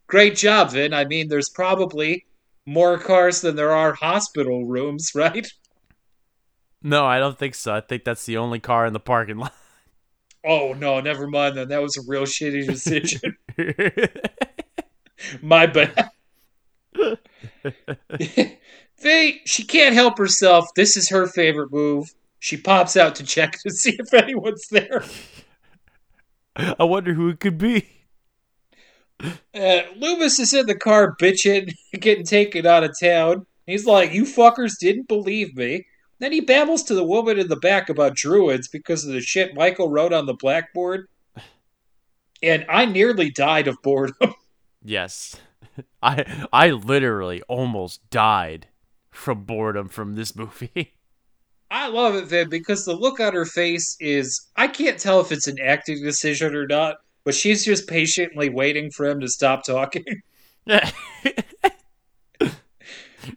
Great 0.09 0.35
job, 0.35 0.73
Vin. 0.73 0.93
I 0.93 1.05
mean, 1.05 1.29
there's 1.29 1.51
probably 1.51 2.27
more 2.67 2.99
cars 2.99 3.41
than 3.41 3.55
there 3.55 3.71
are 3.71 3.95
hospital 3.95 4.67
rooms, 4.67 5.13
right? 5.15 5.47
No, 6.83 7.07
I 7.07 7.21
don't 7.21 7.39
think 7.39 7.55
so. 7.55 7.73
I 7.73 7.81
think 7.81 8.03
that's 8.03 8.27
the 8.27 8.39
only 8.39 8.59
car 8.59 8.87
in 8.87 8.93
the 8.93 8.99
parking 8.99 9.37
lot. 9.37 9.55
Oh 10.45 10.73
no, 10.73 10.99
never 10.99 11.29
mind 11.29 11.57
then. 11.57 11.69
That 11.69 11.81
was 11.81 11.97
a 11.97 12.03
real 12.09 12.25
shitty 12.25 12.67
decision. 12.67 13.37
My 15.43 15.67
bad. 15.67 16.11
Faye, 18.99 19.41
she 19.45 19.63
can't 19.63 19.95
help 19.95 20.19
herself. 20.19 20.67
This 20.75 20.97
is 20.97 21.09
her 21.11 21.27
favorite 21.27 21.73
move. 21.73 22.13
She 22.41 22.57
pops 22.57 22.97
out 22.97 23.15
to 23.17 23.25
check 23.25 23.59
to 23.63 23.71
see 23.71 23.97
if 23.99 24.13
anyone's 24.13 24.69
there. 24.69 25.05
I 26.57 26.85
wonder 26.85 27.15
who 27.15 27.29
it 27.29 27.41
could 27.41 27.59
be. 27.59 27.89
Uh, 29.55 29.81
Loomis 29.97 30.39
is 30.39 30.55
in 30.55 30.67
the 30.67 30.77
car 30.77 31.17
bitching, 31.21 31.73
getting 31.93 32.25
taken 32.25 32.67
out 32.67 32.85
of 32.85 32.99
town. 33.01 33.47
He's 33.67 33.87
like, 33.87 34.13
You 34.13 34.25
fuckers 34.25 34.79
didn't 34.79 35.09
believe 35.09 35.57
me. 35.57 35.87
Then 36.21 36.33
he 36.33 36.41
babbles 36.41 36.83
to 36.85 36.95
the 36.95 37.05
woman 37.05 37.39
in 37.39 37.49
the 37.49 37.57
back 37.57 37.89
about 37.89 38.17
druids 38.17 38.67
because 38.69 39.05
of 39.05 39.13
the 39.13 39.21
shit 39.21 39.55
Michael 39.55 39.89
wrote 39.89 40.13
on 40.13 40.27
the 40.27 40.35
blackboard. 40.35 41.07
And 42.43 42.65
I 42.69 42.87
nearly 42.87 43.31
died 43.31 43.69
of 43.69 43.81
boredom. 43.83 44.35
Yes. 44.81 45.37
I 46.03 46.47
I 46.53 46.71
literally 46.71 47.43
almost 47.43 48.09
died 48.11 48.69
from 49.19 49.45
boredom 49.45 49.89
from 49.89 50.15
this 50.15 50.35
movie. 50.37 50.95
I 51.71 51.89
love 51.89 52.15
it, 52.15 52.25
Vin, 52.25 52.49
because 52.49 52.87
the 52.87 52.95
look 52.95 53.21
on 53.21 53.35
her 53.35 53.45
face 53.45 53.95
is 54.01 54.41
I 54.57 54.69
can't 54.69 54.99
tell 54.99 55.21
if 55.21 55.31
it's 55.31 55.47
an 55.47 55.59
acting 55.63 56.03
decision 56.03 56.55
or 56.55 56.67
not, 56.67 56.97
but 57.25 57.35
she's 57.35 57.63
just 57.63 57.87
patiently 57.87 58.49
waiting 58.49 58.91
for 58.91 59.05
him 59.05 59.21
to 59.21 59.29
stop 59.29 59.65
talking. 59.65 60.05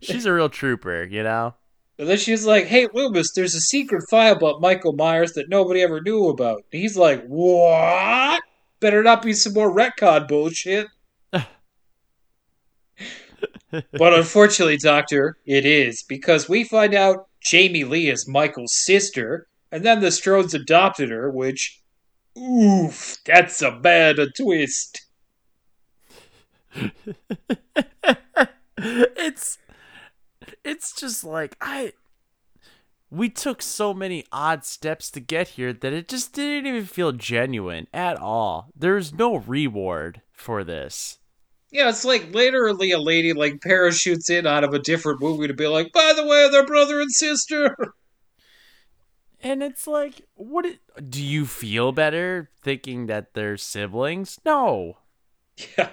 She's 0.01 0.25
a 0.25 0.33
real 0.33 0.49
trooper, 0.49 1.03
you 1.03 1.23
know? 1.23 1.53
And 1.99 2.07
then 2.07 2.17
she's 2.17 2.45
like, 2.45 2.65
Hey 2.65 2.87
Loomis, 2.93 3.33
there's 3.33 3.53
a 3.53 3.59
secret 3.59 4.09
file 4.09 4.35
about 4.35 4.61
Michael 4.61 4.93
Myers 4.93 5.33
that 5.33 5.49
nobody 5.49 5.81
ever 5.81 6.01
knew 6.01 6.29
about. 6.29 6.63
And 6.71 6.81
he's 6.81 6.97
like, 6.97 7.25
What? 7.25 8.41
Better 8.79 9.03
not 9.03 9.21
be 9.21 9.33
some 9.33 9.53
more 9.53 9.71
retcon 9.71 10.27
bullshit. 10.27 10.87
But 13.71 14.13
unfortunately, 14.13 14.77
Doctor, 14.77 15.37
it 15.45 15.65
is, 15.65 16.03
because 16.03 16.49
we 16.49 16.63
find 16.63 16.93
out 16.93 17.27
Jamie 17.41 17.83
Lee 17.83 18.09
is 18.09 18.27
Michael's 18.27 18.73
sister, 18.73 19.47
and 19.71 19.83
then 19.83 20.01
the 20.01 20.07
Strodes 20.07 20.53
adopted 20.53 21.09
her, 21.09 21.29
which 21.29 21.81
oof, 22.37 23.17
that's 23.25 23.61
a 23.61 23.71
bad 23.71 24.19
a 24.19 24.29
twist. 24.29 25.05
it's 28.77 29.57
it's 30.63 30.93
just 30.93 31.23
like 31.23 31.55
I 31.59 31.93
we 33.09 33.29
took 33.29 33.61
so 33.61 33.93
many 33.93 34.25
odd 34.31 34.63
steps 34.63 35.11
to 35.11 35.19
get 35.19 35.49
here 35.49 35.73
that 35.73 35.91
it 35.91 36.07
just 36.07 36.33
didn't 36.33 36.65
even 36.65 36.85
feel 36.85 37.11
genuine 37.11 37.87
at 37.93 38.17
all. 38.17 38.71
There's 38.73 39.13
no 39.13 39.35
reward 39.35 40.21
for 40.31 40.63
this. 40.63 41.17
Yeah, 41.71 41.89
it's 41.89 42.03
like 42.03 42.33
literally 42.33 42.91
a 42.91 42.99
lady 42.99 43.33
like 43.33 43.61
parachutes 43.61 44.29
in 44.29 44.45
out 44.45 44.63
of 44.63 44.73
a 44.73 44.79
different 44.79 45.21
movie 45.21 45.47
to 45.47 45.53
be 45.53 45.67
like, 45.67 45.93
by 45.93 46.13
the 46.15 46.25
way, 46.25 46.49
they're 46.49 46.65
brother 46.65 46.99
and 46.99 47.11
sister. 47.11 47.75
And 49.43 49.63
it's 49.63 49.87
like, 49.87 50.21
what 50.35 50.65
it, 50.65 50.79
do 51.09 51.19
you 51.19 51.47
feel 51.47 51.91
better 51.91 52.51
thinking 52.61 53.07
that 53.07 53.33
they're 53.33 53.57
siblings? 53.57 54.39
No. 54.45 54.97
Yeah. 55.77 55.89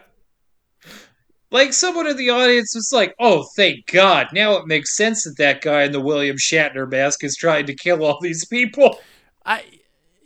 Like 1.51 1.73
someone 1.73 2.07
in 2.07 2.17
the 2.17 2.31
audience 2.31 2.75
was 2.75 2.91
like, 2.93 3.15
"Oh, 3.19 3.47
thank 3.57 3.87
God! 3.87 4.29
Now 4.35 4.59
it 4.59 4.67
makes 4.67 4.97
sense 4.97 5.25
that 5.25 5.39
that 5.39 5.63
guy 5.63 5.85
in 5.85 5.93
the 5.93 6.01
William 6.01 6.37
Shatner 6.37 6.91
mask 6.91 7.25
is 7.25 7.37
trying 7.37 7.65
to 7.67 7.75
kill 7.75 8.05
all 8.05 8.19
these 8.21 8.45
people." 8.45 9.01
I 9.47 9.65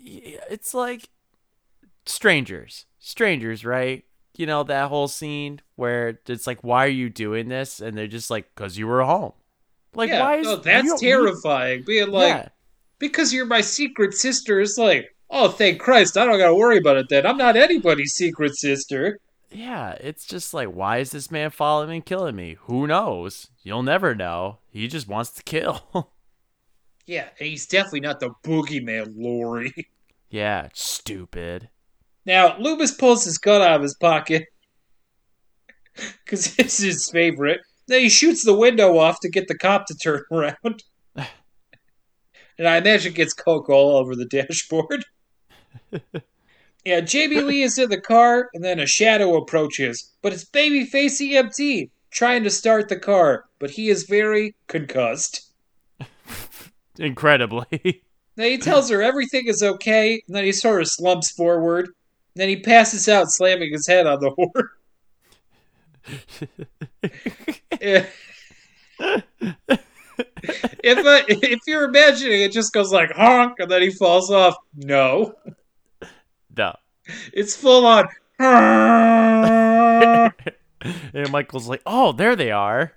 it's 0.01 0.75
like 0.75 1.09
strangers, 2.07 2.87
strangers, 2.99 3.65
right? 3.65 4.05
You 4.37 4.47
know 4.47 4.63
that 4.65 4.89
whole 4.89 5.09
scene 5.09 5.61
where 5.77 6.19
it's 6.27 6.47
like, 6.47 6.63
why 6.65 6.85
are 6.87 6.89
you 6.89 7.11
doing 7.11 7.49
this? 7.49 7.81
And 7.81 7.97
they're 7.97 8.07
just 8.07 8.31
like, 8.31 8.55
cause 8.55 8.77
you 8.79 8.87
were 8.87 9.03
home. 9.05 9.33
Like, 9.95 10.09
yeah, 10.09 10.21
why 10.21 10.37
is 10.37 10.47
no, 10.47 10.57
that's 10.57 10.85
you 10.85 10.91
don't- 10.91 11.03
you- 11.03 11.09
terrifying. 11.09 11.83
Being 11.87 12.11
like, 12.11 12.29
yeah, 12.29 12.49
because 12.99 13.33
you're 13.35 13.45
my 13.47 13.61
secret 13.61 14.15
sister 14.15 14.59
is 14.61 14.79
like, 14.79 15.15
oh, 15.29 15.49
thank 15.49 15.81
Christ, 15.81 16.17
I 16.17 16.25
don't 16.25 16.39
gotta 16.39 16.55
worry 16.55 16.79
about 16.79 16.97
it 16.97 17.09
then. 17.11 17.27
I'm 17.27 17.37
not 17.37 17.57
anybody's 17.57 18.15
secret 18.15 18.57
sister. 18.57 19.19
yeah. 19.51 19.93
It's 20.01 20.25
just 20.25 20.55
like, 20.55 20.69
why 20.69 20.99
is 20.99 21.11
this 21.11 21.31
man 21.31 21.51
following 21.51 21.91
me 21.91 21.97
and 21.97 22.07
killing 22.07 22.37
me? 22.37 22.57
Who 22.63 22.87
knows? 22.87 23.49
You'll 23.63 23.83
never 23.83 24.15
know. 24.15 24.59
He 24.71 24.89
just 24.89 25.09
wants 25.09 25.31
to 25.33 25.43
kill. 25.43 26.11
Yeah, 27.05 27.29
and 27.41 27.49
he's 27.49 27.67
definitely 27.67 28.01
not 28.01 28.21
the 28.21 28.31
boogeyman, 28.45 29.15
Laurie. 29.17 29.89
yeah, 30.31 30.69
stupid. 30.73 31.69
Now, 32.25 32.57
Loomis 32.59 32.95
pulls 32.95 33.25
his 33.25 33.39
gun 33.39 33.63
out 33.63 33.77
of 33.77 33.83
his 33.83 33.97
pocket 33.97 34.45
because 36.25 36.59
it's 36.59 36.79
his 36.79 37.09
favorite. 37.11 37.61
Then 37.89 38.01
he 38.01 38.09
shoots 38.09 38.45
the 38.45 38.57
window 38.57 38.97
off 38.99 39.21
to 39.21 39.31
get 39.31 39.49
the 39.49 39.59
cop 39.59 39.87
to 39.87 39.95
turn 39.95 40.23
around. 40.33 40.83
and 41.17 42.69
I 42.69 42.77
imagine 42.77 43.13
gets 43.13 43.35
coke 43.35 43.69
all 43.69 43.97
over 43.97 44.15
the 44.15 44.25
dashboard. 44.25 45.05
yeah, 46.85 47.01
Jamie 47.01 47.41
Lee 47.41 47.63
is 47.63 47.79
in 47.79 47.91
the 47.91 48.01
car, 48.01 48.49
and 48.55 48.65
then 48.65 48.79
a 48.79 48.87
shadow 48.87 49.37
approaches. 49.37 50.13
But 50.23 50.33
it's 50.33 50.45
babyface 50.45 51.21
EMT 51.21 51.91
trying 52.11 52.45
to 52.45 52.51
start 52.51 52.89
the 52.89 52.99
car, 52.99 53.45
but 53.59 53.71
he 53.71 53.89
is 53.89 54.05
very 54.05 54.55
concussed. 54.69 55.51
Incredibly. 56.99 58.03
Then 58.37 58.51
he 58.51 58.59
tells 58.59 58.91
her 58.91 59.03
everything 59.03 59.47
is 59.47 59.63
okay, 59.63 60.23
and 60.27 60.37
then 60.37 60.45
he 60.45 60.53
sort 60.53 60.81
of 60.81 60.89
slumps 60.89 61.31
forward. 61.31 61.91
Then 62.35 62.49
he 62.49 62.61
passes 62.61 63.09
out, 63.09 63.31
slamming 63.31 63.73
his 63.73 63.87
head 63.87 64.07
on 64.07 64.21
the 64.21 64.31
horn. 64.37 64.69
Yeah. 67.81 68.07
if 70.83 70.99
uh, 70.99 71.23
if 71.29 71.61
you're 71.67 71.85
imagining, 71.85 72.41
it 72.43 72.53
just 72.53 72.73
goes 72.73 72.93
like 72.93 73.11
honk, 73.13 73.55
and 73.59 73.71
then 73.71 73.83
he 73.83 73.91
falls 73.91 74.31
off. 74.31 74.57
No, 74.75 75.35
no. 76.57 76.75
it's 77.33 77.57
full 77.57 77.87
on. 77.87 78.07
and 81.15 81.31
Michael's 81.31 81.69
like, 81.69 81.83
oh, 81.87 82.13
there 82.13 82.37
they 82.37 82.51
are. 82.51 82.93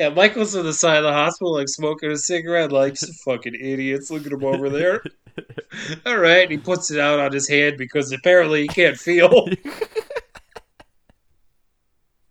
Yeah, 0.00 0.08
Michael's 0.08 0.56
on 0.56 0.64
the 0.64 0.72
side 0.72 0.96
of 0.96 1.02
the 1.02 1.12
hospital, 1.12 1.52
like 1.52 1.68
smoking 1.68 2.10
a 2.10 2.16
cigarette, 2.16 2.72
like 2.72 3.00
"You 3.02 3.08
fucking 3.22 3.54
idiots. 3.54 4.10
Look 4.10 4.24
at 4.24 4.32
him 4.32 4.44
over 4.44 4.70
there. 4.70 5.02
All 6.06 6.18
right, 6.18 6.50
he 6.50 6.56
puts 6.58 6.90
it 6.90 6.98
out 6.98 7.18
on 7.20 7.32
his 7.32 7.48
hand 7.48 7.76
because 7.78 8.12
apparently 8.12 8.62
he 8.62 8.68
can't 8.68 8.96
feel. 8.96 9.46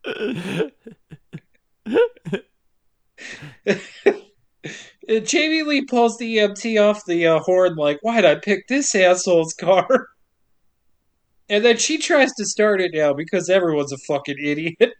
And 5.09 5.27
Jamie 5.27 5.63
Lee 5.63 5.85
pulls 5.85 6.17
the 6.17 6.37
EMT 6.37 6.79
off 6.79 7.03
the 7.07 7.25
uh, 7.25 7.39
horn, 7.39 7.75
like, 7.75 7.97
why'd 8.03 8.25
I 8.25 8.35
pick 8.35 8.67
this 8.67 8.93
asshole's 8.95 9.53
car? 9.53 10.07
And 11.51 11.65
then 11.65 11.77
she 11.77 11.97
tries 11.97 12.31
to 12.33 12.45
start 12.45 12.79
it 12.79 12.91
now 12.93 13.11
because 13.11 13.49
everyone's 13.49 13.91
a 13.91 13.97
fucking 14.07 14.37
idiot. 14.39 14.93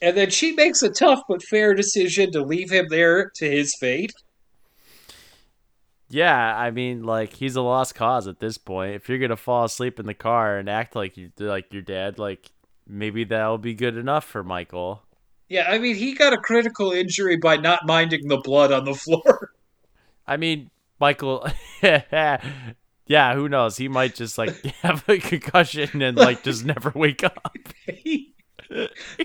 and 0.00 0.16
then 0.16 0.30
she 0.30 0.52
makes 0.52 0.82
a 0.82 0.88
tough 0.88 1.20
but 1.28 1.42
fair 1.42 1.74
decision 1.74 2.32
to 2.32 2.42
leave 2.42 2.70
him 2.70 2.86
there 2.88 3.30
to 3.34 3.50
his 3.50 3.76
fate. 3.78 4.14
Yeah, 6.12 6.54
I 6.54 6.70
mean, 6.70 7.04
like 7.04 7.32
he's 7.32 7.56
a 7.56 7.62
lost 7.62 7.94
cause 7.94 8.28
at 8.28 8.38
this 8.38 8.58
point. 8.58 8.94
If 8.94 9.08
you're 9.08 9.18
gonna 9.18 9.36
fall 9.36 9.64
asleep 9.64 9.98
in 9.98 10.04
the 10.04 10.12
car 10.12 10.58
and 10.58 10.68
act 10.68 10.94
like 10.94 11.16
you 11.16 11.30
like 11.38 11.72
your 11.72 11.80
dad, 11.80 12.18
like 12.18 12.52
maybe 12.86 13.24
that'll 13.24 13.56
be 13.56 13.72
good 13.72 13.96
enough 13.96 14.24
for 14.24 14.44
Michael. 14.44 15.02
Yeah, 15.48 15.70
I 15.70 15.78
mean, 15.78 15.96
he 15.96 16.14
got 16.14 16.34
a 16.34 16.38
critical 16.38 16.92
injury 16.92 17.36
by 17.36 17.56
not 17.56 17.86
minding 17.86 18.28
the 18.28 18.36
blood 18.36 18.72
on 18.72 18.84
the 18.84 18.94
floor. 18.94 19.52
I 20.26 20.36
mean, 20.36 20.70
Michael. 21.00 21.48
yeah, 21.82 23.34
who 23.34 23.48
knows? 23.48 23.78
He 23.78 23.88
might 23.88 24.14
just 24.14 24.36
like 24.36 24.62
have 24.82 25.08
a 25.08 25.18
concussion 25.18 26.02
and 26.02 26.18
like 26.18 26.42
just 26.42 26.64
never 26.66 26.92
wake 26.94 27.24
up. 27.24 27.56
he, 27.86 28.31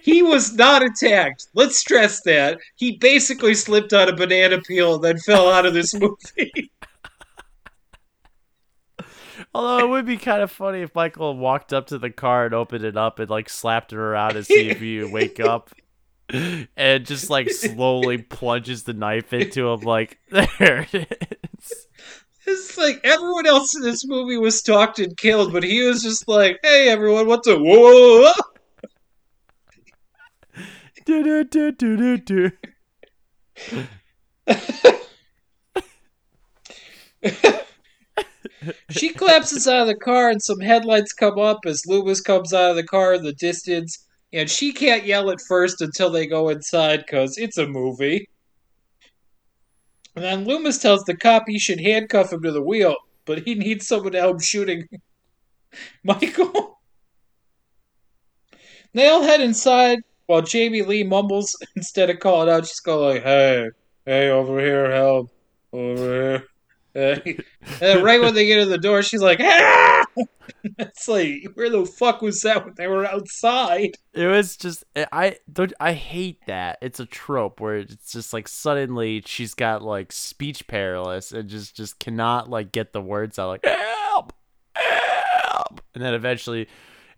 he 0.02 0.22
was 0.24 0.54
not 0.54 0.84
attacked. 0.84 1.48
Let's 1.54 1.80
stress 1.80 2.22
that. 2.22 2.60
He 2.76 2.98
basically 2.98 3.54
slipped 3.54 3.94
on 3.94 4.10
a 4.10 4.16
banana 4.16 4.62
peel 4.62 4.96
and 4.96 5.04
then 5.04 5.18
fell 5.20 5.50
out 5.50 5.66
of 5.66 5.74
this 5.74 5.94
movie. 6.00 6.72
Although 9.54 9.86
it 9.86 9.90
would 9.90 10.06
be 10.06 10.18
kind 10.18 10.42
of 10.42 10.52
funny 10.52 10.82
if 10.82 10.94
Michael 10.94 11.36
walked 11.38 11.74
up 11.74 11.88
to 11.88 11.98
the 11.98 12.10
car 12.10 12.46
and 12.46 12.54
opened 12.54 12.84
it 12.84 12.98
up 12.98 13.20
and 13.20 13.30
like 13.30 13.50
slapped 13.50 13.92
her 13.92 14.14
around 14.14 14.34
to 14.34 14.44
see 14.44 14.70
if 14.70 14.82
you 14.82 15.12
wake 15.12 15.40
up. 15.40 15.72
And 16.30 17.06
just 17.06 17.30
like 17.30 17.50
slowly 17.50 18.18
plunges 18.30 18.84
the 18.84 18.94
knife 18.94 19.32
into 19.32 19.70
him, 19.70 19.80
like 19.82 20.20
there 20.30 20.86
it 20.92 20.94
is. 20.94 21.88
It's 22.46 22.78
like 22.78 23.00
everyone 23.04 23.46
else 23.48 23.76
in 23.76 23.82
this 23.82 24.06
movie 24.06 24.38
was 24.38 24.60
stalked 24.60 25.00
and 25.00 25.16
killed, 25.18 25.54
but 25.54 25.64
he 25.64 25.84
was 25.84 26.04
just 26.04 26.28
like, 26.28 26.60
"Hey, 26.64 26.90
everyone, 26.90 27.28
what's 27.28 27.48
up?" 27.48 27.60
Whoa! 27.62 28.32
Do, 31.08 31.46
do, 31.46 31.72
do, 31.72 31.96
do, 31.96 32.18
do. 32.18 32.52
She 38.90 39.14
collapses 39.14 39.70
out 39.70 39.84
of 39.84 39.88
the 39.88 39.96
car, 39.96 40.30
and 40.30 40.44
some 40.44 40.60
headlights 40.60 41.14
come 41.14 41.40
up 41.40 41.60
as 41.66 41.86
Loomis 41.88 42.20
comes 42.20 42.54
out 42.54 42.72
of 42.72 42.76
the 42.76 42.84
car 42.84 43.14
in 43.14 43.24
the 43.24 43.32
distance. 43.32 44.06
And 44.34 44.50
she 44.50 44.74
can't 44.74 45.06
yell 45.06 45.30
at 45.30 45.40
first 45.48 45.82
until 45.82 46.10
they 46.10 46.28
go 46.28 46.50
inside 46.50 47.06
because 47.06 47.38
it's 47.38 47.58
a 47.58 47.66
movie. 47.66 48.28
And 50.18 50.26
then 50.26 50.44
Loomis 50.44 50.80
tells 50.80 51.06
the 51.06 51.16
cop 51.16 51.44
he 51.48 51.58
should 51.58 51.80
handcuff 51.80 52.34
him 52.34 52.42
to 52.42 52.52
the 52.52 52.62
wheel, 52.62 52.98
but 53.24 53.44
he 53.44 53.56
needs 53.56 53.88
someone 53.88 54.12
to 54.12 54.20
help 54.20 54.42
shooting 54.42 54.86
Michael. 56.04 56.82
They 58.94 59.08
all 59.08 59.22
head 59.22 59.40
inside 59.40 60.00
while 60.28 60.42
Jamie 60.42 60.84
Lee 60.84 61.04
mumbles 61.04 61.56
instead 61.76 62.10
of 62.10 62.20
calling 62.20 62.50
out. 62.50 62.68
She's 62.68 62.80
going 62.80 63.16
like, 63.16 63.24
"Hey, 63.24 63.70
hey, 64.06 64.30
over 64.30 64.60
here, 64.60 64.92
help, 64.92 65.32
over 65.74 65.96
here." 65.96 66.44
Hey. 66.94 67.40
And 67.82 68.02
right 68.04 68.20
when 68.20 68.34
they 68.34 68.48
get 68.48 68.60
in 68.60 68.70
the 68.70 68.78
door, 68.78 69.04
she's 69.04 69.22
like, 69.22 69.40
"Ah!" 69.42 70.06
It's 70.80 71.08
like, 71.08 71.44
where 71.54 71.70
the 71.70 71.86
fuck 71.86 72.22
was 72.22 72.42
that 72.42 72.66
when 72.66 72.74
they 72.76 72.88
were 72.88 73.06
outside? 73.06 73.92
It 74.14 74.26
was 74.26 74.58
just 74.58 74.84
I 74.96 75.38
don't 75.52 75.74
I 75.80 75.94
hate 75.94 76.40
that. 76.48 76.80
It's 76.82 77.00
a 77.00 77.06
trope 77.06 77.60
where 77.60 77.78
it's 77.78 78.12
just 78.14 78.34
like 78.34 78.48
suddenly 78.48 79.22
she's 79.26 79.54
got 79.54 79.84
like 79.84 80.12
speech 80.12 80.66
paralysis 80.68 81.34
and 81.34 81.50
just 81.50 81.76
just 81.76 82.00
cannot 82.00 82.50
like 82.50 82.72
get 82.72 82.94
the 82.94 83.02
words 83.02 83.38
out 83.38 83.50
like 83.50 83.66
help 83.66 84.34
help 84.74 85.82
and 85.94 86.04
then 86.04 86.14
eventually 86.14 86.68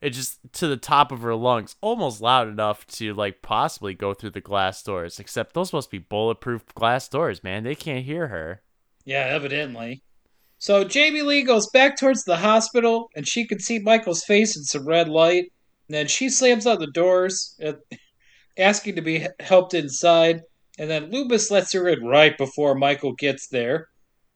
it 0.02 0.12
just 0.12 0.40
to 0.54 0.68
the 0.68 0.78
top 0.78 1.12
of 1.12 1.22
her 1.22 1.36
lungs 1.36 1.76
almost 1.82 2.22
loud 2.22 2.48
enough 2.48 2.86
to 2.88 3.14
like 3.14 3.42
possibly 3.42 3.94
go 3.94 4.14
through 4.14 4.30
the 4.30 4.42
glass 4.42 4.82
doors 4.84 5.20
except 5.20 5.54
those 5.54 5.74
must 5.74 5.92
be 5.92 5.98
bulletproof 5.98 6.66
glass 6.76 7.08
doors 7.08 7.44
man 7.44 7.64
they 7.64 7.76
can't 7.76 8.06
hear 8.06 8.28
her 8.28 8.62
Yeah, 9.06 9.26
evidently. 9.26 10.04
So 10.60 10.84
Jamie 10.84 11.24
Lee 11.24 11.42
goes 11.42 11.68
back 11.74 11.98
towards 11.98 12.24
the 12.24 12.38
hospital, 12.38 13.10
and 13.16 13.28
she 13.28 13.48
can 13.48 13.60
see 13.60 13.80
Michael's 13.80 14.24
face 14.24 14.56
in 14.56 14.64
some 14.64 14.88
red 14.88 15.08
light. 15.10 15.46
And 15.88 15.96
then 15.96 16.08
she 16.08 16.30
slams 16.30 16.68
on 16.68 16.80
the 16.80 16.92
doors, 16.94 17.56
uh, 17.66 17.74
asking 18.58 18.98
to 18.98 19.02
be 19.02 19.26
helped 19.40 19.74
inside. 19.74 20.42
And 20.78 20.90
then 20.90 21.10
Loomis 21.10 21.50
lets 21.50 21.74
her 21.74 21.88
in 21.88 22.06
right 22.06 22.38
before 22.38 22.76
Michael 22.76 23.14
gets 23.14 23.48
there. 23.48 23.88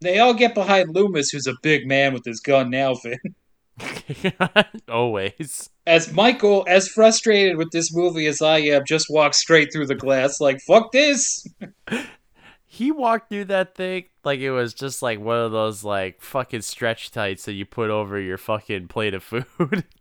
They 0.02 0.18
all 0.18 0.34
get 0.34 0.56
behind 0.56 0.96
Loomis, 0.96 1.30
who's 1.30 1.48
a 1.48 1.54
big 1.62 1.88
man 1.88 2.14
with 2.14 2.26
his 2.26 2.40
gun 2.40 2.70
now, 2.70 2.96
Vin. 2.96 3.20
always 4.90 5.70
As 5.88 6.14
Michael, 6.14 6.64
as 6.68 6.88
frustrated 6.88 7.58
with 7.58 7.72
this 7.72 7.94
movie 7.94 8.28
as 8.28 8.42
I 8.42 8.60
am, 8.60 8.84
just 8.86 9.08
walked 9.10 9.36
straight 9.36 9.74
through 9.74 9.88
the 9.88 9.96
glass 9.96 10.40
like, 10.40 10.60
fuck 10.68 10.92
this! 10.92 11.46
he 12.66 12.92
walked 12.92 13.30
through 13.30 13.46
that 13.46 13.76
thing 13.76 14.06
like 14.24 14.40
it 14.40 14.52
was 14.52 14.74
just 14.74 15.02
like 15.02 15.20
one 15.20 15.40
of 15.40 15.52
those 15.52 15.84
like 15.84 16.22
fucking 16.22 16.62
stretch 16.62 17.12
tights 17.12 17.46
that 17.46 17.54
you 17.54 17.66
put 17.66 17.90
over 17.90 18.20
your 18.20 18.38
fucking 18.38 18.88
plate 18.88 19.14
of 19.14 19.24
food. 19.24 19.86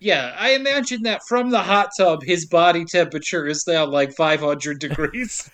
Yeah, 0.00 0.32
I 0.38 0.50
imagine 0.50 1.02
that 1.02 1.22
from 1.26 1.50
the 1.50 1.58
hot 1.58 1.88
tub, 1.98 2.20
his 2.22 2.46
body 2.46 2.84
temperature 2.84 3.48
is 3.48 3.64
now 3.66 3.84
like 3.84 4.14
500 4.14 4.78
degrees. 4.78 5.50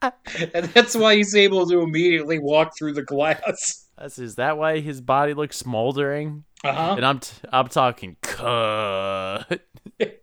and 0.00 0.64
that's 0.72 0.96
why 0.96 1.16
he's 1.16 1.34
able 1.34 1.66
to 1.66 1.80
immediately 1.80 2.38
walk 2.38 2.72
through 2.78 2.94
the 2.94 3.02
glass. 3.02 3.86
That's, 3.98 4.18
is 4.18 4.36
that 4.36 4.56
why 4.56 4.80
his 4.80 5.02
body 5.02 5.34
looks 5.34 5.58
smoldering? 5.58 6.44
Uh 6.66 6.72
huh. 6.72 6.94
And 6.96 7.06
I'm 7.06 7.20
t- 7.20 7.48
I'm 7.52 7.68
talking 7.68 8.16
cut. 8.22 9.60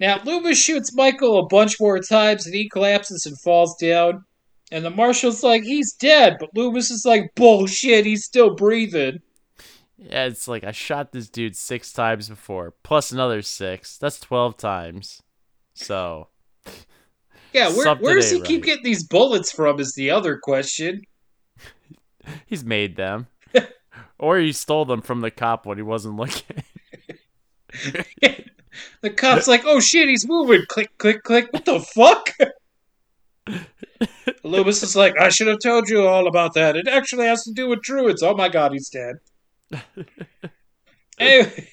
Now, 0.00 0.18
Loomis 0.24 0.58
shoots 0.60 0.94
Michael 0.94 1.38
a 1.38 1.46
bunch 1.46 1.78
more 1.78 2.00
times 2.00 2.46
and 2.46 2.54
he 2.54 2.68
collapses 2.70 3.26
and 3.26 3.38
falls 3.40 3.76
down. 3.76 4.24
And 4.72 4.84
the 4.84 4.90
marshal's 4.90 5.42
like, 5.42 5.62
he's 5.62 5.92
dead. 5.92 6.38
But 6.40 6.50
Loomis 6.54 6.90
is 6.90 7.04
like, 7.04 7.34
bullshit, 7.36 8.06
he's 8.06 8.24
still 8.24 8.54
breathing. 8.54 9.20
Yeah, 9.98 10.24
it's 10.24 10.48
like 10.48 10.64
I 10.64 10.72
shot 10.72 11.12
this 11.12 11.28
dude 11.28 11.54
six 11.54 11.92
times 11.92 12.30
before, 12.30 12.72
plus 12.82 13.12
another 13.12 13.42
six. 13.42 13.98
That's 13.98 14.18
twelve 14.18 14.56
times. 14.56 15.22
So 15.74 16.28
Yeah, 17.52 17.70
where, 17.70 17.94
where 17.96 18.14
does 18.14 18.30
he 18.30 18.38
ain't 18.38 18.46
keep 18.46 18.64
getting 18.64 18.84
these 18.84 19.06
bullets 19.06 19.52
from 19.52 19.78
is 19.78 19.92
the 19.92 20.10
other 20.10 20.38
question. 20.42 21.02
he's 22.46 22.64
made 22.64 22.96
them. 22.96 23.26
Or 24.20 24.38
he 24.38 24.52
stole 24.52 24.84
them 24.84 25.00
from 25.00 25.22
the 25.22 25.30
cop 25.30 25.66
when 25.66 25.78
he 25.78 25.82
wasn't 25.82 26.16
looking. 26.16 26.62
the 29.00 29.10
cop's 29.10 29.48
like, 29.48 29.62
oh 29.64 29.80
shit, 29.80 30.08
he's 30.08 30.28
moving. 30.28 30.62
Click, 30.68 30.96
click, 30.98 31.22
click. 31.22 31.48
What 31.52 31.64
the 31.64 31.80
fuck? 31.80 32.36
Loomis 34.44 34.82
is 34.82 34.94
like, 34.94 35.18
I 35.18 35.30
should 35.30 35.46
have 35.46 35.60
told 35.60 35.88
you 35.88 36.06
all 36.06 36.28
about 36.28 36.54
that. 36.54 36.76
It 36.76 36.86
actually 36.86 37.26
has 37.26 37.42
to 37.44 37.52
do 37.52 37.68
with 37.68 37.82
druids. 37.82 38.22
Oh 38.22 38.34
my 38.34 38.50
god, 38.50 38.72
he's 38.72 38.90
dead. 38.90 39.16
anyway, 41.18 41.68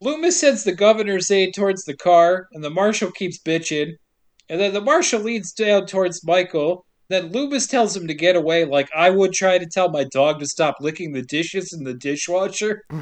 Loomis 0.00 0.40
sends 0.40 0.64
the 0.64 0.72
governor's 0.72 1.30
aide 1.30 1.54
towards 1.54 1.84
the 1.84 1.96
car, 1.96 2.48
and 2.52 2.64
the 2.64 2.70
marshal 2.70 3.12
keeps 3.12 3.38
bitching. 3.38 3.92
And 4.48 4.60
then 4.60 4.74
the 4.74 4.80
marshal 4.80 5.20
leads 5.20 5.52
down 5.52 5.86
towards 5.86 6.26
Michael. 6.26 6.84
Then 7.08 7.32
Loomis 7.32 7.66
tells 7.66 7.96
him 7.96 8.06
to 8.08 8.14
get 8.14 8.36
away, 8.36 8.64
like 8.64 8.88
I 8.94 9.10
would 9.10 9.32
try 9.32 9.58
to 9.58 9.66
tell 9.66 9.90
my 9.90 10.04
dog 10.04 10.40
to 10.40 10.46
stop 10.46 10.76
licking 10.80 11.12
the 11.12 11.22
dishes 11.22 11.72
in 11.72 11.84
the 11.84 11.94
dishwasher. 11.94 12.84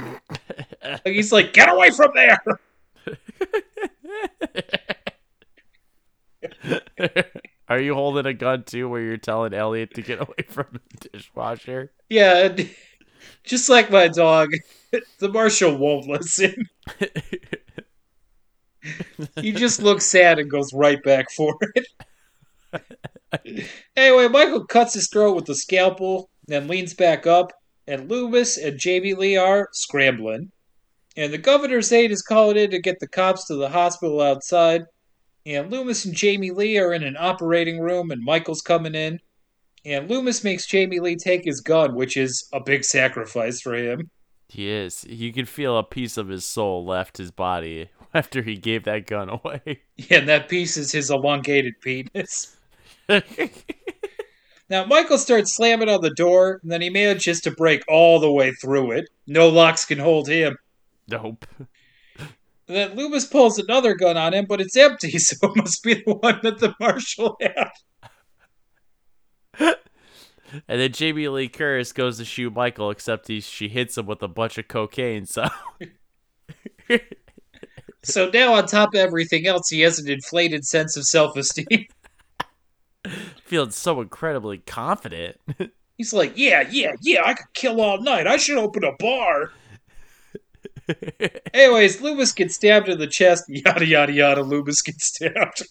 Like 0.83 1.15
he's 1.15 1.31
like, 1.31 1.53
get 1.53 1.69
away 1.69 1.91
from 1.91 2.11
there. 2.13 2.43
Are 7.69 7.81
you 7.81 7.95
holding 7.95 8.27
a 8.27 8.35
gun 8.35 8.65
too 8.65 8.89
where 8.89 9.01
you're 9.01 9.17
telling 9.17 9.55
Elliot 9.55 9.95
to 9.95 10.03
get 10.03 10.21
away 10.21 10.45
from 10.49 10.67
the 10.73 11.09
dishwasher? 11.09 11.93
Yeah, 12.09 12.57
just 13.45 13.69
like 13.69 13.91
my 13.91 14.09
dog, 14.09 14.51
the 15.19 15.29
marshal 15.29 15.77
won't 15.77 16.09
listen. 16.09 16.69
He 19.41 19.53
just 19.53 19.81
looks 19.81 20.05
sad 20.07 20.39
and 20.39 20.51
goes 20.51 20.73
right 20.73 21.03
back 21.03 21.31
for 21.31 21.57
it. 21.75 21.87
Anyway, 23.97 24.29
Michael 24.29 24.67
cuts 24.67 24.95
his 24.95 25.09
throat 25.09 25.35
with 25.35 25.47
the 25.47 25.55
scalpel, 25.55 26.31
then 26.47 26.69
leans 26.69 26.95
back 26.95 27.27
up, 27.27 27.53
and 27.87 28.11
Loomis 28.11 28.57
and 28.59 28.79
Jamie 28.79 29.15
Lee 29.15 29.37
are 29.37 29.69
scrambling. 29.73 30.51
And 31.17 31.33
the 31.33 31.39
governor's 31.39 31.93
aide 31.93 32.11
is 32.11 32.23
calling 32.23 32.57
in 32.57 32.71
to 32.71 32.81
get 32.81 33.01
the 33.01 33.09
cops 33.09 33.47
to 33.47 33.55
the 33.55 33.69
hospital 33.69 34.21
outside. 34.21 34.85
And 35.45 35.71
Loomis 35.71 36.05
and 36.05 36.15
Jamie 36.15 36.53
Lee 36.53 36.79
are 36.79 36.93
in 36.93 37.03
an 37.03 37.17
operating 37.19 37.81
room, 37.81 38.11
and 38.11 38.23
Michael's 38.23 38.63
coming 38.63 38.95
in. 38.95 39.21
And 39.85 40.09
Loomis 40.09 40.45
makes 40.45 40.67
Jamie 40.67 41.01
Lee 41.01 41.17
take 41.17 41.45
his 41.45 41.61
gun, 41.61 41.95
which 41.95 42.17
is 42.17 42.49
a 42.53 42.61
big 42.61 42.85
sacrifice 42.85 43.61
for 43.61 43.75
him. 43.75 44.11
He 44.49 44.71
is. 44.71 45.05
You 45.09 45.33
can 45.33 45.47
feel 45.47 45.77
a 45.77 45.83
piece 45.83 46.17
of 46.17 46.29
his 46.29 46.45
soul 46.45 46.85
left 46.85 47.17
his 47.17 47.31
body 47.31 47.89
after 48.15 48.43
he 48.43 48.57
gave 48.57 48.85
that 48.85 49.07
gun 49.07 49.29
away. 49.29 49.81
Yeah, 49.97 50.19
and 50.19 50.29
that 50.29 50.49
piece 50.49 50.77
is 50.77 50.93
his 50.93 51.11
elongated 51.11 51.75
penis. 51.81 52.57
Now, 54.71 54.87
Michael 54.87 55.19
starts 55.19 55.55
slamming 55.55 55.91
on 55.91 56.01
the 56.01 56.15
door, 56.15 56.59
and 56.63 56.73
then 56.73 56.81
he 56.81 56.89
manages 56.89 57.43
to 57.43 57.51
break 57.51 57.83
all 57.89 58.19
the 58.21 58.33
way 58.33 58.53
through 58.53 58.93
it. 58.93 59.11
No 59.27 59.51
locks 59.51 59.85
can 59.85 59.99
hold 59.99 60.29
him. 60.29 60.57
nope. 61.09 61.45
And 62.19 62.29
then 62.69 62.97
Loomis 62.97 63.27
pulls 63.27 63.59
another 63.59 63.95
gun 63.95 64.17
on 64.17 64.33
him, 64.33 64.47
but 64.49 64.63
it's 64.63 64.75
empty, 64.75 65.11
so 65.19 65.37
it 65.43 65.57
must 65.57 65.83
be 65.83 65.95
the 65.95 66.15
one 66.15 66.41
that 66.43 66.59
the 66.59 66.75
marshal 66.81 67.37
had. 67.43 67.71
And 70.67 70.81
then 70.81 70.93
Jamie 70.93 71.29
Lee 71.29 71.49
Curtis 71.49 71.93
goes 71.93 72.17
to 72.17 72.25
shoot 72.25 72.55
Michael, 72.55 72.91
except 72.91 73.29
he, 73.29 73.41
she 73.41 73.69
hits 73.69 73.99
him 73.99 74.07
with 74.07 74.23
a 74.23 74.29
bunch 74.29 74.57
of 74.57 74.69
cocaine. 74.69 75.27
So 75.27 75.49
So 78.05 78.31
now, 78.31 78.55
on 78.55 78.67
top 78.67 78.95
of 78.95 79.01
everything 79.01 79.47
else, 79.47 79.69
he 79.69 79.81
has 79.81 79.99
an 79.99 80.11
inflated 80.11 80.65
sense 80.65 80.97
of 80.97 81.05
self 81.05 81.37
esteem. 81.37 81.87
feeling 83.45 83.71
so 83.71 84.01
incredibly 84.01 84.59
confident. 84.59 85.37
He's 85.99 86.13
like, 86.13 86.33
Yeah, 86.37 86.69
yeah, 86.71 86.93
yeah, 87.03 87.23
I 87.25 87.35
could 87.35 87.53
kill 87.55 87.81
all 87.81 88.01
night. 88.01 88.27
I 88.27 88.37
should 88.37 88.59
open 88.59 88.85
a 88.85 88.93
bar. 88.99 89.53
Anyways, 91.55 92.01
Loomis 92.01 92.33
gets 92.33 92.55
stabbed 92.55 92.89
in 92.89 92.99
the 92.99 93.07
chest. 93.07 93.45
Yada, 93.49 93.87
yada, 93.87 94.13
yada. 94.13 94.43
Loomis 94.43 94.83
gets 94.83 95.07
stabbed. 95.07 95.63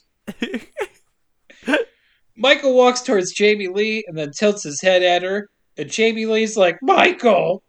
Michael 2.37 2.73
walks 2.73 3.01
towards 3.01 3.33
Jamie 3.33 3.67
Lee 3.67 4.03
and 4.07 4.17
then 4.17 4.31
tilts 4.31 4.63
his 4.63 4.81
head 4.81 5.03
at 5.03 5.21
her. 5.21 5.49
And 5.77 5.89
Jamie 5.89 6.25
Lee's 6.25 6.57
like, 6.57 6.79
Michael! 6.81 7.63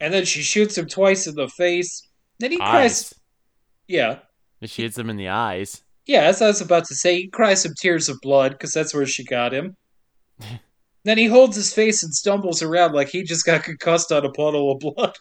And 0.00 0.12
then 0.12 0.24
she 0.24 0.42
shoots 0.42 0.78
him 0.78 0.86
twice 0.86 1.26
in 1.26 1.34
the 1.34 1.48
face. 1.48 2.02
Then 2.38 2.52
he 2.52 2.56
cries. 2.56 3.12
Yeah. 3.86 4.18
And 4.60 4.70
she 4.70 4.82
hits 4.82 4.98
him 4.98 5.10
in 5.10 5.16
the 5.16 5.28
eyes. 5.28 5.82
Yeah, 6.08 6.22
as 6.22 6.40
I 6.40 6.46
was 6.46 6.62
about 6.62 6.86
to 6.86 6.94
say, 6.94 7.16
he 7.18 7.28
cries 7.28 7.62
some 7.62 7.74
tears 7.78 8.08
of 8.08 8.18
blood 8.22 8.52
because 8.52 8.72
that's 8.72 8.94
where 8.94 9.04
she 9.04 9.24
got 9.24 9.52
him. 9.52 9.76
then 11.04 11.18
he 11.18 11.26
holds 11.26 11.54
his 11.54 11.72
face 11.72 12.02
and 12.02 12.14
stumbles 12.14 12.62
around 12.62 12.94
like 12.94 13.10
he 13.10 13.22
just 13.22 13.44
got 13.44 13.62
concussed 13.62 14.10
on 14.10 14.24
a 14.24 14.32
puddle 14.32 14.72
of 14.72 14.80
blood. 14.80 15.14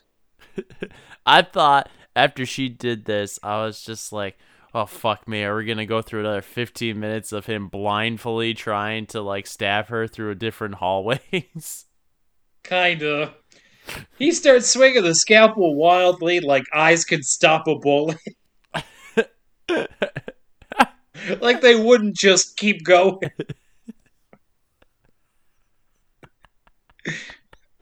I 1.26 1.42
thought 1.42 1.90
after 2.16 2.46
she 2.46 2.70
did 2.70 3.04
this, 3.04 3.38
I 3.44 3.64
was 3.66 3.84
just 3.84 4.14
like, 4.14 4.38
oh 4.74 4.86
fuck 4.86 5.28
me, 5.28 5.44
are 5.44 5.58
we 5.58 5.66
gonna 5.66 5.86
go 5.86 6.02
through 6.02 6.22
another 6.22 6.42
15 6.42 6.98
minutes 6.98 7.34
of 7.34 7.46
him 7.46 7.68
blindfully 7.68 8.54
trying 8.54 9.08
to 9.08 9.22
like 9.22 9.46
stab 9.46 9.88
her 9.88 10.08
through 10.08 10.36
different 10.36 10.76
hallways? 10.76 11.86
Kinda. 12.64 13.36
He 14.18 14.32
starts 14.32 14.68
swinging 14.68 15.04
the 15.04 15.16
scalpel 15.16 15.76
wildly 15.76 16.40
like 16.40 16.64
eyes 16.74 17.04
can 17.04 17.24
stop 17.24 17.68
a 17.68 17.76
bullet. 17.78 18.18
like 21.42 21.62
they 21.62 21.76
wouldn't 21.76 22.16
just 22.16 22.58
keep 22.58 22.84
going. 22.84 23.20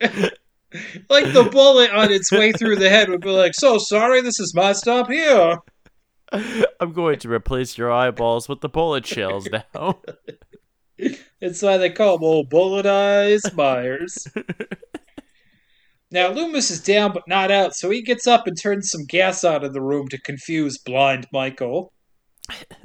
like 1.08 1.32
the 1.32 1.48
bullet 1.50 1.90
on 1.90 2.12
its 2.12 2.30
way 2.30 2.52
through 2.52 2.76
the 2.76 2.90
head 2.90 3.08
would 3.08 3.20
be 3.20 3.30
like, 3.30 3.54
so 3.54 3.78
sorry, 3.78 4.20
this 4.20 4.38
is 4.40 4.54
my 4.54 4.72
stop 4.72 5.10
here. 5.10 5.58
I'm 6.32 6.92
going 6.92 7.18
to 7.20 7.30
replace 7.30 7.78
your 7.78 7.92
eyeballs 7.92 8.48
with 8.48 8.60
the 8.60 8.68
bullet 8.68 9.06
shells 9.06 9.48
now. 9.74 10.00
That's 11.40 11.62
why 11.62 11.76
they 11.76 11.90
call 11.90 12.16
him 12.16 12.24
old 12.24 12.50
bullet 12.50 12.86
eyes 12.86 13.42
Myers. 13.54 14.26
now 16.10 16.30
Loomis 16.30 16.70
is 16.70 16.80
down 16.80 17.12
but 17.12 17.28
not 17.28 17.50
out, 17.50 17.74
so 17.74 17.90
he 17.90 18.02
gets 18.02 18.26
up 18.26 18.46
and 18.46 18.60
turns 18.60 18.90
some 18.90 19.04
gas 19.04 19.44
out 19.44 19.62
of 19.62 19.72
the 19.72 19.82
room 19.82 20.08
to 20.08 20.20
confuse 20.20 20.78
blind 20.78 21.26
Michael. 21.32 21.92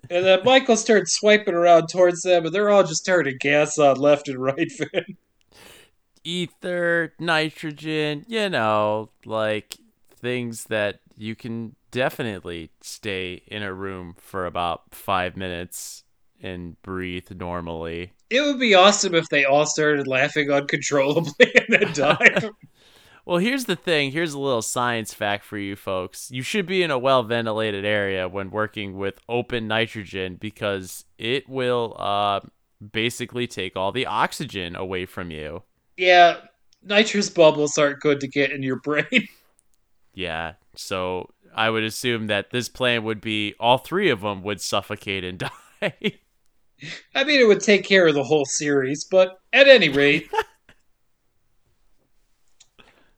And 0.09 0.25
then 0.25 0.39
Michael 0.43 0.75
starts 0.75 1.13
swiping 1.13 1.53
around 1.53 1.87
towards 1.87 2.23
them, 2.23 2.45
and 2.45 2.53
they're 2.53 2.69
all 2.69 2.83
just 2.83 3.05
turning 3.05 3.37
gas 3.39 3.77
on 3.77 3.97
left 3.97 4.27
and 4.27 4.39
right, 4.39 4.71
Vin. 4.77 5.17
Ether, 6.23 7.13
nitrogen, 7.19 8.25
you 8.27 8.49
know, 8.49 9.09
like 9.25 9.77
things 10.15 10.65
that 10.65 10.99
you 11.17 11.35
can 11.35 11.75
definitely 11.91 12.71
stay 12.81 13.41
in 13.47 13.63
a 13.63 13.73
room 13.73 14.15
for 14.17 14.45
about 14.45 14.93
five 14.93 15.35
minutes 15.35 16.03
and 16.41 16.81
breathe 16.81 17.31
normally. 17.31 18.13
It 18.29 18.41
would 18.41 18.59
be 18.59 18.75
awesome 18.75 19.15
if 19.15 19.29
they 19.29 19.45
all 19.45 19.65
started 19.65 20.07
laughing 20.07 20.51
uncontrollably 20.51 21.33
and 21.55 21.65
then 21.69 21.93
died. 21.93 22.49
Well, 23.25 23.37
here's 23.37 23.65
the 23.65 23.75
thing. 23.75 24.11
Here's 24.11 24.33
a 24.33 24.39
little 24.39 24.61
science 24.63 25.13
fact 25.13 25.45
for 25.45 25.57
you 25.57 25.75
folks. 25.75 26.29
You 26.31 26.41
should 26.41 26.65
be 26.65 26.81
in 26.83 26.91
a 26.91 26.97
well 26.99 27.23
ventilated 27.23 27.85
area 27.85 28.27
when 28.27 28.49
working 28.51 28.97
with 28.97 29.19
open 29.29 29.67
nitrogen 29.67 30.35
because 30.39 31.05
it 31.17 31.47
will 31.47 31.95
uh, 31.99 32.39
basically 32.91 33.47
take 33.47 33.75
all 33.75 33.91
the 33.91 34.05
oxygen 34.07 34.75
away 34.75 35.05
from 35.05 35.29
you. 35.31 35.63
yeah, 35.97 36.37
nitrous 36.83 37.29
bubbles 37.29 37.77
aren't 37.77 37.99
good 37.99 38.19
to 38.21 38.27
get 38.27 38.51
in 38.51 38.63
your 38.63 38.77
brain. 38.83 39.27
Yeah. 40.13 40.53
So 40.75 41.29
I 41.55 41.69
would 41.69 41.83
assume 41.83 42.27
that 42.27 42.51
this 42.51 42.69
plan 42.69 43.03
would 43.03 43.21
be 43.21 43.55
all 43.59 43.77
three 43.77 44.09
of 44.09 44.21
them 44.21 44.41
would 44.43 44.61
suffocate 44.61 45.23
and 45.23 45.37
die. 45.79 46.19
I 47.13 47.23
mean, 47.23 47.39
it 47.39 47.47
would 47.47 47.61
take 47.61 47.83
care 47.85 48.07
of 48.07 48.15
the 48.15 48.23
whole 48.23 48.45
series, 48.45 49.03
but 49.03 49.39
at 49.53 49.67
any 49.67 49.89
rate, 49.89 50.29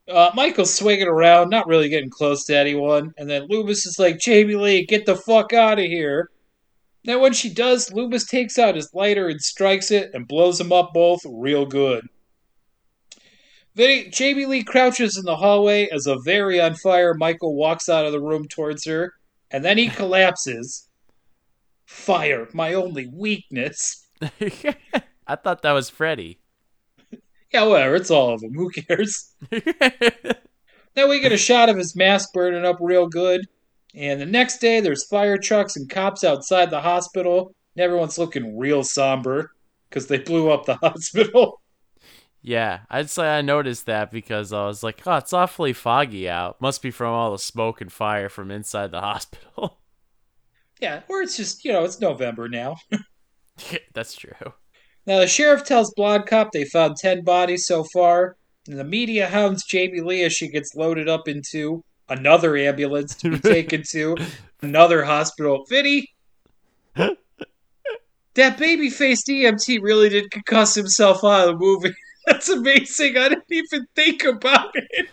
uh, 0.09 0.31
Michael's 0.33 0.73
swinging 0.73 1.07
around, 1.07 1.49
not 1.49 1.67
really 1.67 1.89
getting 1.89 2.09
close 2.09 2.45
to 2.45 2.57
anyone, 2.57 3.13
and 3.17 3.29
then 3.29 3.47
Loomis 3.47 3.85
is 3.85 3.97
like, 3.99 4.19
Jamie 4.19 4.55
Lee, 4.55 4.85
get 4.85 5.05
the 5.05 5.15
fuck 5.15 5.53
out 5.53 5.79
of 5.79 5.85
here. 5.85 6.29
Then 7.05 7.21
when 7.21 7.33
she 7.33 7.49
does, 7.53 7.91
Loomis 7.91 8.25
takes 8.25 8.57
out 8.57 8.75
his 8.75 8.93
lighter 8.93 9.27
and 9.27 9.41
strikes 9.41 9.91
it 9.91 10.11
and 10.13 10.27
blows 10.27 10.57
them 10.57 10.71
up 10.71 10.91
both 10.93 11.21
real 11.25 11.65
good. 11.65 12.07
Then 13.75 14.11
Jamie 14.11 14.45
Lee 14.45 14.63
crouches 14.63 15.17
in 15.17 15.25
the 15.25 15.35
hallway 15.35 15.87
as 15.89 16.05
a 16.05 16.19
very 16.23 16.61
on 16.61 16.75
fire 16.75 17.13
Michael 17.13 17.55
walks 17.55 17.89
out 17.89 18.05
of 18.05 18.11
the 18.11 18.21
room 18.21 18.47
towards 18.47 18.85
her, 18.85 19.13
and 19.51 19.65
then 19.65 19.77
he 19.77 19.87
collapses. 19.87 20.87
Fire, 21.85 22.47
my 22.53 22.73
only 22.73 23.07
weakness. 23.07 24.07
I 25.27 25.35
thought 25.35 25.61
that 25.63 25.71
was 25.73 25.89
Freddy. 25.89 26.39
Yeah, 27.53 27.63
whatever. 27.65 27.95
It's 27.95 28.11
all 28.11 28.33
of 28.33 28.41
them. 28.41 28.53
Who 28.53 28.69
cares? 28.69 29.33
Then 30.95 31.09
we 31.09 31.19
get 31.21 31.31
a 31.31 31.37
shot 31.37 31.69
of 31.69 31.77
his 31.77 31.95
mask 31.95 32.33
burning 32.33 32.65
up 32.65 32.77
real 32.79 33.07
good. 33.07 33.47
And 33.95 34.21
the 34.21 34.25
next 34.27 34.59
day, 34.59 34.79
there's 34.79 35.05
fire 35.07 35.37
trucks 35.39 35.75
and 35.75 35.89
cops 35.89 36.23
outside 36.23 36.69
the 36.69 36.81
hospital. 36.81 37.55
And 37.75 37.83
everyone's 37.83 38.19
looking 38.19 38.57
real 38.59 38.83
somber 38.83 39.51
because 39.89 40.05
they 40.07 40.19
blew 40.19 40.51
up 40.51 40.65
the 40.65 40.75
hospital. 40.83 41.61
yeah, 42.43 42.81
I'd 42.91 43.09
say 43.09 43.27
I 43.37 43.41
noticed 43.41 43.87
that 43.87 44.11
because 44.11 44.53
I 44.53 44.67
was 44.67 44.83
like, 44.83 45.01
oh, 45.07 45.15
it's 45.17 45.33
awfully 45.33 45.73
foggy 45.73 46.29
out. 46.29 46.61
Must 46.61 46.81
be 46.81 46.91
from 46.91 47.11
all 47.13 47.31
the 47.31 47.39
smoke 47.39 47.81
and 47.81 47.91
fire 47.91 48.29
from 48.29 48.51
inside 48.51 48.91
the 48.91 49.01
hospital. 49.11 49.79
yeah, 50.79 51.01
or 51.09 51.21
it's 51.23 51.37
just, 51.37 51.65
you 51.65 51.71
know, 51.71 51.83
it's 51.83 51.99
November 51.99 52.47
now. 52.47 52.77
yeah, 53.71 53.79
That's 53.93 54.13
true. 54.15 54.53
Now, 55.05 55.19
the 55.19 55.27
sheriff 55.27 55.65
tells 55.65 55.93
Blonde 55.93 56.27
Cop 56.27 56.51
they 56.51 56.65
found 56.65 56.95
10 56.97 57.23
bodies 57.23 57.65
so 57.65 57.83
far. 57.93 58.37
And 58.67 58.79
the 58.79 58.85
media 58.85 59.27
hounds 59.27 59.65
Jamie 59.65 59.99
Lee 59.99 60.23
as 60.23 60.33
she 60.33 60.47
gets 60.47 60.75
loaded 60.75 61.09
up 61.09 61.27
into 61.27 61.83
another 62.07 62.55
ambulance 62.55 63.15
to 63.15 63.31
be 63.31 63.39
taken 63.53 63.83
to 63.91 64.15
another 64.61 65.03
hospital. 65.03 65.65
Vinny, 65.67 66.07
that 66.95 67.17
baby-faced 68.57 69.27
EMT 69.27 69.81
really 69.81 70.09
did 70.09 70.31
concuss 70.31 70.75
himself 70.75 71.23
out 71.23 71.49
of 71.49 71.53
the 71.53 71.57
movie. 71.57 71.93
That's 72.25 72.47
amazing. 72.47 73.17
I 73.17 73.29
didn't 73.29 73.43
even 73.51 73.85
think 73.95 74.23
about 74.23 74.71
it. 74.73 75.09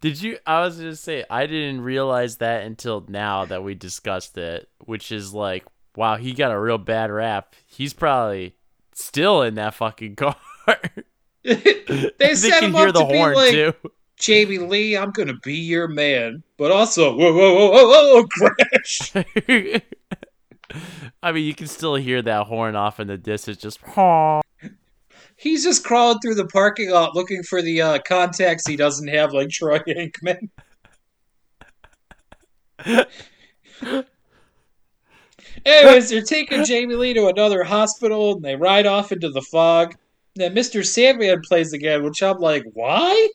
Did 0.00 0.20
you? 0.22 0.38
I 0.46 0.60
was 0.60 0.78
gonna 0.78 0.96
say 0.96 1.24
I 1.28 1.46
didn't 1.46 1.82
realize 1.82 2.38
that 2.38 2.64
until 2.64 3.04
now 3.08 3.44
that 3.44 3.62
we 3.62 3.74
discussed 3.74 4.36
it, 4.38 4.68
which 4.78 5.12
is 5.12 5.34
like, 5.34 5.64
wow, 5.96 6.16
he 6.16 6.32
got 6.32 6.50
a 6.50 6.58
real 6.58 6.78
bad 6.78 7.10
rap. 7.10 7.54
He's 7.66 7.92
probably 7.92 8.56
still 9.02 9.42
in 9.42 9.54
that 9.54 9.74
fucking 9.74 10.16
car. 10.16 10.36
they 11.42 12.34
set 12.34 12.60
can 12.60 12.64
him 12.64 12.72
hear 12.72 12.88
up 12.88 12.94
the 12.94 13.04
to 13.04 13.12
be 13.12 13.18
like, 13.18 13.50
too. 13.50 13.74
Jamie 14.20 14.58
Lee, 14.58 14.96
I'm 14.96 15.10
gonna 15.10 15.38
be 15.42 15.56
your 15.56 15.88
man, 15.88 16.44
but 16.58 16.70
also, 16.70 17.16
whoa, 17.16 17.32
whoa, 17.32 17.54
whoa, 17.54 17.70
whoa, 17.70 18.14
whoa, 18.14 18.26
crash. 18.26 19.12
I 21.22 21.32
mean, 21.32 21.44
you 21.44 21.54
can 21.54 21.66
still 21.66 21.94
hear 21.94 22.20
that 22.22 22.46
horn 22.46 22.76
off 22.76 23.00
in 23.00 23.08
the 23.08 23.16
distance, 23.16 23.56
just. 23.56 23.80
He's 25.36 25.64
just 25.64 25.84
crawling 25.84 26.18
through 26.18 26.34
the 26.34 26.46
parking 26.46 26.90
lot 26.90 27.16
looking 27.16 27.42
for 27.42 27.62
the 27.62 27.80
uh, 27.80 27.98
contacts 28.06 28.66
he 28.66 28.76
doesn't 28.76 29.08
have, 29.08 29.32
like 29.32 29.48
Troy 29.48 29.78
Aikman. 29.78 30.50
Anyways, 35.64 36.10
they're 36.10 36.22
taking 36.22 36.64
Jamie 36.64 36.94
Lee 36.94 37.14
to 37.14 37.26
another 37.28 37.64
hospital, 37.64 38.34
and 38.34 38.42
they 38.42 38.56
ride 38.56 38.86
off 38.86 39.12
into 39.12 39.28
the 39.30 39.42
fog. 39.42 39.94
then 40.36 40.54
Mr. 40.54 40.84
Sandman 40.84 41.40
plays 41.46 41.72
again, 41.72 42.02
which 42.02 42.22
I'm 42.22 42.38
like, 42.38 42.64
why? 42.72 43.28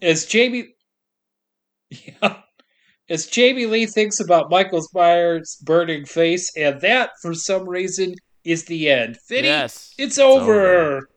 As 0.00 0.26
Jamie, 0.26 0.74
yeah, 1.90 2.36
as 3.10 3.26
Jamie 3.26 3.66
Lee 3.66 3.86
thinks 3.86 4.20
about 4.20 4.50
Michael 4.50 4.82
Myers' 4.94 5.56
burning 5.64 6.04
face, 6.04 6.52
and 6.56 6.80
that, 6.82 7.10
for 7.20 7.34
some 7.34 7.68
reason, 7.68 8.14
is 8.44 8.64
the 8.66 8.88
end. 8.90 9.16
Vinny, 9.28 9.48
Yes, 9.48 9.92
it's, 9.98 10.16
it's 10.16 10.18
over. 10.18 10.66
over. 10.76 11.08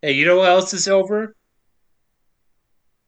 Hey, 0.00 0.12
you 0.12 0.24
know 0.26 0.36
what 0.38 0.48
else 0.48 0.72
is 0.74 0.86
over? 0.88 1.34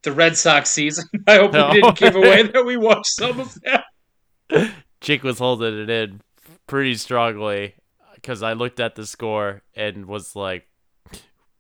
The 0.03 0.13
Red 0.13 0.37
Sox 0.37 0.71
season. 0.71 1.05
I 1.27 1.37
hope 1.37 1.53
No. 1.53 1.69
we 1.71 1.81
didn't 1.81 1.97
give 1.99 2.15
away 2.17 2.43
that 2.53 2.65
we 2.67 2.77
watched 2.77 3.07
some 3.15 3.41
of 3.41 3.57
that. 3.63 4.75
Chick 5.05 5.23
was 5.23 5.39
holding 5.39 5.79
it 5.79 5.91
in 5.91 6.21
pretty 6.67 6.95
strongly 6.95 7.75
because 8.15 8.43
I 8.43 8.55
looked 8.55 8.81
at 8.81 8.95
the 8.95 9.05
score 9.07 9.63
and 9.77 10.07
was 10.07 10.35
like, 10.35 10.67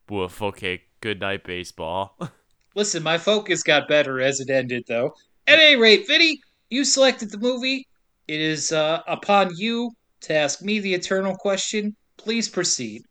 "Woof, 0.08 0.40
okay, 0.40 0.82
good 1.02 1.20
night, 1.20 1.44
baseball." 1.44 2.16
Listen, 2.74 3.02
my 3.02 3.18
focus 3.18 3.62
got 3.62 3.86
better 3.86 4.18
as 4.20 4.40
it 4.40 4.48
ended, 4.48 4.84
though. 4.88 5.14
At 5.46 5.58
any 5.58 5.76
rate, 5.76 6.06
Vinny, 6.08 6.40
you 6.70 6.84
selected 6.84 7.30
the 7.30 7.36
movie. 7.38 7.86
It 8.26 8.40
is 8.40 8.72
uh, 8.72 9.02
upon 9.06 9.54
you 9.56 9.90
to 10.22 10.34
ask 10.34 10.62
me 10.62 10.78
the 10.80 10.94
eternal 10.94 11.36
question. 11.36 11.94
Please 12.16 12.48
proceed. 12.48 13.02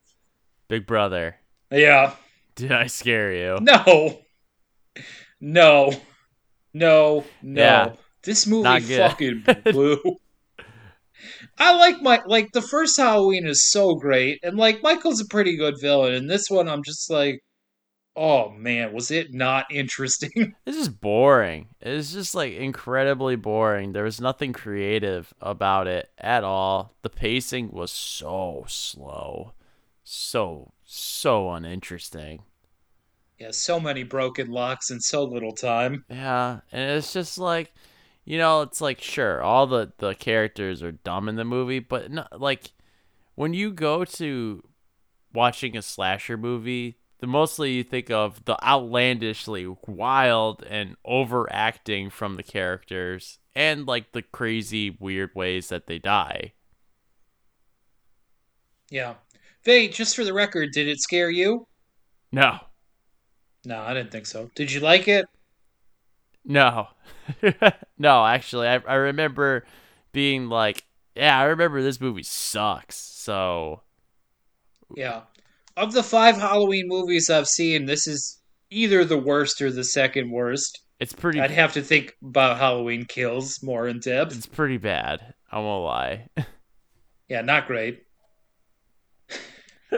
Big 0.68 0.88
brother, 0.88 1.36
Yeah. 1.70 2.16
did 2.56 2.72
I 2.72 2.88
scare 2.88 3.32
you? 3.34 3.60
No. 3.62 4.20
No. 5.40 5.92
No. 6.74 7.24
No. 7.44 7.62
Yeah. 7.62 7.94
This 8.24 8.48
movie 8.48 8.80
fucking 8.80 9.46
blew. 9.66 10.00
I 11.58 11.76
like 11.76 12.02
my 12.02 12.22
like 12.26 12.52
the 12.54 12.62
first 12.62 12.98
Halloween 12.98 13.46
is 13.48 13.70
so 13.72 13.96
great, 13.96 14.40
and 14.44 14.58
like 14.58 14.82
Michael's 14.84 15.22
a 15.22 15.26
pretty 15.26 15.56
good 15.58 15.76
villain, 15.82 16.14
and 16.14 16.30
this 16.30 16.50
one 16.50 16.68
I'm 16.68 16.84
just 16.84 17.10
like, 17.10 17.42
oh 18.16 18.50
man, 18.52 18.94
was 18.94 19.12
it 19.12 19.34
not 19.34 19.66
interesting? 19.72 20.56
It's 20.66 20.78
just 20.78 21.02
boring. 21.02 21.68
It's 21.82 22.14
just 22.14 22.34
like 22.36 22.54
incredibly 22.54 23.36
boring. 23.36 23.94
There 23.94 24.04
was 24.06 24.22
nothing 24.22 24.54
creative 24.54 25.34
about 25.42 25.88
it 25.88 26.10
at 26.18 26.44
all. 26.44 26.94
The 27.04 27.10
pacing 27.10 27.72
was 27.72 27.92
so 27.92 28.66
slow, 28.68 29.54
so 30.04 30.74
so 30.86 31.52
uninteresting. 31.52 32.44
yeah, 33.40 33.52
so 33.52 33.80
many 33.80 34.04
broken 34.04 34.50
locks 34.52 34.90
in 34.92 35.00
so 35.00 35.24
little 35.24 35.54
time. 35.54 36.06
Yeah, 36.10 36.62
and 36.72 36.92
it's 36.98 37.14
just 37.14 37.38
like, 37.38 37.74
you 38.26 38.38
know, 38.38 38.62
it's 38.62 38.82
like 38.82 39.02
sure, 39.02 39.42
all 39.42 39.68
the 39.68 39.92
the 39.98 40.16
characters 40.16 40.82
are 40.82 40.92
dumb 40.92 41.28
in 41.28 41.36
the 41.36 41.46
movie, 41.46 41.80
but 41.80 42.12
not 42.12 42.40
like 42.40 42.72
when 43.36 43.54
you 43.54 43.72
go 43.72 44.06
to 44.06 44.64
watching 45.34 45.76
a 45.76 45.82
slasher 45.82 46.38
movie, 46.38 46.98
the 47.20 47.28
mostly 47.28 47.72
you 47.72 47.84
think 47.84 48.12
of 48.12 48.46
the 48.46 48.62
outlandishly 48.66 49.68
wild 49.88 50.64
and 50.70 50.96
overacting 51.06 52.10
from 52.10 52.36
the 52.36 52.44
characters 52.44 53.40
and 53.56 53.88
like 53.88 54.12
the 54.12 54.22
crazy 54.22 54.96
weird 55.00 55.32
ways 55.36 55.70
that 55.70 55.88
they 55.88 56.00
die. 56.00 56.54
Yeah. 58.90 59.16
Vay, 59.66 59.88
just 59.88 60.16
for 60.16 60.24
the 60.24 60.34
record, 60.34 60.72
did 60.74 60.88
it 60.88 61.00
scare 61.00 61.30
you? 61.30 61.68
No. 62.32 62.60
No, 63.66 63.80
I 63.80 63.94
didn't 63.94 64.12
think 64.12 64.26
so. 64.26 64.52
Did 64.56 64.72
you 64.72 64.82
like 64.82 65.08
it? 65.08 65.26
No. 66.46 66.88
no, 67.98 68.26
actually, 68.26 68.68
I 68.68 68.76
I 68.88 68.96
remember 68.96 69.66
being 70.12 70.50
like, 70.50 70.84
yeah, 71.16 71.38
I 71.40 71.44
remember 71.46 71.82
this 71.82 72.02
movie 72.02 72.24
sucks. 72.24 72.96
So, 72.98 73.82
Yeah. 74.96 75.22
Of 75.78 75.94
the 75.94 76.04
five 76.04 76.36
Halloween 76.38 76.88
movies 76.88 77.30
I've 77.30 77.48
seen, 77.48 77.86
this 77.86 78.06
is 78.08 78.40
either 78.70 79.06
the 79.06 79.18
worst 79.18 79.62
or 79.62 79.72
the 79.72 79.84
second 79.84 80.30
worst. 80.32 80.82
it's 81.00 81.14
pretty 81.14 81.40
I'd 81.40 81.50
have 81.52 81.74
to 81.74 81.82
think 81.82 82.16
about 82.24 82.58
Halloween 82.58 83.06
Kills 83.06 83.64
more 83.64 83.88
in 83.88 84.00
depth. 84.00 84.36
It's 84.36 84.46
pretty 84.46 84.78
bad. 84.78 85.34
I 85.52 85.60
won't 85.60 85.86
lie. 85.86 86.28
Yeah, 87.30 87.42
not 87.42 87.66
great. 87.68 88.04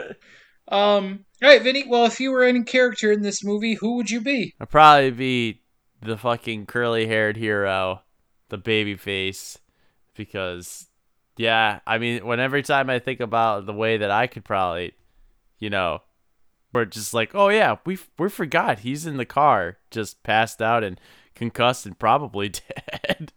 um, 0.68 1.24
all 1.42 1.48
right, 1.50 1.62
Vinny. 1.62 1.84
Well, 1.86 2.06
if 2.06 2.20
you 2.20 2.30
were 2.30 2.44
any 2.44 2.62
character 2.62 3.12
in 3.12 3.20
this 3.22 3.44
movie, 3.44 3.74
who 3.74 3.96
would 3.96 4.10
you 4.10 4.20
be? 4.20 4.54
I'd 4.60 4.70
probably 4.70 5.10
be 5.10 5.60
the 6.02 6.16
fucking 6.16 6.66
curly 6.66 7.06
haired 7.06 7.36
hero, 7.36 8.02
the 8.48 8.58
baby 8.58 8.96
face, 8.96 9.58
because 10.14 10.88
yeah, 11.36 11.80
I 11.86 11.98
mean, 11.98 12.24
when 12.24 12.40
every 12.40 12.62
time 12.62 12.88
I 12.88 12.98
think 12.98 13.20
about 13.20 13.66
the 13.66 13.72
way 13.72 13.98
that 13.98 14.10
I 14.10 14.26
could 14.26 14.44
probably, 14.44 14.94
you 15.58 15.70
know, 15.70 16.00
we're 16.72 16.84
just 16.86 17.14
like, 17.14 17.34
oh 17.34 17.48
yeah, 17.48 17.76
we 17.84 17.98
we 18.18 18.28
forgot 18.28 18.80
he's 18.80 19.06
in 19.06 19.16
the 19.16 19.24
car, 19.24 19.78
just 19.90 20.22
passed 20.22 20.62
out 20.62 20.84
and 20.84 21.00
concussed 21.34 21.86
and 21.86 21.98
probably 21.98 22.50
dead. 23.18 23.32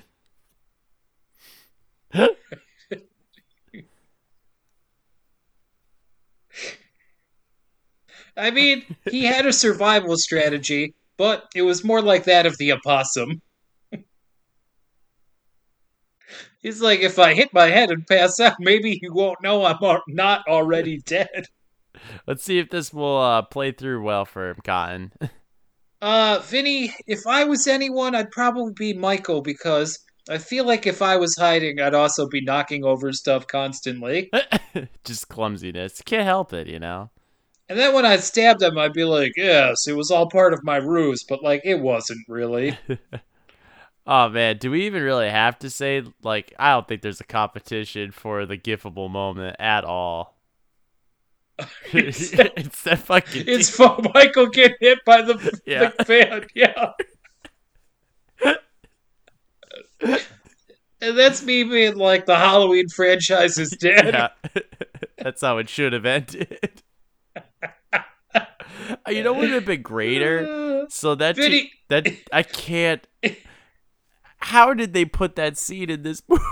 I 8.37 8.51
mean, 8.51 8.83
he 9.09 9.25
had 9.25 9.45
a 9.45 9.53
survival 9.53 10.15
strategy, 10.17 10.93
but 11.17 11.49
it 11.55 11.63
was 11.63 11.83
more 11.83 12.01
like 12.01 12.25
that 12.25 12.45
of 12.45 12.57
the 12.57 12.71
opossum. 12.73 13.41
He's 16.61 16.81
like, 16.81 16.99
if 16.99 17.17
I 17.17 17.33
hit 17.33 17.53
my 17.53 17.67
head 17.67 17.89
and 17.89 18.05
pass 18.05 18.39
out, 18.39 18.57
maybe 18.59 18.99
he 19.01 19.09
won't 19.09 19.41
know 19.41 19.65
I'm 19.65 19.79
not 20.07 20.47
already 20.47 20.99
dead. 20.99 21.47
Let's 22.27 22.43
see 22.43 22.59
if 22.59 22.69
this 22.69 22.93
will 22.93 23.17
uh, 23.17 23.41
play 23.41 23.71
through 23.71 24.03
well 24.03 24.25
for 24.25 24.49
him, 24.49 24.57
Cotton. 24.63 25.11
Uh, 25.99 26.37
Vinny, 26.43 26.93
if 27.07 27.25
I 27.25 27.45
was 27.45 27.65
anyone, 27.65 28.13
I'd 28.13 28.29
probably 28.29 28.71
be 28.73 28.93
Michael 28.93 29.41
because 29.41 29.97
I 30.29 30.37
feel 30.37 30.63
like 30.63 30.85
if 30.85 31.01
I 31.01 31.17
was 31.17 31.35
hiding, 31.35 31.79
I'd 31.79 31.95
also 31.95 32.27
be 32.27 32.39
knocking 32.39 32.83
over 32.83 33.11
stuff 33.11 33.47
constantly. 33.47 34.29
just 35.03 35.27
clumsiness. 35.27 36.01
Can't 36.05 36.23
help 36.23 36.53
it, 36.53 36.67
you 36.67 36.77
know. 36.77 37.09
And 37.69 37.77
then 37.77 37.93
when 37.93 38.05
I 38.05 38.15
stabbed 38.17 38.61
him, 38.61 38.77
I'd 38.77 38.93
be 38.93 39.03
like, 39.03 39.33
yes, 39.35 39.87
it 39.87 39.93
was 39.95 40.09
all 40.09 40.29
part 40.29 40.53
of 40.53 40.63
my 40.63 40.77
ruse, 40.77 41.23
but 41.27 41.43
like, 41.43 41.61
it 41.65 41.79
wasn't 41.79 42.21
really. 42.27 42.77
Oh 44.09 44.29
man, 44.29 44.55
do 44.57 44.71
we 44.71 44.85
even 44.85 45.03
really 45.03 45.29
have 45.29 45.59
to 45.59 45.69
say 45.69 46.01
like 46.23 46.53
I 46.57 46.71
don't 46.71 46.87
think 46.87 47.01
there's 47.01 47.19
a 47.19 47.25
competition 47.25 48.11
for 48.11 48.45
the 48.45 48.57
gifable 48.57 49.11
moment 49.11 49.57
at 49.59 49.83
all. 49.83 50.39
It's- 51.91 52.31
it's 52.55 52.83
that 52.83 52.99
fucking 52.99 53.43
It's 53.47 53.69
for 53.69 53.97
Michael 54.13 54.47
getting 54.47 54.77
hit 54.79 54.99
by 55.05 55.23
the, 55.23 55.59
Yeah. 55.65 55.91
the 55.97 56.05
fan. 56.05 56.45
Yeah. 56.55 56.91
and 61.01 61.17
that's 61.17 61.43
me 61.43 61.63
being 61.63 61.95
like 61.97 62.25
the 62.25 62.37
Halloween 62.37 62.87
franchise 62.89 63.57
is 63.57 63.71
dead. 63.71 64.13
yeah. 64.13 64.61
That's 65.17 65.41
how 65.41 65.57
it 65.57 65.67
should 65.67 65.91
have 65.93 66.05
ended. 66.05 66.81
you 69.07 69.23
know 69.23 69.33
what 69.33 69.41
would 69.41 69.51
have 69.51 69.65
been 69.65 69.81
greater? 69.81 70.63
So 70.89 71.15
that 71.15 71.35
te- 71.35 71.41
Vinny, 71.41 71.71
that 71.89 72.07
I 72.31 72.43
can't. 72.43 73.05
How 74.37 74.73
did 74.73 74.93
they 74.93 75.03
put 75.03 75.35
that 75.35 75.57
scene 75.57 75.89
in 75.89 76.01
this 76.03 76.21
movie? 76.29 76.43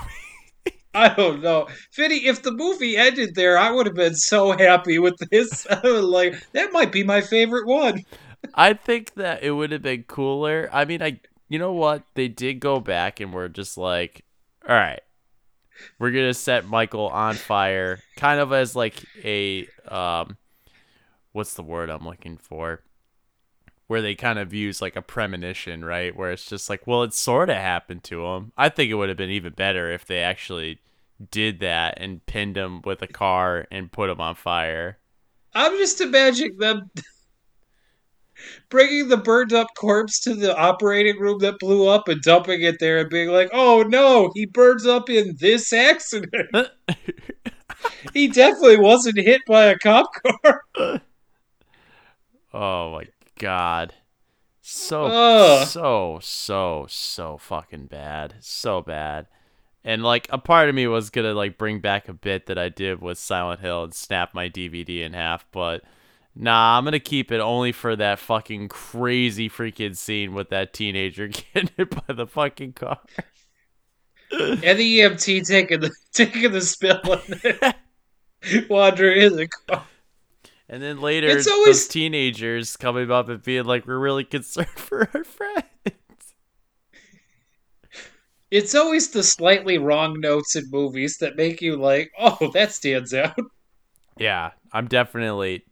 I 0.94 1.08
don't 1.08 1.42
know. 1.42 1.70
Vinny, 1.94 2.26
if 2.26 2.42
the 2.44 2.52
movie 2.52 2.98
ended 2.98 3.36
there, 3.36 3.58
I 3.58 3.72
would 3.72 3.86
have 3.86 3.96
been 3.96 4.16
so 4.16 4.52
happy 4.52 5.00
with 5.00 5.18
this. 5.32 5.66
Like, 5.84 6.36
that 6.52 6.74
might 6.74 6.92
be 6.92 7.04
my 7.06 7.22
favorite 7.22 7.66
one. 7.66 8.04
I 8.54 8.74
think 8.74 9.14
that 9.14 9.42
it 9.42 9.52
would 9.52 9.72
have 9.72 9.82
been 9.82 10.04
cooler. 10.04 10.70
I 10.74 10.84
mean, 10.84 11.02
I 11.02 11.22
you 11.48 11.60
know 11.60 11.74
what? 11.74 12.04
They 12.16 12.28
did 12.28 12.60
go 12.60 12.80
back 12.80 13.20
and 13.20 13.34
were 13.34 13.50
just 13.50 13.78
like, 13.78 14.26
all 14.68 14.76
right, 14.76 15.02
we're 16.00 16.12
gonna 16.12 16.34
set 16.34 16.68
Michael 16.68 17.08
on 17.08 17.36
fire, 17.36 18.00
kind 18.18 18.40
of 18.40 18.52
as 18.52 18.76
like 18.76 18.96
a 19.24 19.68
um, 19.88 20.38
what's 21.36 21.54
the 21.54 21.64
word 21.64 21.90
I'm 21.90 22.06
looking 22.06 22.38
for? 22.38 22.82
Where 23.88 24.02
they 24.02 24.16
kind 24.16 24.40
of 24.40 24.54
use 24.54 24.82
like 24.82 24.96
a 24.96 25.02
premonition, 25.02 25.84
right? 25.84 26.16
Where 26.16 26.32
it's 26.32 26.46
just 26.46 26.70
like, 26.70 26.88
well, 26.88 27.04
it 27.04 27.14
sort 27.14 27.50
of 27.50 27.58
happened 27.58 28.04
to 28.06 28.26
him. 28.26 28.52
I 28.58 28.70
think 28.70 28.90
it 28.90 28.96
would 28.96 29.10
have 29.10 29.18
been 29.18 29.30
even 29.30 29.54
better 29.54 29.92
if 29.92 30.06
they 30.06 30.20
actually 30.20 30.80
did 31.32 31.60
that 31.60 31.96
and 31.98 32.26
pinned 32.26 32.58
him 32.58 32.82
with 32.84 33.02
a 33.02 33.08
car 33.08 33.68
and 33.70 33.92
put 33.92 34.10
him 34.10 34.22
on 34.22 34.36
fire. 34.36 34.98
I'm 35.54 35.78
just 35.78 36.02
imagining 36.02 36.58
them 36.58 36.90
bringing 38.70 39.10
the 39.10 39.18
burned 39.18 39.54
up 39.54 39.68
corpse 39.78 40.20
to 40.22 40.34
the 40.34 40.58
operating 40.58 41.20
room 41.20 41.40
that 41.40 41.60
blew 41.60 41.88
up 41.88 42.08
and 42.08 42.22
dumping 42.22 42.62
it 42.62 42.80
there 42.80 43.00
and 43.00 43.10
being 43.10 43.30
like, 43.30 43.50
oh 43.54 43.84
no, 43.88 44.32
he 44.36 44.46
burns 44.46 44.86
up 44.86 45.10
in 45.10 45.36
this 45.40 45.72
accident. 45.72 46.70
he 48.14 48.28
definitely 48.28 48.80
wasn't 48.80 49.18
hit 49.18 49.42
by 49.48 49.66
a 49.66 49.78
cop 49.78 50.08
car. 50.14 50.62
Oh 52.56 52.94
my 52.94 53.08
god. 53.38 53.94
So 54.62 55.08
Ugh. 55.08 55.68
so 55.68 56.20
so 56.22 56.86
so 56.88 57.38
fucking 57.38 57.88
bad. 57.88 58.36
So 58.40 58.82
bad. 58.82 59.28
And 59.84 60.04
like 60.04 60.28
a 60.32 60.38
part 60.38 60.70
of 60.70 60.74
me 60.74 60.88
was 60.88 61.10
going 61.10 61.26
to 61.26 61.34
like 61.34 61.58
bring 61.58 61.82
back 61.82 62.08
a 62.08 62.14
bit 62.14 62.46
that 62.46 62.58
I 62.58 62.70
did 62.70 63.02
with 63.02 63.18
Silent 63.18 63.60
Hill 63.60 63.84
and 63.84 63.94
snap 63.94 64.34
my 64.34 64.50
DVD 64.50 65.02
in 65.02 65.12
half, 65.12 65.46
but 65.52 65.84
nah, 66.34 66.78
I'm 66.78 66.86
going 66.86 66.94
to 66.94 67.00
keep 67.00 67.30
it 67.30 67.42
only 67.42 67.74
for 67.74 67.96
that 67.98 68.20
fucking 68.20 68.70
crazy 68.70 69.50
freaking 69.50 69.96
scene 69.96 70.34
with 70.34 70.50
that 70.50 70.72
teenager 70.74 71.28
getting 71.54 71.70
hit 71.76 71.90
by 71.90 72.14
the 72.14 72.26
fucking 72.26 72.74
car. 72.74 73.00
And 74.32 74.80
the 74.80 75.00
EMT 75.00 75.46
taking 75.46 75.82
the 75.82 75.92
taking 76.14 76.54
the 76.54 76.62
spill 76.62 77.02
and 77.04 77.42
then 78.42 78.66
wandering 78.70 79.22
in 79.22 79.36
the 79.36 79.48
car. 79.48 79.86
And 80.68 80.82
then 80.82 81.00
later 81.00 81.28
It's 81.28 81.46
those 81.46 81.88
teenagers 81.88 82.76
coming 82.76 83.12
up 83.12 83.30
and 83.30 83.42
being 83.44 83.66
like 83.66 83.86
we're 83.86 84.00
really 84.00 84.24
concerned 84.24 84.68
for 84.76 85.10
our 85.14 85.24
friends." 85.24 85.66
It's 88.52 88.74
always 88.76 89.10
the 89.12 89.24
slightly 89.24 89.78
wrong 89.78 90.20
notes 90.20 90.56
in 90.56 90.70
movies 90.72 91.18
that 91.18 91.36
make 91.36 91.62
you 91.62 91.76
like, 91.78 92.12
oh, 92.18 92.52
that 92.54 92.72
stands 92.72 93.14
out. 93.14 93.38
Yeah, 94.18 94.52
I'm 94.72 94.88
definitely 94.88 95.66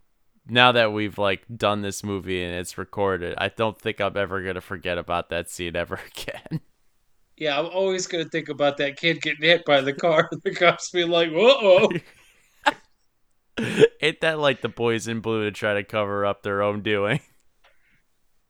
now 0.48 0.74
that 0.74 0.92
we've 0.92 1.18
like 1.18 1.44
done 1.56 1.82
this 1.82 2.04
movie 2.04 2.44
and 2.44 2.54
it's 2.54 2.78
recorded, 2.78 3.36
I 3.38 3.48
don't 3.48 3.80
think 3.80 4.02
I'm 4.02 4.18
ever 4.18 4.44
gonna 4.44 4.60
forget 4.60 4.98
about 4.98 5.30
that 5.30 5.50
scene 5.50 5.78
ever 5.78 5.98
again. 6.18 6.60
Yeah, 7.38 7.58
I'm 7.60 7.68
always 7.68 8.06
gonna 8.08 8.26
think 8.26 8.50
about 8.50 8.78
that 8.78 8.98
kid 8.98 9.22
getting 9.22 9.44
hit 9.44 9.64
by 9.66 9.80
the 9.82 9.94
car 9.94 10.30
the 10.44 10.54
cops 10.54 10.90
being 10.92 11.10
like, 11.10 11.30
"Uh 11.30 11.36
oh." 11.40 11.90
Ain't 14.02 14.22
that 14.22 14.40
like 14.40 14.62
the 14.62 14.70
boys 14.70 15.08
in 15.08 15.20
blue 15.20 15.44
to 15.44 15.52
try 15.52 15.76
to 15.76 15.84
cover 15.84 16.26
up 16.26 16.44
their 16.44 16.62
own 16.62 16.82
doing? 16.82 17.20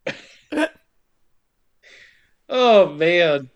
Oh 2.50 2.94
man. 2.94 3.50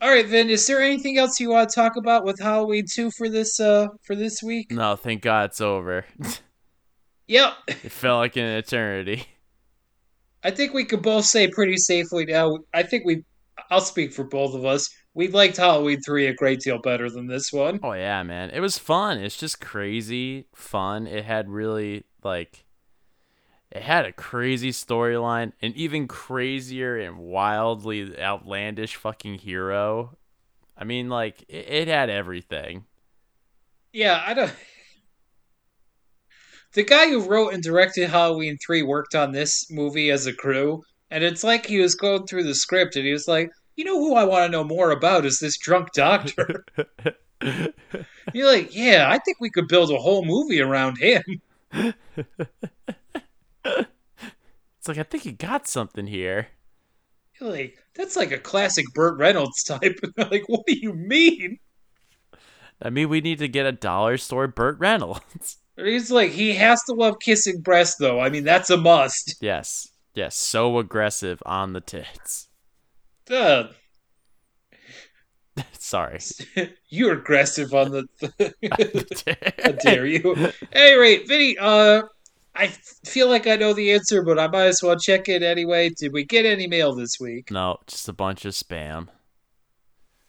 All 0.00 0.08
right, 0.08 0.28
then. 0.30 0.48
Is 0.48 0.64
there 0.68 0.80
anything 0.80 1.18
else 1.18 1.40
you 1.40 1.50
want 1.50 1.68
to 1.68 1.74
talk 1.74 1.96
about 1.96 2.24
with 2.24 2.38
Halloween 2.38 2.84
two 2.88 3.10
for 3.10 3.28
this 3.28 3.58
uh 3.58 3.88
for 4.04 4.14
this 4.14 4.42
week? 4.42 4.70
No, 4.70 4.94
thank 4.94 5.22
God 5.22 5.50
it's 5.50 5.60
over. 5.60 6.04
Yep. 7.30 7.52
it 7.68 7.92
felt 7.92 8.20
like 8.20 8.36
an 8.36 8.44
eternity. 8.46 9.26
I 10.42 10.50
think 10.50 10.72
we 10.72 10.86
could 10.86 11.02
both 11.02 11.26
say 11.26 11.46
pretty 11.48 11.76
safely 11.76 12.24
now. 12.24 12.56
I 12.72 12.84
think 12.84 13.04
we. 13.04 13.22
I'll 13.70 13.82
speak 13.82 14.14
for 14.14 14.24
both 14.24 14.54
of 14.54 14.64
us. 14.64 14.88
We 15.14 15.28
liked 15.28 15.56
Halloween 15.56 16.00
three 16.00 16.26
a 16.26 16.34
great 16.34 16.60
deal 16.60 16.78
better 16.78 17.10
than 17.10 17.26
this 17.26 17.52
one. 17.52 17.80
Oh 17.82 17.92
yeah, 17.92 18.22
man. 18.22 18.50
It 18.50 18.60
was 18.60 18.78
fun. 18.78 19.18
It's 19.18 19.36
just 19.36 19.60
crazy 19.60 20.46
fun. 20.54 21.06
It 21.06 21.24
had 21.24 21.48
really 21.48 22.04
like 22.22 22.64
it 23.70 23.82
had 23.82 24.06
a 24.06 24.12
crazy 24.12 24.70
storyline, 24.70 25.52
an 25.60 25.72
even 25.76 26.08
crazier 26.08 26.96
and 26.96 27.18
wildly 27.18 28.18
outlandish 28.18 28.96
fucking 28.96 29.38
hero. 29.38 30.16
I 30.76 30.84
mean, 30.84 31.08
like 31.08 31.42
it, 31.48 31.68
it 31.68 31.88
had 31.88 32.10
everything. 32.10 32.84
Yeah, 33.92 34.22
I 34.24 34.34
don't. 34.34 34.52
The 36.74 36.84
guy 36.84 37.08
who 37.08 37.26
wrote 37.26 37.54
and 37.54 37.62
directed 37.62 38.10
Halloween 38.10 38.58
3 38.64 38.82
worked 38.82 39.14
on 39.14 39.32
this 39.32 39.70
movie 39.70 40.10
as 40.10 40.26
a 40.26 40.34
crew, 40.34 40.84
and 41.10 41.24
it's 41.24 41.42
like 41.42 41.64
he 41.64 41.80
was 41.80 41.94
going 41.94 42.26
through 42.26 42.44
the 42.44 42.54
script 42.54 42.94
and 42.94 43.06
he 43.06 43.12
was 43.12 43.26
like, 43.26 43.50
you 43.78 43.84
know 43.84 44.00
who 44.00 44.16
I 44.16 44.24
want 44.24 44.44
to 44.44 44.50
know 44.50 44.64
more 44.64 44.90
about 44.90 45.24
is 45.24 45.38
this 45.38 45.56
drunk 45.56 45.92
doctor. 45.92 46.64
You're 48.34 48.52
like, 48.52 48.74
yeah, 48.74 49.06
I 49.08 49.18
think 49.18 49.36
we 49.40 49.50
could 49.50 49.68
build 49.68 49.92
a 49.92 49.98
whole 49.98 50.24
movie 50.24 50.60
around 50.60 50.98
him. 50.98 51.22
It's 53.64 54.88
like 54.88 54.98
I 54.98 55.04
think 55.04 55.22
he 55.22 55.30
got 55.30 55.68
something 55.68 56.08
here. 56.08 56.48
You're 57.40 57.52
like, 57.52 57.78
that's 57.94 58.16
like 58.16 58.32
a 58.32 58.38
classic 58.38 58.86
Burt 58.94 59.16
Reynolds 59.16 59.62
type. 59.62 60.00
Like, 60.16 60.48
what 60.48 60.66
do 60.66 60.76
you 60.76 60.92
mean? 60.92 61.60
I 62.82 62.90
mean, 62.90 63.08
we 63.08 63.20
need 63.20 63.38
to 63.38 63.46
get 63.46 63.64
a 63.64 63.70
dollar 63.70 64.16
store 64.16 64.48
Burt 64.48 64.76
Reynolds. 64.80 65.58
He's 65.76 66.10
like, 66.10 66.32
he 66.32 66.54
has 66.54 66.82
to 66.84 66.94
love 66.94 67.20
kissing 67.20 67.60
breasts, 67.60 67.96
though. 68.00 68.18
I 68.18 68.28
mean, 68.28 68.42
that's 68.42 68.70
a 68.70 68.76
must. 68.76 69.36
yes, 69.40 69.88
yes, 70.14 70.36
so 70.36 70.78
aggressive 70.78 71.40
on 71.46 71.74
the 71.74 71.80
tits. 71.80 72.47
Uh, 73.30 73.64
Sorry. 75.72 76.18
you're 76.88 77.14
aggressive 77.14 77.74
on 77.74 77.90
the. 77.90 78.54
How 79.64 79.72
dare 79.72 80.06
you? 80.06 80.52
Hey, 80.72 80.94
right, 80.94 81.26
Vinny. 81.26 81.56
Uh, 81.58 82.02
I 82.54 82.68
feel 83.04 83.28
like 83.28 83.46
I 83.46 83.56
know 83.56 83.72
the 83.72 83.92
answer, 83.92 84.22
but 84.22 84.38
I 84.38 84.48
might 84.48 84.66
as 84.66 84.82
well 84.82 84.98
check 84.98 85.28
in 85.28 85.42
anyway. 85.42 85.90
Did 85.90 86.12
we 86.12 86.24
get 86.24 86.44
any 86.44 86.66
mail 86.66 86.94
this 86.94 87.18
week? 87.20 87.50
no, 87.50 87.78
just 87.86 88.08
a 88.08 88.12
bunch 88.12 88.44
of 88.44 88.52
spam. 88.52 89.08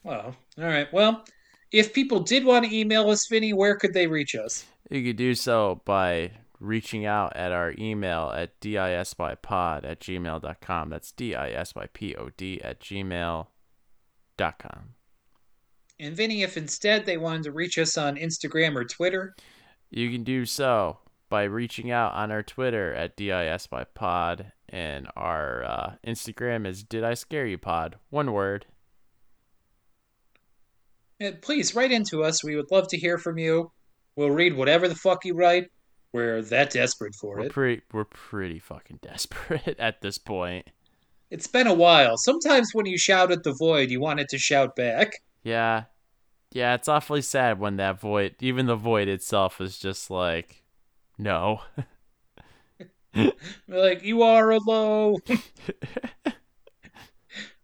Well, 0.04 0.36
all 0.58 0.64
right. 0.64 0.92
Well, 0.94 1.26
if 1.72 1.94
people 1.94 2.20
did 2.22 2.46
want 2.46 2.66
to 2.66 2.76
email 2.76 3.10
us, 3.10 3.28
Vinny, 3.28 3.54
where 3.54 3.76
could 3.76 3.94
they 3.94 4.08
reach 4.08 4.36
us? 4.36 4.66
You 4.90 5.04
could 5.04 5.18
do 5.18 5.36
so 5.36 5.82
by 5.86 6.32
reaching 6.60 7.06
out 7.06 7.36
at 7.36 7.52
our 7.52 7.74
email 7.78 8.32
at 8.36 8.60
disypod 8.60 9.84
at 9.86 10.00
gmail.com. 10.00 10.90
That's 10.90 11.12
D-I-S-Y-P-O-D 11.14 12.62
at 12.62 12.80
gmail.com. 12.82 13.48
And 16.02 16.16
Vinny, 16.16 16.44
if 16.44 16.56
instead 16.58 17.06
they 17.06 17.18
wanted 17.18 17.44
to 17.44 17.52
reach 17.52 17.78
us 17.78 17.98
on 17.98 18.16
Instagram 18.16 18.76
or 18.76 18.86
Twitter, 18.86 19.36
You 19.90 20.10
can 20.12 20.24
do 20.24 20.46
so 20.46 21.00
by 21.30 21.44
reaching 21.44 21.92
out 21.92 22.14
on 22.14 22.32
our 22.32 22.44
Twitter 22.44 22.94
at 22.94 23.18
disypod 23.18 24.52
and 24.70 25.08
our 25.16 25.64
uh, 25.64 25.94
Instagram 26.06 26.66
is 26.68 26.84
Did 26.84 27.04
I 27.04 27.16
Scare 27.16 27.48
You 27.48 27.58
Pod? 27.58 27.98
One 28.10 28.32
word. 28.34 28.66
eh, 31.20 31.32
please 31.42 31.76
write 31.76 31.92
into 31.92 32.24
us. 32.24 32.44
We 32.44 32.56
would 32.56 32.72
love 32.72 32.88
to 32.90 32.98
hear 32.98 33.18
from 33.18 33.38
you. 33.38 33.72
We'll 34.16 34.32
read 34.32 34.56
whatever 34.56 34.88
the 34.88 34.96
fuck 34.96 35.26
you 35.26 35.34
write. 35.36 35.70
We're 36.12 36.42
that 36.42 36.72
desperate 36.72 37.14
for 37.16 37.38
We're 37.38 37.46
it. 37.46 37.52
pretty 37.52 37.82
we're 37.92 38.06
pretty 38.06 38.60
fucking 38.60 39.00
desperate 39.02 39.76
at 39.80 40.02
this 40.02 40.18
point. 40.18 40.68
It's 41.30 41.48
been 41.48 41.68
a 41.68 41.74
while. 41.74 42.18
Sometimes 42.18 42.72
when 42.74 42.88
you 42.88 42.98
shout 42.98 43.32
at 43.32 43.44
the 43.44 43.54
void, 43.54 43.92
you 43.92 44.00
want 44.00 44.20
it 44.20 44.30
to 44.30 44.40
shout 44.40 44.76
back. 44.76 45.14
Yeah. 45.44 45.84
Yeah, 46.52 46.74
it's 46.74 46.88
awfully 46.88 47.22
sad 47.22 47.60
when 47.60 47.76
that 47.78 48.00
void 48.00 48.36
even 48.40 48.66
the 48.66 48.76
void 48.76 49.08
itself 49.08 49.62
is 49.62 49.78
just 49.78 50.10
like 50.10 50.64
no. 51.18 51.62
Like, 53.68 54.04
you 54.04 54.22
are 54.22 54.52
alone. 54.52 55.18
All 56.26 56.34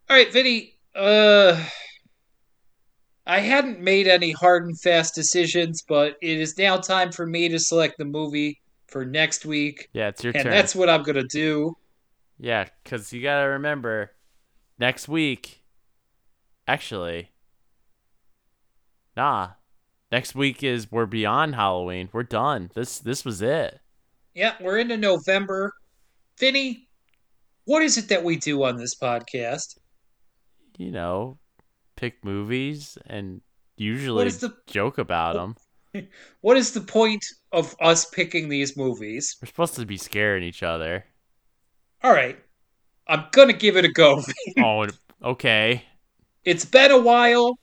right, 0.09 0.31
Vinny. 0.31 0.73
Uh, 0.95 1.63
I 3.27 3.39
hadn't 3.39 3.79
made 3.79 4.07
any 4.07 4.31
hard 4.31 4.65
and 4.65 4.79
fast 4.79 5.15
decisions, 5.15 5.81
but 5.87 6.15
it 6.21 6.39
is 6.39 6.57
now 6.57 6.77
time 6.77 7.11
for 7.11 7.25
me 7.25 7.49
to 7.49 7.57
select 7.59 7.97
the 7.97 8.05
movie 8.05 8.61
for 8.87 9.03
next 9.05 9.45
week, 9.45 9.89
Yeah, 9.93 10.09
it's 10.09 10.23
your 10.23 10.31
and 10.35 10.43
turn. 10.43 10.51
that's 10.51 10.75
what 10.75 10.89
I'm 10.89 11.03
gonna 11.03 11.23
do. 11.23 11.75
Yeah, 12.37 12.67
because 12.83 13.11
you 13.11 13.21
gotta 13.23 13.47
remember, 13.49 14.11
next 14.77 15.07
week. 15.07 15.63
Actually, 16.67 17.31
nah. 19.15 19.51
Next 20.11 20.35
week 20.35 20.63
is 20.63 20.91
we're 20.91 21.05
beyond 21.07 21.55
Halloween. 21.55 22.09
We're 22.13 22.23
done. 22.23 22.69
This 22.75 22.99
this 22.99 23.25
was 23.25 23.41
it. 23.41 23.79
Yeah, 24.33 24.53
we're 24.61 24.77
into 24.79 24.97
November. 24.97 25.73
Vinny, 26.39 26.87
what 27.65 27.81
is 27.81 27.97
it 27.97 28.09
that 28.09 28.23
we 28.23 28.35
do 28.35 28.63
on 28.63 28.77
this 28.77 28.95
podcast? 28.95 29.77
You 30.77 30.91
know, 30.91 31.37
pick 31.95 32.23
movies 32.23 32.97
and 33.05 33.41
usually 33.77 34.29
the 34.29 34.53
joke 34.67 34.97
about 34.97 35.35
them. 35.35 36.07
what 36.41 36.57
is 36.57 36.71
the 36.73 36.81
point 36.81 37.25
of 37.51 37.75
us 37.81 38.05
picking 38.05 38.49
these 38.49 38.77
movies? 38.77 39.35
We're 39.41 39.47
supposed 39.47 39.75
to 39.75 39.85
be 39.85 39.97
scaring 39.97 40.43
each 40.43 40.63
other. 40.63 41.05
All 42.03 42.11
right, 42.11 42.37
I'm 43.07 43.25
gonna 43.31 43.53
give 43.53 43.77
it 43.77 43.85
a 43.85 43.91
go. 43.91 44.21
oh, 44.59 44.87
okay. 45.23 45.83
It's 46.43 46.65
been 46.65 46.91
a 46.91 46.99
while. 46.99 47.57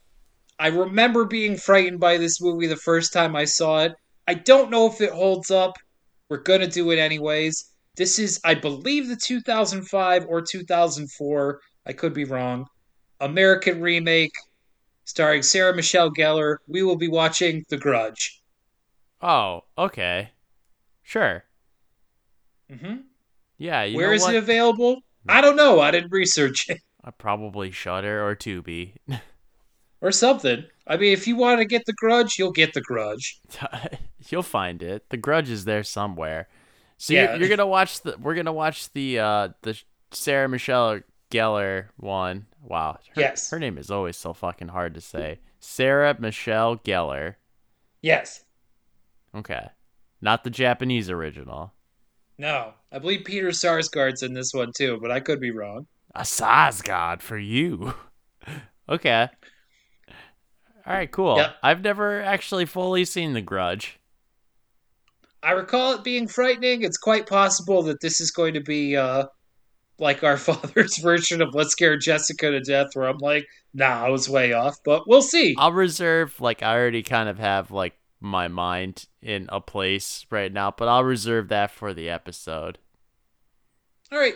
I 0.59 0.67
remember 0.67 1.25
being 1.25 1.57
frightened 1.57 1.99
by 1.99 2.17
this 2.17 2.41
movie 2.41 2.67
the 2.67 2.75
first 2.75 3.13
time 3.13 3.35
I 3.35 3.45
saw 3.45 3.83
it. 3.83 3.93
I 4.27 4.35
don't 4.35 4.69
know 4.69 4.87
if 4.87 5.01
it 5.01 5.11
holds 5.11 5.51
up. 5.51 5.77
We're 6.29 6.37
gonna 6.37 6.67
do 6.67 6.91
it 6.91 6.99
anyways. 6.99 7.71
This 7.95 8.17
is, 8.17 8.39
I 8.43 8.55
believe, 8.55 9.07
the 9.07 9.15
2005 9.15 10.25
or 10.27 10.41
2004. 10.41 11.59
I 11.85 11.93
could 11.93 12.13
be 12.13 12.23
wrong. 12.23 12.65
American 13.19 13.81
remake 13.81 14.31
starring 15.05 15.41
Sarah 15.43 15.75
Michelle 15.75 16.11
Gellar. 16.11 16.57
We 16.67 16.83
will 16.83 16.97
be 16.97 17.07
watching 17.07 17.63
The 17.69 17.77
Grudge. 17.77 18.41
Oh, 19.21 19.61
okay. 19.77 20.29
Sure. 21.01 21.43
hmm 22.69 22.95
Yeah. 23.57 23.83
You 23.83 23.97
Where 23.97 24.13
is 24.13 24.21
what? 24.23 24.35
it 24.35 24.37
available? 24.37 25.01
I 25.27 25.41
don't 25.41 25.55
know. 25.55 25.79
I 25.79 25.91
didn't 25.91 26.11
research 26.11 26.69
it 26.69 26.79
I 27.03 27.11
probably 27.11 27.71
Shudder 27.71 28.25
or 28.25 28.35
Tubi. 28.35 28.95
or 30.01 30.11
something. 30.11 30.63
I 30.87 30.97
mean, 30.97 31.13
if 31.13 31.27
you 31.27 31.35
want 31.35 31.59
to 31.59 31.65
get 31.65 31.85
The 31.85 31.93
Grudge, 31.93 32.37
you'll 32.37 32.51
get 32.51 32.73
The 32.73 32.81
Grudge. 32.81 33.39
You'll 34.29 34.41
find 34.41 34.81
it. 34.81 35.09
The 35.09 35.17
Grudge 35.17 35.49
is 35.49 35.65
there 35.65 35.83
somewhere. 35.83 36.47
So 36.97 37.13
Yeah. 37.13 37.31
you're, 37.33 37.41
you're 37.41 37.49
gonna 37.49 37.67
watch 37.67 38.01
the. 38.01 38.17
We're 38.17 38.35
gonna 38.35 38.53
watch 38.53 38.91
the 38.93 39.19
uh 39.19 39.49
the 39.63 39.77
Sarah 40.11 40.47
Michelle 40.47 41.01
Gellar 41.33 41.87
one. 41.97 42.45
Wow. 42.61 42.99
Her, 43.15 43.21
Yes. 43.21 43.49
Her 43.49 43.59
name 43.59 43.77
is 43.77 43.89
always 43.89 44.15
so 44.17 44.33
fucking 44.33 44.67
hard 44.69 44.93
to 44.93 45.01
say. 45.01 45.39
Sarah 45.59 46.15
Michelle 46.19 46.77
Gellar. 46.77 47.35
Yes. 48.01 48.43
Okay. 49.35 49.69
Not 50.21 50.43
the 50.43 50.49
Japanese 50.49 51.09
original. 51.09 51.73
No, 52.37 52.73
I 52.91 52.99
believe 52.99 53.25
Peter 53.25 53.49
Sarsgaard's 53.49 54.23
in 54.23 54.33
this 54.33 54.53
one 54.53 54.71
too, 54.75 54.99
but 55.01 55.11
I 55.11 55.19
could 55.19 55.39
be 55.39 55.51
wrong. 55.51 55.87
A 56.15 56.21
Sarsgaard 56.21 57.21
for 57.21 57.37
you. 57.37 57.93
okay. 58.89 59.29
All 60.85 60.93
right, 60.93 61.11
cool. 61.11 61.37
Yep. 61.37 61.55
I've 61.63 61.81
never 61.81 62.21
actually 62.21 62.65
fully 62.65 63.05
seen 63.05 63.33
The 63.33 63.41
Grudge. 63.41 63.99
I 65.41 65.51
recall 65.51 65.93
it 65.93 66.03
being 66.03 66.27
frightening. 66.27 66.83
It's 66.83 66.97
quite 66.97 67.27
possible 67.27 67.83
that 67.83 68.01
this 68.01 68.21
is 68.21 68.31
going 68.31 68.53
to 68.53 68.61
be 68.61 68.95
uh, 68.95 69.25
like 70.03 70.23
our 70.23 70.37
father's 70.49 70.97
version 70.97 71.41
of 71.41 71.55
Let's 71.55 71.71
Scare 71.71 71.97
Jessica 71.97 72.51
to 72.51 72.59
Death, 72.59 72.89
where 72.93 73.07
I'm 73.07 73.17
like, 73.17 73.47
nah, 73.73 74.05
I 74.05 74.09
was 74.09 74.29
way 74.29 74.53
off, 74.53 74.77
but 74.85 75.07
we'll 75.07 75.23
see. 75.23 75.55
I'll 75.57 75.71
reserve 75.71 76.39
like 76.39 76.61
I 76.61 76.75
already 76.75 77.01
kind 77.01 77.29
of 77.29 77.39
have 77.39 77.71
like 77.71 77.93
my 78.19 78.47
mind 78.47 79.05
in 79.21 79.47
a 79.49 79.59
place 79.59 80.25
right 80.29 80.51
now, 80.51 80.71
but 80.71 80.87
I'll 80.87 81.03
reserve 81.03 81.47
that 81.49 81.71
for 81.71 81.93
the 81.93 82.09
episode. 82.09 82.77
All 84.11 84.19
right. 84.19 84.35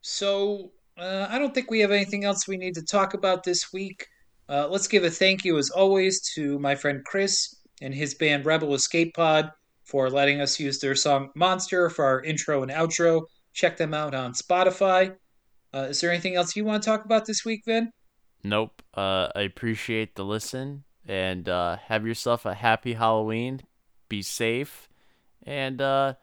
So 0.00 0.72
uh, 0.98 1.28
I 1.30 1.38
don't 1.38 1.54
think 1.54 1.70
we 1.70 1.80
have 1.80 1.92
anything 1.92 2.24
else 2.24 2.48
we 2.48 2.56
need 2.56 2.74
to 2.74 2.82
talk 2.82 3.14
about 3.14 3.44
this 3.44 3.72
week. 3.72 4.06
Uh, 4.48 4.68
let's 4.68 4.88
give 4.88 5.04
a 5.04 5.10
thank 5.10 5.44
you, 5.44 5.56
as 5.56 5.70
always, 5.70 6.20
to 6.34 6.58
my 6.58 6.74
friend 6.74 7.04
Chris 7.04 7.56
and 7.80 7.94
his 7.94 8.14
band 8.14 8.44
Rebel 8.44 8.74
Escape 8.74 9.14
Pod 9.14 9.50
for 9.84 10.10
letting 10.10 10.40
us 10.40 10.58
use 10.58 10.78
their 10.80 10.94
song 10.94 11.30
Monster 11.34 11.88
for 11.88 12.04
our 12.04 12.22
intro 12.22 12.62
and 12.62 12.72
outro. 12.72 13.22
Check 13.52 13.76
them 13.76 13.92
out 13.94 14.14
on 14.14 14.32
Spotify. 14.32 15.16
Uh, 15.74 15.86
is 15.90 16.00
there 16.00 16.10
anything 16.10 16.34
else 16.36 16.54
you 16.56 16.64
want 16.64 16.82
to 16.82 16.86
talk 16.88 17.04
about 17.04 17.26
this 17.26 17.44
week, 17.44 17.62
Vin? 17.66 17.90
Nope. 18.44 18.82
Uh, 18.94 19.28
I 19.34 19.42
appreciate 19.42 20.14
the 20.16 20.24
listen 20.24 20.84
and 21.06 21.48
uh, 21.48 21.76
have 21.86 22.06
yourself 22.06 22.44
a 22.44 22.54
happy 22.54 22.94
Halloween. 22.94 23.60
Be 24.08 24.22
safe 24.22 24.88
and 25.44 25.80
uh, 25.80 26.14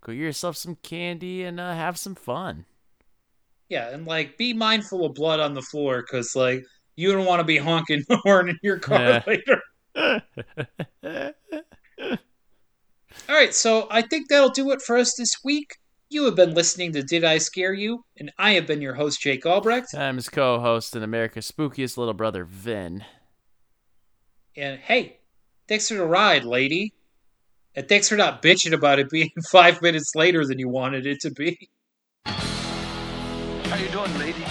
go 0.00 0.12
get 0.12 0.18
yourself 0.20 0.56
some 0.56 0.76
candy 0.76 1.44
and 1.44 1.60
uh, 1.60 1.72
have 1.74 1.96
some 1.98 2.14
fun. 2.14 2.64
Yeah, 3.68 3.90
and 3.90 4.06
like 4.06 4.38
be 4.38 4.54
mindful 4.54 5.04
of 5.04 5.14
blood 5.14 5.40
on 5.40 5.54
the 5.54 5.62
floor 5.62 6.00
because 6.02 6.34
like 6.34 6.64
you 6.96 7.12
don't 7.12 7.26
want 7.26 7.40
to 7.40 7.44
be 7.44 7.58
honking 7.58 8.02
the 8.08 8.16
horn 8.18 8.48
in 8.48 8.58
your 8.62 8.78
car 8.78 9.00
Yeah. 9.00 9.22
later. 9.26 9.62
All 13.28 13.34
right, 13.34 13.54
so 13.54 13.86
I 13.90 14.02
think 14.02 14.28
that'll 14.28 14.48
do 14.50 14.70
it 14.70 14.80
for 14.80 14.96
us 14.96 15.14
this 15.16 15.32
week. 15.44 15.72
You 16.10 16.24
have 16.24 16.36
been 16.36 16.54
listening 16.54 16.92
to 16.92 17.02
Did 17.02 17.22
I 17.22 17.36
Scare 17.36 17.74
You? 17.74 18.02
And 18.16 18.32
I 18.38 18.52
have 18.52 18.66
been 18.66 18.80
your 18.80 18.94
host, 18.94 19.20
Jake 19.20 19.44
Albrecht. 19.44 19.94
I'm 19.94 20.16
his 20.16 20.30
co-host 20.30 20.96
and 20.96 21.04
America's 21.04 21.50
spookiest 21.50 21.98
little 21.98 22.14
brother, 22.14 22.44
Vin. 22.44 23.04
And 24.56 24.80
hey, 24.80 25.18
thanks 25.68 25.88
for 25.88 25.96
the 25.96 26.06
ride, 26.06 26.44
lady. 26.44 26.94
And 27.74 27.86
thanks 27.86 28.08
for 28.08 28.16
not 28.16 28.40
bitching 28.40 28.72
about 28.72 28.98
it 28.98 29.10
being 29.10 29.30
five 29.50 29.82
minutes 29.82 30.12
later 30.14 30.46
than 30.46 30.58
you 30.58 30.70
wanted 30.70 31.04
it 31.06 31.20
to 31.20 31.30
be. 31.30 31.68
How 32.24 33.76
you 33.76 33.88
doing, 33.90 34.18
lady? 34.18 34.44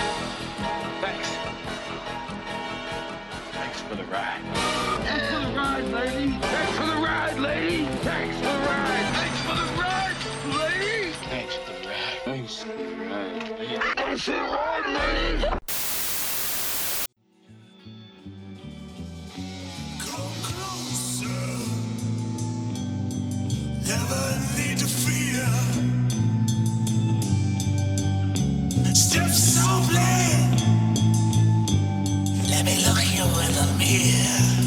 that 14.18 14.24
shit 14.24 14.36
right. 14.36 14.78
Step 28.94 29.30
softly. 29.30 29.98
Let 32.50 32.66
me 32.66 32.84
look 32.86 32.98
you 33.16 33.24
in 33.24 33.54
the 33.54 33.76
mirror. 33.78 34.67